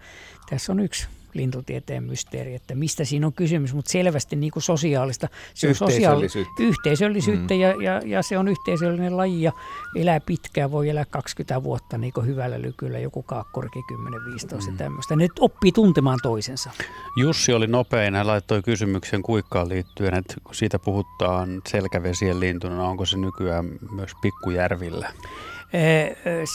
tässä 0.50 0.72
on 0.72 0.80
yksi 0.80 1.08
lintutieteen 1.34 2.04
mysteeri, 2.04 2.56
että 2.56 2.76
mistä 2.76 3.06
siinä 3.06 3.28
on 3.28 3.34
kysymys, 3.34 3.74
mutta 3.74 3.92
selvästi 3.92 4.36
niin 4.36 4.52
kuin 4.52 4.64
sosiaalista. 4.64 5.28
Se 5.54 5.68
on 5.68 5.72
yhteisöllisyyttä. 5.72 6.50
Sosiaali- 6.56 6.70
yhteisöllisyyttä 6.70 7.54
mm. 7.54 7.60
ja, 7.60 7.84
ja, 7.84 8.02
ja, 8.06 8.24
se 8.24 8.38
on 8.38 8.48
yhteisöllinen 8.48 9.18
laji 9.18 9.42
ja 9.42 9.52
elää 9.96 10.20
pitkään, 10.20 10.72
voi 10.72 10.90
elää 10.90 11.06
20 11.06 11.64
vuotta 11.64 11.98
niin 11.98 12.14
kuin 12.14 12.28
hyvällä 12.28 12.62
lykyllä, 12.62 13.00
joku 13.00 13.24
kaakkorki 13.24 13.80
10-15 13.80 14.72
mm. 14.72 14.78
tämmöistä. 14.78 15.16
Ne 15.16 15.28
oppii 15.40 15.72
tuntemaan 15.72 16.20
toisensa. 16.24 16.72
Jussi 17.18 17.54
oli 17.54 17.68
nopein, 17.68 18.16
hän 18.16 18.28
laittoi 18.28 18.62
kysymyksen 18.62 19.22
kuikkaan 19.22 19.70
liittyen, 19.70 20.14
että 20.14 20.34
kun 20.44 20.56
siitä 20.56 20.80
puhutaan 20.80 21.62
selkävesien 21.68 22.40
lintuna, 22.40 22.84
onko 22.84 23.06
se 23.06 23.18
nykyään 23.18 23.66
myös 23.92 24.12
pikkujärvillä? 24.22 25.12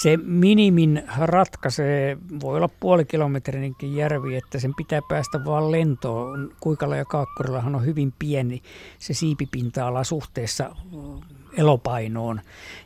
Se 0.02 0.16
minimin 0.16 1.02
ratkaisee, 1.18 2.16
voi 2.40 2.56
olla 2.56 2.68
puoli 2.68 3.04
kilometrinkin 3.04 3.96
järvi, 3.96 4.36
että 4.36 4.58
sen 4.58 4.74
pitää 4.74 5.00
päästä 5.08 5.44
vaan 5.44 5.72
lentoon. 5.72 6.52
Kuikalla 6.60 6.96
ja 6.96 7.04
Kaakkorillahan 7.04 7.74
on 7.74 7.86
hyvin 7.86 8.12
pieni 8.18 8.62
se 8.98 9.14
siipipinta-ala 9.14 10.04
suhteessa 10.04 10.76
elopainoon. 11.56 12.40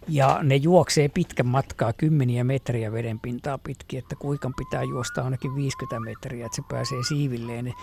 Ja 0.08 0.38
ne 0.42 0.56
juoksee 0.56 1.08
pitkän 1.08 1.46
matkaa, 1.46 1.92
kymmeniä 1.92 2.44
metriä 2.44 2.92
vedenpintaa 2.92 3.58
pitkin, 3.58 3.98
että 3.98 4.16
kuikan 4.16 4.54
pitää 4.58 4.82
juosta 4.82 5.22
ainakin 5.22 5.54
50 5.54 6.00
metriä, 6.00 6.46
että 6.46 6.56
se 6.56 6.62
pääsee 6.68 6.98
siivilleen. 7.08 7.74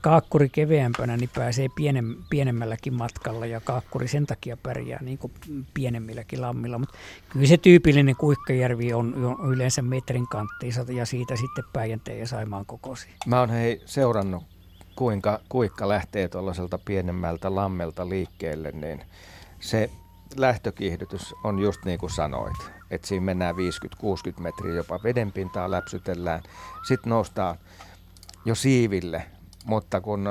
Kaakkuri 0.00 0.48
keveämpänä 0.48 1.16
niin 1.16 1.30
pääsee 1.34 1.68
pienem, 1.74 2.16
pienemmälläkin 2.30 2.94
matkalla 2.94 3.46
ja 3.46 3.60
kaakkuri 3.60 4.08
sen 4.08 4.26
takia 4.26 4.56
pärjää 4.56 5.02
niin 5.02 5.18
kuin 5.18 5.32
pienemmilläkin 5.74 6.42
lammilla. 6.42 6.78
Mutta 6.78 6.98
kyllä 7.28 7.46
se 7.46 7.56
tyypillinen 7.56 8.16
kuikkajärvi 8.16 8.92
on, 8.92 9.14
yleensä 9.52 9.82
metrin 9.82 10.28
kanttiinsa 10.28 10.84
ja 10.88 11.06
siitä 11.06 11.36
sitten 11.36 11.64
Päijänteen 11.72 12.18
ja 12.18 12.26
Saimaan 12.26 12.66
kokoisia. 12.66 13.12
Mä 13.26 13.40
oon 13.40 13.50
hei 13.50 13.82
seurannut 13.84 14.44
kuinka 14.96 15.40
kuikka 15.48 15.88
lähtee 15.88 16.28
tuollaiselta 16.28 16.78
pienemmältä 16.78 17.54
lammelta 17.54 18.08
liikkeelle, 18.08 18.72
niin 18.72 19.00
se 19.60 19.90
lähtökiihdytys 20.40 21.34
on 21.44 21.58
just 21.58 21.84
niin 21.84 21.98
kuin 21.98 22.10
sanoit, 22.10 22.56
että 22.90 23.06
siinä 23.06 23.24
mennään 23.24 23.54
50-60 23.54 23.58
metriä 24.40 24.74
jopa 24.74 25.00
vedenpintaa 25.04 25.70
läpsytellään. 25.70 26.42
Sitten 26.88 27.10
noustaan 27.10 27.56
jo 28.44 28.54
siiville, 28.54 29.22
mutta 29.64 30.00
kun 30.00 30.28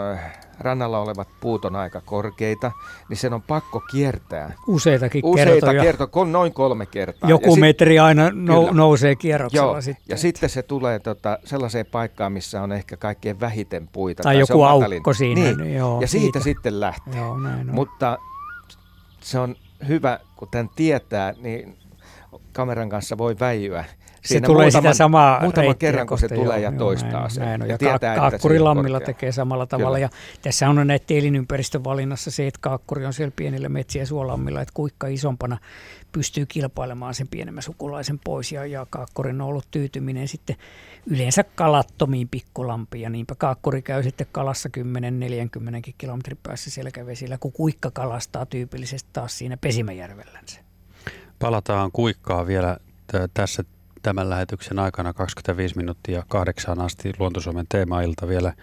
rannalla 0.60 0.99
olevat 0.99 1.28
puut 1.40 1.65
on 1.65 1.76
aika 1.76 2.02
korkeita, 2.02 2.72
niin 3.10 3.18
sen 3.18 3.34
on 3.34 3.41
pakko 3.41 3.80
kiertää. 3.80 4.53
Useitakin 4.68 5.26
Useita 5.26 5.52
kertoja. 5.52 5.82
kertoja, 5.84 6.26
noin 6.26 6.53
kolme 6.53 6.86
kertaa. 6.86 7.30
Joku 7.30 7.56
ja 7.56 7.61
metri 7.61 7.94
sit, 7.94 7.99
aina 7.99 8.30
nou, 8.34 8.73
nousee 8.73 9.15
kierroksella 9.15 9.72
Joo, 9.72 9.82
sitten. 9.82 10.06
Ja 10.10 10.18
sitten 10.18 10.49
se 10.49 10.64
tulee 10.64 10.99
tota, 10.99 11.40
sellaiseen 11.45 11.86
paikkaan, 11.86 12.32
missä 12.32 12.61
on 12.61 12.72
ehkä 12.72 12.98
kaikkein 12.98 13.40
vähiten 13.40 13.90
puita. 13.91 14.23
Tai, 14.23 14.36
tai 14.36 14.40
joku 14.40 14.64
aukko 14.64 15.14
siinä. 15.14 15.41
Niin. 15.41 15.76
Joo, 15.76 16.02
ja 16.02 16.07
siitä, 16.07 16.22
siitä 16.22 16.40
sitten 16.40 16.80
lähtee. 16.80 17.18
Joo, 17.18 17.38
näin 17.38 17.69
on. 17.69 17.76
Mutta 17.76 18.18
se 19.22 19.40
on 19.40 19.56
hyvä, 19.88 20.20
kun 20.36 20.48
tämän 20.52 20.70
tietää, 20.76 21.34
niin 21.38 21.78
kameran 22.53 22.90
kanssa 22.90 23.18
voi 23.18 23.36
väijyä. 23.40 23.86
Se 24.22 24.41
tulee 24.41 24.65
muutaman, 24.65 24.72
sitä 24.72 24.98
samaa 24.98 25.41
muutaman 25.41 25.77
kerran, 25.77 26.07
kun 26.07 26.19
se 26.19 26.27
tulee 26.27 26.60
joo, 26.60 26.72
ja 26.72 26.77
toistaa 26.77 27.19
näin, 27.19 27.31
sen. 27.31 27.43
Näin 27.43 27.61
Ja, 27.61 27.68
ja 27.68 27.77
tietää, 27.77 28.15
Kaakkurilammilla 28.15 28.99
tekee 28.99 29.31
samalla 29.31 29.65
tavalla. 29.65 29.98
Kyllä. 29.98 29.99
Ja 29.99 30.10
tässä 30.41 30.69
on 30.69 30.88
näitä 30.88 31.14
elinympäristön 31.14 31.84
valinnassa 31.84 32.31
se, 32.31 32.48
että 32.48 32.60
Kaakkuri 32.61 33.06
on 33.06 33.14
siellä 33.14 33.34
pienillä 33.35 33.69
metsiä 33.69 34.06
suolammilla, 34.06 34.61
että 34.61 34.72
kuinka 34.73 35.07
isompana 35.07 35.57
pystyy 36.11 36.45
kilpailemaan 36.45 37.14
sen 37.14 37.27
pienemmän 37.27 37.64
sukulaisen 37.64 38.19
pois. 38.23 38.52
Ja, 38.52 38.65
ja 38.65 38.88
Kaakkurin 38.89 39.41
on 39.41 39.48
ollut 39.48 39.68
tyytyminen 39.72 40.27
sitten 40.27 40.56
yleensä 41.06 41.43
kalattomiin 41.56 42.30
pikkulampiin. 42.30 43.02
Ja 43.02 43.10
niinpä 43.10 43.35
Kaakkuri 43.35 43.81
käy 43.81 44.03
sitten 44.03 44.27
kalassa 44.31 44.69
10-40 45.88 45.93
kilometrin 45.98 46.38
päässä 46.43 46.72
selkävesillä, 46.72 47.38
kun 47.38 47.52
kuikka 47.52 47.91
kalastaa 47.91 48.45
tyypillisesti 48.45 49.10
taas 49.14 49.38
siinä 49.38 49.57
Pesimäjärvellänsä. 49.57 50.61
Palataan 51.39 51.91
kuikkaa 51.91 52.48
vielä 52.48 52.77
t- 53.07 53.31
tässä 53.34 53.64
tämän 54.02 54.30
lähetyksen 54.30 54.80
aikana 54.80 55.14
25 55.14 55.78
minuuttia 55.78 56.23
kahdeksaan 56.28 56.82
asti 56.82 57.11
Luontosuomen 57.19 57.65
teemailta 57.69 58.28
vielä 58.28 58.53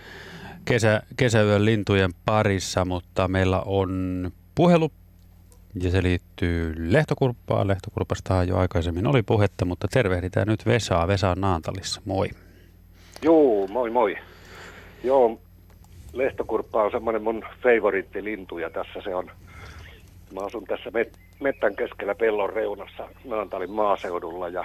kesä, 0.65 1.03
kesäyön 1.17 1.65
lintujen 1.65 2.11
parissa, 2.25 2.85
mutta 2.85 3.29
meillä 3.29 3.63
on 3.67 4.31
puhelu 4.55 4.91
ja 5.83 5.91
se 5.91 6.03
liittyy 6.03 6.75
lehtokurppaan. 6.79 7.69
Lehtokurpastahan 7.69 8.49
jo 8.49 8.57
aikaisemmin 8.57 9.07
oli 9.07 9.23
puhetta, 9.23 9.65
mutta 9.65 9.89
tervehditään 9.93 10.47
nyt 10.47 10.67
Vesaa. 10.67 11.09
Vesa 11.09 11.31
on 11.31 11.41
Naantalissa. 11.41 12.01
Moi. 12.05 12.29
Joo, 13.23 13.67
moi 13.67 13.91
moi. 13.91 14.17
Joo, 15.05 15.41
lehtokurppa 16.13 16.83
on 16.83 16.91
semmoinen 16.91 17.23
mun 17.23 17.45
lintu 18.21 18.59
ja 18.59 18.71
tässä 18.71 19.01
se 19.05 19.15
on. 19.15 19.31
Mä 20.33 20.41
asun 20.41 20.65
tässä 20.65 20.91
met- 20.91 21.19
mettän 21.41 21.77
keskellä 21.77 22.15
pellon 22.15 22.51
reunassa 22.51 23.09
Naantalin 23.25 23.71
maaseudulla 23.71 24.49
ja 24.49 24.65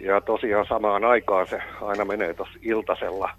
ja 0.00 0.20
tosiaan 0.20 0.66
samaan 0.66 1.04
aikaan 1.04 1.46
se 1.46 1.62
aina 1.82 2.04
menee 2.04 2.34
tuossa 2.34 2.58
iltasella. 2.62 3.30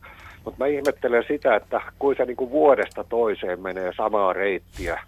Mutta 0.45 0.63
mä 0.63 0.67
ihmettelen 0.67 1.23
sitä, 1.27 1.55
että 1.55 1.81
kuin 1.99 2.17
se 2.17 2.25
niinku 2.25 2.51
vuodesta 2.51 3.03
toiseen 3.03 3.61
menee 3.61 3.91
samaa 3.97 4.33
reittiä 4.33 4.99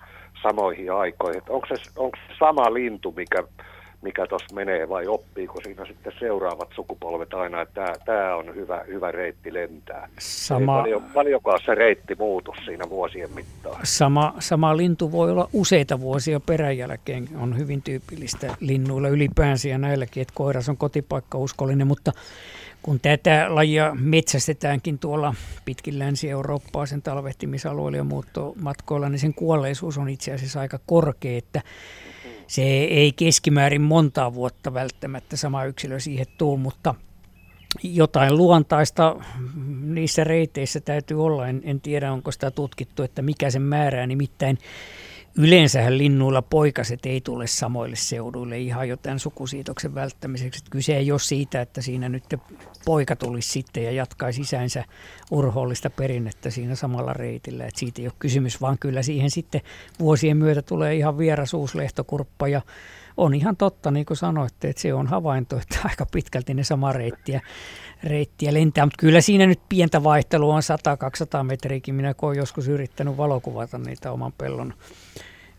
samoihin 0.44 0.94
aikoihin. 0.94 1.42
Onko 1.50 1.68
se, 1.68 1.76
se 1.76 1.92
sama 2.40 2.74
lintu, 2.74 3.14
mikä 3.18 3.44
mikä 4.04 4.28
tuossa 4.28 4.56
menee 4.56 4.90
vai 4.90 5.08
oppiiko 5.08 5.62
siinä 5.64 5.86
sitten 5.86 6.14
seuraavat 6.20 6.70
sukupolvet 6.76 7.34
aina, 7.34 7.62
että 7.62 7.94
tämä 8.06 8.36
on 8.36 8.56
hyvä, 8.56 8.82
hyvä 8.88 9.12
reitti 9.12 9.54
lentää. 9.54 10.10
Sama, 10.20 10.78
Ei 10.78 10.82
paljon, 10.82 11.04
paljonkaan 11.14 11.60
se 11.66 11.76
reitti 11.76 12.16
muutu 12.16 12.56
siinä 12.66 12.90
vuosien 12.90 13.30
mittaan. 13.36 13.80
sama, 13.84 14.34
sama 14.40 14.78
lintu 14.78 15.12
voi 15.12 15.32
olla 15.32 15.50
useita 15.54 16.00
vuosia 16.00 16.40
peräjälkeen, 16.40 17.30
on 17.40 17.58
hyvin 17.58 17.82
tyypillistä 17.82 18.56
linnuilla 18.60 19.10
ylipäänsä 19.10 19.70
ja 19.70 19.78
näilläkin, 19.78 20.22
että 20.22 20.34
koiras 20.38 20.70
on 20.70 20.78
kotipaikka 20.78 21.38
uskollinen, 21.38 21.88
mutta 21.88 22.12
kun 22.84 23.00
tätä 23.00 23.46
lajia 23.50 23.96
metsästetäänkin 24.00 25.00
tuolla 25.00 25.36
pitkin 25.66 26.00
Länsi-Eurooppaa 26.00 26.86
sen 26.86 27.02
talvehtimisalueilla 27.02 27.98
ja 27.98 28.04
muuttomatkoilla, 28.04 29.10
niin 29.10 29.20
sen 29.20 29.34
kuolleisuus 29.34 29.98
on 29.98 30.10
itse 30.10 30.34
asiassa 30.34 30.60
aika 30.60 30.80
korkea, 30.86 31.38
että 31.38 31.62
se 32.48 32.62
ei 32.84 33.12
keskimäärin 33.12 33.82
montaa 33.82 34.34
vuotta 34.34 34.74
välttämättä 34.74 35.38
sama 35.38 35.66
yksilö 35.66 36.00
siihen 36.00 36.26
tuu, 36.38 36.58
mutta 36.58 36.96
jotain 37.84 38.38
luontaista 38.38 39.16
niissä 39.84 40.24
reiteissä 40.24 40.80
täytyy 40.80 41.26
olla. 41.26 41.48
En, 41.48 41.62
en 41.64 41.82
tiedä, 41.82 42.12
onko 42.12 42.32
sitä 42.32 42.52
tutkittu, 42.52 43.04
että 43.04 43.22
mikä 43.22 43.50
sen 43.50 43.62
määrää. 43.62 44.08
Nimittäin 44.08 44.58
yleensähän 45.38 45.98
linnuilla 45.98 46.42
poikaset 46.42 47.06
ei 47.06 47.22
tule 47.22 47.48
samoille 47.48 47.96
seuduille 47.96 48.60
ihan 48.60 48.90
jo 48.90 48.98
tämän 48.98 49.20
sukusiitoksen 49.20 49.96
välttämiseksi. 49.96 50.64
kyse 50.70 50.98
ei 50.98 51.12
ole 51.12 51.20
siitä, 51.20 51.62
että 51.62 51.82
siinä 51.82 52.10
nyt 52.10 52.24
poika 52.86 53.16
tulisi 53.16 53.50
sitten 53.50 53.84
ja 53.84 53.92
jatkaisi 53.92 54.42
isänsä 54.42 54.86
urhoollista 55.32 55.90
perinnettä 55.90 56.50
siinä 56.50 56.76
samalla 56.76 57.14
reitillä. 57.14 57.66
Et 57.66 57.76
siitä 57.76 58.02
ei 58.02 58.08
ole 58.08 58.14
kysymys, 58.20 58.62
vaan 58.62 58.78
kyllä 58.80 59.02
siihen 59.02 59.32
sitten 59.32 59.62
vuosien 60.00 60.38
myötä 60.38 60.62
tulee 60.62 60.96
ihan 60.96 61.18
vieras 61.18 61.54
uusi 61.54 61.78
lehtokurppa 61.78 62.48
ja 62.48 62.62
on 63.18 63.34
ihan 63.34 63.58
totta, 63.58 63.92
niin 63.92 64.06
kuin 64.06 64.18
sanoitte, 64.18 64.70
että 64.70 64.82
se 64.82 64.94
on 64.94 65.08
havainto, 65.08 65.58
että 65.58 65.80
aika 65.90 66.06
pitkälti 66.06 66.54
ne 66.54 66.64
sama 66.64 66.94
reittiä, 66.94 67.42
reittiä 68.04 68.54
lentää. 68.54 68.86
Mutta 68.86 69.00
kyllä 69.00 69.22
siinä 69.22 69.46
nyt 69.46 69.60
pientä 69.70 70.04
vaihtelua 70.04 70.56
on 70.56 70.62
100-200 71.42 71.44
metriäkin. 71.44 71.96
Minä 71.96 72.14
olen 72.22 72.38
joskus 72.38 72.68
yrittänyt 72.68 73.18
valokuvata 73.18 73.78
niitä 73.78 74.12
oman 74.12 74.34
pellon 74.38 74.74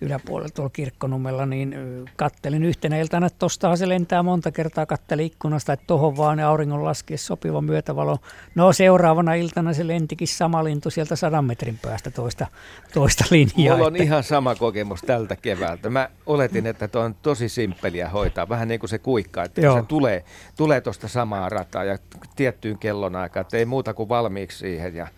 yläpuolella 0.00 0.50
tuolla 0.54 0.70
kirkkonummella, 0.70 1.46
niin 1.46 1.76
kattelin 2.16 2.64
yhtenä 2.64 2.98
iltana, 2.98 3.26
että 3.26 3.38
tostahan 3.38 3.78
se 3.78 3.88
lentää 3.88 4.22
monta 4.22 4.52
kertaa, 4.52 4.86
kattelin 4.86 5.26
ikkunasta, 5.26 5.72
että 5.72 5.86
tohon 5.86 6.16
vaan 6.16 6.40
auringon 6.40 6.84
laskiessa 6.84 7.26
sopiva 7.26 7.60
myötävalo. 7.60 8.18
No 8.54 8.72
seuraavana 8.72 9.34
iltana 9.34 9.72
se 9.72 9.86
lentikin 9.86 10.28
sama 10.28 10.64
lintu 10.64 10.90
sieltä 10.90 11.16
sadan 11.16 11.44
metrin 11.44 11.78
päästä 11.82 12.10
toista, 12.10 12.46
toista 12.94 13.24
linjaa. 13.30 13.76
Mulla 13.76 13.86
on 13.88 13.96
että... 13.96 14.04
ihan 14.04 14.22
sama 14.22 14.54
kokemus 14.54 15.02
tältä 15.02 15.36
keväältä. 15.36 15.90
Mä 15.90 16.08
oletin, 16.26 16.66
että 16.66 16.88
tuo 16.88 17.02
on 17.02 17.14
tosi 17.14 17.48
simppeliä 17.48 18.08
hoitaa, 18.08 18.48
vähän 18.48 18.68
niin 18.68 18.80
kuin 18.80 18.90
se 18.90 18.98
kuikka, 18.98 19.42
että 19.42 19.60
se 19.60 19.82
tulee, 19.88 20.24
tulee 20.56 20.80
tuosta 20.80 21.08
samaa 21.08 21.48
rataa 21.48 21.84
ja 21.84 21.98
tiettyyn 22.36 22.78
kellonaikaan, 22.78 23.40
että 23.40 23.56
ei 23.56 23.64
muuta 23.64 23.94
kuin 23.94 24.08
valmiiksi 24.08 24.58
siihen 24.58 24.94
ja 24.94 25.08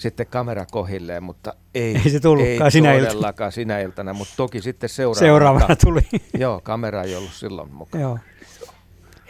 sitten 0.00 0.26
kamera 0.26 0.66
kohilleen, 0.70 1.22
mutta 1.22 1.54
ei, 1.74 1.96
ei 1.96 2.10
se 2.10 2.20
tullutkaan 2.20 2.66
ei 2.66 2.70
sinä 2.70 2.94
iltana. 2.94 3.50
sinä 3.50 3.80
iltana, 3.80 4.12
mutta 4.12 4.34
toki 4.36 4.62
sitten 4.62 4.88
seuraavana. 4.88 5.26
Seuraavana 5.26 5.76
tuli. 5.76 6.00
Joo, 6.38 6.60
kamera 6.62 7.02
ei 7.02 7.16
ollut 7.16 7.32
silloin 7.32 7.72
mukana. 7.72 8.02
Joo. 8.02 8.18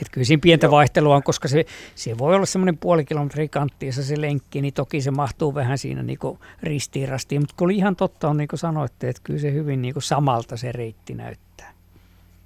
Et 0.03 0.09
kyllä 0.11 0.25
siinä 0.25 0.41
pientä 0.41 0.67
Joo. 0.67 0.71
vaihtelua 0.71 1.17
on, 1.17 1.23
koska 1.23 1.49
se, 1.49 1.65
se 1.95 2.19
voi 2.19 2.35
olla 2.35 2.47
semmoinen 2.47 2.79
puoli 2.79 3.05
kilometri 3.05 3.49
kanttiissa 3.49 4.03
se 4.03 4.21
lenkki, 4.21 4.61
niin 4.61 4.75
toki 4.75 5.01
se 5.01 5.11
mahtuu 5.11 5.55
vähän 5.55 5.79
siinä 5.79 6.03
niin 6.03 6.19
ristiin 6.63 7.09
rastiin. 7.09 7.43
Mutta 7.43 7.55
kyllä 7.59 7.73
ihan 7.73 7.97
totta 7.97 8.29
on, 8.29 8.37
niin 8.37 8.49
kuin 8.49 8.59
sanoitte, 8.59 9.09
että 9.09 9.23
kyllä 9.25 9.39
se 9.39 9.53
hyvin 9.53 9.83
niin 9.83 9.95
samalta 9.99 10.57
se 10.57 10.73
reitti 10.73 11.15
näyttää. 11.15 11.73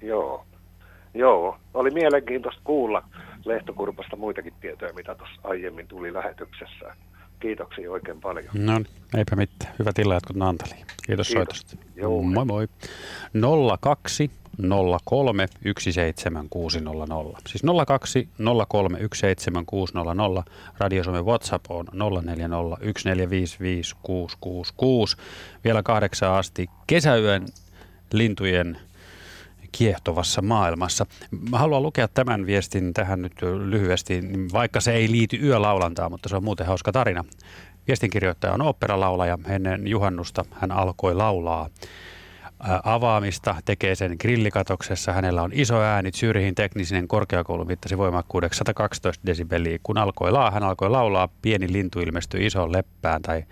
Joo. 0.01 0.45
Joo, 1.13 1.57
oli 1.73 1.91
mielenkiintoista 1.91 2.61
kuulla 2.63 3.03
Lehtokurpasta 3.45 4.15
muitakin 4.15 4.53
tietoja, 4.61 4.93
mitä 4.93 5.15
tuossa 5.15 5.41
aiemmin 5.43 5.87
tuli 5.87 6.13
lähetyksessä 6.13 6.95
kiitoksia 7.39 7.91
oikein 7.91 8.21
paljon. 8.21 8.45
No 8.53 8.81
eipä 9.17 9.35
mitään. 9.35 9.73
Hyvät 9.79 9.99
illan 9.99 10.15
jatkut 10.15 10.35
Naantaliin. 10.35 10.85
Kiitos, 11.05 11.27
Kiitos. 11.27 11.57
soitosta. 11.57 11.77
Joo. 11.95 12.21
Moi 12.21 12.45
moi. 12.45 12.67
02 13.81 14.31
03 15.05 15.47
17600. 15.79 17.41
Siis 17.47 17.63
02 17.87 18.29
03 18.67 18.99
17600. 19.13 20.43
Radio 20.77 21.03
Suomen 21.03 21.25
WhatsApp 21.25 21.65
on 21.71 21.85
0401 21.93 23.03
145 23.03 23.57
Vielä 25.63 25.83
kahdeksan 25.83 26.31
asti 26.31 26.67
kesäyön 26.87 27.45
lintujen 28.13 28.77
kiehtovassa 29.71 30.41
maailmassa. 30.41 31.05
Mä 31.51 31.57
haluan 31.59 31.83
lukea 31.83 32.07
tämän 32.07 32.45
viestin 32.45 32.93
tähän 32.93 33.21
nyt 33.21 33.33
lyhyesti, 33.65 34.21
vaikka 34.53 34.79
se 34.81 34.93
ei 34.93 35.11
liity 35.11 35.37
yölaulantaan, 35.41 36.11
mutta 36.11 36.29
se 36.29 36.35
on 36.35 36.43
muuten 36.43 36.67
hauska 36.67 36.91
tarina. 36.91 37.23
Viestinkirjoittaja 37.87 38.53
on 38.53 38.61
oopperalaulaja. 38.61 39.39
Ennen 39.47 39.87
juhannusta 39.87 40.45
hän 40.51 40.71
alkoi 40.71 41.15
laulaa 41.15 41.69
avaamista, 42.83 43.55
tekee 43.65 43.95
sen 43.95 44.15
grillikatoksessa. 44.19 45.13
Hänellä 45.13 45.41
on 45.41 45.51
iso 45.53 45.81
ääni, 45.81 46.11
Zyrihin 46.11 46.55
teknisen 46.55 47.07
korkeakoulun 47.07 47.67
mittasi 47.67 47.97
voimakkuudeksi 47.97 48.57
112 48.57 49.21
desibeliä. 49.25 49.79
Kun 49.83 49.97
alkoi 49.97 50.31
laa, 50.31 50.51
hän 50.51 50.63
alkoi 50.63 50.89
laulaa, 50.89 51.29
pieni 51.41 51.73
lintu 51.73 51.99
ilmestyi 51.99 52.45
isoon 52.45 52.71
leppään 52.71 53.21
tai 53.21 53.43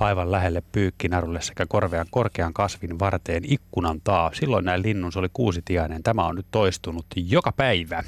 aivan 0.00 0.32
lähelle 0.32 0.62
pyykkinarulle 0.72 1.40
sekä 1.40 1.66
korvean 1.68 2.06
korkean 2.10 2.52
kasvin 2.52 2.98
varteen 2.98 3.42
ikkunan 3.46 4.00
taa. 4.04 4.30
Silloin 4.34 4.64
näin 4.64 4.82
linnun, 4.82 5.12
se 5.12 5.18
oli 5.18 5.28
kuusitiainen. 5.32 6.02
Tämä 6.02 6.26
on 6.26 6.36
nyt 6.36 6.46
toistunut 6.50 7.06
joka 7.16 7.52
päivä. 7.52 8.02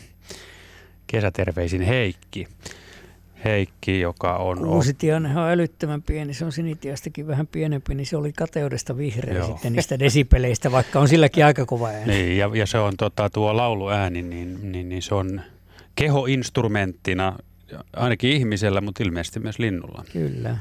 Kesäterveisin 1.07 1.83
Heikki. 1.83 2.49
Heikki, 3.45 4.01
joka 4.01 4.37
on... 4.37 4.59
Kuusitiainen 4.59 5.37
on 5.37 5.51
älyttömän 5.51 6.03
pieni, 6.03 6.35
se 6.35 6.45
on 6.45 6.53
sinitiastakin 6.53 7.27
vähän 7.27 7.47
pienempi, 7.47 7.95
niin 7.95 8.07
se 8.07 8.17
oli 8.17 8.33
kateudesta 8.33 8.97
vihreä 8.97 9.39
Joo. 9.39 9.47
sitten 9.47 9.73
niistä 9.73 9.99
desipeleistä, 9.99 10.73
vaikka 10.73 11.01
on 11.01 11.09
silläkin 11.09 11.45
aika 11.47 11.67
kova 11.67 11.89
ääni. 11.89 12.13
Niin, 12.13 12.39
ja, 12.39 12.51
ja 12.55 12.67
se 12.67 12.79
on 12.79 12.97
tota, 12.97 13.31
tuo 13.31 13.57
lauluääni, 13.57 14.23
niin, 14.23 14.73
niin, 14.73 14.89
niin 14.89 15.03
se 15.03 15.15
on 15.15 15.41
kehoinstrumenttina 15.95 17.39
ainakin 17.97 18.31
ihmisellä, 18.31 18.81
mutta 18.81 19.03
ilmeisesti 19.03 19.41
myös 19.41 19.59
linnulla. 19.59 20.05
Kyllä. 20.13 20.59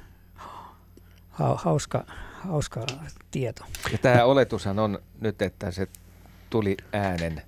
Ha, 1.29 1.55
hauska, 1.55 2.05
hauska 2.31 2.85
tieto. 3.31 3.65
Ja 3.91 3.97
tämä 3.97 4.23
oletushan 4.23 4.79
on 4.79 4.99
nyt, 5.21 5.41
että 5.41 5.71
se 5.71 5.87
tuli 6.49 6.77
äänen 6.93 7.41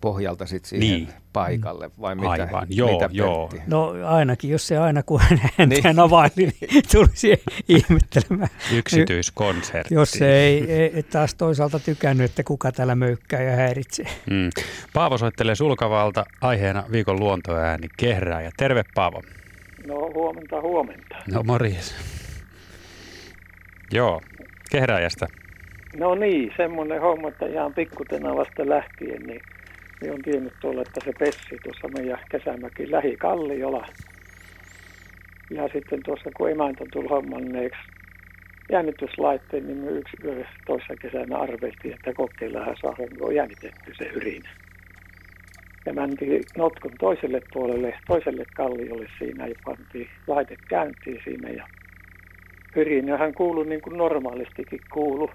pohjalta 0.00 0.46
sit 0.46 0.64
siihen 0.64 0.88
niin. 0.88 1.08
paikalle, 1.32 1.90
vai 2.00 2.14
mitä, 2.14 2.30
Aivan, 2.30 2.66
joo, 2.70 2.92
mitä 2.92 3.08
joo. 3.12 3.50
No 3.66 3.94
ainakin, 4.04 4.50
jos 4.50 4.66
se 4.66 4.78
aina 4.78 5.02
kun 5.02 5.20
hän 5.20 5.38
niin. 5.68 6.00
availi, 6.00 6.30
niin 6.36 6.54
tulisi 6.92 7.42
ihmettelemään. 7.68 8.50
Yksityiskonsertti. 8.72 9.94
Jos 9.94 10.10
se 10.10 10.36
ei, 10.36 10.72
ei 10.72 11.02
taas 11.02 11.34
toisaalta 11.34 11.78
tykännyt, 11.78 12.30
että 12.30 12.42
kuka 12.42 12.72
täällä 12.72 12.94
möykkää 12.94 13.42
ja 13.42 13.56
häiritsee. 13.56 14.06
Mm. 14.30 14.50
Paavo 14.92 15.18
soittelee 15.18 15.54
Sulkavalta 15.54 16.24
aiheena 16.40 16.84
viikon 16.92 17.20
luontoääni 17.20 17.88
ja 18.44 18.50
Terve 18.56 18.84
Paavo. 18.94 19.22
No 19.86 19.94
huomenta, 20.14 20.60
huomenta. 20.60 21.16
No 21.32 21.42
morjes. 21.42 21.94
Joo, 23.92 24.20
Kehrääjästä. 24.70 25.26
No 25.96 26.14
niin, 26.14 26.52
semmoinen 26.56 27.00
homma, 27.00 27.28
että 27.28 27.46
ihan 27.46 27.74
pikkutena 27.74 28.36
vasta 28.36 28.68
lähtien, 28.68 29.22
niin 29.22 29.40
niin 30.00 30.12
on 30.12 30.22
tiennyt 30.22 30.52
tuolla, 30.60 30.82
että 30.82 31.00
se 31.04 31.12
pessi 31.18 31.56
tuossa 31.62 31.88
meidän 31.88 32.18
kesämäkin 32.30 32.90
lähikalliola. 32.90 33.86
Ja 35.50 35.68
sitten 35.72 36.00
tuossa 36.04 36.30
kun 36.36 36.50
emäntä 36.50 36.84
tuli 36.92 37.08
hommanneeksi 37.08 37.80
jännityslaitteen, 38.72 39.66
niin 39.66 39.78
me 39.78 39.90
yksi 39.90 40.16
toissa 40.66 40.94
kesänä 40.96 41.36
arveltiin, 41.36 41.94
että 41.94 42.12
kokeillaan 42.12 42.76
saada 42.80 42.96
on 43.20 43.34
jännitetty 43.34 43.94
se 43.94 44.04
yrinä. 44.04 44.50
Ja 45.86 45.92
mentiin 45.92 46.44
notkun 46.56 46.92
toiselle 46.98 47.40
puolelle, 47.52 47.94
toiselle 48.06 48.44
kalliolle 48.56 49.06
siinä 49.18 49.46
ja 49.46 49.54
pantiin 49.64 50.08
laite 50.26 50.56
käyntiin 50.68 51.20
siinä 51.24 51.48
ja 51.50 51.64
hyrinähän 52.76 53.34
kuului 53.34 53.66
niin 53.66 53.80
kuin 53.80 53.96
normaalistikin 53.96 54.80
kuulu 54.92 55.30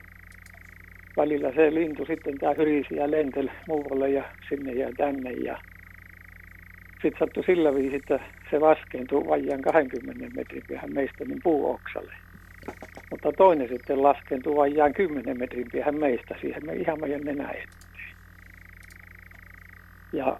välillä 1.18 1.52
se 1.56 1.74
lintu 1.74 2.06
sitten 2.06 2.38
tämä 2.38 2.54
hyrisi 2.58 2.96
ja 2.96 3.12
lenteli 3.12 3.52
muualle 3.68 4.10
ja 4.10 4.24
sinne 4.50 4.72
ja 4.72 4.90
tänne 4.98 5.32
ja 5.32 5.58
sitten 7.02 7.20
sattui 7.20 7.44
sillä 7.44 7.76
viisi, 7.76 7.96
että 7.96 8.20
se 8.52 8.60
laskeentui 8.60 9.28
vajaan 9.28 9.62
20 9.62 10.26
metrin 10.36 10.64
päähän 10.70 10.94
meistä 10.94 11.26
niin 11.26 11.40
puuoksalle. 11.44 12.14
Mutta 13.12 13.32
toinen 13.32 13.70
sitten 13.70 14.04
laskeentui 14.04 14.56
vajaan 14.56 14.94
10 14.94 15.40
metrin 15.40 15.68
päähän 15.74 16.00
meistä 16.00 16.36
siihen 16.42 16.66
me 16.66 16.74
ihan 16.74 17.02
meidän 17.02 17.22
nenä 17.22 17.50
eteen. 17.50 17.68
Ja 20.14 20.40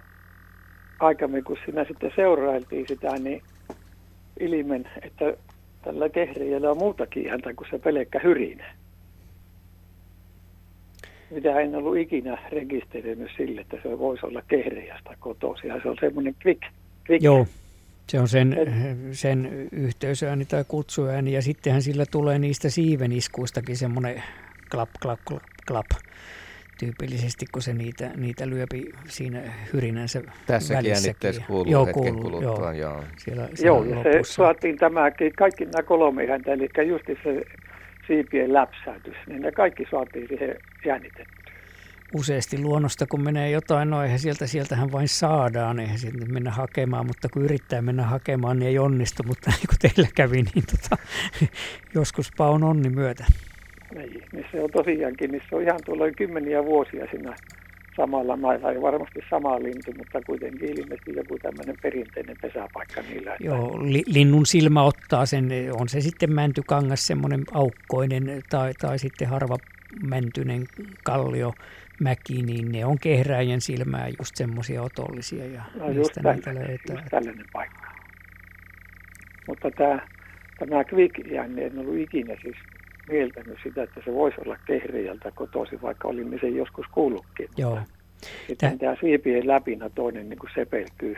aikamme 1.00 1.42
kun 1.42 1.56
siinä 1.64 1.84
sitten 1.84 2.12
seurailtiin 2.16 2.88
sitä, 2.88 3.18
niin 3.18 3.42
ilmen, 4.40 4.88
että 5.02 5.36
tällä 5.82 6.08
kehriällä 6.08 6.70
on 6.70 6.78
muutakin 6.78 7.30
häntä 7.30 7.54
kuin 7.54 7.68
se 7.70 7.78
pelkkä 7.78 8.20
hyrinä. 8.24 8.74
Mitä 11.30 11.60
en 11.60 11.74
ollut 11.74 11.96
ikinä 11.96 12.38
rekisteröinyt 12.52 13.30
sille, 13.36 13.60
että 13.60 13.76
se 13.82 13.98
voisi 13.98 14.26
olla 14.26 14.42
kehreästä 14.48 15.16
kotoisin. 15.20 15.68
Ja 15.68 15.80
se 15.82 15.88
on 15.88 15.96
semmoinen 16.00 16.34
quick, 16.46 16.62
quick. 17.10 17.22
Joo, 17.24 17.46
se 18.08 18.20
on 18.20 18.28
sen, 18.28 18.56
sen 19.12 19.68
yhteysääni 19.72 20.44
tai 20.44 20.64
kutsuääni 20.68 21.32
ja 21.32 21.42
sittenhän 21.42 21.82
sillä 21.82 22.06
tulee 22.10 22.38
niistä 22.38 22.68
siiveniskuistakin 22.68 23.76
semmoinen 23.76 24.22
klap, 24.70 24.88
klap, 25.02 25.20
klap, 25.28 25.42
klap 25.68 25.86
tyypillisesti, 26.78 27.46
kun 27.52 27.62
se 27.62 27.74
niitä, 27.74 28.10
niitä 28.16 28.48
lyöpi 28.48 28.90
siinä 29.08 29.40
hyrinänsä 29.72 30.22
Tässäkin 30.46 30.84
välissäkin. 30.84 31.44
kuuluu 31.46 31.72
joo, 31.72 31.86
hetken 31.86 32.02
kuuluu, 32.02 32.40
kuluttua, 32.40 32.74
joo. 32.74 32.92
joo. 32.92 33.04
Siellä, 33.16 33.48
siellä 33.54 33.66
Joo, 33.66 33.84
ja 33.84 34.02
se 34.02 34.20
saatiin 34.22 34.76
tämäkin, 34.76 35.32
kaikki 35.32 35.64
nämä 35.64 35.82
kolme 35.82 36.26
häntä, 36.26 36.52
eli 36.52 36.68
just 36.86 37.04
se 37.06 37.42
siipien 38.06 38.52
läpsäytys, 38.52 39.16
niin 39.26 39.42
ne 39.42 39.52
kaikki 39.52 39.86
saatiin 39.90 40.28
siihen 40.28 40.56
jännitettyä. 40.84 41.52
useasti 42.14 42.58
luonnosta, 42.58 43.06
kun 43.06 43.22
menee 43.22 43.50
jotain, 43.50 43.90
no 43.90 44.02
eihän 44.02 44.18
sieltä, 44.18 44.46
sieltähän 44.46 44.92
vain 44.92 45.08
saadaan, 45.08 45.80
eihän 45.80 45.98
sieltä 45.98 46.18
nyt 46.18 46.28
mennä 46.28 46.50
hakemaan, 46.50 47.06
mutta 47.06 47.28
kun 47.28 47.42
yrittää 47.44 47.82
mennä 47.82 48.02
hakemaan, 48.02 48.58
niin 48.58 48.68
ei 48.68 48.78
onnistu, 48.78 49.22
mutta 49.26 49.50
niin 49.56 49.68
kuin 49.68 49.78
teillä 49.78 50.10
kävi, 50.14 50.42
niin 50.42 50.64
tota, 50.70 51.02
joskuspa 51.94 52.50
on 52.50 52.64
onni 52.64 52.90
myötä. 52.90 53.24
Niin, 53.94 54.22
niin 54.32 54.46
se 54.52 54.60
on 54.60 54.70
tosiaankin, 54.70 55.30
niin 55.30 55.42
se 55.48 55.56
on 55.56 55.62
ihan 55.62 55.80
tuolla 55.84 56.10
kymmeniä 56.10 56.64
vuosia 56.64 57.06
siinä 57.10 57.34
samalla 57.96 58.36
mailla, 58.36 58.72
ei 58.72 58.82
varmasti 58.82 59.20
sama 59.30 59.58
lintu, 59.62 59.92
mutta 59.98 60.20
kuitenkin 60.26 60.68
ilmeisesti 60.78 61.12
joku 61.16 61.38
tämmöinen 61.38 61.76
perinteinen 61.82 62.36
pesäpaikka 62.42 63.02
niillä. 63.02 63.32
että- 63.32 63.44
Joo, 63.44 63.78
li, 63.82 64.02
linnun 64.06 64.46
silmä 64.46 64.82
ottaa 64.82 65.26
sen, 65.26 65.48
on 65.80 65.88
se 65.88 66.00
sitten 66.00 66.32
mäntykangas, 66.32 67.06
semmoinen 67.06 67.44
aukkoinen 67.52 68.42
tai, 68.50 68.74
tai 68.74 68.98
sitten 68.98 69.28
harva 69.28 69.56
mäntynen 70.02 70.64
kallio, 71.04 71.52
mäki, 72.00 72.42
niin 72.42 72.72
ne 72.72 72.84
on 72.86 72.98
kehrääjän 72.98 73.60
silmää 73.60 74.08
just 74.08 74.36
semmoisia 74.36 74.82
otollisia 74.82 75.46
ja 75.46 75.62
No 75.74 75.86
just 75.86 75.96
niistä 75.96 76.20
tällainen, 76.22 76.68
löytää. 76.68 76.96
just 76.96 77.06
tällainen 77.10 77.44
paikka. 77.52 77.84
Mutta 79.48 79.70
tämä, 79.70 79.98
tämä 80.58 80.84
quick-jänne 80.92 81.62
en 81.66 81.78
ollut 81.78 81.98
ikinä 82.00 82.36
siis 82.42 82.56
mieltänyt 83.08 83.58
sitä, 83.62 83.82
että 83.82 84.00
se 84.04 84.14
voisi 84.14 84.40
olla 84.40 84.56
kehreältä 84.66 85.30
kotoisin, 85.30 85.82
vaikka 85.82 86.08
olimme 86.08 86.38
sen 86.40 86.56
joskus 86.56 86.86
kuullutkin. 86.92 87.48
Joo. 87.56 87.78
Sitten 88.46 88.78
tämä 88.78 88.96
siipien 89.00 89.46
läpinä 89.46 89.90
toinen 89.94 90.28
niin 90.28 90.38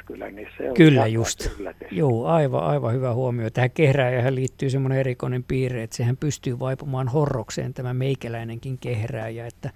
kyllä, 0.06 0.30
niin 0.30 0.48
se 0.58 0.70
on 0.70 0.76
Kyllä 0.76 1.06
just. 1.06 1.60
yllätys. 1.60 1.88
Joo, 1.92 2.26
aivan, 2.26 2.64
aivan 2.64 2.94
hyvä 2.94 3.14
huomio. 3.14 3.50
Tähän 3.50 3.70
kehrääjähän 3.70 4.34
liittyy 4.34 4.70
semmoinen 4.70 4.98
erikoinen 4.98 5.44
piirre, 5.44 5.82
että 5.82 5.96
sehän 5.96 6.16
pystyy 6.16 6.58
vaipumaan 6.58 7.08
horrokseen 7.08 7.74
tämä 7.74 7.94
meikäläinenkin 7.94 8.78
kehrääjä, 8.78 9.46
että 9.46 9.70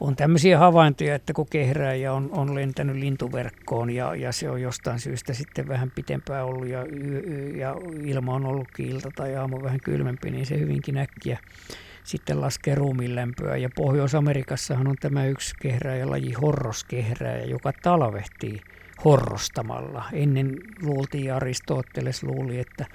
on 0.00 0.16
tämmöisiä 0.16 0.58
havaintoja, 0.58 1.14
että 1.14 1.32
kun 1.32 1.46
kehrääjä 1.50 2.12
on, 2.12 2.30
on 2.32 2.54
lentänyt 2.54 2.96
lintuverkkoon 2.96 3.90
ja, 3.90 4.14
ja 4.14 4.32
se 4.32 4.50
on 4.50 4.62
jostain 4.62 5.00
syystä 5.00 5.34
sitten 5.34 5.68
vähän 5.68 5.90
pitempään 5.94 6.44
ollut 6.44 6.66
ja, 6.66 6.86
ja 7.56 7.76
ilma 8.04 8.34
on 8.34 8.46
ollutkin 8.46 8.86
ilta 8.86 9.10
tai 9.16 9.36
aamu 9.36 9.62
vähän 9.62 9.80
kylmempi, 9.84 10.30
niin 10.30 10.46
se 10.46 10.58
hyvinkin 10.58 10.96
äkkiä 10.96 11.38
sitten 12.08 12.40
laskee 12.40 12.74
ruumiin 12.74 13.14
lämpöä. 13.14 13.56
Ja 13.56 13.68
Pohjois-Amerikassahan 13.76 14.88
on 14.88 14.96
tämä 15.00 15.26
yksi 15.26 15.54
kehrääjälaji, 15.62 16.32
horroskehrääjä, 16.32 17.44
joka 17.44 17.72
talvehtii 17.82 18.60
horrostamalla. 19.04 20.04
Ennen 20.12 20.56
luultiin, 20.82 21.34
Aristoteles 21.34 22.22
luuli, 22.22 22.58
että, 22.58 22.86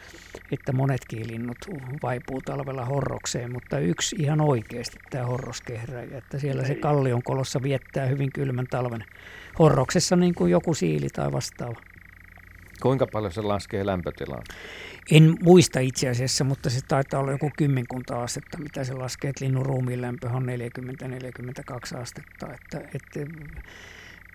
että 0.52 0.72
monetkin 0.74 1.28
linnut 1.28 1.58
vaipuu 2.04 2.42
talvella 2.42 2.86
horrokseen, 2.86 3.52
mutta 3.52 3.80
yksi 3.80 4.16
ihan 4.20 4.42
oikeasti 4.42 4.98
tämä 5.10 5.26
horroskehräjä, 5.26 6.18
että 6.18 6.40
siellä 6.40 6.66
se 6.66 6.76
kallion 6.76 7.24
kolossa 7.24 7.64
viettää 7.64 8.06
hyvin 8.06 8.30
kylmän 8.34 8.68
talven 8.70 9.04
horroksessa 9.60 10.16
niin 10.16 10.36
kuin 10.36 10.52
joku 10.52 10.74
siili 10.74 11.08
tai 11.10 11.32
vastaava. 11.32 11.93
Kuinka 12.84 13.08
paljon 13.08 13.32
se 13.32 13.42
laskee 13.42 13.86
lämpötilaa? 13.86 14.44
En 15.12 15.36
muista 15.44 15.80
itse 15.80 16.10
asiassa, 16.10 16.44
mutta 16.44 16.70
se 16.70 16.80
taitaa 16.88 17.20
olla 17.20 17.32
joku 17.32 17.52
kymmenkunta 17.58 18.24
astetta, 18.24 18.58
mitä 18.58 18.84
se 18.84 18.94
laskee, 18.94 19.30
että 19.30 19.46
linnun 19.46 19.66
ruumiin 19.66 20.02
lämpö 20.02 20.30
on 20.30 20.48
40-42 21.94 21.98
astetta. 22.02 22.54
Että, 22.54 22.90
että 22.96 23.20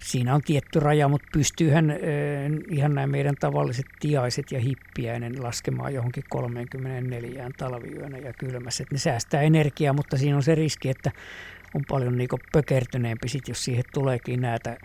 siinä 0.02 0.34
on 0.34 0.42
tietty 0.42 0.80
raja, 0.80 1.08
mutta 1.08 1.28
pystyyhän 1.32 1.90
eh, 1.90 1.98
ihan 2.70 2.94
nämä 2.94 3.06
meidän 3.06 3.34
tavalliset 3.40 3.86
tiaiset 4.00 4.52
ja 4.52 4.60
hippiäinen 4.60 5.42
laskemaan 5.42 5.94
johonkin 5.94 6.24
34 6.28 7.50
talviyönä 7.56 8.18
ja 8.18 8.32
kylmässä. 8.32 8.82
Että 8.82 8.94
ne 8.94 8.98
säästää 8.98 9.42
energiaa, 9.42 9.92
mutta 9.92 10.16
siinä 10.16 10.36
on 10.36 10.42
se 10.42 10.54
riski, 10.54 10.88
että 10.88 11.10
on 11.74 11.82
paljon 11.88 12.18
niin 12.18 12.28
pökertyneempi, 12.52 13.28
sit, 13.28 13.48
jos 13.48 13.64
siihen 13.64 13.84
tuleekin 13.94 14.40
näitä 14.40 14.76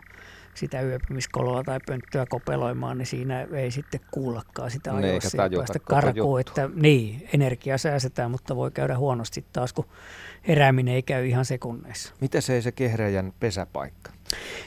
sitä 0.56 0.82
yöpymiskoloa 0.82 1.64
tai 1.64 1.80
pönttöä 1.88 2.26
kopeloimaan, 2.30 2.98
niin 2.98 3.06
siinä 3.06 3.48
ei 3.54 3.72
sitten 3.72 4.00
kuullakaan 4.12 4.72
sitä 4.72 4.92
Ne 4.92 4.98
eikä 4.98 5.08
ajoissa 5.08 5.38
tajuta 5.38 5.58
päästä 5.58 5.80
karkuun. 5.80 6.40
Että 6.40 6.70
niin, 6.76 7.28
energiaa 7.34 7.78
säästetään, 7.78 8.32
mutta 8.32 8.56
voi 8.56 8.72
käydä 8.72 8.98
huonosti 8.98 9.46
taas, 9.54 9.74
kun 9.74 9.86
herääminen 10.48 10.94
ei 10.94 11.02
käy 11.02 11.28
ihan 11.28 11.46
sekunneissa. 11.46 12.14
Miten 12.22 12.42
se 12.42 12.54
ei 12.54 12.62
se 12.62 12.72
kehräjän 12.72 13.34
pesäpaikka? 13.40 14.12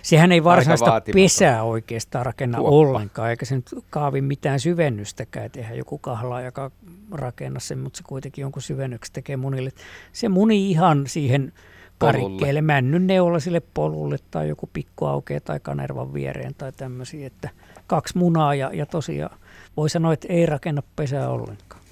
Sehän 0.02 0.32
ei 0.32 0.44
varsinaista 0.44 1.02
pesää 1.14 1.62
oikeastaan 1.62 2.26
rakenna 2.26 2.58
Kuoppa. 2.58 2.76
ollenkaan, 2.76 3.30
eikä 3.30 3.44
se 3.44 3.56
nyt 3.56 3.70
kaavi 3.90 4.20
mitään 4.20 4.60
syvennystäkään. 4.60 5.50
Eihän 5.56 5.78
joku 5.78 5.98
kahlaa, 5.98 6.40
joka 6.40 6.70
rakenna 7.12 7.60
sen, 7.60 7.78
mutta 7.78 7.96
se 7.96 8.02
kuitenkin 8.06 8.42
jonkun 8.42 8.62
syvennyksen 8.62 9.12
tekee 9.12 9.36
munille. 9.36 9.70
Se 10.12 10.28
muni 10.28 10.70
ihan 10.70 11.06
siihen 11.06 11.52
karikkeelle, 11.98 12.60
männyn 12.60 13.06
neulaisille 13.06 13.62
polulle 13.74 14.16
tai 14.30 14.48
joku 14.48 14.68
pikku 14.72 15.04
aukea 15.04 15.40
tai 15.40 15.60
kanervan 15.60 16.14
viereen 16.14 16.54
tai 16.58 16.72
tämmöisiä. 16.72 17.26
Että 17.26 17.48
kaksi 17.86 18.18
munaa 18.18 18.54
ja, 18.54 18.70
ja 18.72 18.86
tosiaan 18.86 19.38
voi 19.76 19.90
sanoa, 19.90 20.12
että 20.12 20.26
ei 20.30 20.46
rakenna 20.46 20.82
pesää 20.96 21.28
ollenkaan. 21.28 21.82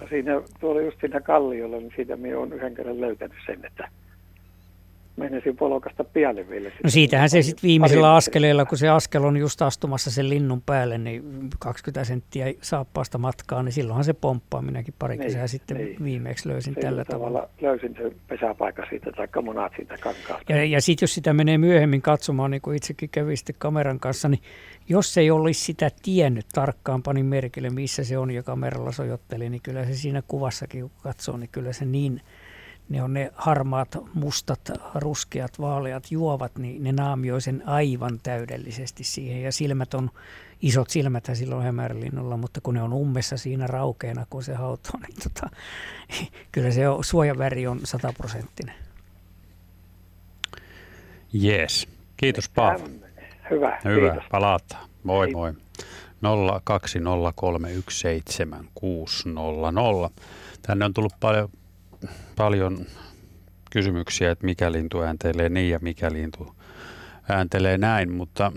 No 0.00 0.08
siinä, 0.08 0.32
tuolla 0.60 0.80
just 0.80 1.00
siinä 1.00 1.20
kalliolla, 1.20 1.76
niin 1.76 1.92
siitä 1.96 2.16
minä 2.16 2.38
olen 2.38 2.52
yhden 2.52 2.74
kerran 2.74 3.00
löytänyt 3.00 3.36
sen, 3.46 3.64
että 3.64 3.88
menisin 5.16 5.56
polokasta 5.56 6.04
pialle 6.04 6.48
vielä. 6.48 6.70
No 6.84 6.90
siitähän 6.90 7.30
se 7.30 7.42
sitten 7.42 7.68
viimeisellä 7.68 8.14
askeleella, 8.14 8.64
kun 8.64 8.78
se 8.78 8.88
askel 8.88 9.24
on 9.24 9.36
just 9.36 9.62
astumassa 9.62 10.10
sen 10.10 10.28
linnun 10.30 10.62
päälle, 10.62 10.98
niin 10.98 11.50
20 11.58 12.04
senttiä 12.04 12.46
saappaasta 12.60 13.18
matkaa, 13.18 13.62
niin 13.62 13.72
silloinhan 13.72 14.04
se 14.04 14.12
pomppaa. 14.14 14.62
Minäkin 14.62 14.94
pari 14.98 15.16
Niin, 15.16 15.26
kesää 15.26 15.46
sitten 15.46 15.76
niin. 15.76 16.04
viimeksi 16.04 16.48
löysin 16.48 16.74
Sillä 16.74 16.88
tällä 16.88 17.04
tavalla. 17.04 17.48
löysin 17.62 17.94
sen 18.02 18.12
pesäpaikan 18.28 18.86
siitä, 18.90 19.12
tai 19.12 19.42
munat 19.42 19.72
siitä 19.76 19.94
kankaasta. 20.00 20.52
Ja, 20.52 20.64
ja 20.64 20.80
sitten 20.80 21.04
jos 21.04 21.14
sitä 21.14 21.32
menee 21.32 21.58
myöhemmin 21.58 22.02
katsomaan, 22.02 22.50
niin 22.50 22.62
kuin 22.62 22.76
itsekin 22.76 23.10
kävi 23.10 23.36
sitten 23.36 23.54
kameran 23.58 24.00
kanssa, 24.00 24.28
niin 24.28 24.42
jos 24.88 25.18
ei 25.18 25.30
olisi 25.30 25.64
sitä 25.64 25.90
tiennyt 26.02 26.46
tarkkaan, 26.54 27.02
panin 27.02 27.26
merkille, 27.26 27.70
missä 27.70 28.04
se 28.04 28.18
on 28.18 28.30
ja 28.30 28.42
kameralla 28.42 28.92
sojotteli, 28.92 29.50
niin 29.50 29.62
kyllä 29.62 29.84
se 29.84 29.94
siinä 29.94 30.22
kuvassakin, 30.28 30.80
kun 30.82 30.90
katsoo, 31.02 31.36
niin 31.36 31.48
kyllä 31.52 31.72
se 31.72 31.84
niin, 31.84 32.20
ne 32.88 33.02
on 33.02 33.14
ne 33.14 33.32
harmaat, 33.34 33.98
mustat, 34.14 34.60
ruskeat, 34.94 35.58
vaaleat 35.60 36.04
juovat, 36.10 36.58
niin 36.58 36.84
ne 36.84 36.92
naamioi 36.92 37.40
sen 37.40 37.62
aivan 37.68 38.20
täydellisesti 38.22 39.04
siihen. 39.04 39.42
Ja 39.42 39.52
silmät 39.52 39.94
on, 39.94 40.10
isot 40.62 40.90
silmäthän 40.90 41.36
silloin 41.36 41.64
hämärlinnulla, 41.64 42.36
mutta 42.36 42.60
kun 42.60 42.74
ne 42.74 42.82
on 42.82 42.92
ummessa 42.92 43.36
siinä 43.36 43.66
raukeena, 43.66 44.26
kun 44.30 44.42
se 44.42 44.54
hautoo, 44.54 45.00
niin 45.08 45.16
tota, 45.22 45.50
kyllä 46.52 46.70
se 46.70 46.88
on, 46.88 47.04
suojaväri 47.04 47.66
on 47.66 47.80
sataprosenttinen. 47.84 48.74
Jees. 51.32 51.88
Kiitos 52.16 52.48
Paavo. 52.48 52.84
Hyvä, 53.50 53.80
Hyvä, 53.84 54.10
kiitos. 54.10 54.28
palataan. 54.30 54.88
Moi 55.02 55.26
Hei. 55.26 55.34
moi. 55.34 55.52
020317600. 56.22 56.26
Tänne 60.62 60.84
on 60.84 60.94
tullut 60.94 61.14
paljon, 61.20 61.48
paljon 62.36 62.86
kysymyksiä, 63.70 64.30
että 64.30 64.44
mikä 64.46 64.72
lintu 64.72 65.02
ääntelee 65.02 65.48
niin 65.48 65.70
ja 65.70 65.78
mikä 65.82 66.12
lintu 66.12 66.54
ääntelee 67.28 67.78
näin, 67.78 68.12
mutta 68.12 68.52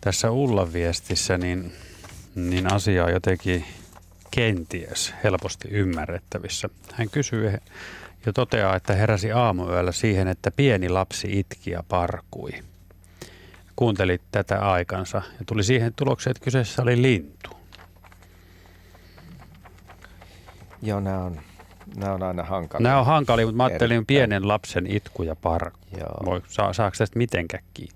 tässä 0.00 0.30
Ullan 0.30 0.72
viestissä 0.72 1.38
niin, 1.38 1.72
niin 2.34 2.72
asia 2.72 3.04
on 3.04 3.12
jotenkin 3.12 3.64
kenties 4.30 5.14
helposti 5.24 5.68
ymmärrettävissä. 5.68 6.68
Hän 6.92 7.10
kysyy 7.10 7.52
ja 8.26 8.32
toteaa, 8.32 8.76
että 8.76 8.94
heräsi 8.94 9.32
aamuyöllä 9.32 9.92
siihen, 9.92 10.28
että 10.28 10.50
pieni 10.50 10.88
lapsi 10.88 11.38
itki 11.38 11.70
ja 11.70 11.84
parkui 11.88 12.52
kuunteli 13.76 14.20
tätä 14.30 14.58
aikansa 14.58 15.22
ja 15.38 15.44
tuli 15.46 15.64
siihen 15.64 15.94
tulokseen, 15.94 16.30
että 16.30 16.44
kyseessä 16.44 16.82
oli 16.82 17.02
lintu. 17.02 17.50
Joo, 20.82 21.00
nämä 21.00 21.24
on, 21.24 21.40
nämä 21.96 22.14
on 22.14 22.22
aina 22.22 22.42
hankalia. 22.42 22.82
Nämä 22.88 23.00
on 23.00 23.06
hankalia, 23.06 23.46
mutta 23.46 23.56
mä 23.56 23.64
ajattelin 23.64 23.94
Erittäin. 23.96 24.06
pienen 24.06 24.48
lapsen 24.48 24.86
itku 24.86 25.22
ja 25.22 25.36
parku. 25.36 25.78
Joo. 25.98 26.24
Voi, 26.24 26.42
saa, 26.48 26.72
saako 26.72 26.94
tästä 26.98 27.18
mitenkään 27.18 27.62
kiinni? 27.74 27.94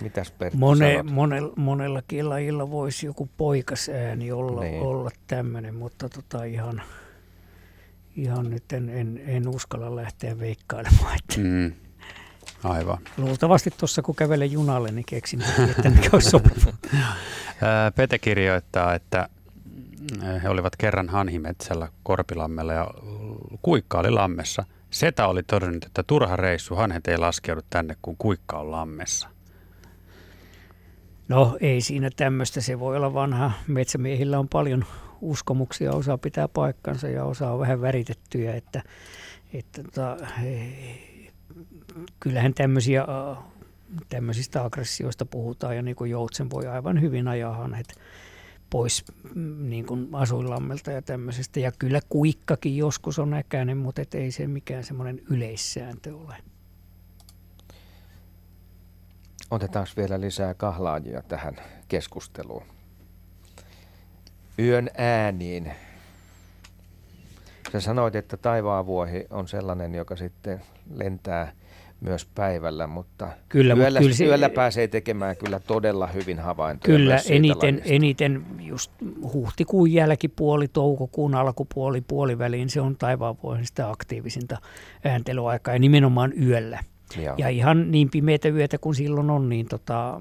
Mitäs 0.00 0.30
Perttu 0.30 0.58
Mone, 0.58 1.02
monella, 1.02 1.52
monellakin 1.56 2.28
lajilla 2.28 2.70
voisi 2.70 3.06
joku 3.06 3.28
poikasääni 3.36 4.32
olla, 4.32 4.60
Niin. 4.60 4.72
niin. 4.72 4.82
olla 4.82 5.10
tämmöinen, 5.26 5.74
mutta 5.74 6.08
tota 6.08 6.44
ihan, 6.44 6.82
ihan 8.16 8.50
nyt 8.50 8.72
en, 8.72 8.88
en, 8.88 9.20
en 9.26 9.48
uskalla 9.48 9.96
lähteä 9.96 10.38
veikkailemaan. 10.38 11.14
Että. 11.16 11.40
Mm. 11.40 11.72
Aivan. 12.64 12.98
Luultavasti 13.16 13.70
tuossa 13.70 14.02
kun 14.02 14.14
kävelen 14.16 14.52
junalle, 14.52 14.90
niin 14.92 15.04
keksin, 15.08 15.42
että 15.70 15.90
mikä 15.90 16.08
olisi 16.12 16.30
sopiva. 16.30 16.72
Pete 17.96 18.18
kirjoittaa, 18.18 18.94
että 18.94 19.28
he 20.42 20.48
olivat 20.48 20.76
kerran 20.76 21.08
Hanhimetsällä 21.08 21.88
Korpilammella 22.02 22.72
ja 22.72 22.90
kuikka 23.62 23.98
oli 23.98 24.10
lammessa. 24.10 24.64
Setä 24.90 25.26
oli 25.26 25.42
todennut, 25.42 25.84
että 25.84 26.02
turha 26.02 26.36
reissu, 26.36 26.74
hanhet 26.74 27.08
ei 27.08 27.18
laskeudu 27.18 27.60
tänne, 27.70 27.96
kun 28.02 28.16
kuikka 28.16 28.58
on 28.58 28.70
lammessa. 28.70 29.28
No 31.28 31.56
ei 31.60 31.80
siinä 31.80 32.10
tämmöistä, 32.16 32.60
se 32.60 32.80
voi 32.80 32.96
olla 32.96 33.14
vanha. 33.14 33.52
Metsämiehillä 33.68 34.38
on 34.38 34.48
paljon 34.48 34.84
uskomuksia, 35.20 35.92
osa 35.92 36.18
pitää 36.18 36.48
paikkansa 36.48 37.08
ja 37.08 37.24
osa 37.24 37.50
on 37.50 37.60
vähän 37.60 37.80
väritettyjä, 37.80 38.54
että, 38.54 38.82
että 39.52 39.82
tota, 39.82 40.16
kyllähän 42.20 42.54
tämmöisiä, 42.54 43.04
tämmöisistä 44.08 44.64
aggressioista 44.64 45.26
puhutaan 45.26 45.76
ja 45.76 45.82
niin 45.82 45.96
kuin 45.96 46.10
Joutsen 46.10 46.50
voi 46.50 46.66
aivan 46.66 47.00
hyvin 47.00 47.28
ajaa 47.28 47.54
hanhet 47.54 47.94
pois 48.74 49.04
mm, 49.34 49.70
niin 49.70 49.86
kuin 49.86 50.08
asuinlammelta 50.12 50.90
ja 50.90 51.02
tämmöisestä. 51.02 51.60
Ja 51.60 51.72
kyllä 51.78 52.00
kuikkakin 52.08 52.76
joskus 52.76 53.18
on 53.18 53.34
äkäinen, 53.34 53.76
mutta 53.76 54.02
et 54.02 54.14
ei 54.14 54.30
se 54.30 54.46
mikään 54.46 54.84
semmoinen 54.84 55.20
yleissääntö 55.30 56.16
ole. 56.16 56.36
Otetaan 59.50 59.86
vielä 59.96 60.20
lisää 60.20 60.54
kahlaajia 60.54 61.22
tähän 61.22 61.56
keskusteluun. 61.88 62.62
Yön 64.58 64.90
ääniin. 64.96 65.72
Sä 67.72 67.80
sanoit, 67.80 68.14
että 68.14 68.36
taivaanvuohi 68.36 69.26
on 69.30 69.48
sellainen, 69.48 69.94
joka 69.94 70.16
sitten 70.16 70.62
lentää 70.94 71.52
myös 72.04 72.26
päivällä, 72.34 72.86
mutta 72.86 73.28
kyllä, 73.48 73.74
yöllä, 73.74 74.00
kyllä 74.00 74.14
se, 74.14 74.24
yöllä 74.24 74.50
pääsee 74.50 74.88
tekemään 74.88 75.36
kyllä 75.36 75.60
todella 75.60 76.06
hyvin 76.06 76.38
havaintoja. 76.38 76.96
Kyllä, 76.96 77.18
eniten, 77.28 77.82
eniten 77.84 78.46
just 78.60 78.92
huhtikuun 79.32 79.92
jälkipuoli, 79.92 80.68
toukokuun 80.68 81.34
alkupuoli, 81.34 82.00
puoliväliin, 82.00 82.70
se 82.70 82.80
on 82.80 82.96
taivaanvuohen 82.96 83.66
sitä 83.66 83.90
aktiivisinta 83.90 84.56
ääntelyaikaa 85.04 85.74
ja 85.74 85.78
nimenomaan 85.78 86.32
yöllä. 86.42 86.80
Joo. 87.24 87.34
Ja 87.38 87.48
ihan 87.48 87.90
niin 87.90 88.10
pimeitä 88.10 88.48
yötä 88.48 88.78
kuin 88.78 88.94
silloin 88.94 89.30
on, 89.30 89.48
niin 89.48 89.66
tota, 89.66 90.20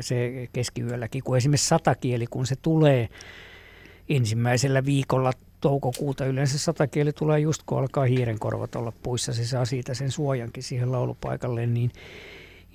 se 0.00 0.48
keskiyölläkin, 0.52 1.22
kun 1.22 1.36
esimerkiksi 1.36 1.68
satakieli, 1.68 2.26
kun 2.26 2.46
se 2.46 2.56
tulee 2.62 3.08
ensimmäisellä 4.08 4.84
viikolla 4.84 5.32
toukokuuta, 5.60 6.26
yleensä 6.26 6.58
satakieli 6.58 7.12
tulee 7.12 7.40
just 7.40 7.62
kun 7.66 7.78
alkaa 7.78 8.04
hiirenkorvat 8.04 8.76
olla 8.76 8.92
puissa, 9.02 9.32
se 9.32 9.46
saa 9.46 9.64
siitä 9.64 9.94
sen 9.94 10.10
suojankin 10.10 10.62
siihen 10.62 10.92
laulupaikalle, 10.92 11.66
niin 11.66 11.90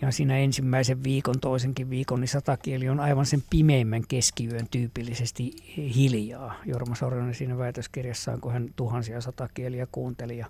ja 0.02 0.12
siinä 0.12 0.38
ensimmäisen 0.38 1.04
viikon, 1.04 1.40
toisenkin 1.40 1.90
viikon, 1.90 2.22
niin 2.22 2.28
satakieli 2.28 2.90
on 2.90 3.00
aivan 3.00 3.26
sen 3.26 3.44
pimeimmän 3.50 4.04
keskiyön 4.08 4.68
tyypillisesti 4.72 5.52
hiljaa. 5.96 6.56
Jorma 6.66 6.96
Soronen 6.96 7.36
siinä 7.36 7.58
väitöskirjassaan, 7.58 8.42
kun 8.42 8.54
hän 8.54 8.70
tuhansia 8.76 9.22
satakieliä 9.22 9.88
kuunteli 9.92 10.38
ja 10.38 10.46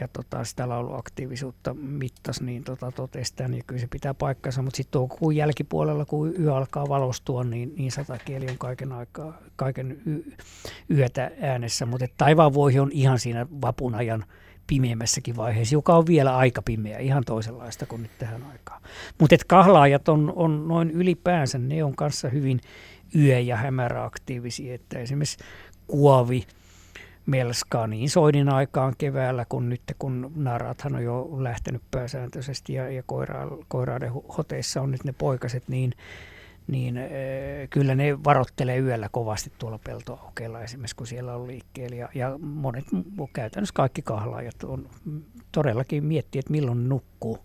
ja 0.00 0.08
tota, 0.08 0.44
sitä 0.44 0.68
lauluaktiivisuutta 0.68 1.74
mittas, 1.74 2.40
niin 2.40 2.64
tota, 2.64 2.92
totesi 2.92 3.34
tämän, 3.36 3.54
ja 3.54 3.62
kyllä 3.66 3.80
se 3.80 3.86
pitää 3.86 4.14
paikkansa, 4.14 4.62
mutta 4.62 4.76
sitten 4.76 4.92
toukokuun 4.92 5.36
jälkipuolella, 5.36 6.04
kun 6.04 6.34
yö 6.40 6.56
alkaa 6.56 6.88
valostua, 6.88 7.44
niin, 7.44 7.74
niin 7.76 7.92
satakieli 7.92 8.46
on 8.50 8.58
kaiken 8.58 8.92
aikaa, 8.92 9.38
kaiken 9.56 10.00
y- 10.06 10.32
yötä 10.90 11.30
äänessä, 11.40 11.86
mutta 11.86 12.06
taivaan 12.16 12.54
voihi 12.54 12.78
on 12.78 12.90
ihan 12.92 13.18
siinä 13.18 13.46
vapun 13.62 13.94
ajan 13.94 14.24
pimeimmässäkin 14.66 15.36
vaiheessa, 15.36 15.74
joka 15.74 15.96
on 15.96 16.06
vielä 16.06 16.36
aika 16.36 16.62
pimeä, 16.62 16.98
ihan 16.98 17.24
toisenlaista 17.26 17.86
kuin 17.86 18.02
nyt 18.02 18.18
tähän 18.18 18.42
aikaan. 18.52 18.82
Mutta 19.20 19.36
kahlaajat 19.46 20.08
on, 20.08 20.32
on 20.36 20.68
noin 20.68 20.90
ylipäänsä, 20.90 21.58
ne 21.58 21.84
on 21.84 21.96
kanssa 21.96 22.28
hyvin 22.28 22.60
yö- 23.14 23.40
ja 23.40 23.56
hämäräaktiivisia, 23.56 24.74
että 24.74 24.98
esimerkiksi 24.98 25.38
kuovi– 25.86 26.46
melskaa 27.26 27.86
niin 27.86 28.10
soidin 28.10 28.48
aikaan 28.48 28.94
keväällä, 28.98 29.44
kun 29.48 29.68
nyt 29.68 29.82
kun 29.98 30.32
narathan 30.36 30.94
on 30.94 31.04
jo 31.04 31.28
lähtenyt 31.38 31.82
pääsääntöisesti 31.90 32.72
ja, 32.72 32.90
ja 32.90 33.02
koira, 33.02 33.48
koiraiden 33.68 34.12
hoteissa 34.12 34.82
on 34.82 34.90
nyt 34.90 35.04
ne 35.04 35.12
poikaset, 35.12 35.68
niin, 35.68 35.92
niin 36.66 36.96
äh, 36.96 37.04
kyllä 37.70 37.94
ne 37.94 38.24
varottelee 38.24 38.78
yöllä 38.78 39.08
kovasti 39.12 39.52
tuolla 39.58 39.78
peltoaukeilla 39.78 40.60
esimerkiksi, 40.60 40.96
kun 40.96 41.06
siellä 41.06 41.34
on 41.34 41.46
liikkeellä. 41.46 41.96
Ja, 41.96 42.08
ja 42.14 42.38
monet, 42.38 42.84
käytännössä 43.32 43.74
kaikki 43.74 44.02
kahlaajat 44.02 44.64
on 44.64 44.88
todellakin 45.52 46.04
miettii, 46.04 46.38
että 46.38 46.52
milloin 46.52 46.88
nukkuu. 46.88 47.38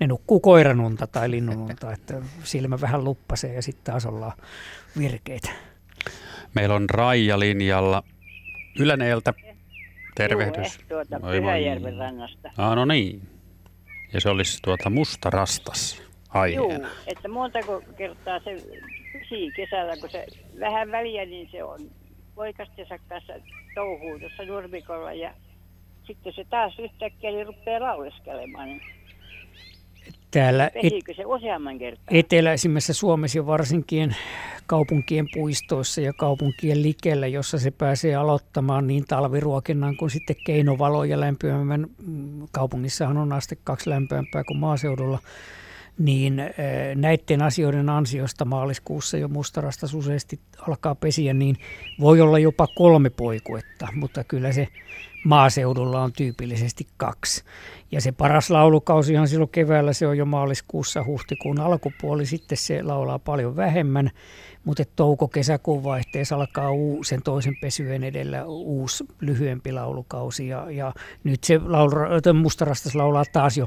Ne 0.00 0.06
nukkuu 0.06 0.40
koiranunta 0.40 1.06
tai 1.06 1.30
linnununta, 1.30 1.92
että 1.92 2.22
silmä 2.44 2.80
vähän 2.80 3.04
luppasee 3.04 3.54
ja 3.54 3.62
sitten 3.62 3.84
taas 3.84 4.06
ollaan 4.06 4.32
virkeitä. 4.98 5.50
Meillä 6.54 6.74
on 6.74 6.90
Raija 6.90 7.38
linjalla. 7.38 8.02
Yläneeltä. 8.78 9.34
Tervehdys. 10.14 10.78
Joo, 10.90 11.04
tuota 11.04 11.26
Pyhäjärven 11.26 11.96
rannasta. 11.96 12.50
Ah, 12.58 12.76
no 12.76 12.84
niin. 12.84 13.22
Ja 14.12 14.20
se 14.20 14.28
olisi 14.28 14.58
tuota 14.62 14.90
musta 14.90 15.30
rastas 15.30 16.02
aiheena. 16.28 16.88
Joo, 16.88 16.96
että 17.06 17.28
montako 17.28 17.82
kertaa 17.96 18.40
se 18.40 18.56
pysyy 19.12 19.50
kesällä, 19.56 19.96
kun 19.96 20.10
se 20.10 20.26
vähän 20.60 20.92
väliä, 20.92 21.24
niin 21.24 21.48
se 21.52 21.64
on 21.64 21.78
poikastensa 22.34 22.98
kanssa 23.08 23.32
touhuu 23.74 24.18
tuossa 24.18 24.44
nurmikolla 24.44 25.12
ja 25.12 25.34
sitten 26.06 26.32
se 26.32 26.44
taas 26.50 26.78
yhtäkkiä 26.78 27.30
niin 27.30 27.46
rupeaa 27.46 27.80
lauleskelemaan. 27.80 28.80
Täällä 30.30 30.70
et, 30.74 30.92
se 31.16 31.24
useamman 31.24 31.78
kertaa? 31.78 32.06
eteläisimmässä 32.10 32.92
Suomessa 32.92 33.46
varsinkin 33.46 34.16
kaupunkien 34.66 35.28
puistoissa 35.34 36.00
ja 36.00 36.12
kaupunkien 36.12 36.82
likellä, 36.82 37.26
jossa 37.26 37.58
se 37.58 37.70
pääsee 37.70 38.14
aloittamaan 38.14 38.86
niin 38.86 39.04
talviruokinnan 39.08 39.96
kuin 39.96 40.10
sitten 40.10 40.36
keinovaloja 40.46 41.20
lämpimämmän. 41.20 41.86
Mm, 42.06 42.48
kaupungissahan 42.52 43.16
on 43.16 43.32
aste 43.32 43.56
kaksi 43.64 43.90
lämpöämpää 43.90 44.44
kuin 44.44 44.58
maaseudulla 44.58 45.18
niin 45.98 46.38
eh, 46.38 46.54
näiden 46.94 47.42
asioiden 47.42 47.88
ansiosta 47.88 48.44
maaliskuussa 48.44 49.16
jo 49.16 49.28
mustarasta 49.28 49.86
useasti 49.94 50.40
alkaa 50.68 50.94
pesiä, 50.94 51.34
niin 51.34 51.56
voi 52.00 52.20
olla 52.20 52.38
jopa 52.38 52.66
kolme 52.66 53.10
poikuetta, 53.10 53.88
mutta 53.94 54.24
kyllä 54.24 54.52
se 54.52 54.68
maaseudulla 55.26 56.02
on 56.02 56.12
tyypillisesti 56.12 56.86
kaksi. 56.96 57.44
Ja 57.92 58.00
se 58.00 58.12
paras 58.12 58.50
laulukausihan 58.50 59.28
silloin 59.28 59.50
keväällä, 59.50 59.92
se 59.92 60.06
on 60.06 60.18
jo 60.18 60.24
maaliskuussa, 60.24 61.04
huhtikuun 61.04 61.60
alkupuoli, 61.60 62.26
sitten 62.26 62.58
se 62.58 62.82
laulaa 62.82 63.18
paljon 63.18 63.56
vähemmän, 63.56 64.10
mutta 64.64 64.82
touko-kesäkuun 64.96 65.84
vaihteessa 65.84 66.36
alkaa 66.36 66.70
sen 67.04 67.22
toisen 67.22 67.56
pesyen 67.60 68.04
edellä 68.04 68.44
uusi 68.44 69.04
lyhyempi 69.20 69.72
laulukausi. 69.72 70.48
Ja, 70.48 70.70
ja 70.70 70.92
nyt 71.24 71.44
se 71.44 71.58
laulu, 71.58 71.94
mustarastas 72.34 72.94
laulaa 72.94 73.24
taas 73.32 73.56
jo 73.56 73.66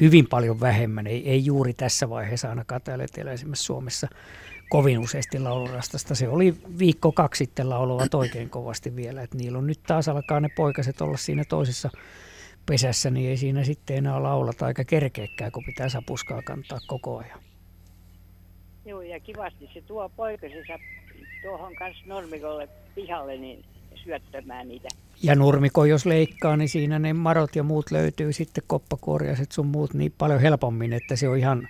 hyvin 0.00 0.26
paljon 0.26 0.60
vähemmän, 0.60 1.06
ei, 1.06 1.30
ei 1.30 1.44
juuri 1.44 1.74
tässä 1.74 2.10
vaiheessa 2.10 2.48
ainakaan 2.48 2.80
täällä 2.82 3.04
eteläisemmässä 3.04 3.64
Suomessa 3.64 4.08
kovin 4.70 4.98
useasti 4.98 5.38
laulurastasta. 5.38 6.14
Se 6.14 6.28
oli 6.28 6.54
viikko 6.78 7.12
kaksi 7.12 7.38
sitten 7.38 7.70
lauluvat 7.70 8.14
oikein 8.14 8.50
kovasti 8.50 8.96
vielä, 8.96 9.22
että 9.22 9.36
niillä 9.36 9.58
on 9.58 9.66
nyt 9.66 9.80
taas 9.86 10.08
alkaa 10.08 10.40
ne 10.40 10.48
poikaset 10.56 11.00
olla 11.00 11.16
siinä 11.16 11.44
toisessa 11.44 11.90
pesässä, 12.66 13.10
niin 13.10 13.30
ei 13.30 13.36
siinä 13.36 13.64
sitten 13.64 13.96
enää 13.96 14.22
laulata 14.22 14.66
aika 14.66 14.84
kerkeäkään, 14.84 15.52
kun 15.52 15.64
pitää 15.64 15.88
sapuskaa 15.88 16.42
kantaa 16.42 16.78
koko 16.86 17.18
ajan. 17.18 17.40
Joo, 18.84 19.02
ja 19.02 19.20
kivasti 19.20 19.70
se 19.74 19.80
tuo 19.80 20.08
poikasensa 20.08 20.78
tuohon 21.42 21.74
kanssa 21.74 22.04
normikolle 22.06 22.68
pihalle 22.94 23.36
niin 23.36 23.64
syöttämään 23.94 24.68
niitä. 24.68 24.88
Ja 25.22 25.34
nurmiko, 25.34 25.84
jos 25.84 26.06
leikkaa, 26.06 26.56
niin 26.56 26.68
siinä 26.68 26.98
ne 26.98 27.12
marot 27.12 27.56
ja 27.56 27.62
muut 27.62 27.90
löytyy 27.90 28.32
sitten 28.32 28.64
koppakorjaset 28.66 29.52
sun 29.52 29.66
muut 29.66 29.94
niin 29.94 30.14
paljon 30.18 30.40
helpommin, 30.40 30.92
että 30.92 31.16
se 31.16 31.28
on 31.28 31.38
ihan 31.38 31.68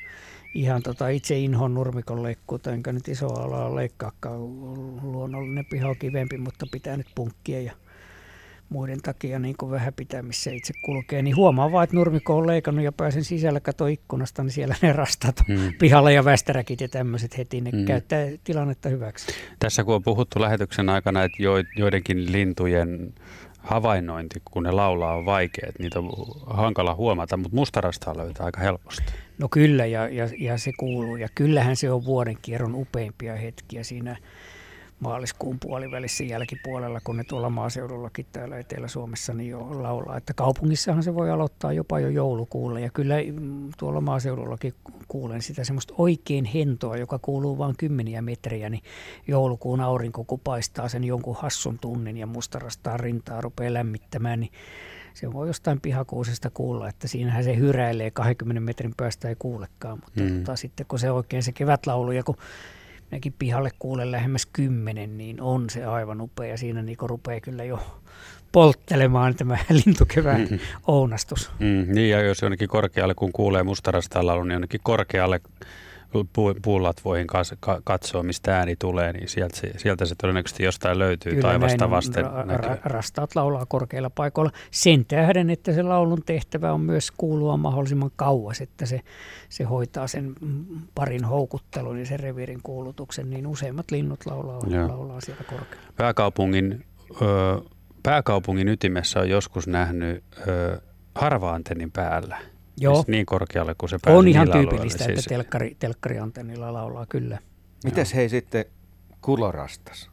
ihan 0.55 0.83
tota 0.83 1.09
itse 1.09 1.39
inhon 1.39 1.75
nurmikon 1.75 2.23
leikkuuta, 2.23 2.73
enkä 2.73 2.93
nyt 2.93 3.09
iso 3.09 3.27
alaa 3.27 3.77
leikkaakaan. 3.77 4.41
Luonnollinen 5.03 5.65
piha 5.71 5.89
on 5.89 5.97
kivempi, 5.99 6.39
mutta 6.39 6.67
pitää 6.73 6.97
nyt 6.97 7.07
punkkia 7.15 7.61
ja 7.61 7.73
muiden 8.69 9.03
takia 9.03 9.39
niin 9.39 9.55
kuin 9.59 9.71
vähän 9.71 9.93
pitää, 9.95 10.23
missä 10.23 10.51
itse 10.51 10.73
kulkee. 10.85 11.23
Niin 11.23 11.37
huomaa 11.37 11.73
vaan, 11.73 11.85
että 11.85 11.97
nurmikko 11.97 12.37
on 12.37 12.47
leikannut 12.47 12.85
ja 12.85 12.93
pääsen 12.93 13.25
sisällä, 13.25 13.61
kato 13.61 13.87
ikkunasta, 13.87 14.43
niin 14.43 14.53
siellä 14.53 14.75
ne 14.83 14.93
rastat 14.93 15.43
hmm. 15.49 15.73
pihalla 15.79 16.11
ja 16.11 16.25
västäräkit 16.25 16.81
ja 16.81 16.89
tämmöiset 16.89 17.39
heti, 17.39 17.61
ne 17.61 17.71
hmm. 17.71 17.85
käyttää 17.85 18.27
tilannetta 18.45 18.89
hyväksi. 18.89 19.33
Tässä 19.59 19.85
kun 19.85 19.95
on 19.95 20.03
puhuttu 20.03 20.41
lähetyksen 20.41 20.89
aikana, 20.89 21.25
että 21.25 21.39
joidenkin 21.77 22.33
lintujen 22.33 23.15
havainnointi, 23.59 24.43
kun 24.45 24.63
ne 24.63 24.71
laulaa, 24.71 25.15
on 25.15 25.25
vaikea, 25.25 25.69
että 25.69 25.83
niitä 25.83 25.99
on 25.99 26.11
hankala 26.47 26.95
huomata, 26.95 27.37
mutta 27.37 27.57
mustarastaa 27.57 28.17
löytää 28.17 28.47
aika 28.47 28.61
helposti. 28.61 29.13
No 29.41 29.49
kyllä, 29.51 29.87
ja, 29.87 30.09
ja, 30.09 30.29
ja 30.39 30.59
se 30.59 30.73
kuuluu. 30.79 31.17
Ja 31.17 31.29
kyllähän 31.35 31.77
se 31.77 31.93
on 31.93 32.05
vuoden 32.05 32.37
kierron 32.43 32.75
upeimpia 32.75 33.37
hetkiä 33.37 33.85
siinä 33.85 34.17
maaliskuun 35.01 35.59
puolivälissä 35.61 36.25
jälkipuolella, 36.25 37.01
kun 37.05 37.17
ne 37.17 37.25
tuolla 37.25 37.51
maaseudullakin 37.51 38.27
täällä 38.33 38.59
Etelä-Suomessa 38.59 39.35
niin 39.35 39.51
jo 39.51 39.83
laulaa. 39.83 40.17
Että 40.17 40.35
kaupungissahan 40.35 41.03
se 41.03 41.15
voi 41.15 41.31
aloittaa 41.31 41.73
jopa 41.73 42.01
jo 42.01 42.09
joulukuulla 42.09 42.81
ja 42.81 42.91
kyllä 42.91 43.15
mm, 43.33 43.71
tuolla 43.79 44.01
maaseudullakin 44.01 44.75
kuulen 45.09 45.43
sitä 45.43 45.65
semmoista 45.65 45.95
oikein 45.99 46.45
hentoa, 46.45 46.97
joka 46.97 47.19
kuuluu 47.19 47.59
vain 47.59 47.77
kymmeniä 47.77 48.23
metriä, 48.23 48.71
niin 48.71 48.83
joulukuun 49.29 49.81
aurinko 49.81 50.25
kun 50.25 50.41
paistaa 50.41 50.89
sen 50.89 51.05
jonkun 51.05 51.37
hassun 51.37 51.79
tunnin 51.79 52.17
ja 52.17 52.27
mustarastaa 52.27 52.97
rintaa 52.97 53.41
rupeaa 53.41 53.75
lämmittämään, 53.75 54.41
niin 54.41 54.53
se 55.15 55.33
voi 55.33 55.47
jostain 55.47 55.81
pihakuusesta 55.81 56.51
kuulla, 56.51 56.89
että 56.89 57.09
siinähän 57.09 57.45
se 57.45 57.57
hyräilee 57.57 58.11
20 58.11 58.61
metrin 58.61 58.95
päästä 58.97 59.29
ei 59.29 59.37
kuulekaan, 59.39 59.99
mutta 60.05 60.21
mm. 60.21 60.39
tota, 60.39 60.57
sitten 60.57 60.87
kun 60.87 60.99
se 60.99 61.11
oikein 61.11 61.43
se 61.43 61.53
kevätlaulu 61.53 62.13
ja 62.13 62.25
kun 62.25 62.37
minäkin 63.11 63.35
pihalle 63.39 63.71
kuulen 63.79 64.13
lähemmäs 64.13 64.47
kymmenen, 64.47 65.19
niin 65.19 65.41
on 65.41 65.71
se 65.71 65.85
aivan 65.85 66.21
upea. 66.21 66.57
Siinä 66.57 66.83
niin 66.83 66.97
rupeaa 67.01 67.41
kyllä 67.41 67.65
jo 67.65 68.01
polttelemaan 68.53 69.35
tämä 69.35 69.59
lintukevään 69.85 70.41
mm-hmm. 70.41 70.59
ounastus. 70.87 71.51
Mm, 71.59 71.87
niin, 71.95 72.11
ja 72.11 72.23
jos 72.23 72.43
jonnekin 72.43 72.69
korkealle, 72.69 73.15
kun 73.15 73.33
kuulee 73.33 73.63
mustarasta 73.63 74.27
laulun, 74.27 74.49
niin 74.49 74.55
jonnekin 74.55 74.81
korkealle 74.83 75.41
puulatvoihin 76.63 77.27
katsoo, 77.85 78.23
mistä 78.23 78.59
ääni 78.59 78.77
tulee, 78.77 79.13
niin 79.13 79.29
sieltä 79.29 79.57
se, 79.57 79.73
sieltä 79.77 80.05
se 80.05 80.15
todennäköisesti 80.15 80.63
jostain 80.63 80.99
löytyy 80.99 81.33
Kyllä 81.33 81.43
taivasta 81.43 81.91
vasten. 81.91 82.25
Ra- 82.25 82.65
ra- 82.65 82.81
rastaat 82.85 83.37
laulaa 83.37 83.67
korkeilla 83.67 84.11
paikoilla 84.11 84.51
sen 84.71 85.05
tähden, 85.05 85.51
että 85.51 85.73
se 85.73 85.83
laulun 85.83 86.23
tehtävä 86.27 86.73
on 86.73 86.81
myös 86.81 87.11
kuulua 87.11 87.57
mahdollisimman 87.57 88.11
kauas, 88.17 88.61
että 88.61 88.87
se, 88.87 89.01
se 89.49 89.65
hoitaa 89.65 90.07
sen 90.07 90.35
parin 90.95 91.25
houkuttelun 91.25 91.99
ja 91.99 92.07
sen 92.07 92.21
reviirin 92.21 92.61
kuulutuksen, 92.63 93.31
niin 93.31 93.47
useimmat 93.47 93.91
linnut 93.91 94.27
laulaa, 94.27 94.89
laulaa 94.89 95.21
siellä 95.21 95.45
korkealla. 95.45 95.93
Pääkaupungin, 95.97 96.85
ö, 97.23 97.61
pääkaupungin 98.03 98.69
ytimessä 98.69 99.21
on 99.21 99.29
joskus 99.29 99.67
nähnyt 99.67 100.25
ö, 100.49 100.81
harva-antennin 101.15 101.91
päällä– 101.91 102.39
Joo. 102.77 102.95
Siis 102.95 103.07
niin 103.07 103.27
korkealle 103.27 103.75
kuin 103.79 103.91
se 103.91 103.99
pääsee 104.05 104.19
On 104.19 104.29
ihan 104.29 104.51
tyypillistä, 104.51 105.05
siis... 105.05 105.19
että 105.19 105.29
telkkari, 105.29 105.77
telkkariantennilla 105.79 106.73
laulaa 106.73 107.07
kyllä. 107.07 107.39
Mites 107.85 108.15
hei 108.15 108.29
sitten 108.29 108.65
kulorastas? 109.21 110.11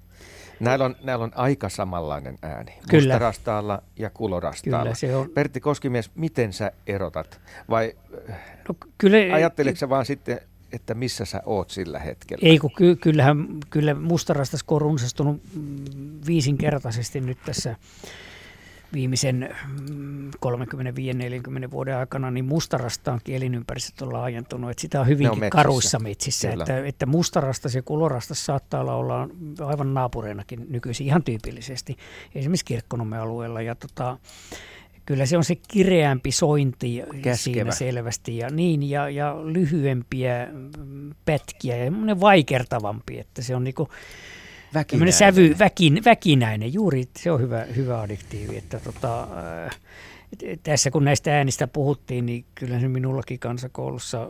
Näillä 0.59 0.85
on, 0.85 0.95
näillä 1.03 1.23
on 1.23 1.31
aika 1.35 1.69
samanlainen 1.69 2.37
ääni. 2.41 2.73
Kyllä. 2.89 3.13
Mustarastaalla 3.13 3.83
ja 3.99 4.09
kulorastaalla. 4.09 4.83
Kyllä, 4.83 4.95
se 4.95 5.15
on. 5.15 5.29
Pertti 5.29 5.59
Koskimies, 5.59 6.11
miten 6.15 6.53
sä 6.53 6.71
erotat? 6.87 7.41
Vai 7.69 7.93
no, 8.69 8.75
kyllä, 8.97 9.35
ajatteletko 9.35 9.89
vaan 9.89 10.05
sitten, 10.05 10.41
että 10.71 10.93
missä 10.93 11.25
sä 11.25 11.41
oot 11.45 11.69
sillä 11.69 11.99
hetkellä? 11.99 12.49
Ei, 12.49 12.57
kun 12.57 12.71
ky- 12.77 12.95
kyllähän 12.95 13.47
kyllä 13.69 13.93
mustarastas 13.93 14.63
on 14.67 14.81
runsastunut 14.81 15.41
viisinkertaisesti 16.27 17.21
nyt 17.21 17.37
tässä 17.45 17.75
viimeisen 18.93 19.55
35-40 20.45 21.49
mm, 21.49 21.71
vuoden 21.71 21.97
aikana, 21.97 22.31
niin 22.31 22.45
mustarastaankin 22.45 23.35
elinympäristöt 23.35 24.01
on 24.01 24.13
laajentunut. 24.13 24.71
Että 24.71 24.81
sitä 24.81 24.99
on 25.01 25.07
hyvinkin 25.07 25.31
on 25.31 25.39
metsissä. 25.39 25.57
karuissa 25.57 25.99
metsissä. 25.99 26.51
Että, 26.51 26.85
että 26.85 27.05
mustarastas 27.05 27.75
ja 27.75 27.81
kulorastas 27.81 28.45
saattaa 28.45 28.81
olla, 28.81 28.95
olla 28.95 29.29
aivan 29.65 29.93
naapureinakin 29.93 30.65
nykyisin 30.69 31.07
ihan 31.07 31.23
tyypillisesti. 31.23 31.97
Esimerkiksi 32.35 32.65
Kirkkonummen 32.65 33.19
alueella. 33.19 33.61
Ja 33.61 33.75
tota, 33.75 34.17
kyllä 35.05 35.25
se 35.25 35.37
on 35.37 35.43
se 35.43 35.55
kireämpi 35.55 36.31
sointi 36.31 37.03
Käskevä. 37.21 37.35
siinä 37.35 37.71
selvästi 37.71 38.37
ja, 38.37 38.49
niin, 38.49 38.89
ja, 38.89 39.09
ja 39.09 39.35
lyhyempiä 39.43 40.47
mm, 40.51 41.15
pätkiä 41.25 41.77
ja 41.77 41.91
vaikertavampi, 42.19 43.19
että 43.19 43.41
se 43.41 43.55
on 43.55 43.63
niinku, 43.63 43.89
Väkinäinen. 44.73 45.13
sävy, 45.13 45.55
väkin, 45.59 46.01
väkinäinen, 46.05 46.73
juuri 46.73 47.03
se 47.17 47.31
on 47.31 47.41
hyvä, 47.41 47.61
hyvä 47.75 48.01
addiktiivi. 48.01 48.57
Että 48.57 48.79
tota, 48.79 49.27
äh, 49.65 49.79
tässä 50.63 50.91
kun 50.91 51.05
näistä 51.05 51.37
äänistä 51.37 51.67
puhuttiin, 51.67 52.25
niin 52.25 52.45
kyllä 52.55 52.79
se 52.79 52.87
minullakin 52.87 53.39
kansakoulussa 53.39 54.27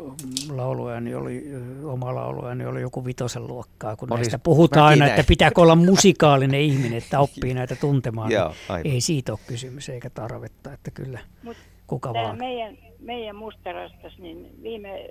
lauluääni 0.49 1.15
oli, 1.15 1.43
oma 1.83 2.15
lauluääni 2.15 2.65
oli 2.65 2.81
joku 2.81 3.05
vitosen 3.05 3.47
luokkaa, 3.47 3.95
kun 3.95 4.13
Olis 4.13 4.19
näistä 4.19 4.39
puhutaan 4.39 4.87
aina, 4.87 5.07
että 5.07 5.23
pitääkö 5.27 5.61
olla 5.61 5.75
musikaalinen 5.75 6.61
ihminen, 6.61 6.97
että 6.97 7.19
oppii 7.19 7.53
näitä 7.53 7.75
tuntemaan. 7.75 8.31
Joo, 8.31 8.53
niin 8.83 8.93
ei 8.93 9.01
siitä 9.01 9.31
ole 9.31 9.39
kysymys 9.47 9.89
eikä 9.89 10.09
tarvetta, 10.09 10.73
että 10.73 10.91
kyllä 10.91 11.19
Mut 11.43 11.57
kuka 11.87 12.13
vaan. 12.13 12.37
Meidän, 12.37 12.77
meidän 12.99 13.35
mustarastas, 13.35 14.17
niin 14.17 14.49
viime 14.63 15.09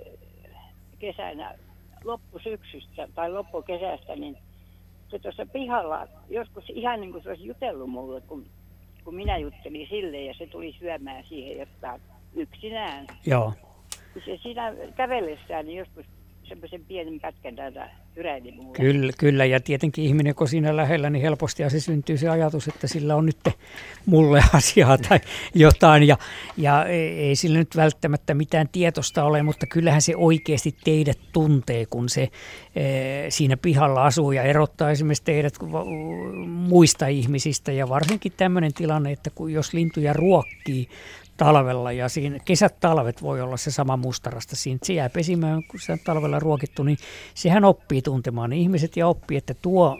kesänä 0.99 1.55
loppusyksystä 2.03 3.07
tai 3.15 3.31
loppukesästä, 3.31 4.15
niin 4.15 4.37
se 5.11 5.19
tuossa 5.19 5.45
pihalla 5.45 6.07
joskus 6.29 6.63
ihan 6.69 7.01
niin 7.01 7.11
kuin 7.11 7.23
se 7.23 7.29
olisi 7.29 7.45
jutellut 7.45 7.89
mulle, 7.89 8.21
kun, 8.21 8.45
kun 9.03 9.15
minä 9.15 9.37
juttelin 9.37 9.87
sille 9.89 10.21
ja 10.21 10.33
se 10.33 10.47
tuli 10.47 10.75
syömään 10.79 11.23
siihen 11.23 11.57
jotain 11.57 12.01
yksinään. 12.35 13.07
Joo. 13.25 13.53
Se 14.25 14.37
siinä 14.43 14.73
kävellessään 14.95 15.65
niin 15.65 15.77
joskus 15.77 16.05
semmoisen 16.49 16.81
pienen 16.87 17.19
pätkän 17.19 17.55
täältä 17.55 17.89
hyräili. 18.15 18.53
Kyllä, 18.73 19.11
kyllä, 19.17 19.45
ja 19.45 19.59
tietenkin 19.59 20.05
ihminen, 20.05 20.35
kun 20.35 20.47
siinä 20.47 20.75
lähellä, 20.75 21.09
niin 21.09 21.21
helposti 21.21 21.69
se 21.69 21.79
syntyy 21.79 22.17
se 22.17 22.29
ajatus, 22.29 22.67
että 22.67 22.87
sillä 22.87 23.15
on 23.15 23.25
nyt 23.25 23.37
mulle 24.05 24.43
asiaa 24.53 24.97
tai 24.97 25.19
jotain, 25.55 26.07
ja, 26.07 26.17
ja 26.57 26.85
ei 26.85 27.35
sillä 27.35 27.59
nyt 27.59 27.75
välttämättä 27.75 28.33
mitään 28.33 28.69
tietosta 28.71 29.23
ole, 29.23 29.43
mutta 29.43 29.65
kyllähän 29.67 30.01
se 30.01 30.15
oikeasti 30.15 30.75
teidät 30.83 31.19
tuntee, 31.33 31.85
kun 31.85 32.09
se 32.09 32.29
e, 32.75 32.83
siinä 33.29 33.57
pihalla 33.57 34.05
asuu 34.05 34.31
ja 34.31 34.43
erottaa 34.43 34.91
esimerkiksi 34.91 35.23
teidät 35.23 35.53
muista 36.47 37.07
ihmisistä, 37.07 37.71
ja 37.71 37.89
varsinkin 37.89 38.33
tämmöinen 38.37 38.73
tilanne, 38.73 39.11
että 39.11 39.29
kun 39.29 39.53
jos 39.53 39.73
lintuja 39.73 40.13
ruokkii 40.13 40.87
talvella 41.37 41.91
ja 41.91 42.09
siinä 42.09 42.39
kesät 42.45 42.79
talvet 42.79 43.21
voi 43.21 43.41
olla 43.41 43.57
se 43.57 43.71
sama 43.71 43.97
mustarasta. 43.97 44.55
Siinä 44.55 44.79
se 44.83 44.93
jää 44.93 45.09
pesimään, 45.09 45.63
kun 45.71 45.79
se 45.79 45.91
on 45.91 45.99
talvella 46.05 46.39
ruokittu, 46.39 46.83
niin 46.83 46.97
sehän 47.33 47.65
oppii 47.65 48.01
tuntemaan 48.01 48.53
ihmiset 48.53 48.97
ja 48.97 49.07
oppii, 49.07 49.37
että 49.37 49.53
tuo, 49.53 49.97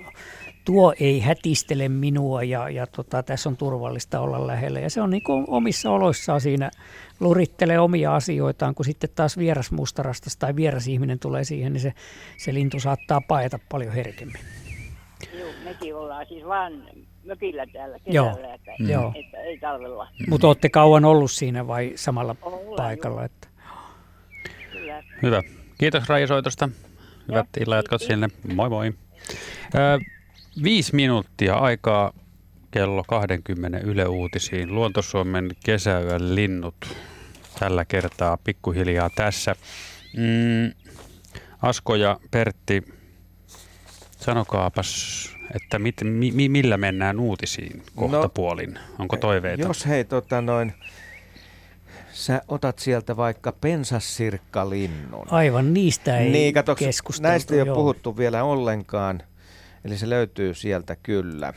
tuo 0.65 0.93
ei 0.99 1.19
hätistele 1.19 1.89
minua 1.89 2.43
ja, 2.43 2.69
ja 2.69 2.88
tota, 2.88 3.23
tässä 3.23 3.49
on 3.49 3.57
turvallista 3.57 4.19
olla 4.19 4.47
lähellä. 4.47 4.80
Ja 4.80 4.89
se 4.89 5.01
on 5.01 5.09
niin 5.09 5.23
kuin 5.23 5.45
omissa 5.47 5.91
oloissaan 5.91 6.41
siinä 6.41 6.72
lurittelee 7.19 7.80
omia 7.80 8.15
asioitaan, 8.15 8.76
kun 8.76 8.85
sitten 8.85 9.09
taas 9.15 9.38
vieras 9.38 9.72
mustarastas 9.72 10.38
tai 10.38 10.55
vieras 10.55 10.88
ihminen 10.88 11.19
tulee 11.19 11.43
siihen, 11.43 11.73
niin 11.73 11.81
se, 11.81 11.93
se 12.38 12.53
lintu 12.53 12.80
saattaa 12.80 13.22
paeta 13.27 13.59
paljon 13.69 13.93
herkemmin. 13.93 14.41
Joo, 15.39 15.49
mekin 15.64 15.95
ollaan 15.95 16.26
siis 16.26 16.45
vaan 16.45 16.73
mökillä 17.27 17.65
täällä 17.73 17.99
kesällä, 17.99 18.15
Joo. 18.15 18.53
Että, 18.55 18.71
Joo. 18.79 19.13
että 19.15 19.37
ei 19.37 19.57
talvella. 19.57 20.07
Mm. 20.19 20.25
Mutta 20.29 20.47
olette 20.47 20.69
kauan 20.69 21.05
ollut 21.05 21.31
siinä 21.31 21.67
vai 21.67 21.91
samalla 21.95 22.35
Ollaan 22.41 22.75
paikalla? 22.77 23.23
Että... 23.23 23.47
Kyllä. 24.71 25.03
Hyvä. 25.21 25.43
Kiitos 25.77 26.09
Raija 26.09 26.27
Hyvät 27.27 27.47
illanjatkot 27.59 28.01
sinne. 28.01 28.27
Moi 28.55 28.69
moi. 28.69 28.93
Ö, 29.75 29.99
viisi 30.63 30.95
minuuttia 30.95 31.55
aikaa 31.55 32.13
kello 32.71 33.03
20 33.03 33.79
Yle 33.79 34.05
Uutisiin. 34.05 34.75
Luontosuomen 34.75 35.49
kesäyön 35.65 36.35
linnut 36.35 36.75
tällä 37.59 37.85
kertaa 37.85 38.37
pikkuhiljaa 38.43 39.09
tässä. 39.09 39.55
Mm, 40.17 40.93
Asko 41.61 41.95
ja 41.95 42.19
Pertti, 42.31 42.83
sanokaapas 44.17 45.36
että 45.56 45.80
mit, 45.80 45.95
mi, 46.03 46.49
millä 46.49 46.78
mennään 46.78 47.19
uutisiin 47.19 47.84
kohta 47.95 48.18
no, 48.18 48.30
puolin? 48.30 48.80
Onko 48.99 49.18
toiveita? 49.18 49.68
Jos 49.68 49.88
hei, 49.88 50.06
tota 50.06 50.41
noin, 50.41 50.74
sä 52.11 52.41
otat 52.48 52.80
sieltä 52.80 53.18
vaikka 53.18 53.52
pensassirkkalinnun. 53.52 55.28
Aivan, 55.32 55.74
niistä 55.74 56.18
ei 56.18 56.30
niin, 56.30 56.53
kato, 56.53 56.76
Näistä 57.22 57.56
ei 57.56 57.61
ole 57.61 57.74
puhuttu 57.76 58.18
vielä 58.18 58.44
ollenkaan, 58.44 59.24
eli 59.88 59.97
se 59.97 60.09
löytyy 60.09 60.53
sieltä 60.53 60.95
kyllä. 60.95 61.53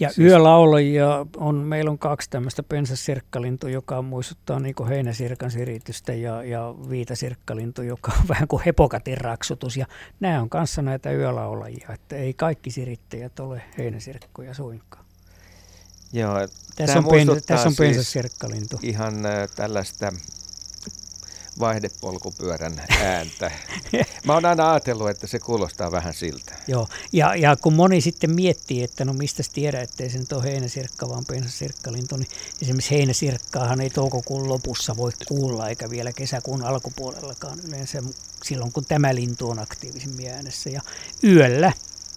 Ja 0.00 0.08
siis... 0.08 0.18
yölaulajia 0.28 1.26
on, 1.36 1.54
meillä 1.54 1.90
on 1.90 1.98
kaksi 1.98 2.30
tämmöistä 2.30 2.62
pensasirkkalintu, 2.62 3.68
joka 3.68 4.02
muistuttaa 4.02 4.60
niin 4.60 4.74
kuin 4.74 4.88
heinäsirkan 4.88 5.50
siritystä 5.50 6.14
ja, 6.14 6.42
ja 6.42 6.74
viitasirkkalintu, 6.90 7.82
joka 7.82 8.12
on 8.20 8.28
vähän 8.34 8.48
kuin 8.48 8.62
hepokatin 8.66 9.18
raksutus. 9.18 9.76
Ja 9.76 9.86
nämä 10.20 10.42
on 10.42 10.50
kanssa 10.50 10.82
näitä 10.82 11.12
yölaulajia, 11.12 11.88
että 11.94 12.16
ei 12.16 12.34
kaikki 12.34 12.70
sirittäjät 12.70 13.40
ole 13.40 13.62
heinäsirkkoja 13.78 14.54
suinkaan. 14.54 15.04
Joo, 16.12 16.34
tässä 16.76 16.98
on, 16.98 17.04
pen, 17.04 17.28
tässä 17.46 17.68
on 17.68 17.74
siis 17.74 17.88
pensasirkkalintu. 17.88 18.78
Ihan 18.82 19.26
äh, 19.26 19.48
tällaista 19.56 20.12
vaihdepolkupyörän 21.58 22.82
ääntä. 23.02 23.50
Mä 24.24 24.34
oon 24.34 24.44
aina 24.44 24.70
ajatellut, 24.70 25.10
että 25.10 25.26
se 25.26 25.38
kuulostaa 25.38 25.92
vähän 25.92 26.14
siltä. 26.14 26.54
Joo, 26.68 26.88
ja, 27.12 27.36
ja 27.36 27.56
kun 27.56 27.72
moni 27.72 28.00
sitten 28.00 28.34
miettii, 28.34 28.82
että 28.82 29.04
no 29.04 29.12
mistä 29.12 29.42
tiedä, 29.52 29.80
ettei 29.80 30.10
se 30.10 30.18
nyt 30.18 30.32
ole 30.32 30.42
heinäsirkka, 30.42 31.08
vaan 31.08 31.24
pensasirkkalintu, 31.24 32.16
niin 32.16 32.28
esimerkiksi 32.62 32.90
heinäsirkkaahan 32.90 33.80
ei 33.80 33.90
toukokuun 33.90 34.48
lopussa 34.48 34.96
voi 34.96 35.12
kuulla, 35.28 35.68
eikä 35.68 35.90
vielä 35.90 36.12
kesäkuun 36.12 36.64
alkupuolellakaan 36.64 37.60
yleensä 37.68 38.02
silloin, 38.44 38.72
kun 38.72 38.84
tämä 38.84 39.14
lintu 39.14 39.50
on 39.50 39.58
aktiivisimmin 39.58 40.30
äänessä. 40.30 40.70
Ja 40.70 40.80
yöllä 41.24 41.72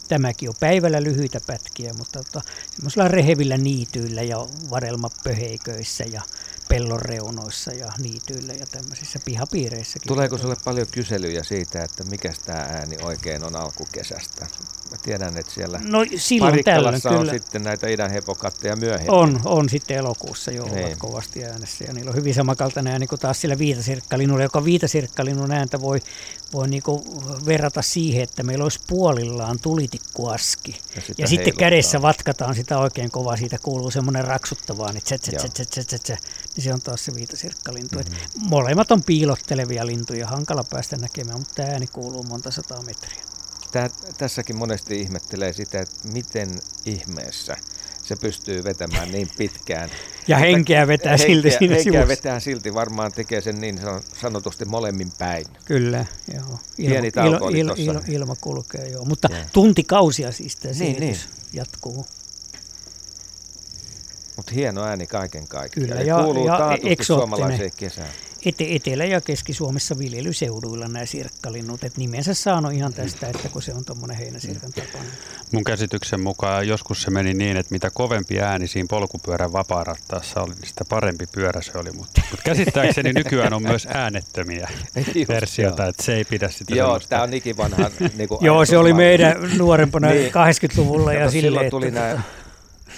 tämäkin 0.07 0.49
on 0.49 0.55
päivällä 0.59 1.03
lyhyitä 1.03 1.39
pätkiä, 1.47 1.93
mutta 1.93 2.23
tota, 2.23 2.41
semmoisilla 2.75 3.07
rehevillä 3.07 3.57
niityillä 3.57 4.21
ja 4.21 4.37
vadelmapöheiköissä 4.69 6.03
ja 6.03 6.21
pellon 6.69 7.01
reunoissa 7.01 7.71
ja 7.71 7.91
niityillä 7.97 8.53
ja 8.53 8.65
tämmöisissä 8.65 9.19
pihapiireissäkin. 9.25 10.07
Tuleeko 10.07 10.37
sulle 10.37 10.55
paljon 10.65 10.87
kyselyjä 10.91 11.43
siitä, 11.43 11.83
että 11.83 12.03
mikä 12.03 12.33
tämä 12.45 12.59
ääni 12.59 12.97
oikein 13.01 13.43
on 13.43 13.55
alkukesästä? 13.55 14.45
Mä 14.91 14.97
tiedän, 15.03 15.37
että 15.37 15.51
siellä 15.51 15.79
no, 15.83 15.99
silloin 16.17 16.63
tällöin, 16.63 16.95
on 16.95 17.17
kyllä. 17.17 17.31
sitten 17.31 17.63
näitä 17.63 17.87
idänhepokatteja 17.87 18.75
myöhemmin. 18.75 19.11
On, 19.11 19.41
on 19.45 19.69
sitten 19.69 19.97
elokuussa 19.97 20.51
jo 20.51 20.63
niin. 20.63 20.85
ovat 20.85 20.97
kovasti 20.97 21.45
äänessä 21.45 21.83
ja 21.83 21.93
niillä 21.93 22.09
on 22.09 22.15
hyvin 22.15 22.33
samankaltainen 22.33 22.93
ääni 22.93 23.07
kuin 23.07 23.19
taas 23.19 23.41
sillä 23.41 23.57
viitasirkkalinnulla, 23.57 24.43
joka 24.43 24.65
viitasirkkalinnun 24.65 25.51
ääntä 25.51 25.81
voi, 25.81 25.99
voi 26.53 26.67
niinku 26.67 27.03
verrata 27.45 27.81
siihen, 27.81 28.23
että 28.23 28.43
meillä 28.43 28.63
olisi 28.63 28.79
puolillaan 28.87 29.59
tulitikkuaski. 29.59 30.79
Ja, 30.95 31.01
ja 31.17 31.27
sitten 31.27 31.57
kädessä 31.57 32.01
vatkataan 32.01 32.55
sitä 32.55 32.77
oikein 32.77 33.11
kovaa, 33.11 33.37
siitä 33.37 33.57
kuuluu 33.63 33.91
semmoinen 33.91 34.25
raksuttavaa, 34.25 34.91
niin, 34.91 35.03
tse, 35.03 35.17
tse, 35.17 35.31
tse, 35.31 35.65
tse, 35.65 35.83
tse, 35.83 35.97
tse, 35.97 36.17
niin 36.55 36.63
se 36.63 36.73
on 36.73 36.81
taas 36.81 37.05
se 37.05 37.15
viitasirkkalintu. 37.15 37.95
Mm-hmm. 37.99 38.49
Molemmat 38.49 38.91
on 38.91 39.03
piilottelevia 39.03 39.85
lintuja, 39.85 40.27
hankala 40.27 40.63
päästä 40.63 40.97
näkemään, 40.97 41.39
mutta 41.39 41.53
tämä 41.55 41.69
ääni 41.69 41.87
kuuluu 41.87 42.23
monta 42.23 42.51
sataa 42.51 42.81
metriä. 42.81 43.23
Tää, 43.71 43.89
tässäkin 44.17 44.55
monesti 44.55 45.01
ihmettelee 45.01 45.53
sitä, 45.53 45.81
että 45.81 46.07
miten 46.07 46.59
ihmeessä 46.85 47.57
se 48.03 48.15
pystyy 48.15 48.63
vetämään 48.63 49.11
niin 49.11 49.29
pitkään. 49.37 49.89
Ja 50.27 50.37
henkeä 50.37 50.87
vetää 50.87 51.11
henkeä, 51.11 51.27
silti 51.27 51.51
siinä 51.51 51.75
Henkeä 51.75 51.83
sivussa. 51.83 52.07
vetää 52.07 52.39
silti, 52.39 52.73
varmaan 52.73 53.11
tekee 53.11 53.41
sen 53.41 53.61
niin 53.61 53.79
sanotusti 54.21 54.65
molemmin 54.65 55.11
päin. 55.17 55.45
Kyllä, 55.65 56.05
joo. 56.33 56.43
Ilma, 56.43 56.59
Pieni 56.77 57.11
tauko 57.11 57.49
il, 57.49 57.55
il, 57.55 57.73
il, 57.77 58.01
ilma 58.07 58.35
kulkee, 58.41 58.87
joo. 58.87 59.05
Mutta 59.05 59.27
yeah. 59.31 59.51
tuntikausia 59.53 60.31
siis 60.31 60.55
tämä 60.55 60.73
niin, 60.79 60.99
niin. 60.99 61.17
jatkuu. 61.53 62.05
Mutta 64.35 64.51
hieno 64.55 64.83
ääni 64.83 65.07
kaiken 65.07 65.47
kaikkiaan. 65.47 65.89
Kyllä, 65.89 66.01
ja, 66.01 66.17
ja 66.17 66.23
kuuluu 66.23 66.47
ja 66.47 66.57
taatusti 66.57 67.03
suomalaiseen 67.03 67.71
kesään 67.77 68.09
ete- 68.45 68.75
Etelä- 68.75 69.05
ja 69.05 69.21
Keski-Suomessa 69.21 69.97
viljelyseuduilla 69.97 70.87
nämä 70.87 71.05
sirkkalinnut. 71.05 71.83
Et 71.83 71.97
nimensä 71.97 72.33
saanut 72.33 72.73
ihan 72.73 72.93
tästä, 72.93 73.27
että 73.27 73.49
kun 73.49 73.61
se 73.61 73.73
on 73.73 73.85
tuommoinen 73.85 74.17
heinäsirkan 74.17 74.71
tapainen. 74.71 75.11
Mun 75.51 75.63
käsityksen 75.63 76.19
mukaan 76.19 76.67
joskus 76.67 77.01
se 77.01 77.11
meni 77.11 77.33
niin, 77.33 77.57
että 77.57 77.71
mitä 77.71 77.89
kovempi 77.93 78.39
ääni 78.39 78.67
siinä 78.67 78.87
polkupyörän 78.89 79.53
vapaarattaassa 79.53 80.41
oli, 80.41 80.53
niin 80.53 80.67
sitä 80.67 80.85
parempi 80.89 81.27
pyörä 81.31 81.61
se 81.61 81.71
oli. 81.77 81.91
Mutta, 81.91 82.21
mutta 82.31 82.43
käsittääkseni 82.43 83.13
nykyään 83.13 83.53
on 83.53 83.63
myös 83.63 83.87
äänettömiä 83.93 84.69
versioita, 85.27 85.85
että 85.85 86.03
se 86.03 86.13
ei 86.13 86.25
pidä 86.25 86.49
sitä 86.49 86.75
Joo, 86.75 86.99
tämä 86.99 87.23
on 87.23 87.33
ikivanha. 87.33 87.91
Niin 87.99 88.29
Joo, 88.41 88.65
se 88.65 88.77
oli 88.77 88.93
meidän 88.93 89.35
nuorempana 89.57 90.07
niin. 90.09 90.31
80-luvulla. 90.31 91.13
Ja 91.13 91.31
silloin 91.31 91.69
tuli 91.69 91.91
nämä 91.91 92.21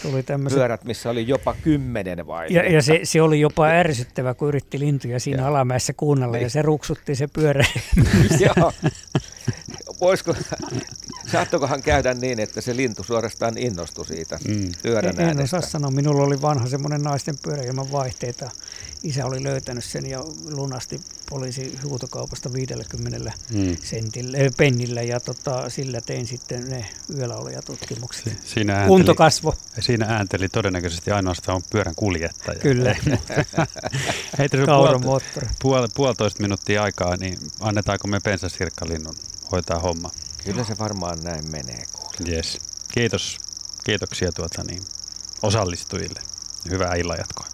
tuli 0.01 0.23
tämmöset... 0.23 0.57
pyörät, 0.57 0.83
missä 0.83 1.09
oli 1.09 1.27
jopa 1.27 1.55
kymmenen 1.63 2.27
vai? 2.27 2.47
Ja, 2.49 2.71
ja 2.71 2.81
se, 2.81 2.99
se, 3.03 3.21
oli 3.21 3.39
jopa 3.39 3.65
ärsyttävä, 3.65 4.33
kun 4.33 4.47
yritti 4.47 4.79
lintuja 4.79 5.19
siinä 5.19 5.41
ja. 5.41 5.47
alamäessä 5.47 5.93
kuunnella 5.93 6.33
niin. 6.33 6.43
ja 6.43 6.49
se 6.49 6.61
ruksutti 6.61 7.15
se 7.15 7.27
pyörä. 7.27 7.65
Joo. 8.45 8.71
Voisiko, 10.01 10.35
saattokohan 11.31 11.83
käydä 11.83 12.13
niin, 12.13 12.39
että 12.39 12.61
se 12.61 12.75
lintu 12.75 13.03
suorastaan 13.03 13.57
innostui 13.57 14.05
siitä 14.05 14.39
mm. 14.47 14.71
pyörän 14.83 15.19
en, 15.19 15.29
en 15.29 15.43
osaa 15.43 15.61
sanoa. 15.61 15.91
Minulla 15.91 16.23
oli 16.23 16.41
vanha 16.41 16.67
semmoinen 16.67 17.03
naisten 17.03 17.37
pyörä 17.43 17.63
ilman 17.63 17.91
vaihteita 17.91 18.51
isä 19.03 19.25
oli 19.25 19.43
löytänyt 19.43 19.83
sen 19.83 20.05
ja 20.05 20.23
lunasti 20.49 21.01
poliisi 21.29 21.79
huutokaupasta 21.83 22.53
50 22.53 23.31
mm. 23.53 23.77
sentillä, 23.83 24.37
äh, 24.37 24.51
pennillä 24.57 25.01
ja 25.01 25.19
tota, 25.19 25.69
sillä 25.69 26.01
tein 26.01 26.27
sitten 26.27 26.69
ne 26.69 26.85
yöllä-tutkimukset. 27.17 28.37
Siinä 28.45 28.73
äänteli, 28.73 28.87
Kunto 28.87 29.15
kasvo. 29.15 29.55
Siinä 29.79 30.05
äänteli 30.05 30.49
todennäköisesti 30.49 31.11
ainoastaan 31.11 31.63
pyörän 31.71 31.95
kuljettaja. 31.95 32.59
Kyllä. 32.59 32.95
Heitä 34.37 34.57
puol, 34.65 35.19
puol, 35.61 35.87
puolitoista 35.95 36.41
minuuttia 36.41 36.83
aikaa, 36.83 37.17
niin 37.17 37.37
annetaanko 37.59 38.07
me 38.07 38.19
pensasirkkalinnun 38.19 39.15
hoitaa 39.51 39.79
homma? 39.79 40.11
Kyllä 40.43 40.63
se 40.63 40.77
varmaan 40.77 41.23
näin 41.23 41.51
menee. 41.51 41.83
Yes. 42.27 42.57
Kiitos. 42.91 43.37
Kiitoksia 43.83 44.31
tuota, 44.31 44.63
niin, 44.63 44.83
osallistujille. 45.41 46.21
Hyvää 46.69 46.95
illanjatkoa. 46.95 47.47